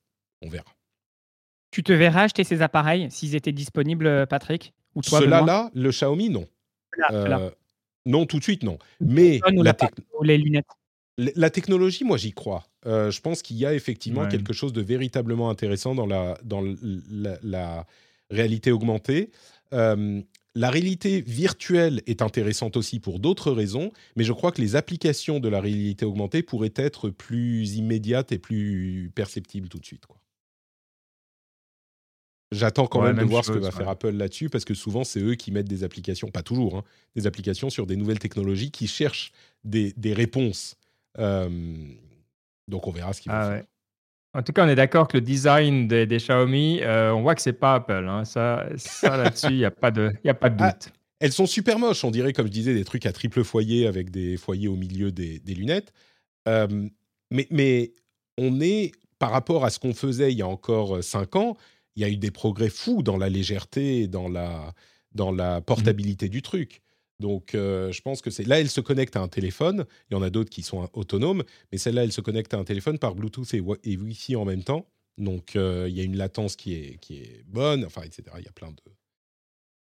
On 0.43 0.49
verra. 0.49 0.73
Tu 1.71 1.83
te 1.83 1.93
verrais 1.93 2.23
acheter 2.23 2.45
ces 2.45 2.63
appareils 2.63 3.11
s'ils 3.11 3.35
étaient 3.35 3.53
disponibles, 3.53 4.07
euh, 4.07 4.27
Patrick? 4.27 4.73
Ou 4.95 5.03
toi, 5.03 5.21
Benoît? 5.21 5.41
Cela-là, 5.41 5.71
le 5.75 5.91
Xiaomi, 5.91 6.31
non. 6.31 6.47
Euh, 7.11 7.51
non, 8.07 8.25
tout 8.27 8.39
de 8.39 8.43
suite, 8.45 8.63
non. 8.63 8.79
Mais 9.01 9.41
Ou 9.53 9.59
la, 9.59 9.63
l'appareil, 9.65 9.95
tec- 9.97 10.05
ou 10.19 10.23
les 10.23 10.39
lunettes. 10.39 10.67
L- 11.19 11.33
La 11.37 11.51
technologie, 11.51 12.05
moi, 12.05 12.17
j'y 12.17 12.33
crois. 12.33 12.65
Euh, 12.87 13.11
je 13.11 13.21
pense 13.21 13.43
qu'il 13.43 13.57
y 13.57 13.67
a 13.67 13.75
effectivement 13.75 14.23
Ouais. 14.23 14.29
quelque 14.29 14.53
chose 14.53 14.73
de 14.73 14.81
véritablement 14.81 15.51
intéressant 15.51 15.95
dans 15.95 16.07
la, 16.07 16.39
dans 16.45 16.65
l- 16.65 16.77
la, 17.11 17.39
la 17.43 17.87
réalité 18.31 18.71
augmentée. 18.73 19.31
Euh, 19.73 20.23
la 20.55 20.71
réalité 20.71 21.21
virtuelle 21.21 22.03
est 22.07 22.23
intéressante 22.23 22.77
aussi 22.77 23.01
pour 23.01 23.21
d'autres 23.21 23.53
raisons, 23.53 23.93
mais 24.17 24.25
je 24.25 24.33
crois 24.33 24.51
que 24.53 24.61
les 24.61 24.77
applications 24.77 25.41
de 25.41 25.49
la 25.49 25.61
réalité 25.61 26.05
augmentée 26.05 26.43
pourraient 26.43 26.73
être 26.77 27.11
plus 27.11 27.77
immédiates 27.77 28.33
et 28.33 28.39
plus 28.39 29.11
perceptibles 29.15 29.69
tout 29.69 29.79
de 29.79 29.87
suite. 29.87 30.07
quoi. 30.07 30.21
J'attends 32.51 32.87
quand 32.87 33.03
Ouais, 33.03 33.13
même 33.13 33.19
de 33.27 33.31
voir 33.31 33.45
ce 33.45 33.53
que 33.53 33.59
va 33.59 33.71
faire. 33.71 33.89
Apple 33.91 34.11
là-dessus, 34.11 34.49
parce 34.49 34.65
que 34.65 34.73
souvent, 34.75 35.05
c'est 35.05 35.21
eux 35.21 35.35
qui 35.35 35.53
mettent 35.53 35.69
des 35.69 35.85
applications, 35.85 36.31
pas 36.31 36.43
toujours, 36.43 36.77
hein, 36.79 36.85
des 37.15 37.27
applications 37.27 37.69
sur 37.69 37.87
des 37.87 37.97
nouvelles 37.97 38.19
technologies 38.19 38.71
qui 38.71 38.87
cherchent 38.87 39.33
des, 39.65 39.93
des 39.99 40.15
réponses. 40.15 40.77
Euh, 41.19 41.49
donc, 42.67 42.87
on 42.87 42.91
verra 42.91 43.13
ce 43.13 43.21
qu'ils 43.21 43.33
vont 43.33 43.39
Ah 43.39 43.45
faire. 43.45 43.65
En 44.39 44.43
tout 44.45 44.53
cas, 44.53 44.65
on 44.65 44.69
est 44.69 44.77
d'accord 44.77 45.09
que 45.09 45.17
le 45.17 45.21
design 45.21 45.89
des, 45.89 46.07
des 46.07 46.19
Xiaomi, 46.19 46.79
euh, 46.83 47.11
on 47.11 47.23
voit 47.23 47.35
que 47.35 47.43
c'est 47.43 47.53
pas 47.53 47.75
Apple. 47.75 48.07
hein. 48.09 48.25
Ça, 48.25 48.69
ça 48.77 49.17
là-dessus, 49.17 49.49
il 49.51 49.57
n'y 49.57 49.65
a 49.65 49.73
pas 49.73 49.91
de, 49.91 50.13
y 50.23 50.29
a 50.29 50.35
pas 50.35 50.49
de 50.49 50.57
Ah, 50.61 50.71
doute. 50.71 50.93
Elles 51.19 51.33
sont 51.33 51.47
super 51.47 51.81
moches, 51.81 52.05
on 52.05 52.13
dirait, 52.13 52.33
comme 52.33 52.47
je 52.47 52.53
disais, 52.53 52.73
des 52.73 52.85
trucs 52.85 53.05
à 53.05 53.13
triple 53.13 53.43
foyer 53.43 53.89
avec 53.89 54.11
des 54.13 54.37
foyers 54.37 54.69
au 54.69 54.77
milieu 54.77 55.11
des, 55.11 55.41
des 55.41 55.55
lunettes. 55.55 55.93
Euh, 56.47 56.89
mais, 57.33 57.49
mais 57.51 57.95
on 58.39 58.61
est, 58.61 58.93
par 59.19 59.33
rapport 59.33 59.65
à 59.65 59.71
ce 59.71 59.81
qu'on 59.81 59.93
faisait 59.93 60.31
il 60.31 60.39
y 60.39 60.43
a 60.43 60.47
encore 60.47 61.03
5 61.03 61.35
ans, 61.35 61.57
il 61.97 62.03
y 62.03 62.05
a 62.05 62.09
eu 62.09 62.17
des 62.17 62.31
progrès 62.31 62.71
fous 62.71 63.03
dans 63.03 63.17
la 63.17 63.29
légèreté, 63.29 64.03
et 64.03 64.07
dans 64.07 64.29
la, 64.29 64.73
dans 65.17 65.33
la 65.33 65.61
portabilité 65.61 66.29
du 66.29 66.43
truc. 66.43 66.81
Donc, 67.21 67.55
euh, 67.55 67.91
je 67.91 68.01
pense 68.01 68.23
que 68.23 68.31
c'est. 68.31 68.45
Là, 68.47 68.61
elle 68.61 68.71
se 68.71 68.81
connecte 68.81 69.17
à 69.17 69.21
un 69.21 69.29
téléphone. 69.29 69.87
Il 70.11 70.15
y 70.15 70.17
en 70.17 70.23
a 70.23 70.31
d'autres 70.31 70.51
qui 70.51 70.63
sont 70.63 70.89
autonomes, 70.93 71.43
mais 71.73 71.79
celle-là, 71.79 72.05
elle 72.05 72.13
se 72.13 72.21
connecte 72.21 72.55
à 72.55 72.59
un 72.59 72.65
téléphone 72.65 72.99
par 72.99 73.15
Bluetooth 73.15 73.53
et, 73.55 73.63
et 73.85 73.97
Wi-Fi 73.97 74.37
en 74.37 74.45
même 74.45 74.63
temps. 74.63 74.87
Donc, 75.17 75.57
euh, 75.57 75.87
il 75.89 75.97
y 75.97 76.01
a 76.01 76.05
une 76.05 76.17
latence 76.17 76.55
qui 76.55 76.75
est, 76.75 76.99
qui 77.01 77.19
est 77.19 77.43
bonne, 77.49 77.85
enfin, 77.85 78.03
etc. 78.03 78.23
Il 78.39 78.45
y 78.45 78.49
a 78.49 78.53
plein 78.53 78.71
de, 78.71 78.77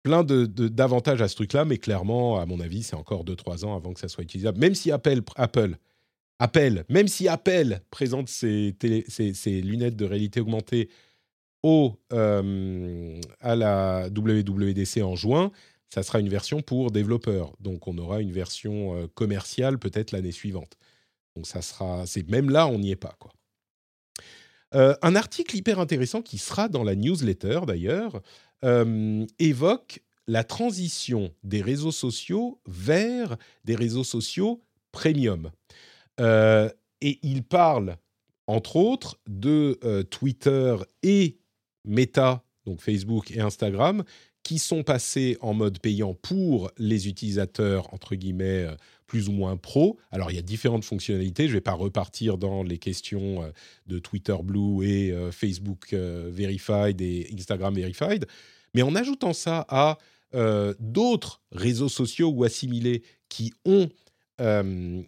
plein 0.04 0.24
de, 0.26 0.46
d'avantages 0.68 1.22
à 1.22 1.30
ce 1.30 1.36
truc-là, 1.36 1.64
mais 1.64 1.78
clairement, 1.78 2.40
à 2.40 2.46
mon 2.46 2.60
avis, 2.60 2.84
c'est 2.84 2.96
encore 2.98 3.24
2-3 3.24 3.64
ans 3.64 3.76
avant 3.76 3.94
que 3.94 4.02
ça 4.02 4.10
soit 4.10 4.24
utilisable. 4.26 4.60
Même 4.60 4.76
si 4.76 4.92
Apple, 4.92 5.22
Apple, 5.38 5.78
Apple, 6.40 6.84
même 6.90 7.08
si 7.08 7.30
Apple 7.30 7.80
présente 7.90 8.28
ses- 8.28 8.76
ses 9.08 9.62
lunettes 9.62 9.96
de 9.96 10.04
réalité 10.04 10.42
augmentée 10.42 10.90
au, 11.62 11.96
euh, 12.12 13.22
à 13.40 13.56
la 13.56 14.10
WWDC 14.10 15.02
en 15.02 15.16
juin, 15.16 15.52
ça 15.94 16.02
sera 16.02 16.20
une 16.20 16.30
version 16.30 16.64
pour 16.64 16.90
développeurs. 16.90 17.54
Donc, 17.60 17.88
on 17.88 17.96
aura 18.00 18.20
une 18.20 18.32
version 18.32 18.98
euh, 18.98 19.08
commerciale 19.14 19.78
peut-être 19.78 20.12
l'année 20.12 20.32
suivante. 20.32 20.76
Donc, 21.36 21.46
ça 21.46 21.62
sera, 21.62 22.08
c'est 22.08 22.28
même 22.28 22.50
là, 22.50 22.66
on 22.66 22.80
n'y 22.80 22.90
est 22.90 22.96
pas, 22.96 23.16
quoi. 23.20 23.32
Euh, 24.74 24.96
un 25.04 25.16
article 25.16 25.56
hyper 25.56 25.80
intéressant 25.80 26.24
qui 26.24 26.40
sera 26.40 26.68
dans 26.68 26.84
la 26.84 26.96
newsletter 26.96 27.60
d'ailleurs 27.68 28.24
euh, 28.66 29.24
évoque 29.38 30.02
la 30.26 30.44
transition 30.44 31.32
des 31.44 31.62
réseaux 31.62 31.92
sociaux 31.92 32.60
vers 32.66 33.38
des 33.64 33.76
réseaux 33.76 34.04
sociaux 34.04 34.64
premium. 34.92 35.52
Et 36.20 37.20
il 37.22 37.44
parle, 37.44 37.98
entre 38.48 38.78
autres, 38.78 39.20
de 39.28 39.78
Twitter 40.10 40.76
et 41.04 41.38
Meta, 41.86 42.44
donc 42.66 42.82
Facebook 42.82 43.30
et 43.30 43.42
Instagram, 43.42 44.04
qui 44.44 44.60
sont 44.60 44.84
passés 44.84 45.38
en 45.42 45.54
mode 45.54 45.80
payant 45.80 46.14
pour 46.14 46.70
les 46.78 47.08
utilisateurs, 47.08 47.94
entre 47.94 48.16
guillemets, 48.16 48.66
euh, 48.66 48.76
plus 49.08 49.30
ou 49.30 49.32
moins 49.32 49.58
pro. 49.58 49.98
Alors, 50.12 50.32
il 50.32 50.36
y 50.36 50.40
a 50.40 50.44
différentes 50.44 50.84
fonctionnalités. 50.84 51.46
Je 51.46 51.52
ne 51.52 51.58
vais 51.58 51.62
pas 51.62 51.74
repartir 51.74 52.38
dans 52.38 52.62
les 52.62 52.78
questions 52.78 53.44
euh, 53.44 53.52
de 53.88 54.00
Twitter 54.00 54.36
Blue 54.44 54.86
et 54.86 55.12
euh, 55.12 55.32
Facebook 55.32 55.94
Verified 55.94 57.02
et 57.02 57.30
Instagram 57.34 57.74
Verified. 57.74 58.26
Mais 58.74 58.82
en 58.82 58.96
ajoutant 58.96 59.34
ça 59.34 59.66
à 59.70 59.98
d'autres 60.80 61.42
réseaux 61.52 61.90
sociaux 61.90 62.30
ou 62.30 62.44
assimilés 62.44 63.04
qui 63.30 63.54
ont 63.66 63.88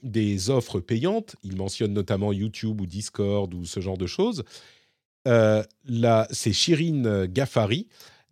des 0.04 0.50
offres 0.52 0.80
payantes, 0.80 1.36
il 1.42 1.56
mentionne 1.56 1.94
notamment 1.94 2.32
YouTube 2.32 2.80
ou 2.80 2.86
Discord 2.86 3.52
ou 3.56 3.66
ce 3.66 3.80
genre 3.80 3.98
de 3.98 4.06
choses, 4.06 4.44
c'est 5.26 6.54
Shirin 6.54 7.26
Gafari 7.26 7.88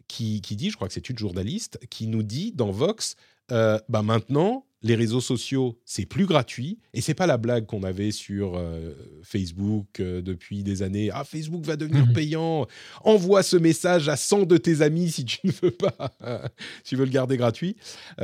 qui, 0.07 0.41
dit, 0.41 0.69
je 0.69 0.75
crois 0.75 0.87
que 0.87 0.93
c'est 0.93 1.09
une 1.09 1.17
journaliste, 1.17 1.79
qui 1.89 2.07
nous 2.07 2.23
dit 2.23 2.51
dans 2.51 2.71
Vox, 2.71 3.15
euh, 3.51 3.79
bah 3.89 4.01
maintenant, 4.01 4.65
les 4.81 4.95
réseaux 4.95 5.21
sociaux, 5.21 5.79
c'est 5.85 6.05
plus 6.05 6.25
gratuit. 6.25 6.79
Et 6.93 7.01
c'est 7.01 7.13
pas 7.13 7.27
la 7.27 7.37
blague 7.37 7.65
qu'on 7.65 7.83
avait 7.83 8.11
sur 8.11 8.55
euh, 8.55 8.93
Facebook 9.23 9.99
euh, 9.99 10.21
depuis 10.21 10.63
des 10.63 10.81
années. 10.81 11.09
Ah, 11.13 11.23
Facebook 11.23 11.65
va 11.65 11.75
devenir 11.75 12.05
mhm. 12.05 12.13
payant. 12.13 12.67
Envoie 13.03 13.43
ce 13.43 13.57
message 13.57 14.09
à 14.09 14.17
100 14.17 14.43
de 14.43 14.57
tes 14.57 14.81
amis 14.81 15.11
si 15.11 15.25
tu 15.25 15.39
ne 15.43 15.51
veux 15.61 15.71
pas, 15.71 16.13
si 16.83 16.89
tu 16.89 16.95
veux 16.95 17.05
le 17.05 17.11
garder 17.11 17.37
gratuit. 17.37 17.75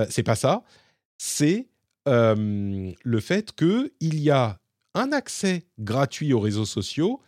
c'est 0.09 0.23
pas 0.23 0.35
ça. 0.35 0.63
C'est 1.17 1.67
le 2.05 3.19
fait 3.19 3.51
qu'il 3.53 4.19
y 4.19 4.31
a 4.31 4.59
un 4.95 5.11
accès 5.11 5.67
gratuit 5.77 6.33
aux 6.33 6.39
réseaux 6.39 6.65
sociaux, 6.65 7.21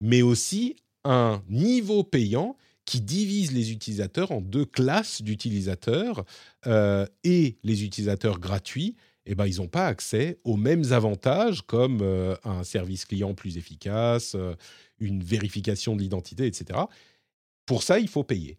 mais 0.00 0.22
aussi 0.22 0.76
un 1.04 1.42
niveau 1.48 2.04
payant 2.04 2.56
qui 2.90 3.00
divise 3.00 3.52
les 3.52 3.70
utilisateurs 3.70 4.32
en 4.32 4.40
deux 4.40 4.64
classes 4.64 5.22
d'utilisateurs 5.22 6.24
euh, 6.66 7.06
et 7.22 7.56
les 7.62 7.84
utilisateurs 7.84 8.40
gratuits. 8.40 8.96
Eh 9.26 9.36
ben, 9.36 9.46
ils 9.46 9.58
n'ont 9.58 9.68
pas 9.68 9.86
accès 9.86 10.40
aux 10.42 10.56
mêmes 10.56 10.92
avantages 10.92 11.62
comme 11.62 12.00
euh, 12.02 12.34
un 12.42 12.64
service 12.64 13.04
client 13.04 13.32
plus 13.32 13.58
efficace, 13.58 14.34
euh, 14.34 14.56
une 14.98 15.22
vérification 15.22 15.94
de 15.94 16.02
l'identité, 16.02 16.46
etc. 16.46 16.80
Pour 17.64 17.84
ça, 17.84 18.00
il 18.00 18.08
faut 18.08 18.24
payer. 18.24 18.58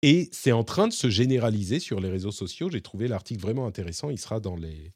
Et 0.00 0.30
c'est 0.32 0.52
en 0.52 0.64
train 0.64 0.88
de 0.88 0.94
se 0.94 1.10
généraliser 1.10 1.80
sur 1.80 2.00
les 2.00 2.08
réseaux 2.08 2.32
sociaux. 2.32 2.70
J'ai 2.70 2.80
trouvé 2.80 3.08
l'article 3.08 3.42
vraiment 3.42 3.66
intéressant. 3.66 4.08
Il 4.08 4.18
sera 4.18 4.40
dans, 4.40 4.56
les, 4.56 4.94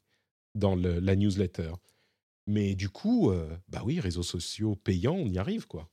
dans 0.55 0.75
la 0.75 1.15
newsletter. 1.15 1.73
Mais 2.47 2.73
du 2.73 2.89
coup, 2.89 3.31
bah 3.67 3.83
oui, 3.85 3.99
réseaux 3.99 4.23
sociaux 4.23 4.75
payants, 4.75 5.15
on 5.15 5.27
y 5.27 5.37
arrive, 5.37 5.67
quoi. 5.67 5.87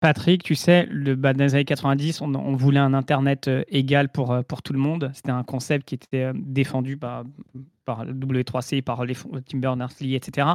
Patrick, 0.00 0.44
tu 0.44 0.54
sais, 0.54 0.86
le, 0.90 1.16
bah, 1.16 1.32
dans 1.32 1.44
les 1.44 1.54
années 1.54 1.64
90, 1.64 2.20
on, 2.20 2.56
voulait 2.56 2.78
un 2.78 2.94
Internet 2.94 3.48
euh, 3.48 3.64
égal 3.68 4.08
pour, 4.08 4.32
euh, 4.32 4.42
pour 4.42 4.62
tout 4.62 4.72
le 4.72 4.78
monde. 4.78 5.10
C'était 5.12 5.32
un 5.32 5.42
concept 5.42 5.88
qui 5.88 5.96
était 5.96 6.24
euh, 6.24 6.32
défendu 6.36 6.96
par, 6.96 7.24
par 7.84 8.06
W3C, 8.06 8.82
par 8.82 9.04
les 9.04 9.14
Tim 9.14 9.58
Berners-Lee, 9.58 10.14
etc. 10.14 10.48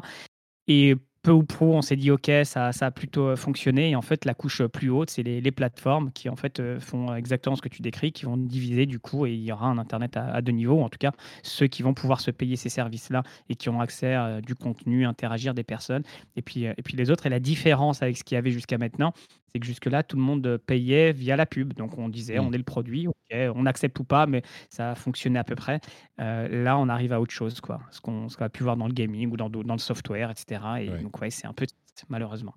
Et 0.67 0.95
peu 1.23 1.31
ou 1.31 1.43
pro, 1.43 1.73
on 1.73 1.81
s'est 1.81 1.95
dit 1.95 2.11
ok, 2.11 2.29
ça, 2.43 2.73
ça, 2.73 2.87
a 2.87 2.91
plutôt 2.91 3.29
euh, 3.29 3.35
fonctionné. 3.35 3.91
Et 3.91 3.95
en 3.95 4.01
fait, 4.01 4.25
la 4.25 4.33
couche 4.33 4.61
plus 4.63 4.89
haute, 4.89 5.09
c'est 5.09 5.23
les, 5.23 5.51
plateformes 5.51 6.11
qui 6.11 6.29
en 6.29 6.35
fait 6.35 6.59
euh, 6.59 6.79
font 6.79 7.15
exactement 7.15 7.55
ce 7.55 7.61
que 7.61 7.69
tu 7.69 7.81
décris, 7.81 8.11
qui 8.11 8.25
vont 8.25 8.37
diviser 8.37 8.85
du 8.85 8.99
coup, 8.99 9.25
et 9.25 9.33
il 9.33 9.41
y 9.41 9.51
aura 9.51 9.67
un 9.67 9.77
internet 9.77 10.17
à, 10.17 10.41
deux 10.41 10.51
niveaux. 10.51 10.81
En 10.81 10.89
tout 10.89 10.97
cas, 10.99 11.11
ceux 11.41 11.67
qui 11.67 11.81
vont 11.81 11.93
pouvoir 11.93 12.19
se 12.19 12.29
payer 12.29 12.57
ces 12.57 12.69
services-là 12.69 13.23
et 13.49 13.55
qui 13.55 13.69
ont 13.69 13.79
accès 13.79 14.13
à 14.13 14.41
du 14.41 14.55
contenu, 14.55 15.05
interagir 15.05 15.53
des 15.53 15.63
personnes, 15.63 16.03
et 16.35 16.41
puis 16.41 16.67
euh, 16.67 16.73
et 16.77 16.81
puis 16.81 16.97
les 16.97 17.09
autres. 17.09 17.25
Et 17.25 17.29
la 17.29 17.39
différence 17.39 18.03
avec 18.03 18.17
ce 18.17 18.23
qu'il 18.23 18.35
y 18.35 18.37
avait 18.37 18.51
jusqu'à 18.51 18.77
maintenant, 18.77 19.13
c'est 19.53 19.59
que 19.59 19.65
jusque-là, 19.65 20.03
tout 20.03 20.17
le 20.17 20.23
monde 20.23 20.57
payait 20.65 21.11
via 21.11 21.35
la 21.35 21.45
pub. 21.45 21.73
Donc 21.73 21.97
on 21.97 22.09
disait, 22.09 22.39
mmh. 22.39 22.45
on 22.45 22.53
est 22.53 22.57
le 22.57 22.63
produit, 22.63 23.07
on 23.31 23.65
accepte 23.65 23.99
ou 23.99 24.03
pas, 24.03 24.25
mais 24.25 24.41
ça 24.69 24.95
fonctionnait 24.95 25.39
à 25.39 25.43
peu 25.43 25.55
près. 25.55 25.79
là, 26.17 26.77
on 26.77 26.89
arrive 26.89 27.13
à 27.13 27.21
autre 27.21 27.33
chose, 27.33 27.61
quoi. 27.61 27.79
Ce 27.91 28.01
qu'on 28.01 28.27
a 28.39 28.49
pu 28.49 28.63
voir 28.63 28.77
dans 28.77 28.87
le 28.87 28.93
gaming 28.93 29.31
ou 29.31 29.37
dans, 29.37 29.49
dans 29.49 29.73
le 29.73 29.79
software, 29.79 30.31
etc. 30.31 30.61
Et 30.81 30.89
donc, 31.01 31.19
ouais, 31.21 31.29
c'est 31.29 31.47
un 31.47 31.53
peu 31.53 31.65
malheureusement. 32.09 32.55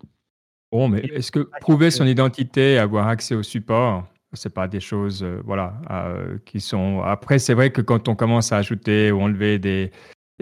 Bon, 0.72 0.88
mais 0.88 1.00
est-ce 1.00 1.30
que 1.30 1.48
prouver 1.60 1.90
son 1.90 2.06
identité, 2.06 2.78
avoir 2.78 3.08
accès 3.08 3.34
au 3.34 3.42
support, 3.42 4.06
c'est 4.32 4.52
pas 4.52 4.68
des 4.68 4.80
choses, 4.80 5.22
euh, 5.22 5.40
voilà, 5.44 5.74
euh, 5.90 6.38
qui 6.44 6.60
sont. 6.60 7.00
Après, 7.02 7.38
c'est 7.38 7.54
vrai 7.54 7.70
que 7.70 7.80
quand 7.80 8.08
on 8.08 8.14
commence 8.14 8.52
à 8.52 8.58
ajouter 8.58 9.12
ou 9.12 9.20
enlever 9.22 9.58
des, 9.58 9.90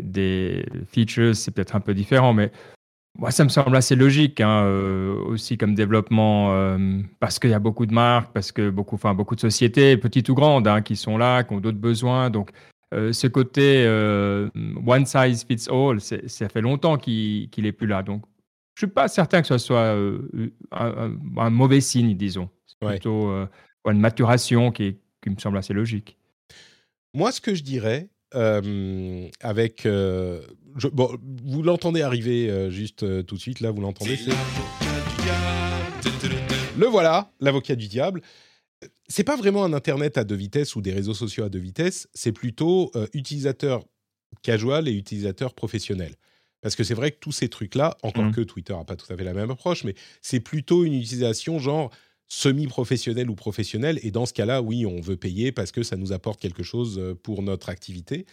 des 0.01 0.67
features, 0.89 1.37
c'est 1.37 1.51
peut-être 1.51 1.77
un 1.77 1.81
peu 1.81 1.95
différent, 1.95 2.33
mais 2.33 2.51
moi, 3.17 3.31
ça 3.31 3.45
me 3.45 3.49
semble 3.49 3.77
assez 3.77 3.95
logique, 3.95 4.41
hein, 4.41 4.65
euh, 4.65 5.15
aussi 5.27 5.57
comme 5.57 5.75
développement, 5.75 6.77
parce 7.21 7.39
qu'il 7.39 7.51
y 7.51 7.55
a 7.55 7.59
beaucoup 7.59 7.87
de 7.87 7.95
marques, 7.95 8.33
parce 8.33 8.51
que 8.51 8.71
beaucoup, 8.71 8.97
enfin, 8.97 9.15
beaucoup 9.15 9.37
de 9.37 9.41
sociétés, 9.41 9.97
petites 9.97 10.29
ou 10.29 10.35
grandes, 10.35 10.67
hein, 10.67 10.83
qui 10.83 10.97
sont 10.97 11.17
là, 11.17 11.45
qui 11.45 11.55
ont 11.55 11.61
d'autres 11.61 11.79
besoins. 11.79 12.31
Donc, 12.31 12.51
ce 12.93 13.27
côté 13.27 13.87
one 14.87 15.07
size 15.07 15.45
fits 15.45 15.69
all, 15.71 16.01
ça 16.01 16.49
fait 16.49 16.61
longtemps 16.61 16.97
qu'il 16.97 17.49
n'est 17.57 17.73
plus 17.73 17.87
là. 17.87 18.03
Donc, 18.03 18.25
je 18.75 18.85
ne 18.85 18.89
suis 18.89 18.95
pas 18.95 19.07
certain 19.07 19.41
que 19.41 19.47
ce 19.47 19.59
soit 19.59 19.97
un, 20.73 21.51
mauvais 21.51 21.81
signe, 21.81 22.17
disons. 22.17 22.51
C'est 22.67 22.89
plutôt 22.89 23.31
une 23.87 24.01
maturation 24.01 24.73
qui, 24.73 24.97
qui, 25.23 25.31
me 25.31 25.39
semble 25.39 25.59
assez 25.59 25.73
logique. 25.73 26.17
Moi, 27.15 27.31
ce 27.31 27.41
que 27.41 27.55
je 27.55 27.63
dirais, 27.63 28.09
avec. 29.41 29.87
bon, 29.87 31.19
vous 31.45 31.63
l'entendez 31.63 32.03
arriver 32.03 32.71
juste 32.71 33.25
tout 33.27 33.35
de 33.37 33.41
suite, 33.41 33.61
là, 33.61 33.71
vous 33.71 33.81
l'entendez 33.81 34.19
Le 36.77 36.87
voilà, 36.87 37.31
l'avocat 37.41 37.77
du 37.77 37.89
diable. 37.89 38.21
C'est 39.09 39.25
pas 39.25 39.37
vraiment 39.37 39.65
un 39.65 39.73
Internet 39.73 40.19
à 40.19 40.25
deux 40.25 40.35
vitesses 40.35 40.77
ou 40.77 40.81
des 40.81 40.93
réseaux 40.93 41.15
sociaux 41.15 41.45
à 41.45 41.49
deux 41.49 41.59
vitesses, 41.59 42.09
c'est 42.15 42.33
plutôt 42.33 42.91
utilisateur 43.13 43.85
casual 44.43 44.89
et 44.89 44.93
utilisateur 44.93 45.55
professionnel. 45.55 46.15
Parce 46.61 46.77
que 46.77 46.85
c'est 46.85 46.95
vrai 46.95 47.11
que 47.11 47.19
tous 47.21 47.33
ces 47.33 47.49
trucs-là, 47.49 47.97
encore 48.03 48.25
mmh. 48.25 48.33
que 48.33 48.41
Twitter 48.41 48.75
n'a 48.75 48.85
pas 48.85 48.97
tout 48.97 49.11
à 49.13 49.17
fait 49.17 49.25
la 49.25 49.35
même 49.35 49.51
approche, 49.51 49.85
mais 49.85 49.95
c'est 50.23 50.41
plutôt 50.41 50.85
une 50.85 50.95
utilisation 50.95 51.59
genre 51.59 51.91
semi-professionnelle 52.29 53.31
ou 53.31 53.35
professionnelle. 53.35 53.99
Et 54.03 54.11
dans 54.11 54.27
ce 54.27 54.33
cas-là, 54.33 54.63
oui, 54.63 54.87
on 54.87 55.01
veut 55.01 55.17
payer 55.17 55.53
parce 55.53 55.73
que 55.73 55.83
ça 55.83 55.97
nous 55.97 56.13
apporte 56.13 56.41
quelque 56.41 56.63
chose 56.63 56.99
euh, 56.99 57.15
pour 57.15 57.43
notre 57.43 57.69
activité. 57.69 58.27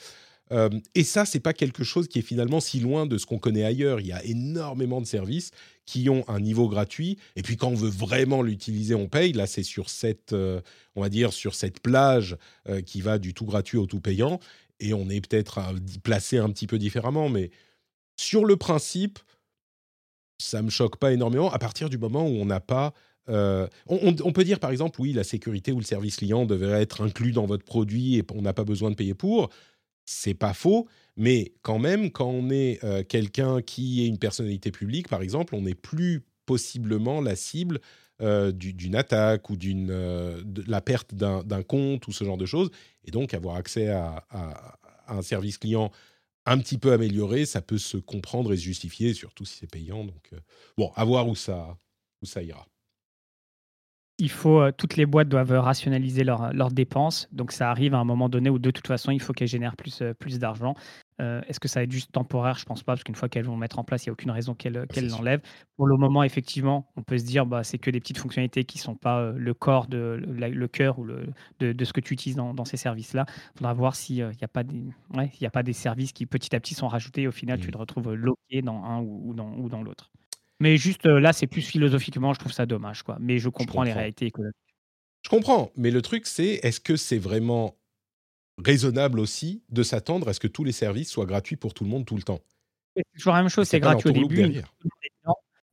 Euh, 0.51 0.69
et 0.95 1.03
ça, 1.03 1.25
c'est 1.25 1.39
pas 1.39 1.53
quelque 1.53 1.83
chose 1.83 2.07
qui 2.07 2.19
est 2.19 2.23
finalement 2.23 2.59
si 2.59 2.79
loin 2.79 3.05
de 3.05 3.17
ce 3.17 3.25
qu'on 3.25 3.39
connaît 3.39 3.63
ailleurs. 3.63 4.01
Il 4.01 4.07
y 4.07 4.11
a 4.11 4.23
énormément 4.25 4.99
de 4.99 5.05
services 5.05 5.51
qui 5.85 6.09
ont 6.09 6.27
un 6.27 6.39
niveau 6.39 6.67
gratuit. 6.67 7.17
Et 7.35 7.41
puis 7.41 7.55
quand 7.55 7.69
on 7.69 7.75
veut 7.75 7.89
vraiment 7.89 8.41
l'utiliser, 8.41 8.95
on 8.95 9.07
paye. 9.07 9.33
Là, 9.33 9.47
c'est 9.47 9.63
sur 9.63 9.89
cette, 9.89 10.33
euh, 10.33 10.59
on 10.95 11.01
va 11.01 11.09
dire, 11.09 11.31
sur 11.31 11.55
cette 11.55 11.79
plage 11.79 12.37
qui 12.85 13.01
va 13.01 13.17
du 13.17 13.33
tout 13.33 13.45
gratuit 13.45 13.77
au 13.77 13.85
tout 13.85 14.01
payant. 14.01 14.39
Et 14.79 14.93
on 14.93 15.09
est 15.09 15.25
peut-être 15.25 15.61
placé 16.03 16.37
un 16.37 16.49
petit 16.49 16.67
peu 16.67 16.79
différemment, 16.79 17.29
mais 17.29 17.51
sur 18.17 18.45
le 18.45 18.57
principe, 18.57 19.19
ça 20.37 20.61
me 20.61 20.69
choque 20.69 20.97
pas 20.97 21.13
énormément 21.13 21.51
à 21.51 21.59
partir 21.59 21.89
du 21.89 21.97
moment 21.97 22.23
où 22.23 22.31
on 22.31 22.45
n'a 22.45 22.59
pas. 22.59 22.93
Euh, 23.31 23.67
on, 23.87 24.33
peut 24.33 24.43
dire 24.43 24.59
par 24.59 24.71
exemple, 24.71 24.99
oui, 25.01 25.13
la 25.13 25.23
sécurité 25.23 25.71
ou 25.71 25.79
le 25.79 25.85
service 25.85 26.17
client 26.17 26.45
devrait 26.45 26.81
être 26.81 27.01
inclus 27.01 27.31
dans 27.31 27.45
votre 27.45 27.63
produit 27.63 28.17
et 28.17 28.23
on 28.33 28.41
n'a 28.41 28.53
pas 28.53 28.63
besoin 28.63 28.91
de 28.91 28.95
payer 28.95 29.13
pour. 29.13 29.49
C'est 30.05 30.33
pas 30.33 30.53
faux, 30.53 30.87
mais 31.15 31.53
quand 31.61 31.79
même, 31.79 32.11
quand 32.11 32.27
on 32.27 32.49
est 32.49 32.83
euh, 32.83 33.03
quelqu'un 33.03 33.61
qui 33.61 34.03
est 34.03 34.07
une 34.07 34.17
personnalité 34.17 34.71
publique, 34.71 35.07
par 35.07 35.21
exemple, 35.21 35.55
on 35.55 35.61
n'est 35.61 35.75
plus 35.75 36.25
possiblement 36.45 37.21
la 37.21 37.35
cible 37.35 37.79
euh, 38.21 38.51
d'une 38.51 38.95
attaque 38.95 39.49
ou 39.49 39.55
d'une 39.55 39.87
de 39.87 40.63
la 40.67 40.81
perte 40.81 41.15
d'un 41.15 41.63
compte 41.63 42.07
ou 42.07 42.11
ce 42.11 42.23
genre 42.23 42.37
de 42.37 42.45
choses. 42.45 42.69
Et 43.05 43.11
donc 43.11 43.33
avoir 43.33 43.55
accès 43.55 43.87
à 43.89 44.25
un 45.07 45.21
service 45.21 45.57
client 45.57 45.91
un 46.45 46.57
petit 46.57 46.77
peu 46.77 46.91
amélioré, 46.91 47.45
ça 47.45 47.61
peut 47.61 47.77
se 47.77 47.97
comprendre 47.97 48.51
et 48.51 48.57
se 48.57 48.63
justifier, 48.63 49.13
surtout 49.13 49.45
si 49.45 49.59
c'est 49.59 49.69
payant. 49.69 50.03
Donc, 50.03 50.31
bon, 50.75 50.91
à 50.95 51.05
voir 51.05 51.27
où 51.27 51.35
ça, 51.35 51.77
où 52.21 52.25
ça 52.25 52.41
ira. 52.41 52.65
Il 54.21 54.29
faut, 54.29 54.61
euh, 54.61 54.71
toutes 54.71 54.97
les 54.97 55.07
boîtes 55.07 55.29
doivent 55.29 55.51
rationaliser 55.51 56.23
leurs 56.23 56.71
dépenses. 56.71 57.27
Donc, 57.31 57.51
ça 57.51 57.71
arrive 57.71 57.95
à 57.95 57.97
un 57.97 58.03
moment 58.05 58.29
donné 58.29 58.51
où, 58.51 58.59
de 58.59 58.69
toute 58.69 58.85
façon, 58.85 59.11
il 59.11 59.19
faut 59.19 59.33
qu'elles 59.33 59.47
génèrent 59.47 59.75
plus, 59.75 60.03
euh, 60.03 60.13
plus 60.13 60.37
d'argent. 60.37 60.75
Euh, 61.21 61.41
est-ce 61.47 61.59
que 61.59 61.67
ça 61.67 61.79
va 61.79 61.83
être 61.85 61.91
juste 61.91 62.11
temporaire? 62.11 62.57
Je 62.57 62.65
pense 62.65 62.83
pas, 62.83 62.93
parce 62.93 63.03
qu'une 63.03 63.15
fois 63.15 63.29
qu'elles 63.29 63.45
vont 63.45 63.57
mettre 63.57 63.79
en 63.79 63.83
place, 63.83 64.05
il 64.05 64.09
n'y 64.09 64.11
a 64.11 64.13
aucune 64.13 64.31
raison 64.31 64.55
qu'elles 64.55 64.87
l'enlèvent. 65.09 65.41
Pour 65.75 65.87
le 65.87 65.97
moment, 65.97 66.23
effectivement, 66.23 66.91
on 66.95 67.03
peut 67.03 67.17
se 67.17 67.25
dire 67.25 67.45
bah, 67.45 67.63
c'est 67.63 67.77
que 67.77 67.91
des 67.91 67.99
petites 67.99 68.17
fonctionnalités 68.17 68.63
qui 68.63 68.77
ne 68.77 68.83
sont 68.83 68.95
pas 68.95 69.19
euh, 69.19 69.33
le 69.35 69.53
corps, 69.53 69.87
de, 69.87 70.19
le, 70.23 70.67
cœur 70.67 70.99
ou 70.99 71.03
le, 71.03 71.27
de, 71.59 71.85
ce 71.85 71.93
que 71.93 72.01
tu 72.01 72.13
utilises 72.13 72.35
dans, 72.35 72.65
ces 72.65 72.77
services-là. 72.77 73.25
Il 73.55 73.57
faudra 73.57 73.73
voir 73.73 73.95
s'il 73.95 74.15
n'y 74.15 74.21
a, 74.21 74.47
pas 74.47 74.63
des, 74.63 74.83
a 75.43 75.49
pas 75.49 75.63
des 75.63 75.73
services 75.73 76.11
qui 76.11 76.25
petit 76.25 76.55
à 76.55 76.59
petit 76.59 76.73
sont 76.73 76.87
rajoutés 76.87 77.23
et 77.23 77.27
au 77.27 77.31
final, 77.31 77.59
tu 77.59 77.67
mmh. 77.67 77.71
te 77.71 77.77
retrouves 77.77 78.13
loqué 78.13 78.61
dans 78.61 78.83
un 78.83 79.01
ou, 79.01 79.33
dans, 79.33 79.53
ou 79.57 79.69
dans 79.69 79.83
l'autre. 79.83 80.11
Mais 80.61 80.77
juste 80.77 81.07
euh, 81.07 81.19
là, 81.19 81.33
c'est 81.33 81.47
plus 81.47 81.63
philosophiquement, 81.63 82.33
je 82.33 82.39
trouve 82.39 82.51
ça 82.51 82.67
dommage. 82.67 83.01
Quoi. 83.01 83.17
Mais 83.19 83.39
je 83.39 83.49
comprends, 83.49 83.81
les 83.81 83.93
réalités 83.93 84.27
économiques. 84.27 84.55
Je 85.23 85.29
comprends, 85.29 85.71
mais 85.75 85.89
le 85.89 86.03
truc, 86.03 86.27
c'est 86.27 86.59
est-ce 86.61 86.79
que 86.79 86.97
c'est 86.97 87.17
vraiment 87.17 87.79
raisonnable 88.63 89.19
aussi 89.19 89.63
de 89.69 89.81
s'attendre 89.81 90.27
à 90.27 90.33
ce 90.33 90.39
que 90.39 90.47
tous 90.47 90.63
les 90.63 90.71
services 90.71 91.09
soient 91.09 91.25
gratuits 91.25 91.55
pour 91.55 91.73
tout 91.73 91.83
le 91.83 91.89
monde 91.89 92.05
tout 92.05 92.15
le 92.15 92.21
temps? 92.21 92.41
C'est 92.95 93.03
toujours 93.15 93.33
la 93.33 93.39
même 93.41 93.49
chose, 93.49 93.67
c'est 93.67 93.79
gratuit 93.79 94.09
au 94.09 94.11
début. 94.11 94.61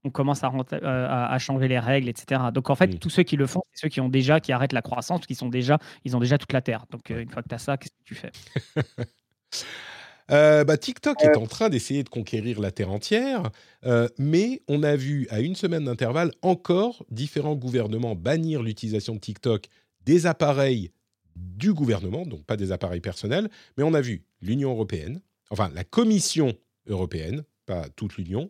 on 0.04 0.10
commence 0.10 0.42
à, 0.42 0.50
à, 0.50 1.38
changer 1.38 1.68
les 1.68 1.78
règles, 1.78 2.08
etc. 2.08 2.44
Donc 2.54 2.70
en 2.70 2.74
fait, 2.74 2.86
mmh. 2.86 2.98
tous 2.98 3.10
ceux 3.10 3.24
qui 3.24 3.36
le 3.36 3.46
font, 3.46 3.60
c'est 3.72 3.82
ceux 3.82 3.88
qui 3.90 4.00
ont 4.00 4.08
déjà, 4.08 4.40
qui 4.40 4.52
arrêtent 4.52 4.72
la 4.72 4.80
croissance, 4.80 5.26
qui 5.26 5.34
sont 5.34 5.50
déjà, 5.50 5.78
ils 6.06 6.16
ont 6.16 6.20
déjà 6.20 6.38
toute 6.38 6.54
la 6.54 6.62
terre. 6.62 6.86
Donc 6.90 7.10
une 7.10 7.28
fois 7.28 7.42
que 7.42 7.48
tu 7.48 7.54
as 7.54 7.58
ça, 7.58 7.76
qu'est-ce 7.76 7.92
que 7.92 8.04
tu 8.04 8.14
fais? 8.14 8.32
Euh, 10.30 10.64
bah, 10.64 10.76
TikTok 10.76 11.22
est 11.22 11.36
en 11.36 11.46
train 11.46 11.68
d'essayer 11.68 12.02
de 12.02 12.08
conquérir 12.08 12.60
la 12.60 12.70
Terre 12.70 12.90
entière, 12.90 13.50
euh, 13.86 14.08
mais 14.18 14.62
on 14.68 14.82
a 14.82 14.94
vu 14.94 15.26
à 15.30 15.40
une 15.40 15.54
semaine 15.54 15.84
d'intervalle 15.84 16.32
encore 16.42 17.04
différents 17.10 17.54
gouvernements 17.54 18.14
bannir 18.14 18.62
l'utilisation 18.62 19.14
de 19.14 19.20
TikTok 19.20 19.68
des 20.04 20.26
appareils 20.26 20.90
du 21.34 21.72
gouvernement, 21.72 22.26
donc 22.26 22.44
pas 22.44 22.56
des 22.56 22.72
appareils 22.72 23.00
personnels, 23.00 23.48
mais 23.76 23.84
on 23.84 23.94
a 23.94 24.00
vu 24.00 24.24
l'Union 24.42 24.70
européenne, 24.70 25.20
enfin 25.50 25.70
la 25.74 25.84
Commission 25.84 26.52
européenne, 26.88 27.44
pas 27.64 27.88
toute 27.96 28.16
l'Union, 28.16 28.48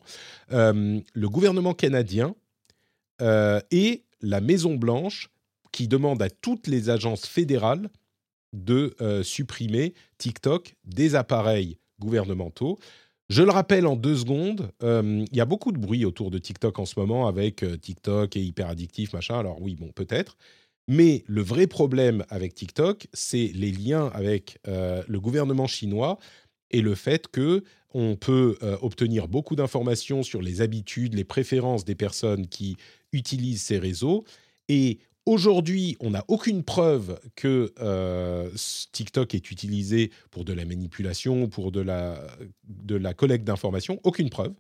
euh, 0.53 1.01
le 1.13 1.29
gouvernement 1.29 1.75
canadien 1.75 2.35
et 3.73 4.05
la 4.21 4.41
Maison 4.41 4.77
Blanche 4.77 5.29
qui 5.73 5.89
demandent 5.89 6.23
à 6.23 6.31
toutes 6.31 6.69
les 6.69 6.89
agences 6.89 7.27
fédérales 7.27 7.91
de 8.53 8.95
euh, 9.01 9.23
supprimer 9.23 9.95
TikTok 10.19 10.75
des 10.85 11.15
appareils 11.15 11.79
gouvernementaux. 12.01 12.79
Je 13.29 13.43
le 13.43 13.51
rappelle 13.51 13.87
en 13.87 13.97
deux 13.97 14.17
secondes, 14.17 14.71
euh, 14.83 15.25
il 15.31 15.37
y 15.37 15.41
a 15.41 15.45
beaucoup 15.45 15.73
de 15.73 15.79
bruit 15.79 16.05
autour 16.05 16.31
de 16.31 16.39
TikTok 16.39 16.79
en 16.79 16.87
ce 16.87 16.99
moment 16.99 17.27
avec 17.27 17.63
euh, 17.63 17.77
TikTok 17.77 18.37
et 18.37 18.41
hyper 18.41 18.69
addictif, 18.69 19.13
machin. 19.13 19.39
Alors 19.39 19.61
oui, 19.61 19.75
bon, 19.75 19.91
peut-être. 19.95 20.37
Mais 20.87 21.25
le 21.27 21.43
vrai 21.43 21.67
problème 21.67 22.25
avec 22.31 22.55
TikTok, 22.55 23.09
c'est 23.13 23.51
les 23.55 23.71
liens 23.71 24.07
avec 24.15 24.59
le 24.65 25.19
gouvernement 25.19 25.67
chinois 25.67 26.19
et 26.71 26.81
le 26.81 26.95
fait 26.95 27.29
que 27.29 27.63
on 27.93 28.17
peut 28.17 28.57
obtenir 28.81 29.29
beaucoup 29.29 29.55
d'informations 29.55 30.23
sur 30.23 30.41
les 30.41 30.63
habitudes, 30.63 31.13
les 31.13 31.25
préférences 31.25 31.85
des 31.85 31.95
personnes 31.95 32.47
qui 32.47 32.79
utilisent 33.13 33.61
ces 33.61 33.79
réseaux. 33.79 34.25
Et 34.71 35.01
Aujourd'hui, 35.29 35.95
on 36.01 36.13
n'a 36.13 36.25
aucune 36.29 36.65
preuve 36.65 37.21
que 37.37 37.75
euh, 37.81 38.49
TikTok 38.93 39.35
est 39.35 39.51
utilisé 39.51 40.11
pour 40.31 40.47
de 40.47 40.55
la 40.55 40.65
manipulation, 40.65 41.49
pour 41.49 41.71
de 41.71 41.83
la, 41.83 43.15
collecte 43.15 43.45
d'informations. 43.45 44.01
Aucune 44.05 44.31
preuve. 44.31 44.55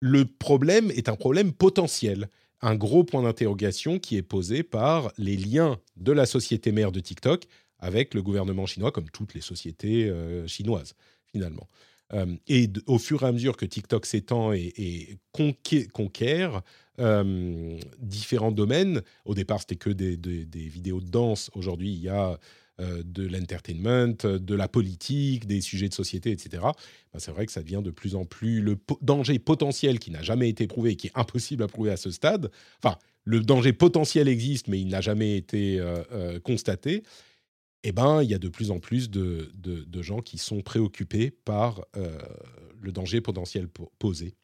Le 0.00 0.24
problème 0.24 0.90
est 0.90 1.08
un 1.08 1.14
problème 1.14 1.52
potentiel, 1.52 2.30
un 2.62 2.74
gros 2.74 3.04
point 3.04 3.22
d'interrogation 3.22 4.00
qui 4.00 4.16
est 4.16 4.22
posé 4.22 4.64
par 4.64 5.12
les 5.18 5.36
liens 5.36 5.78
de 5.94 6.10
la 6.10 6.26
société 6.26 6.72
mère 6.72 6.90
de 6.90 6.98
TikTok 6.98 7.44
avec 7.78 8.14
le 8.14 8.22
gouvernement 8.22 8.66
chinois, 8.66 8.90
comme 8.90 9.08
toutes 9.08 9.34
les 9.34 9.40
sociétés 9.40 10.08
euh, 10.08 10.48
chinoises, 10.48 10.96
finalement. 11.30 11.68
Euh, 12.12 12.26
et 12.48 12.68
au 12.86 12.98
fur 12.98 13.22
et 13.22 13.26
à 13.26 13.32
mesure 13.32 13.56
que 13.56 13.64
TikTok 13.64 14.06
s'étend 14.06 14.52
et, 14.52 14.72
et 14.76 15.18
conquiert, 15.92 16.62
euh, 16.98 17.78
différents 17.98 18.52
domaines. 18.52 19.02
Au 19.24 19.34
départ, 19.34 19.60
c'était 19.60 19.76
que 19.76 19.90
des, 19.90 20.16
vidéos 20.54 21.00
de 21.00 21.08
danse. 21.08 21.50
Aujourd'hui, 21.54 21.92
il 21.92 22.00
y 22.00 22.08
a 22.08 22.38
euh, 22.80 23.02
de 23.04 23.26
l'entertainment, 23.26 24.16
de 24.24 24.54
la 24.54 24.68
politique, 24.68 25.46
des 25.46 25.60
sujets 25.60 25.88
de 25.88 25.94
société, 25.94 26.30
etc. 26.30 26.62
Ben, 27.12 27.18
c'est 27.18 27.30
vrai 27.30 27.46
que 27.46 27.52
ça 27.52 27.62
devient 27.62 27.82
de 27.82 27.90
plus 27.90 28.16
en 28.16 28.24
plus 28.24 28.60
le 28.60 28.78
danger 29.00 29.38
potentiel 29.38 29.98
qui 29.98 30.10
n'a 30.10 30.22
jamais 30.22 30.48
été 30.48 30.66
prouvé, 30.66 30.96
qui 30.96 31.08
est 31.08 31.12
impossible 31.14 31.62
à 31.62 31.68
prouver 31.68 31.90
à 31.90 31.96
ce 31.96 32.10
stade. 32.10 32.50
Enfin, 32.82 32.96
le 33.24 33.40
danger 33.40 33.72
potentiel 33.72 34.28
existe, 34.28 34.66
mais 34.68 34.80
il 34.80 34.88
n'a 34.88 35.00
jamais 35.00 35.36
été 35.36 35.80
constaté. 36.42 37.02
Eh 37.82 37.92
ben, 37.92 38.22
il 38.22 38.30
y 38.30 38.34
a 38.34 38.38
de 38.38 38.48
plus 38.48 38.70
en 38.70 38.78
plus 38.78 39.10
de, 39.10 39.50
de 39.54 40.02
gens 40.02 40.20
qui 40.20 40.38
sont 40.38 40.60
préoccupés 40.60 41.30
par 41.30 41.84
le 42.80 42.92
danger 42.92 43.20
potentiel 43.20 43.68
posé. 43.98 44.34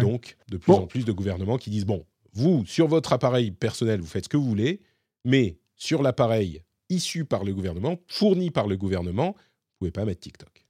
Donc, 0.00 0.36
de 0.48 0.56
plus 0.56 0.72
en 0.72 0.86
plus 0.86 1.04
de 1.04 1.12
gouvernements 1.12 1.58
qui 1.58 1.70
disent 1.70 1.86
bon, 1.86 2.06
vous, 2.32 2.64
sur 2.66 2.88
votre 2.88 3.12
appareil 3.12 3.50
personnel, 3.50 4.00
vous 4.00 4.06
faites 4.06 4.24
ce 4.24 4.28
que 4.28 4.36
vous 4.36 4.48
voulez, 4.48 4.80
mais 5.24 5.58
sur 5.76 6.02
l'appareil 6.02 6.62
issu 6.88 7.24
par 7.24 7.44
le 7.44 7.52
gouvernement, 7.52 7.98
fourni 8.06 8.50
par 8.50 8.66
le 8.66 8.76
gouvernement, 8.76 9.34
vous 9.36 9.78
pouvez 9.78 9.90
pas 9.90 10.04
mettre 10.04 10.20
TikTok. 10.20 10.66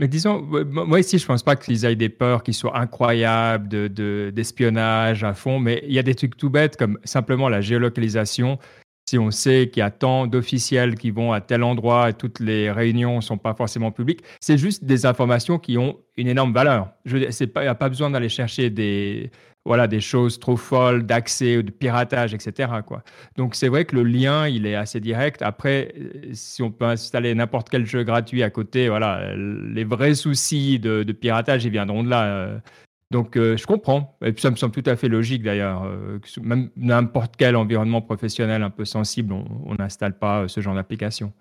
Mais 0.00 0.08
disons, 0.08 0.40
moi 0.42 1.00
ici, 1.00 1.18
je 1.18 1.26
pense 1.26 1.42
pas 1.42 1.56
qu'ils 1.56 1.84
aient 1.84 1.96
des 1.96 2.08
peurs 2.08 2.42
qui 2.42 2.54
soient 2.54 2.78
incroyables 2.78 3.68
d'espionnage 4.32 5.22
de, 5.22 5.26
à 5.26 5.34
fond, 5.34 5.58
mais 5.58 5.82
il 5.86 5.92
y 5.92 5.98
a 5.98 6.04
des 6.04 6.14
trucs 6.14 6.36
tout 6.36 6.50
bêtes 6.50 6.76
comme 6.76 6.98
simplement 7.04 7.48
la 7.48 7.60
géolocalisation 7.60 8.58
si 9.08 9.18
on 9.18 9.30
sait 9.30 9.70
qu'il 9.72 9.80
y 9.80 9.82
a 9.82 9.90
tant 9.90 10.26
d'officiels 10.26 10.94
qui 10.96 11.10
vont 11.10 11.32
à 11.32 11.40
tel 11.40 11.62
endroit 11.62 12.10
et 12.10 12.12
toutes 12.12 12.40
les 12.40 12.70
réunions 12.70 13.16
ne 13.16 13.20
sont 13.22 13.38
pas 13.38 13.54
forcément 13.54 13.90
publiques, 13.90 14.20
c'est 14.38 14.58
juste 14.58 14.84
des 14.84 15.06
informations 15.06 15.58
qui 15.58 15.78
ont 15.78 15.96
une 16.18 16.28
énorme 16.28 16.52
valeur. 16.52 16.90
Il 17.06 17.26
n'y 17.26 17.66
a 17.66 17.74
pas 17.74 17.88
besoin 17.88 18.10
d'aller 18.10 18.28
chercher 18.28 18.68
des, 18.68 19.30
voilà, 19.64 19.86
des 19.86 20.02
choses 20.02 20.38
trop 20.38 20.58
folles 20.58 21.06
d'accès, 21.06 21.62
de 21.62 21.70
piratage, 21.70 22.34
etc. 22.34 22.70
Donc 23.38 23.54
c'est 23.54 23.68
vrai 23.68 23.86
que 23.86 23.96
le 23.96 24.02
lien, 24.02 24.46
il 24.46 24.66
est 24.66 24.74
assez 24.74 25.00
direct. 25.00 25.40
Après, 25.40 25.94
si 26.34 26.62
on 26.62 26.70
peut 26.70 26.84
installer 26.84 27.34
n'importe 27.34 27.70
quel 27.70 27.86
jeu 27.86 28.02
gratuit 28.02 28.42
à 28.42 28.50
côté, 28.50 28.90
voilà, 28.90 29.34
les 29.34 29.84
vrais 29.84 30.14
soucis 30.16 30.78
de, 30.78 31.02
de 31.02 31.12
piratage, 31.12 31.64
ils 31.64 31.70
viendront 31.70 32.04
de 32.04 32.10
là. 32.10 32.60
Donc, 33.10 33.36
euh, 33.36 33.56
je 33.56 33.66
comprends. 33.66 34.18
Et 34.22 34.32
puis, 34.32 34.42
ça 34.42 34.50
me 34.50 34.56
semble 34.56 34.74
tout 34.74 34.88
à 34.88 34.94
fait 34.94 35.08
logique 35.08 35.42
d'ailleurs. 35.42 35.84
Euh, 35.84 36.18
même 36.42 36.70
n'importe 36.76 37.36
quel 37.38 37.56
environnement 37.56 38.02
professionnel 38.02 38.62
un 38.62 38.70
peu 38.70 38.84
sensible, 38.84 39.32
on 39.32 39.74
n'installe 39.78 40.18
pas 40.18 40.42
euh, 40.42 40.48
ce 40.48 40.60
genre 40.60 40.74
d'application. 40.74 41.32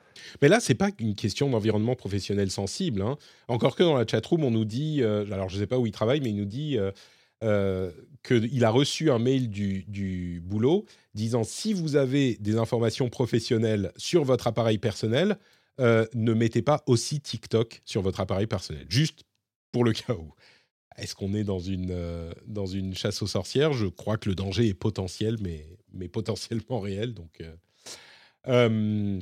Mais 0.42 0.48
là, 0.48 0.62
c'est 0.62 0.76
pas 0.76 0.90
une 1.00 1.14
question 1.14 1.50
d'environnement 1.50 1.96
professionnel 1.96 2.50
sensible. 2.52 3.02
Hein. 3.02 3.18
Encore 3.50 3.76
que 3.76 3.84
dans 3.84 3.98
la 3.98 4.08
chatroom, 4.08 4.46
on 4.46 4.52
nous 4.52 4.66
dit, 4.66 5.04
alors 5.04 5.50
je 5.50 5.56
ne 5.56 5.62
sais 5.62 5.68
pas 5.68 5.78
où 5.78 5.86
il 5.86 5.92
travaille, 5.92 6.22
mais 6.22 6.30
il 6.30 6.38
nous 6.38 6.46
dit 6.46 6.78
qu'il 8.24 8.66
a 8.66 8.70
reçu 8.70 9.12
un 9.12 9.20
mail 9.20 9.50
du, 9.50 10.42
boulot 10.44 10.86
disant 11.14 11.44
si 11.44 11.74
vous 11.74 11.96
avez 11.96 12.36
des 12.40 12.58
informations 12.58 13.10
professionnelles 13.10 13.92
sur 13.96 14.24
votre 14.24 14.48
appareil 14.48 14.80
personnel, 14.80 15.38
ne 15.80 16.34
mettez 16.34 16.64
pas 16.64 16.82
aussi 16.88 17.22
TikTok 17.22 17.82
sur 17.86 18.02
votre 18.02 18.22
appareil 18.22 18.48
personnel. 18.48 18.86
Juste 18.90 19.24
pour 19.72 19.84
le 19.84 19.94
cas 19.94 20.14
où. 20.14 20.34
Est-ce 20.98 21.14
qu'on 21.14 21.34
est 21.34 21.44
dans 21.44 21.60
une, 21.60 21.92
euh, 21.92 22.32
dans 22.48 22.66
une 22.66 22.96
chasse 22.96 23.22
aux 23.22 23.28
sorcières? 23.28 23.74
Je 23.74 23.86
crois 23.86 24.18
que 24.18 24.30
le 24.30 24.36
danger 24.36 24.68
est 24.68 24.74
potentiel, 24.74 25.38
mais, 25.42 25.66
mais 25.94 26.08
potentiellement 26.08 26.80
réel. 26.80 27.14
Donc, 27.14 27.42
euh, 27.42 27.54
euh, 28.48 29.20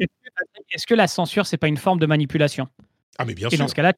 Est-ce 0.71 0.87
que 0.87 0.93
la 0.93 1.07
censure, 1.07 1.45
c'est 1.45 1.57
pas 1.57 1.67
une 1.67 1.77
forme 1.77 1.99
de 1.99 2.05
manipulation? 2.05 2.67
Ah, 3.17 3.25
mais 3.25 3.33
bien 3.33 3.49
sûr. 3.49 3.59
dans 3.59 3.67
ce 3.67 3.75
cas-là, 3.75 3.93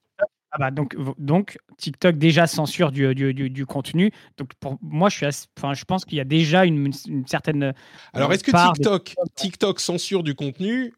ah 0.51 0.57
bah 0.59 0.71
donc, 0.71 0.95
donc 1.19 1.57
TikTok 1.77 2.17
déjà 2.17 2.47
censure 2.47 2.91
du, 2.91 3.13
du, 3.13 3.33
du, 3.33 3.65
contenu. 3.65 4.11
Donc 4.37 4.53
pour 4.59 4.77
moi, 4.81 5.09
je, 5.09 5.17
suis 5.17 5.45
enfin, 5.57 5.73
je 5.73 5.85
pense 5.85 6.05
qu'il 6.05 6.17
y 6.17 6.21
a 6.21 6.25
déjà 6.25 6.65
une, 6.65 6.91
une 7.07 7.27
certaine. 7.27 7.73
Alors 8.13 8.31
est-ce 8.33 8.43
que 8.43 8.51
TikTok, 8.51 9.13
TikTok 9.35 9.79
censure 9.79 10.23
du 10.23 10.35
contenu? 10.35 10.93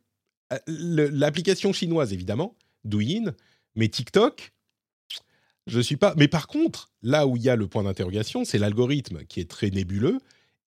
L'application 0.67 1.73
chinoise, 1.73 2.13
évidemment, 2.13 2.55
Douyin, 2.83 3.33
mais 3.75 3.87
TikTok, 3.87 4.51
je 5.69 5.79
suis 5.79 5.97
pas. 5.97 6.13
Mais 6.17 6.27
par 6.27 6.47
contre, 6.47 6.91
là 7.01 7.27
où 7.27 7.37
il 7.37 7.43
y 7.43 7.49
a 7.49 7.55
le 7.55 7.67
point 7.67 7.83
d'interrogation, 7.83 8.43
c'est 8.45 8.57
l'algorithme 8.57 9.23
qui 9.25 9.39
est 9.39 9.49
très 9.49 9.69
nébuleux 9.69 10.19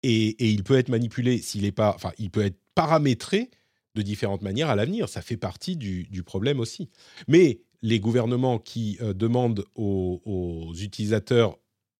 et, 0.03 0.51
il 0.51 0.63
peut 0.63 0.77
être 0.77 0.89
manipulé 0.89 1.41
s'il 1.41 1.65
est 1.65 1.71
pas. 1.71 1.93
Enfin, 1.95 2.11
il 2.17 2.29
peut 2.29 2.43
être 2.45 2.59
paramétré 2.75 3.49
de 3.95 4.01
différentes 4.01 4.41
manières 4.41 4.69
à 4.69 4.75
l'avenir. 4.75 5.09
Ça 5.09 5.21
fait 5.21 5.37
partie 5.37 5.75
du, 5.75 6.23
problème 6.23 6.59
aussi. 6.59 6.89
Mais 7.27 7.61
les 7.81 7.99
gouvernements 7.99 8.59
qui 8.59 8.97
euh, 9.01 9.13
demandent 9.13 9.65
aux, 9.75 10.73
utilisateurs 10.79 11.57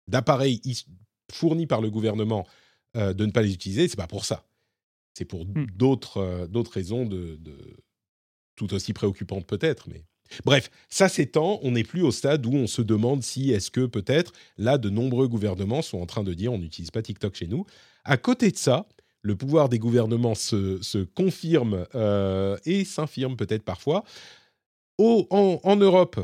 d'appareils 0.08 0.62
fournis 1.32 1.68
par 1.68 1.82
le 1.82 1.90
gouvernement 1.90 2.48
euh, 2.96 3.14
de 3.14 3.26
ne 3.26 3.32
pas 3.32 3.42
les 3.42 3.54
utiliser, 3.54 3.88
c'est 3.88 3.98
pas 3.98 4.08
pour 4.08 4.26
ça. 4.26 4.46
C'est 5.14 5.26
pour 5.26 5.46
hmm. 5.46 5.68
d'autres 5.76 6.18
euh, 6.18 6.48
d'autres 6.48 6.72
raisons 6.72 7.06
de, 7.06 7.38
de, 7.40 7.56
tout 8.56 8.74
aussi 8.74 8.94
préoccupantes 8.94 9.46
peut-être, 9.46 9.88
mais 9.90 10.06
Bref, 10.46 10.70
ça 10.90 11.10
s'étend, 11.10 11.60
on 11.64 11.72
n'est 11.72 11.84
plus 11.84 12.04
au 12.04 12.12
stade 12.12 12.46
où 12.46 12.54
on 12.54 12.68
se 12.68 12.82
demande 12.82 13.24
si 13.24 13.52
est-ce 13.52 13.72
que 13.72 13.86
peut-être, 13.86 14.32
là, 14.58 14.78
de 14.78 14.90
nombreux 14.90 15.28
gouvernements 15.28 15.82
sont 15.82 16.00
en 16.00 16.06
train 16.06 16.24
de 16.24 16.34
dire 16.34 16.54
on 16.54 16.58
n'utilise 16.58 16.92
pas 16.92 17.02
TikTok 17.02 17.36
chez 17.36 17.48
nous. 17.48 17.66
À 18.04 18.18
côté 18.18 18.52
de 18.52 18.58
ça, 18.58 18.88
le 19.22 19.36
pouvoir 19.36 19.70
des 19.70 19.80
gouvernements 19.80 20.36
se, 20.36 21.04
confirme 21.16 21.86
euh, 21.96 22.58
et 22.66 22.86
s'infirme 22.86 23.36
peut-être 23.36 23.64
parfois. 23.64 24.04
en, 24.98 25.76
Europe 25.76 26.20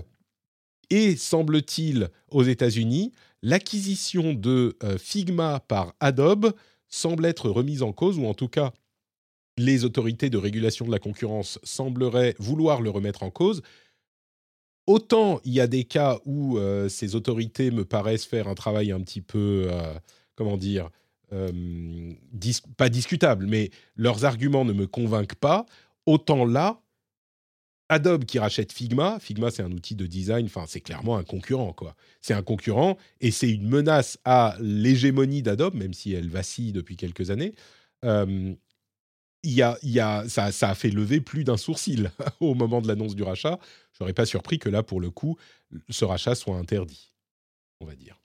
et 0.90 1.15
semble-t-il 1.15 2.10
aux 2.30 2.44
États-Unis, 2.44 3.11
l'acquisition 3.41 4.34
de 4.34 4.77
euh, 4.84 4.98
Figma 4.98 5.60
par 5.60 5.94
Adobe 5.99 6.53
semble 6.88 7.26
être 7.26 7.49
remise 7.49 7.82
en 7.82 7.91
cause, 7.91 8.18
ou 8.18 8.26
en 8.26 8.34
tout 8.34 8.48
cas, 8.48 8.72
les 9.57 9.86
autorités 9.86 10.30
de 10.30 10.38
régulation 10.38 10.86
de 10.86 10.91
la 10.91 10.99
concurrence 10.99 11.60
sembleraient 11.64 12.36
vouloir 12.40 12.82
le 12.82 12.90
remettre 12.90 13.23
en 13.23 13.32
cause 13.32 13.61
autant 14.88 15.40
il 15.44 15.53
y 15.53 15.60
a 15.60 15.68
des 15.68 15.84
cas 15.84 16.20
où 16.26 16.57
euh, 16.57 16.90
ces 16.90 17.16
autorités 17.16 17.72
me 17.72 17.86
paraissent 17.86 18.26
faire 18.26 18.48
un 18.48 18.56
travail 18.56 18.91
un 18.91 19.02
petit 19.02 19.22
peu, 19.22 19.68
euh, 19.70 19.94
comment 20.36 20.57
dire, 20.57 20.90
euh, 21.34 22.14
pas 22.78 22.90
discutable, 22.90 23.48
mais 23.48 23.72
leurs 23.95 24.26
arguments 24.26 24.66
ne 24.66 24.74
me 24.74 24.88
convainquent 24.88 25.36
pas, 25.36 25.66
autant 26.06 26.45
là, 26.45 26.82
Adobe 27.90 28.26
qui 28.26 28.40
rachète 28.40 28.72
Figma, 28.72 29.20
Figma 29.20 29.52
c'est 29.52 29.62
un 29.62 29.72
outil 29.72 29.95
de 29.95 30.07
design, 30.07 30.48
enfin 30.48 30.66
c'est 30.68 30.82
clairement 30.82 31.18
un 31.18 31.24
concurrent 31.24 31.72
quoi. 31.72 31.95
C'est 32.22 32.34
un 32.34 32.41
concurrent 32.41 32.98
et 33.22 33.30
c'est 33.30 33.49
une 33.49 33.68
menace 33.68 34.18
à 34.26 34.56
l'hégémonie 34.60 35.44
d'Adobe, 35.44 35.76
même 35.76 35.94
si 35.94 36.14
elle 36.14 36.30
vacille 36.30 36.72
depuis 36.72 36.95
quelques 36.98 37.30
années. 37.30 37.53
Y 39.45 39.61
a, 39.99 40.27
ça, 40.27 40.51
ça, 40.51 40.69
a 40.69 40.76
fait 40.76 40.89
lever 40.89 41.22
plus 41.22 41.43
d'un 41.43 41.57
sourcil 41.57 42.11
au 42.39 42.55
moment 42.55 42.81
de 42.81 42.88
l'annonce 42.88 43.15
du 43.15 43.23
rachat. 43.23 43.59
Je 43.93 44.03
n'aurais 44.03 44.13
pas 44.13 44.26
surpris 44.26 44.59
que 44.59 44.69
là, 44.69 44.84
pour 44.84 44.99
le 44.99 45.09
coup, 45.09 45.38
ce 45.89 46.05
rachat 46.05 46.35
soit 46.35 46.57
interdit, 46.57 47.13
on 47.80 47.85
va 47.85 47.95
dire 47.95 48.19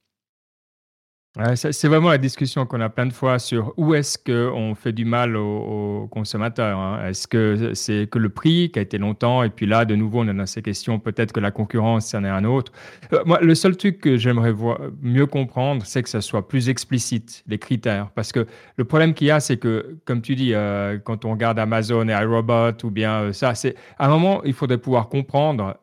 c'est 1.55 1.87
vraiment 1.87 2.09
la 2.09 2.19
discussion 2.19 2.67
qu'on 2.67 2.81
a 2.81 2.89
plein 2.89 3.07
de 3.07 3.13
fois 3.13 3.39
sur 3.39 3.73
où 3.77 3.95
est-ce 3.95 4.19
qu'on 4.19 4.75
fait 4.75 4.93
du 4.93 5.05
mal 5.05 5.37
aux, 5.37 6.09
consommateurs. 6.11 6.77
Hein. 6.77 7.07
Est-ce 7.07 7.29
que 7.29 7.73
c'est 7.75 8.09
que 8.11 8.19
le 8.19 8.31
prix 8.31 8.71
qui 8.73 8.81
a 8.81 8.83
été 8.83 8.99
longtemps, 8.99 9.45
et 9.45 9.51
puis 9.51 9.67
là, 9.67 9.85
de 9.85 9.95
nouveau, 9.95 10.21
on 10.21 10.29
est 10.29 10.35
dans 10.35 10.47
ces 10.47 10.61
questions, 10.61 10.99
peut-être 10.99 11.33
que 11.33 11.39
la 11.39 11.53
concurrence, 11.53 12.07
c'en 12.07 12.25
est 12.25 12.29
un 12.29 12.45
autre. 12.45 12.73
Euh, 13.13 13.23
moi, 13.27 13.39
le 13.41 13.55
seul 13.55 13.77
truc 13.77 14.01
que 14.01 14.17
j'aimerais 14.17 14.53
mieux 15.01 15.27
comprendre, 15.27 15.87
c'est 15.87 16.03
que 16.03 16.09
ça 16.09 16.21
soit 16.21 16.49
plus 16.49 16.69
explicite, 16.69 17.45
les 17.47 17.59
critères. 17.59 18.11
Parce 18.11 18.33
que 18.33 18.47
le 18.77 18.85
problème 18.85 19.15
qu'il 19.15 19.29
y 19.29 19.31
a, 19.31 19.39
c'est 19.39 19.57
que, 19.57 19.99
comme 20.05 20.23
tu 20.23 20.35
dis, 20.35 20.53
euh, 20.53 20.99
quand 20.99 21.25
on 21.25 21.31
regarde 21.31 21.61
Amazon 21.61 22.09
et 22.09 22.13
iRobot, 22.13 22.85
ou 22.85 22.91
bien 22.91 23.21
euh, 23.21 23.33
ça, 23.33 23.55
c'est 23.55 23.77
à 24.01 24.07
un 24.07 24.09
moment, 24.09 24.43
il 24.43 24.53
faudrait 24.53 24.79
pouvoir 24.79 25.09
comprendre, 25.09 25.77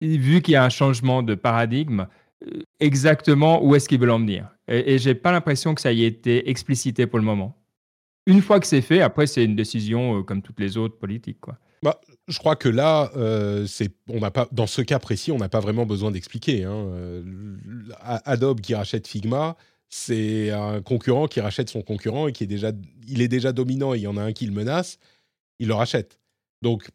vu 0.00 0.42
qu'il 0.42 0.54
y 0.54 0.56
a 0.56 0.64
un 0.64 0.70
changement 0.70 1.22
de 1.22 1.36
paradigme, 1.36 2.06
exactement 2.80 3.64
où 3.64 3.74
est-ce 3.74 3.88
qu'ils 3.88 4.00
veulent 4.00 4.10
en 4.10 4.20
venir. 4.20 4.48
Et, 4.68 4.94
et 4.94 4.98
j'ai 4.98 5.14
pas 5.14 5.32
l'impression 5.32 5.74
que 5.74 5.80
ça 5.80 5.92
ait 5.92 5.98
été 5.98 6.48
explicité 6.48 7.06
pour 7.06 7.18
le 7.18 7.24
moment. 7.24 7.56
Une 8.26 8.40
fois 8.40 8.60
que 8.60 8.66
c'est 8.66 8.82
fait, 8.82 9.00
après, 9.00 9.26
c'est 9.26 9.44
une 9.44 9.56
décision 9.56 10.18
euh, 10.18 10.22
comme 10.22 10.42
toutes 10.42 10.60
les 10.60 10.76
autres 10.76 10.96
politiques. 10.96 11.40
Quoi. 11.40 11.58
Bah, 11.82 12.00
je 12.28 12.38
crois 12.38 12.54
que 12.54 12.68
là, 12.68 13.10
euh, 13.16 13.66
on 14.08 14.20
n'a 14.20 14.30
pas, 14.30 14.48
dans 14.52 14.68
ce 14.68 14.82
cas 14.82 15.00
précis, 15.00 15.32
on 15.32 15.38
n'a 15.38 15.48
pas 15.48 15.60
vraiment 15.60 15.86
besoin 15.86 16.12
d'expliquer. 16.12 16.64
Hein. 16.64 16.86
Euh, 16.92 17.22
Adobe 18.00 18.60
qui 18.60 18.74
rachète 18.74 19.08
Figma, 19.08 19.56
c'est 19.88 20.50
un 20.50 20.80
concurrent 20.80 21.26
qui 21.26 21.40
rachète 21.40 21.68
son 21.68 21.82
concurrent 21.82 22.28
et 22.28 22.32
qui 22.32 22.44
est 22.44 22.46
déjà, 22.46 22.70
il 23.08 23.20
est 23.20 23.28
déjà 23.28 23.52
dominant 23.52 23.92
il 23.94 24.02
y 24.02 24.06
en 24.06 24.16
a 24.16 24.22
un 24.22 24.32
qui 24.32 24.46
le 24.46 24.52
menace, 24.52 24.98
il 25.58 25.68
le 25.68 25.74
rachète. 25.74 26.20
Donc 26.62 26.88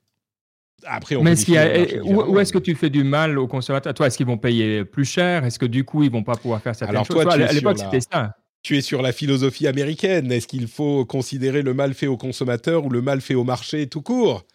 après, 0.85 1.15
on 1.15 1.23
mais 1.23 1.31
est 1.31 1.99
où, 2.01 2.39
est-ce 2.39 2.53
que 2.53 2.59
tu 2.59 2.75
fais 2.75 2.89
du 2.89 3.03
mal 3.03 3.39
aux 3.39 3.47
consommateurs 3.47 3.93
Toi, 3.93 4.07
est-ce 4.07 4.17
qu'ils 4.17 4.27
vont 4.27 4.37
payer 4.37 4.85
plus 4.85 5.05
cher? 5.05 5.43
Est-ce 5.43 5.57
que 5.57 5.65
du 5.65 5.83
coup, 5.83 6.03
ils 6.03 6.11
vont 6.11 6.23
pas 6.23 6.35
pouvoir 6.35 6.61
faire 6.61 6.75
certaines 6.75 6.95
Alors, 6.95 7.05
choses? 7.05 7.23
toi, 7.23 7.33
à 7.33 7.51
l'époque, 7.51 7.79
c'était 7.79 8.01
ça. 8.01 8.35
Tu 8.63 8.77
es 8.77 8.81
sur 8.81 9.01
la 9.01 9.11
philosophie 9.11 9.67
américaine. 9.67 10.31
Est-ce 10.31 10.47
qu'il 10.47 10.67
faut 10.67 11.05
considérer 11.05 11.61
le 11.61 11.73
mal 11.73 11.93
fait 11.93 12.07
au 12.07 12.17
consommateur 12.17 12.85
ou 12.85 12.89
le 12.89 13.01
mal 13.01 13.21
fait 13.21 13.35
au 13.35 13.43
marché 13.43 13.87
tout 13.87 14.01
court? 14.01 14.45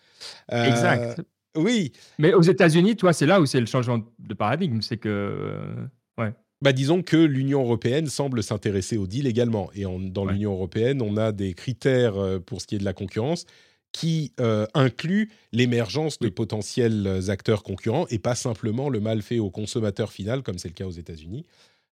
Euh, 0.52 0.64
Exact. 0.64 1.22
Oui. 1.56 1.92
Mais 2.18 2.32
aux 2.34 2.42
États-Unis, 2.42 2.96
toi, 2.96 3.12
c'est 3.12 3.26
là 3.26 3.40
où 3.40 3.46
c'est 3.46 3.60
le 3.60 3.66
changement 3.66 4.00
de 4.18 4.34
paradigme. 4.34 4.80
C'est 4.80 4.98
que. 4.98 5.08
Euh, 5.08 5.86
ouais. 6.18 6.32
Bah, 6.60 6.72
disons 6.72 7.02
que 7.02 7.16
l'Union 7.16 7.62
européenne 7.62 8.06
semble 8.06 8.42
s'intéresser 8.42 8.96
au 8.96 9.06
deal 9.06 9.26
également. 9.26 9.70
Et 9.74 9.84
dans 9.84 10.24
l'Union 10.24 10.52
européenne, 10.52 11.02
on 11.02 11.16
a 11.16 11.32
des 11.32 11.54
critères 11.54 12.16
euh, 12.16 12.38
pour 12.38 12.60
ce 12.60 12.66
qui 12.66 12.76
est 12.76 12.78
de 12.78 12.84
la 12.84 12.92
concurrence 12.92 13.46
qui 13.92 14.32
euh, 14.40 14.66
inclut 14.74 15.30
l'émergence 15.52 16.18
de 16.18 16.30
potentiels 16.30 17.20
acteurs 17.28 17.62
concurrents 17.62 18.06
et 18.08 18.18
pas 18.18 18.34
simplement 18.34 18.88
le 18.88 19.00
mal 19.00 19.22
fait 19.22 19.38
au 19.38 19.50
consommateur 19.50 20.10
final, 20.12 20.42
comme 20.42 20.58
c'est 20.58 20.68
le 20.68 20.74
cas 20.74 20.86
aux 20.86 20.92
États-Unis. 20.92 21.44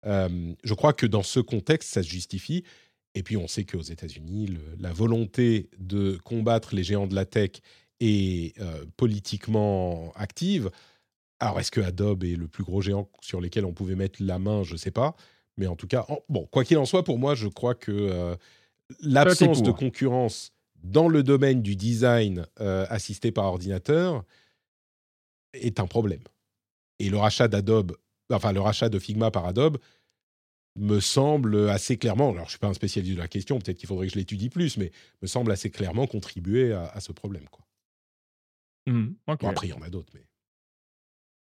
Euh, 0.06 0.54
je 0.64 0.74
crois 0.74 0.94
que 0.94 1.06
dans 1.06 1.24
ce 1.24 1.40
contexte, 1.40 1.94
ça 1.94 2.04
se 2.04 2.10
justifie. 2.10 2.64
Et 3.16 3.24
puis, 3.24 3.38
on 3.38 3.48
sait 3.48 3.64
qu'aux 3.64 3.82
États-Unis, 3.82 4.58
la 4.78 4.92
volonté 4.92 5.70
de 5.80 6.20
combattre 6.26 6.76
les 6.76 6.84
géants 6.84 7.08
de 7.08 7.16
la 7.16 7.26
tech 7.26 7.52
est 8.02 8.60
euh, 8.60 8.86
politiquement 8.98 10.12
active. 10.16 10.70
Alors, 11.40 11.62
est-ce 11.62 11.72
que 11.72 11.80
Adobe 11.80 12.26
est 12.26 12.36
le 12.36 12.50
plus 12.50 12.66
gros 12.66 12.82
géant 12.82 13.10
sur 13.22 13.40
lequel 13.40 13.64
on 13.64 13.74
pouvait 13.74 13.96
mettre 13.96 14.22
la 14.22 14.38
main? 14.38 14.64
Je 14.64 14.74
ne 14.74 14.78
sais 14.78 14.92
pas. 14.92 15.16
Mais 15.58 15.68
en 15.68 15.78
tout 15.78 15.88
cas, 15.88 16.06
bon, 16.28 16.46
quoi 16.52 16.66
qu'il 16.66 16.78
en 16.78 16.86
soit, 16.86 17.06
pour 17.06 17.18
moi, 17.18 17.36
je 17.36 17.48
crois 17.48 17.74
que 17.74 18.36
l'absence 19.00 19.64
de 19.64 19.72
concurrence 19.72 20.52
dans 20.86 21.10
le 21.10 21.24
domaine 21.24 21.62
du 21.62 21.76
design 21.76 22.46
euh, 22.62 22.86
assisté 22.90 23.32
par 23.32 23.46
ordinateur 23.46 24.24
est 25.54 25.80
un 25.80 25.88
problème. 25.88 26.24
Et 27.00 27.10
le 27.10 27.18
rachat 27.18 27.48
d'Adobe, 27.48 27.98
enfin 28.32 28.52
le 28.52 28.62
rachat 28.62 28.90
de 28.90 29.00
Figma 29.00 29.32
par 29.32 29.46
Adobe, 29.46 29.78
me 30.78 31.00
semble 31.00 31.70
assez 31.70 31.98
clairement, 31.98 32.32
alors 32.32 32.44
je 32.44 32.44
ne 32.44 32.50
suis 32.50 32.60
pas 32.60 32.68
un 32.68 32.74
spécialiste 32.74 33.16
de 33.16 33.22
la 33.22 33.28
question, 33.28 33.60
peut-être 33.60 33.78
qu'il 33.78 33.88
faudrait 33.88 34.08
que 34.08 34.14
je 34.14 34.20
l'étudie 34.20 34.50
plus, 34.50 34.78
mais 34.78 34.92
me 35.22 35.28
semble 35.28 35.52
assez 35.52 35.72
clairement 35.72 36.06
contribuer 36.06 36.74
à, 36.74 37.00
ce 37.00 37.14
problème. 37.14 37.48
Quoi. 37.50 37.66
Mmh, 38.88 39.16
après, 39.28 39.68
il 39.68 39.70
y 39.70 39.74
en 39.74 39.82
a 39.82 39.90
d'autres, 39.90 40.12
mais... 40.14 40.26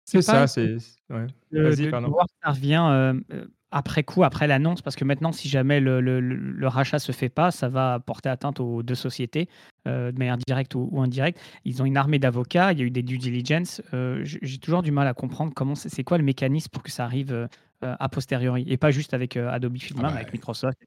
C'est 0.06 0.22
ça, 0.22 0.46
c'est... 0.46 0.78
Ouais. 1.10 1.26
Ça 1.52 2.52
revient 2.52 2.88
euh, 2.92 3.48
après 3.72 4.04
coup, 4.04 4.24
après 4.24 4.48
l'annonce, 4.48 4.82
parce 4.82 4.96
que 4.96 5.04
maintenant, 5.04 5.32
si 5.32 5.50
jamais 5.50 5.80
le, 5.80 6.00
le, 6.00 6.20
le, 6.20 6.68
rachat 6.68 7.00
se 7.00 7.12
fait 7.12 7.30
pas, 7.30 7.52
ça 7.52 7.68
va 7.68 8.00
porter 8.00 8.30
atteinte 8.30 8.60
aux 8.60 8.84
deux 8.84 8.96
sociétés, 8.96 9.50
euh, 9.88 10.12
de 10.12 10.20
manière 10.20 10.38
directe 10.38 10.76
ou, 10.76 10.90
indirecte. 11.02 11.40
Ils 11.66 11.82
ont 11.82 11.86
une 11.86 11.98
armée 11.98 12.20
d'avocats, 12.20 12.72
il 12.72 12.80
y 12.80 12.82
a 12.82 12.86
eu 12.86 12.92
des 12.92 13.04
due 13.04 13.18
diligence. 13.18 13.82
Euh, 13.94 14.22
j'ai 14.24 14.58
toujours 14.60 14.82
du 14.82 14.92
mal 14.92 15.08
à 15.08 15.14
comprendre 15.14 15.52
comment 15.54 15.76
c'est 15.76 16.04
quoi 16.04 16.18
le 16.18 16.24
mécanisme 16.24 16.70
pour 16.70 16.84
que 16.84 16.92
ça 16.92 17.04
arrive 17.04 17.34
euh, 17.34 17.48
a 17.82 18.10
posteriori, 18.10 18.64
et 18.68 18.78
pas 18.78 18.92
juste 18.92 19.14
avec 19.14 19.36
Adobe 19.36 19.78
Figma, 19.78 20.04
ah 20.04 20.08
mais 20.08 20.14
bah, 20.14 20.20
avec 20.22 20.34
Microsoft. 20.34 20.78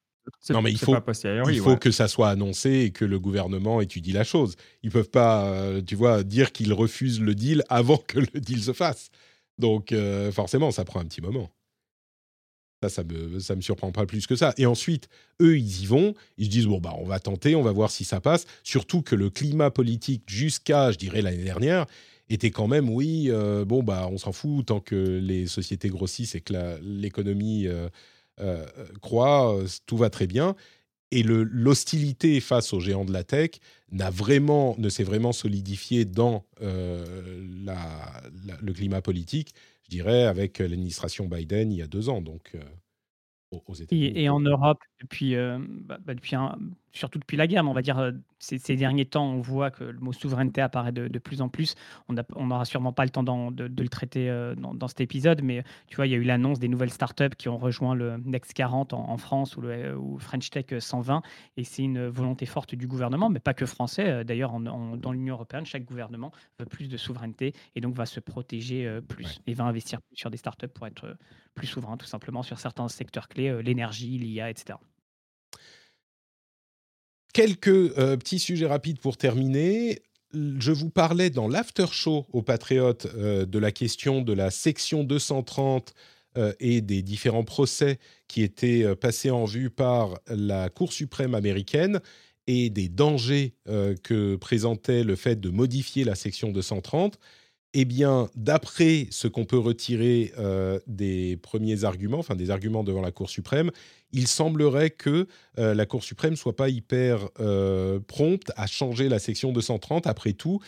Non, 0.50 0.60
mais 0.60 0.70
il 0.70 0.78
faut, 0.78 0.94
il 1.50 1.60
faut 1.60 1.76
que 1.76 1.90
ça 1.90 2.06
soit 2.06 2.28
annoncé 2.28 2.70
et 2.70 2.90
que 2.90 3.06
le 3.06 3.18
gouvernement 3.18 3.80
étudie 3.80 4.12
la 4.12 4.24
chose. 4.24 4.56
Ils 4.82 4.90
peuvent 4.90 5.08
pas, 5.08 5.80
tu 5.86 5.94
vois, 5.94 6.22
dire 6.22 6.52
qu'ils 6.52 6.74
refusent 6.74 7.20
le 7.20 7.34
deal 7.34 7.62
avant 7.70 7.96
que 7.96 8.18
le 8.20 8.40
deal 8.40 8.62
se 8.62 8.74
fasse. 8.74 9.08
Donc, 9.56 9.94
forcément, 10.32 10.70
ça 10.70 10.84
prend 10.84 11.00
un 11.00 11.06
petit 11.06 11.22
moment. 11.22 11.50
Ça, 12.82 12.88
ça 12.88 13.02
me, 13.02 13.56
me 13.56 13.60
surprend 13.60 13.90
pas 13.90 14.06
plus 14.06 14.26
que 14.26 14.36
ça. 14.36 14.54
Et 14.56 14.66
ensuite, 14.66 15.08
eux, 15.40 15.58
ils 15.58 15.82
y 15.82 15.86
vont. 15.86 16.14
Ils 16.36 16.44
se 16.44 16.50
disent 16.50 16.66
bon 16.66 16.78
bah 16.78 16.94
on 16.98 17.04
va 17.04 17.18
tenter, 17.18 17.56
on 17.56 17.62
va 17.62 17.72
voir 17.72 17.90
si 17.90 18.04
ça 18.04 18.20
passe. 18.20 18.46
Surtout 18.62 19.02
que 19.02 19.16
le 19.16 19.30
climat 19.30 19.70
politique 19.70 20.22
jusqu'à, 20.26 20.92
je 20.92 20.98
dirais 20.98 21.20
l'année 21.20 21.42
dernière, 21.42 21.86
était 22.30 22.50
quand 22.50 22.68
même 22.68 22.90
oui 22.90 23.28
euh, 23.30 23.64
bon 23.64 23.82
bah 23.82 24.08
on 24.12 24.18
s'en 24.18 24.32
fout 24.32 24.66
tant 24.66 24.80
que 24.80 25.18
les 25.18 25.46
sociétés 25.46 25.88
grossissent 25.88 26.34
et 26.34 26.40
que 26.40 26.78
l'économie 26.82 27.66
euh, 27.66 27.88
euh, 28.40 28.66
croît, 29.00 29.56
tout 29.86 29.96
va 29.96 30.10
très 30.10 30.26
bien. 30.26 30.54
Et 31.10 31.22
l'hostilité 31.22 32.38
face 32.38 32.74
aux 32.74 32.80
géants 32.80 33.06
de 33.06 33.14
la 33.14 33.24
tech 33.24 33.52
vraiment, 33.90 34.76
ne 34.78 34.90
s'est 34.90 35.04
vraiment 35.04 35.32
solidifiée 35.32 36.04
dans 36.04 36.44
le 36.60 38.72
climat 38.74 39.00
politique 39.00 39.54
je 39.88 39.96
dirais, 39.96 40.24
avec 40.24 40.58
l'administration 40.58 41.26
Biden 41.26 41.72
il 41.72 41.78
y 41.78 41.82
a 41.82 41.86
deux 41.86 42.08
ans, 42.08 42.20
donc 42.20 42.56
aux 43.50 43.74
États-Unis. 43.74 44.12
Et, 44.14 44.28
en 44.28 44.40
Europe, 44.40 44.78
depuis, 45.00 45.36
bah, 45.36 45.98
bah, 46.04 46.14
depuis 46.14 46.36
surtout 46.92 47.18
depuis 47.18 47.36
la 47.36 47.46
guerre, 47.46 47.62
mais 47.62 47.70
on 47.70 47.74
va 47.74 47.82
dire 47.82 48.12
ces, 48.38 48.58
ces, 48.58 48.76
derniers 48.76 49.04
temps, 49.04 49.26
on 49.26 49.40
voit 49.40 49.70
que 49.70 49.84
le 49.84 49.98
mot 50.00 50.12
souveraineté 50.12 50.60
apparaît 50.60 50.92
de, 50.92 51.08
de 51.08 51.18
plus 51.18 51.40
en 51.40 51.48
plus. 51.48 51.74
On 52.08 52.46
n'aura 52.46 52.64
sûrement 52.64 52.92
pas 52.92 53.04
le 53.04 53.10
temps 53.10 53.22
de, 53.22 53.68
de, 53.68 53.82
le 53.82 53.88
traiter 53.88 54.28
dans, 54.56 54.88
cet 54.88 55.00
épisode, 55.00 55.42
mais 55.42 55.64
tu 55.86 55.96
vois, 55.96 56.06
il 56.06 56.10
y 56.10 56.14
a 56.14 56.18
eu 56.18 56.24
l'annonce 56.24 56.58
des 56.58 56.68
nouvelles 56.68 56.90
startups 56.90 57.34
qui 57.36 57.48
ont 57.48 57.58
rejoint 57.58 57.94
le 57.94 58.16
Next 58.24 58.52
40 58.54 58.92
en, 58.92 59.16
France 59.16 59.56
ou 59.56 59.60
le 59.60 59.96
ou 59.96 60.18
French 60.18 60.50
Tech 60.50 60.66
120, 60.78 61.22
et 61.56 61.64
c'est 61.64 61.82
une 61.82 62.06
volonté 62.08 62.46
forte 62.46 62.74
du 62.74 62.86
gouvernement, 62.86 63.28
mais 63.28 63.40
pas 63.40 63.54
que 63.54 63.66
français. 63.66 64.24
D'ailleurs, 64.24 64.58
dans 64.58 65.12
l'Union 65.12 65.34
européenne, 65.34 65.66
chaque 65.66 65.84
gouvernement 65.84 66.32
veut 66.58 66.66
plus 66.66 66.88
de 66.88 66.96
souveraineté 66.96 67.52
et 67.76 67.80
donc 67.80 67.94
va 67.94 68.06
se 68.06 68.20
protéger 68.20 69.00
plus 69.08 69.40
et 69.46 69.54
va 69.54 69.64
investir 69.64 70.00
plus 70.00 70.16
sur 70.16 70.30
des 70.30 70.36
startups 70.36 70.68
pour 70.68 70.86
être 70.86 71.16
plus 71.54 71.66
souverain, 71.66 71.96
tout 71.96 72.06
simplement, 72.06 72.42
sur 72.42 72.58
certains 72.58 72.88
secteurs 72.88 73.28
clés, 73.28 73.62
l'énergie, 73.62 74.18
l'IA, 74.18 74.50
etc. 74.50 74.78
Quelques 77.32 77.68
euh, 77.68 78.16
petits 78.16 78.38
sujets 78.38 78.66
rapides 78.66 79.00
pour 79.00 79.16
terminer. 79.16 80.02
Je 80.32 80.72
vous 80.72 80.90
parlais 80.90 81.30
dans 81.30 81.48
l'after 81.48 81.86
show 81.90 82.26
aux 82.32 82.42
Patriotes 82.42 83.06
euh, 83.16 83.46
de 83.46 83.58
la 83.58 83.72
question 83.72 84.22
de 84.22 84.32
la 84.32 84.50
section 84.50 85.04
230 85.04 85.94
euh, 86.36 86.52
et 86.60 86.80
des 86.80 87.02
différents 87.02 87.44
procès 87.44 87.98
qui 88.28 88.42
étaient 88.42 88.94
passés 88.96 89.30
en 89.30 89.44
vue 89.44 89.70
par 89.70 90.18
la 90.28 90.68
Cour 90.68 90.92
suprême 90.92 91.34
américaine 91.34 92.00
et 92.46 92.70
des 92.70 92.88
dangers 92.88 93.52
que 93.66 94.36
présentait 94.36 95.04
le 95.04 95.16
fait 95.16 95.38
de 95.38 95.50
modifier 95.50 96.04
la 96.04 96.14
section 96.14 96.50
230. 96.50 97.18
Eh 97.74 97.84
bien, 97.84 98.30
d'après 98.34 99.08
ce 99.10 99.28
qu'on 99.28 99.44
peut 99.44 99.58
retirer 99.58 100.32
euh, 100.38 100.80
des 100.86 101.36
premiers 101.36 101.84
arguments, 101.84 102.18
enfin 102.18 102.34
des 102.34 102.50
arguments 102.50 102.82
devant 102.82 103.02
la 103.02 103.12
Cour 103.12 103.28
suprême, 103.28 103.70
il 104.12 104.26
semblerait 104.26 104.90
que 104.90 105.26
euh, 105.58 105.74
la 105.74 105.86
Cour 105.86 106.02
suprême 106.02 106.36
soit 106.36 106.56
pas 106.56 106.68
hyper 106.68 107.28
euh, 107.40 108.00
prompte 108.00 108.52
à 108.56 108.66
changer 108.66 109.08
la 109.08 109.18
section 109.18 109.52
230. 109.52 110.06
Après 110.06 110.32
tout, 110.32 110.60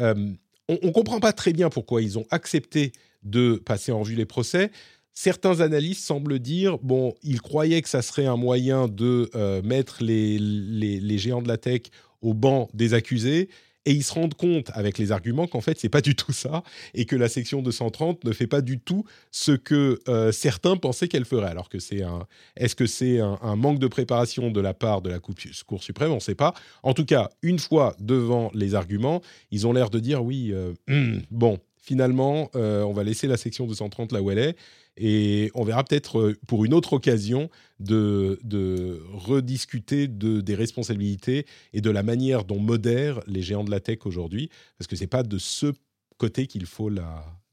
on 0.00 0.36
ne 0.68 0.90
comprend 0.90 1.18
pas 1.18 1.32
très 1.32 1.52
bien 1.52 1.70
pourquoi 1.70 2.02
ils 2.02 2.18
ont 2.18 2.26
accepté 2.30 2.92
de 3.24 3.54
passer 3.64 3.90
en 3.90 4.02
vue 4.02 4.14
les 4.14 4.26
procès. 4.26 4.70
Certains 5.12 5.60
analystes 5.60 6.04
semblent 6.04 6.38
dire, 6.38 6.78
bon, 6.78 7.14
ils 7.24 7.40
croyaient 7.42 7.82
que 7.82 7.88
ça 7.88 8.02
serait 8.02 8.26
un 8.26 8.36
moyen 8.36 8.86
de 8.86 9.28
mettre 9.64 10.04
les, 10.04 10.38
les 10.38 11.18
géants 11.18 11.42
de 11.42 11.48
la 11.48 11.56
tech 11.56 11.82
au 12.22 12.32
banc 12.32 12.68
des 12.74 12.94
accusés 12.94 13.48
et 13.88 13.92
ils 13.92 14.04
se 14.04 14.12
rendent 14.12 14.34
compte 14.34 14.70
avec 14.74 14.98
les 14.98 15.12
arguments 15.12 15.46
qu'en 15.46 15.62
fait 15.62 15.80
c'est 15.80 15.88
pas 15.88 16.02
du 16.02 16.14
tout 16.14 16.32
ça 16.32 16.62
et 16.92 17.06
que 17.06 17.16
la 17.16 17.26
section 17.28 17.62
230 17.62 18.22
ne 18.22 18.32
fait 18.32 18.46
pas 18.46 18.60
du 18.60 18.78
tout 18.78 19.04
ce 19.30 19.52
que 19.52 19.98
euh, 20.08 20.30
certains 20.30 20.76
pensaient 20.76 21.08
qu'elle 21.08 21.24
ferait. 21.24 21.48
Alors 21.48 21.70
que 21.70 21.78
c'est 21.78 22.02
un, 22.02 22.26
est-ce 22.56 22.76
que 22.76 22.84
c'est 22.84 23.18
un, 23.18 23.56
manque 23.56 23.78
de 23.78 23.86
préparation 23.86 24.50
de 24.50 24.60
la 24.60 24.74
part 24.74 25.00
de 25.00 25.08
la 25.08 25.20
Cour 25.20 25.82
suprême? 25.82 26.12
On 26.12 26.16
ne 26.16 26.20
sait 26.20 26.34
pas. 26.34 26.52
En 26.82 26.92
tout 26.92 27.06
cas, 27.06 27.30
une 27.40 27.58
fois 27.58 27.96
devant 27.98 28.50
les 28.52 28.74
arguments, 28.74 29.22
ils 29.50 29.66
ont 29.66 29.72
l'air 29.72 29.88
de 29.88 30.00
dire 30.00 30.22
oui, 30.22 30.52
euh, 30.52 30.74
bon, 31.30 31.58
finalement, 31.80 32.50
euh, 32.56 32.82
on 32.82 32.92
va 32.92 33.04
laisser 33.04 33.26
la 33.26 33.38
section 33.38 33.66
230 33.66 34.12
là 34.12 34.20
où 34.20 34.30
elle 34.30 34.38
est 34.38 34.56
et 34.98 35.50
on 35.54 35.64
verra 35.64 35.84
peut-être 35.84 36.18
euh, 36.18 36.36
pour 36.46 36.64
une 36.64 36.74
autre 36.74 36.92
occasion 36.94 37.48
de, 37.78 38.38
de 38.42 39.02
rediscuter 39.12 40.08
de, 40.08 40.40
des 40.40 40.54
responsabilités 40.54 41.46
et 41.72 41.80
de 41.80 41.90
la 41.90 42.02
manière 42.02 42.44
dont 42.44 42.58
modèrent 42.58 43.20
les 43.26 43.42
géants 43.42 43.64
de 43.64 43.70
la 43.70 43.80
tech 43.80 44.00
aujourd'hui, 44.04 44.50
parce 44.76 44.88
que 44.88 44.96
ce 44.96 45.02
n'est 45.02 45.08
pas 45.08 45.22
de 45.22 45.38
ce 45.38 45.72
côté 46.18 46.46
qu'il 46.46 46.66
faut 46.66 46.90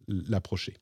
l'approcher. 0.08 0.74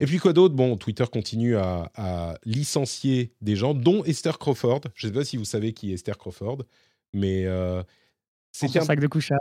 et 0.00 0.06
puis 0.06 0.18
quoi 0.18 0.32
d'autre? 0.32 0.54
Bon, 0.54 0.76
Twitter 0.76 1.04
continue 1.12 1.56
à, 1.56 2.38
licencier 2.44 3.34
des 3.42 3.56
gens, 3.56 3.74
dont 3.74 4.04
Esther 4.04 4.38
Crawford. 4.38 4.80
Je 4.94 5.06
ne 5.06 5.12
sais 5.12 5.18
pas 5.18 5.24
si 5.24 5.36
vous 5.36 5.44
savez 5.44 5.74
qui 5.74 5.90
est 5.90 5.94
Esther 5.94 6.16
Crawford, 6.16 6.64
mais 7.12 7.44
euh, 7.44 7.82
c'est 8.52 8.74
un 8.74 8.84
sac 8.84 9.00
de 9.00 9.06
couchage. 9.06 9.38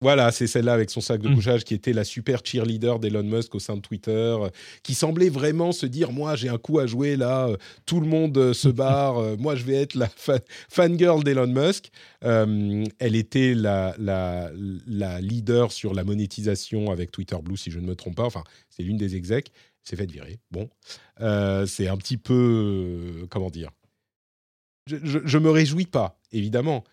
Voilà, 0.00 0.30
c'est 0.30 0.46
celle-là 0.46 0.74
avec 0.74 0.90
son 0.90 1.00
sac 1.00 1.20
de 1.20 1.28
mmh. 1.28 1.34
couchage 1.34 1.64
qui 1.64 1.74
était 1.74 1.92
la 1.92 2.04
super 2.04 2.40
cheerleader 2.44 3.00
d'Elon 3.00 3.24
Musk 3.24 3.56
au 3.56 3.58
sein 3.58 3.76
de 3.76 3.80
Twitter, 3.80 4.12
euh, 4.12 4.48
qui 4.84 4.94
semblait 4.94 5.28
vraiment 5.28 5.72
se 5.72 5.86
dire 5.86 6.12
moi 6.12 6.36
j'ai 6.36 6.48
un 6.48 6.58
coup 6.58 6.78
à 6.78 6.86
jouer 6.86 7.16
là, 7.16 7.48
euh, 7.48 7.56
tout 7.84 8.00
le 8.00 8.06
monde 8.06 8.38
euh, 8.38 8.52
se 8.52 8.68
barre, 8.68 9.36
moi 9.38 9.56
je 9.56 9.64
vais 9.64 9.74
être 9.74 9.94
la 9.94 10.08
fangirl 10.68 11.24
d'Elon 11.24 11.48
Musk. 11.48 11.90
elle 12.20 13.16
était 13.16 13.54
la, 13.54 13.96
la, 13.98 14.52
la, 14.86 15.20
leader 15.20 15.72
sur 15.72 15.94
la 15.94 16.04
monétisation 16.04 16.92
avec 16.92 17.10
Twitter 17.10 17.36
Blue 17.42 17.56
si 17.56 17.72
je 17.72 17.80
ne 17.80 17.86
me 17.86 17.96
trompe 17.96 18.16
pas. 18.16 18.24
Enfin, 18.24 18.44
c'est 18.70 18.84
l'une 18.84 18.98
des 18.98 19.16
execs. 19.16 19.50
C'est 19.82 19.96
fait 19.96 20.10
virer. 20.10 20.38
Bon, 20.50 20.68
c'est 21.66 21.88
un 21.88 21.96
petit 21.96 22.18
peu 22.18 23.26
comment 23.30 23.50
dire? 23.50 23.70
Je, 24.86 24.96
je, 25.02 25.18
je 25.24 25.38
me 25.38 25.50
réjouis 25.50 25.86
pas 25.86 26.20
évidemment, 26.30 26.84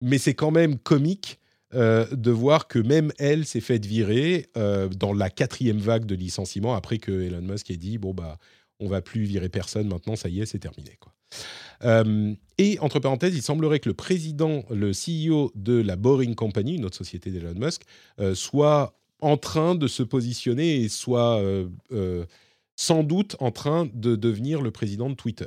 mais 0.00 0.18
c'est 0.18 0.34
quand 0.34 0.50
même 0.50 0.78
comique 0.78 1.39
euh, 1.72 2.04
de 2.10 2.32
voir 2.32 2.66
que 2.66 2.80
même 2.80 3.12
elle 3.20 3.46
s'est 3.46 3.60
faite 3.60 3.86
virer 3.86 4.48
euh, 4.56 4.88
dans 4.88 5.12
la 5.12 5.30
quatrième 5.30 5.78
vague 5.78 6.04
de 6.04 6.16
licenciements 6.16 6.74
après 6.74 6.98
que 6.98 7.12
Elon 7.12 7.42
Musk 7.42 7.70
ait 7.70 7.76
dit 7.76 7.96
bon 7.96 8.12
bah 8.12 8.38
on 8.80 8.88
va 8.88 9.02
plus 9.02 9.22
virer 9.22 9.48
personne 9.48 9.86
maintenant 9.86 10.16
ça 10.16 10.28
y 10.28 10.40
est 10.40 10.46
c'est 10.46 10.58
terminé 10.58 10.96
quoi. 10.98 11.12
Euh, 11.84 12.34
et 12.58 12.78
entre 12.80 12.98
parenthèses, 12.98 13.36
il 13.36 13.42
semblerait 13.42 13.78
que 13.78 13.88
le 13.88 13.94
président, 13.94 14.64
le 14.68 14.90
CEO 14.90 15.52
de 15.54 15.80
la 15.80 15.94
Boring 15.94 16.34
Company, 16.34 16.74
une 16.74 16.84
autre 16.84 16.96
société 16.96 17.30
d'Elon 17.30 17.54
Musk, 17.54 17.82
soit 18.34 18.98
en 19.20 19.36
train 19.36 19.76
de 19.76 19.86
se 19.86 20.02
positionner 20.02 20.80
et 20.82 20.88
soit 20.88 21.40
sans 22.74 23.04
doute 23.04 23.36
en 23.38 23.52
train 23.52 23.88
de 23.94 24.16
devenir 24.16 24.60
le 24.60 24.72
président 24.72 25.08
de 25.08 25.14
Twitter. 25.14 25.46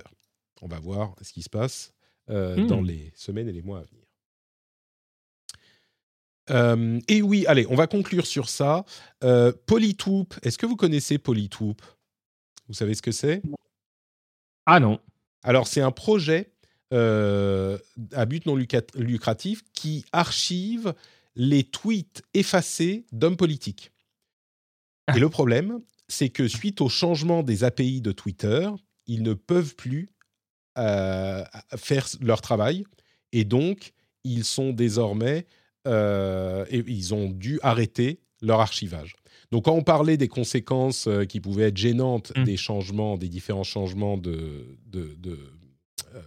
On 0.61 0.67
va 0.67 0.79
voir 0.79 1.13
ce 1.21 1.33
qui 1.33 1.43
se 1.43 1.49
passe 1.49 1.93
dans 2.29 2.81
hmm. 2.81 2.85
les 2.85 3.11
semaines 3.13 3.49
et 3.49 3.53
les 3.53 3.61
mois 3.61 3.79
à 3.79 3.83
venir. 3.83 4.02
Euh, 6.49 6.99
et 7.07 7.21
oui, 7.21 7.45
allez, 7.47 7.65
on 7.69 7.75
va 7.75 7.87
conclure 7.87 8.25
sur 8.25 8.49
ça. 8.49 8.85
Euh, 9.23 9.51
Polytoop, 9.65 10.35
est-ce 10.43 10.57
que 10.57 10.65
vous 10.65 10.75
connaissez 10.75 11.17
Polytoop 11.17 11.81
Vous 12.67 12.73
savez 12.73 12.95
ce 12.95 13.01
que 13.01 13.11
c'est? 13.11 13.41
Ah 14.65 14.79
non. 14.79 14.99
Alors, 15.43 15.67
c'est 15.67 15.81
un 15.81 15.91
projet 15.91 16.51
euh, 16.93 17.77
à 18.11 18.25
but 18.25 18.45
non 18.45 18.55
lucratif 18.55 19.63
qui 19.73 20.05
archive 20.11 20.93
les 21.35 21.63
tweets 21.63 22.21
effacés 22.33 23.05
d'hommes 23.11 23.37
politiques. 23.37 23.91
Et 25.15 25.19
le 25.19 25.29
problème, 25.29 25.79
c'est 26.07 26.29
que 26.29 26.47
suite 26.47 26.79
au 26.79 26.87
changement 26.87 27.43
des 27.43 27.63
API 27.63 28.01
de 28.01 28.11
Twitter, 28.11 28.69
ils 29.07 29.23
ne 29.23 29.33
peuvent 29.33 29.75
plus 29.75 30.09
faire 30.75 32.07
leur 32.21 32.41
travail. 32.41 32.85
Et 33.31 33.43
donc, 33.43 33.91
ils 34.23 34.45
sont 34.45 34.71
désormais 34.71 35.45
euh, 35.87 36.65
et 36.69 36.83
ils 36.87 37.13
ont 37.13 37.29
dû 37.29 37.59
arrêter 37.61 38.19
leur 38.41 38.59
archivage. 38.59 39.15
Donc, 39.51 39.65
quand 39.65 39.73
on 39.73 39.83
parlait 39.83 40.17
des 40.17 40.27
conséquences 40.27 41.07
euh, 41.07 41.25
qui 41.25 41.39
pouvaient 41.39 41.67
être 41.67 41.77
gênantes 41.77 42.31
mmh. 42.35 42.43
des 42.43 42.57
changements, 42.57 43.17
des 43.17 43.29
différents 43.29 43.63
changements 43.63 44.17
de, 44.17 44.65
de, 44.87 45.15
euh, 46.15 46.21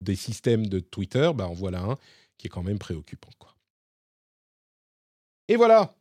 des 0.00 0.16
systèmes 0.16 0.66
de 0.66 0.80
Twitter, 0.80 1.30
bah, 1.34 1.48
en 1.48 1.52
voilà 1.52 1.80
un 1.80 1.98
qui 2.38 2.46
est 2.46 2.50
quand 2.50 2.62
même 2.62 2.78
préoccupant. 2.78 3.30
Quoi. 3.38 3.54
Et 5.48 5.56
voilà 5.56 5.94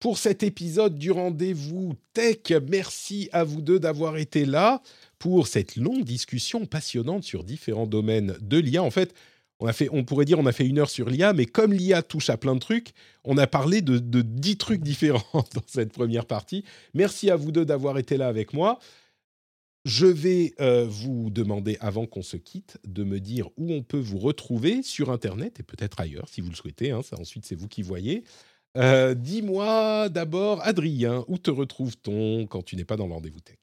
pour 0.00 0.16
cet 0.16 0.42
épisode 0.42 0.98
du 0.98 1.10
rendez-vous 1.10 1.94
tech. 2.14 2.38
Merci 2.68 3.28
à 3.32 3.44
vous 3.44 3.60
deux 3.60 3.78
d'avoir 3.78 4.16
été 4.16 4.46
là 4.46 4.82
pour 5.18 5.46
cette 5.46 5.76
longue 5.76 6.04
discussion 6.04 6.64
passionnante 6.64 7.22
sur 7.22 7.44
différents 7.44 7.86
domaines 7.86 8.36
de 8.40 8.56
l'IA. 8.56 8.82
En 8.82 8.90
fait, 8.90 9.14
on, 9.60 9.66
a 9.66 9.72
fait, 9.72 9.88
on 9.92 10.04
pourrait 10.04 10.24
dire 10.24 10.38
on 10.38 10.46
a 10.46 10.52
fait 10.52 10.66
une 10.66 10.78
heure 10.78 10.90
sur 10.90 11.08
l'IA, 11.08 11.32
mais 11.32 11.46
comme 11.46 11.72
l'IA 11.72 12.02
touche 12.02 12.30
à 12.30 12.36
plein 12.36 12.54
de 12.54 12.60
trucs, 12.60 12.92
on 13.24 13.38
a 13.38 13.46
parlé 13.46 13.82
de, 13.82 13.98
dix 14.22 14.56
trucs 14.56 14.82
différents 14.82 15.22
dans 15.54 15.62
cette 15.66 15.92
première 15.92 16.26
partie. 16.26 16.64
Merci 16.94 17.30
à 17.30 17.36
vous 17.36 17.52
deux 17.52 17.64
d'avoir 17.64 17.98
été 17.98 18.16
là 18.16 18.28
avec 18.28 18.52
moi. 18.52 18.78
Je 19.86 20.06
vais 20.06 20.52
euh, 20.60 20.86
vous 20.86 21.30
demander, 21.30 21.78
avant 21.80 22.06
qu'on 22.06 22.22
se 22.22 22.36
quitte, 22.36 22.78
de 22.86 23.02
me 23.02 23.18
dire 23.18 23.48
où 23.56 23.72
on 23.72 23.82
peut 23.82 23.98
vous 23.98 24.18
retrouver 24.18 24.82
sur 24.82 25.10
Internet 25.10 25.60
et 25.60 25.62
peut-être 25.62 26.00
ailleurs, 26.00 26.28
si 26.28 26.42
vous 26.42 26.50
le 26.50 26.56
souhaitez. 26.56 26.90
Hein, 26.90 27.02
ça, 27.02 27.18
ensuite, 27.18 27.46
c'est 27.46 27.54
vous 27.54 27.68
qui 27.68 27.82
voyez. 27.82 28.24
Euh, 28.76 29.14
dis-moi 29.14 30.08
d'abord, 30.10 30.60
Adrien, 30.62 31.24
où 31.28 31.38
te 31.38 31.50
retrouve-t-on 31.50 32.46
quand 32.46 32.62
tu 32.62 32.76
n'es 32.76 32.84
pas 32.84 32.96
dans 32.96 33.06
le 33.06 33.14
rendez-vous 33.14 33.40
tech? 33.40 33.56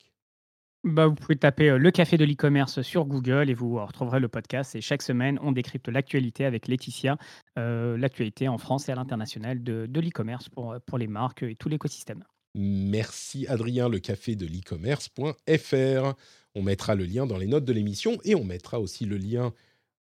Bah, 0.83 1.07
vous 1.07 1.15
pouvez 1.15 1.35
taper 1.35 1.77
le 1.77 1.91
café 1.91 2.17
de 2.17 2.25
l'e-commerce 2.25 2.81
sur 2.81 3.05
Google 3.05 3.49
et 3.49 3.53
vous 3.53 3.83
retrouverez 3.83 4.19
le 4.19 4.27
podcast. 4.27 4.75
Et 4.75 4.81
chaque 4.81 5.01
semaine, 5.01 5.39
on 5.41 5.51
décrypte 5.51 5.87
l'actualité 5.89 6.45
avec 6.45 6.67
Laetitia, 6.67 7.17
l'actualité 7.55 8.47
en 8.47 8.57
France 8.57 8.87
et 8.89 8.91
à 8.91 8.95
l'international 8.95 9.63
de, 9.63 9.85
de 9.87 10.01
l'e-commerce 10.01 10.49
pour, 10.49 10.75
pour 10.85 10.97
les 10.97 11.07
marques 11.07 11.43
et 11.43 11.55
tout 11.55 11.69
l'écosystème. 11.69 12.23
Merci 12.55 13.45
Adrien, 13.47 13.89
le 13.89 13.99
café 13.99 14.35
de 14.35 14.45
l'e-commerce.fr. 14.45 16.15
On 16.55 16.61
mettra 16.61 16.95
le 16.95 17.05
lien 17.05 17.25
dans 17.25 17.37
les 17.37 17.47
notes 17.47 17.65
de 17.65 17.73
l'émission 17.73 18.17
et 18.23 18.35
on 18.35 18.43
mettra 18.43 18.79
aussi 18.79 19.05
le 19.05 19.17
lien 19.17 19.53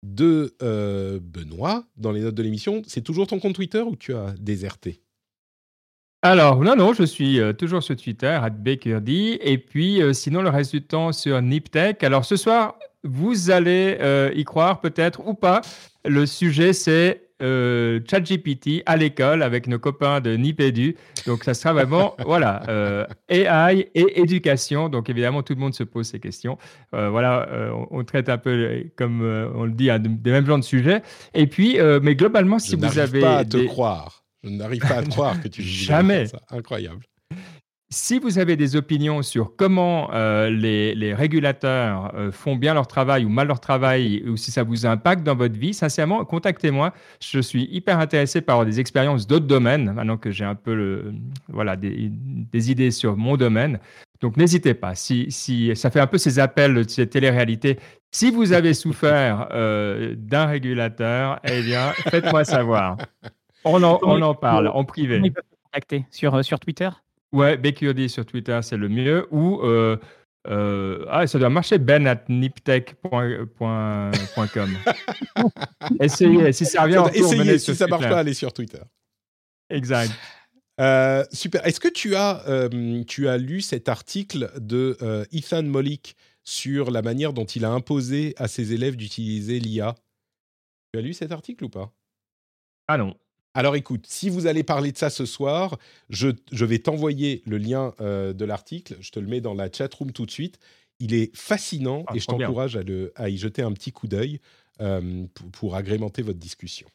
de 0.03 0.55
Benoît 1.19 1.87
dans 1.97 2.13
les 2.13 2.21
notes 2.21 2.35
de 2.35 2.43
l'émission. 2.43 2.83
C'est 2.87 3.03
toujours 3.03 3.27
ton 3.27 3.41
compte 3.41 3.55
Twitter 3.55 3.81
ou 3.81 3.97
tu 3.97 4.15
as 4.15 4.35
déserté? 4.39 5.04
Alors, 6.25 6.65
non, 6.65 6.75
non, 6.75 6.95
je 6.95 7.03
suis 7.03 7.39
euh, 7.39 7.53
toujours 7.53 7.83
sur 7.83 7.97
Twitter, 7.97 8.41
@bakerdy, 8.61 9.39
et 9.43 9.59
puis 9.59 10.01
euh, 10.01 10.15
sinon 10.15 10.41
le 10.41 10.49
reste 10.49 10.71
du 10.71 10.81
temps 10.81 11.13
sur 11.13 11.43
Niptech. 11.43 12.03
Alors 12.03 12.25
ce 12.25 12.37
soir, 12.37 12.77
vous 13.03 13.51
allez 13.51 13.99
euh, 14.01 14.33
y 14.35 14.43
croire 14.45 14.81
peut-être 14.81 15.21
ou 15.27 15.35
pas. 15.35 15.61
Le 16.07 16.25
sujet 16.25 16.73
c'est 16.73 17.21
ChatGPT 17.41 18.83
à 18.87 18.97
l'école 18.97 19.43
avec 19.43 19.67
nos 19.67 19.79
copains 19.79 20.23
de 20.23 20.35
Nipedu. 20.35 20.97
Donc 21.27 21.45
ça 21.45 21.53
sera 21.53 21.75
vraiment, 21.75 22.15
voilà, 22.25 23.07
AI 23.29 23.91
et 23.95 24.19
éducation. 24.19 24.89
Donc 24.89 25.11
évidemment, 25.11 25.43
tout 25.43 25.53
le 25.53 25.61
monde 25.61 25.75
se 25.75 25.85
pose 25.85 26.07
ces 26.07 26.21
questions. 26.21 26.57
voilà, 26.93 27.47
on, 27.91 28.03
traite 28.03 28.31
un 28.31 28.39
peu, 28.39 28.85
comme 28.97 29.21
on 29.55 29.65
le 29.65 29.73
dit, 29.73 29.91
des 30.01 30.31
mêmes 30.31 30.47
genres 30.47 30.57
de 30.57 30.65
sujets. 30.65 31.03
Et 31.35 31.47
puis, 31.47 31.77
mais 32.01 32.17
globalement, 32.17 32.59
si 32.59 32.77
vous 32.77 32.99
avez... 32.99 33.21
pas 33.21 33.39
à 33.39 33.45
te 33.45 33.59
croire. 33.67 34.24
Je 34.45 34.51
n'arrive 34.51 34.83
pas 34.83 34.99
à 34.99 35.03
croire 35.09 35.41
que 35.41 35.49
tu 35.49 35.63
Jamais. 35.63 36.27
Ça. 36.27 36.41
Incroyable. 36.51 37.05
Si 37.91 38.19
vous 38.19 38.41
avez 38.41 38.57
des 38.57 38.75
opinions 38.75 39.23
sur 39.23 39.55
comment 39.55 40.11
euh, 40.15 40.51
les, 40.51 41.15
régulateurs 41.15 42.13
euh, 42.17 42.33
font 42.33 42.57
bien 42.57 42.75
leur 42.75 42.89
travail 42.89 43.25
ou 43.25 43.29
mal 43.29 43.47
leur 43.47 43.61
travail, 43.61 44.25
ou 44.29 44.37
si 44.37 44.51
ça 44.51 44.65
vous 44.65 44.85
impacte 44.85 45.23
dans 45.23 45.37
votre 45.37 45.57
vie, 45.57 45.73
sincèrement, 45.73 46.25
contactez-moi. 46.25 46.93
Je 47.23 47.39
suis 47.39 47.69
hyper 47.71 48.01
intéressé 48.01 48.41
par 48.41 48.65
des 48.67 48.81
expériences 48.81 49.27
d'autres 49.29 49.47
domaines, 49.47 49.93
maintenant 49.93 50.17
que 50.17 50.33
j'ai 50.33 50.45
un 50.45 50.57
peu 50.57 50.75
le, 50.75 51.15
voilà, 51.49 51.77
des, 51.77 52.11
idées 52.71 52.91
sur 52.91 53.17
mon 53.17 53.37
domaine. 53.37 53.79
Donc 54.21 54.37
n'hésitez 54.37 54.75
pas. 54.75 54.97
Si, 54.97 55.27
si, 55.31 55.77
ça 55.77 55.91
fait 55.91 56.01
un 56.01 56.09
peu 56.09 56.19
ces 56.19 56.41
appels 56.41 56.75
de 56.75 56.89
ces 56.89 57.07
télé-réalités. 57.07 57.79
Si 58.11 58.33
vous 58.33 58.53
avez 58.53 58.75
souffert 58.75 59.49
euh, 59.53 60.17
d'un 60.19 60.47
régulateur, 60.47 61.39
eh 61.45 61.63
bien, 61.63 61.93
faites-moi 62.11 62.45
savoir. 62.45 62.97
On 63.65 63.83
en, 63.83 64.35
parle 64.35 64.69
en 64.69 64.85
privé. 64.85 65.21
On 65.23 65.31
peut 65.31 65.43
contacter 65.65 66.07
sur, 66.11 66.35
euh, 66.35 66.43
sur 66.43 66.61
Twitter? 66.61 66.91
Ouais, 67.33 67.57
BQD 67.57 68.09
sur 68.09 68.27
Twitter, 68.27 68.61
c'est 68.63 68.77
le 68.77 68.89
mieux. 68.89 69.27
Ou, 69.31 69.61
euh, 69.63 69.97
euh, 70.49 71.07
ah, 71.09 71.27
ça 71.27 71.39
doit 71.39 71.49
marcher, 71.49 71.79
ben 71.79 72.07
at 72.07 72.25
niptech.com. 72.29 74.69
Essayez, 76.01 76.53
si 76.53 76.67
ça 76.67 76.83
revient, 76.83 77.03
essayez, 77.15 77.59
si 77.59 77.75
ça 77.75 77.87
ne 77.87 77.91
marche 77.91 78.09
pas, 78.09 78.19
allez 78.19 78.35
sur 78.35 78.53
Twitter. 78.53 78.83
Exact. 79.71 80.13
super. 81.33 81.67
Est-ce 81.67 81.81
que 81.81 81.89
tu 81.89 82.15
as, 82.15 82.45
tu 83.07 83.29
as 83.29 83.39
lu 83.39 83.63
cet 83.63 83.89
article 83.89 84.53
de 84.61 84.97
Ethan 85.33 85.65
Molik 85.65 86.15
sur 86.45 86.91
la 86.91 87.01
manière 87.01 87.33
dont 87.33 87.47
il 87.47 87.65
a 87.65 87.71
imposé 87.71 88.35
à 88.37 88.49
ses 88.49 88.75
élèves 88.75 88.97
d'utiliser 88.97 89.59
l'IA 89.59 89.95
Tu 90.93 90.99
as 90.99 91.03
lu 91.03 91.15
cet 91.15 91.33
article 91.33 91.65
ou 91.65 91.71
pas? 91.71 91.91
Ah 92.87 92.99
non. 92.99 93.17
Alors 93.55 93.77
écoute, 93.77 94.07
si 94.09 94.31
vous 94.31 94.47
allez 94.47 94.65
parler 94.65 94.91
de 94.93 94.99
ça 94.99 95.11
ce 95.11 95.27
soir, 95.27 95.79
je, 96.11 96.29
je 96.51 96.65
vais 96.65 96.79
t'envoyer 96.81 97.43
le 97.47 97.57
lien 97.59 97.93
euh, 98.01 98.33
de 98.33 98.45
l'article. 98.45 98.97
Je 99.01 99.11
te 99.13 99.21
le 99.21 99.27
mets 99.29 99.41
dans 99.41 99.55
la 99.55 99.71
chat 99.73 99.93
room 99.95 100.11
tout 100.13 100.27
de 100.27 100.31
suite. 100.31 100.59
Il 100.99 101.15
est 101.15 101.35
fascinant 101.37 102.05
Ah, 102.09 102.17
et 102.17 102.19
je 102.21 102.27
t'encourage 102.27 102.79
à, 103.17 103.29
y 103.29 103.37
jeter 103.37 103.63
un 103.63 103.73
petit 103.73 103.93
coup 103.93 104.09
d'œil 104.09 104.41
euh, 104.81 105.25
pour, 105.35 105.51
pour 105.51 105.75
agrémenter 105.77 106.23
votre 106.23 106.39
discussion. 106.39 106.89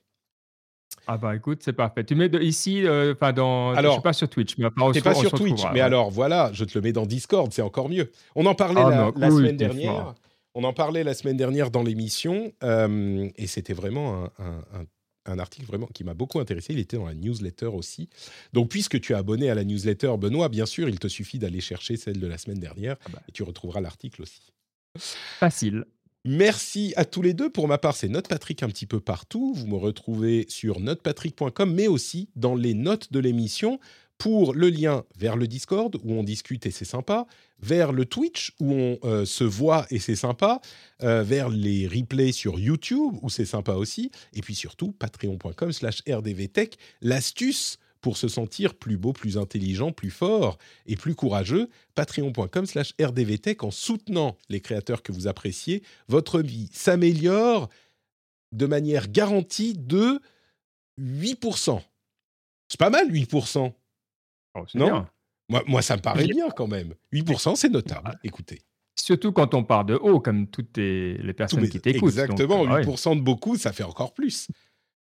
Ah 1.07 1.17
bah 1.17 1.35
écoute, 1.35 1.61
c'est 1.63 1.73
parfait. 1.73 2.03
Tu 2.03 2.13
mets 2.15 2.29
de, 2.29 2.39
ici, 2.39 2.85
euh, 2.85 3.13
enfin 3.13 3.33
dans, 3.33 3.71
Alors, 3.71 3.93
je 3.93 3.97
suis 3.97 4.03
pas 4.03 4.13
sur 4.13 4.29
Twitch, 4.29 4.57
mais 4.57 4.69
pas 4.69 4.83
on 4.85 4.93
sur 4.93 5.31
Twitch, 5.31 5.63
mais 5.65 5.79
ouais. 5.79 5.81
alors 5.81 6.11
voilà, 6.11 6.51
je 6.53 6.65
te 6.65 6.77
le 6.77 6.81
mets 6.81 6.91
dans 6.91 7.05
Discord, 7.05 7.51
c'est 7.53 7.61
encore 7.61 7.89
mieux. 7.89 8.11
On 8.35 8.45
en 8.45 8.53
parlait 8.53 8.81
Ah, 8.83 9.11
la, 9.15 9.29
oui, 9.29 9.37
semaine 9.37 9.57
dernière. 9.57 9.91
fort. 9.93 10.15
On 10.55 10.63
en 10.63 10.73
parlait 10.73 11.03
la 11.03 11.13
semaine 11.13 11.37
dernière 11.37 11.71
dans 11.71 11.83
l'émission 11.83 12.51
euh, 12.63 13.29
et 13.37 13.47
c'était 13.47 13.73
vraiment 13.73 14.25
un, 14.25 14.43
un- 14.43 14.79
un- 14.81 14.85
un 15.25 15.39
article 15.39 15.65
vraiment 15.67 15.87
qui 15.87 16.03
m'a 16.03 16.13
beaucoup 16.13 16.39
intéressé. 16.39 16.73
Il 16.73 16.79
était 16.79 16.97
dans 16.97 17.05
la 17.05 17.13
newsletter 17.13 17.67
aussi. 17.67 18.09
Donc, 18.53 18.69
puisque 18.69 18.99
tu 18.99 19.13
es 19.13 19.15
abonné 19.15 19.49
à 19.49 19.55
la 19.55 19.63
newsletter, 19.63 20.13
Benoît, 20.17 20.49
bien 20.49 20.65
sûr, 20.65 20.89
il 20.89 20.99
te 20.99 21.07
suffit 21.07 21.39
d'aller 21.39 21.61
chercher 21.61 21.97
celle 21.97 22.19
de 22.19 22.27
la 22.27 22.37
semaine 22.37 22.59
dernière 22.59 22.95
Ah 23.05 23.09
bah. 23.13 23.21
et 23.27 23.31
tu 23.31 23.43
retrouveras 23.43 23.81
l'article 23.81 24.21
aussi. 24.23 24.41
Facile. 24.97 25.85
Merci 26.25 26.93
à 26.97 27.05
tous 27.05 27.21
les 27.21 27.33
deux. 27.33 27.49
Pour 27.49 27.67
ma 27.67 27.77
part, 27.77 27.95
c'est 27.95 28.09
Note 28.09 28.27
Patrick 28.27 28.61
un 28.63 28.67
petit 28.67 28.85
peu 28.85 28.99
partout. 28.99 29.53
Vous 29.55 29.67
me 29.67 29.77
retrouvez 29.77 30.45
sur 30.49 30.79
notepatrick.com, 30.79 31.73
mais 31.73 31.87
aussi 31.87 32.29
dans 32.35 32.55
les 32.55 32.73
notes 32.73 33.13
de 33.13 33.19
l'émission 33.19 33.79
pour 34.19 34.53
le 34.53 34.69
lien 34.69 35.05
vers 35.17 35.37
le 35.37 35.47
Discord 35.47 35.95
où 36.03 36.13
on 36.13 36.23
discute 36.23 36.65
et 36.65 36.71
c'est 36.71 36.85
sympa, 36.85 37.25
vers 37.61 37.93
le 37.93 38.05
Twitch 38.05 38.53
où 38.59 38.73
on 38.73 38.99
euh, 39.05 39.25
se 39.25 39.45
voit 39.45 39.87
et 39.89 39.97
c'est 39.97 40.17
sympa, 40.17 40.61
euh, 41.01 41.23
vers 41.23 41.49
les 41.49 41.87
replays 41.87 42.33
sur 42.33 42.59
YouTube 42.59 43.13
où 43.21 43.29
c'est 43.29 43.45
sympa 43.45 43.73
aussi, 43.73 44.11
et 44.33 44.41
puis 44.41 44.55
surtout 44.55 44.91
patreon.com 44.91 45.71
slash 45.71 46.03
rdvtech, 46.07 46.77
l'astuce 47.01 47.79
pour 48.01 48.17
se 48.17 48.27
sentir 48.27 48.75
plus 48.75 48.97
beau, 48.97 49.13
plus 49.13 49.37
intelligent, 49.37 49.91
plus 49.93 50.11
fort 50.11 50.57
et 50.85 50.97
plus 50.97 51.15
courageux, 51.15 51.69
patreon.com 51.95 52.65
slash 52.65 52.93
rdvtech 53.01 53.63
en 53.63 53.71
soutenant 53.71 54.37
les 54.49 54.59
créateurs 54.59 55.01
que 55.01 55.13
vous 55.13 55.27
appréciez, 55.27 55.81
votre 56.09 56.41
vie 56.41 56.69
s'améliore 56.73 57.69
de 58.51 58.65
manière 58.65 59.07
garantie 59.07 59.75
de 59.75 60.19
8%. 60.99 61.81
C'est 62.67 62.79
pas 62.79 62.89
mal 62.89 63.09
8%. 63.09 63.73
Oh, 64.55 64.63
Non 64.75 64.85
bien. 64.85 65.09
Moi, 65.49 65.63
moi, 65.67 65.81
ça 65.81 65.95
me 65.97 66.01
paraît 66.01 66.27
bien 66.27 66.49
quand 66.51 66.67
même. 66.67 66.93
8%, 67.13 67.55
c'est 67.55 67.69
notable. 67.69 68.17
Écoutez. 68.23 68.61
Surtout 68.95 69.31
quand 69.31 69.53
on 69.53 69.63
part 69.63 69.85
de 69.85 69.95
haut, 69.95 70.19
comme 70.19 70.47
toutes 70.47 70.77
les, 70.77 71.33
personnes 71.33 71.61
mes- 71.61 71.69
qui 71.69 71.79
t'écoutent. 71.79 72.09
Exactement, 72.09 72.59
Donc, 72.65 72.69
euh, 72.69 72.75
ouais. 72.75 72.83
8% 72.85 73.15
de 73.15 73.21
beaucoup, 73.21 73.55
ça 73.57 73.71
fait 73.71 73.83
encore 73.83 74.13
plus. 74.13 74.47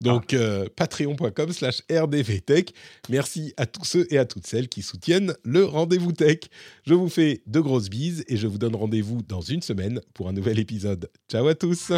Donc, 0.02 0.34
euh, 0.34 0.68
patreon.com 0.76 1.52
slash 1.52 1.84
rdvtech. 1.92 2.74
Merci 3.10 3.54
à 3.58 3.68
tous 3.68 3.86
ceux 3.86 4.08
et 4.12 4.18
à 4.18 4.26
toutes 4.26 4.48
celles 4.48 4.68
qui 4.68 4.82
soutiennent 4.82 5.36
le 5.44 5.64
rendez-vous 5.64 6.12
tech. 6.12 6.40
Je 6.88 6.96
vous 6.96 7.10
fais 7.10 7.44
de 7.46 7.60
grosses 7.60 7.90
bises 7.92 8.24
et 8.28 8.36
je 8.36 8.48
vous 8.48 8.58
donne 8.58 8.76
rendez-vous 8.76 9.22
dans 9.22 9.42
une 9.42 9.62
semaine 9.62 10.02
pour 10.16 10.28
un 10.28 10.34
nouvel 10.34 10.58
épisode. 10.58 11.12
Ciao 11.30 11.48
à 11.48 11.54
tous 11.54 11.92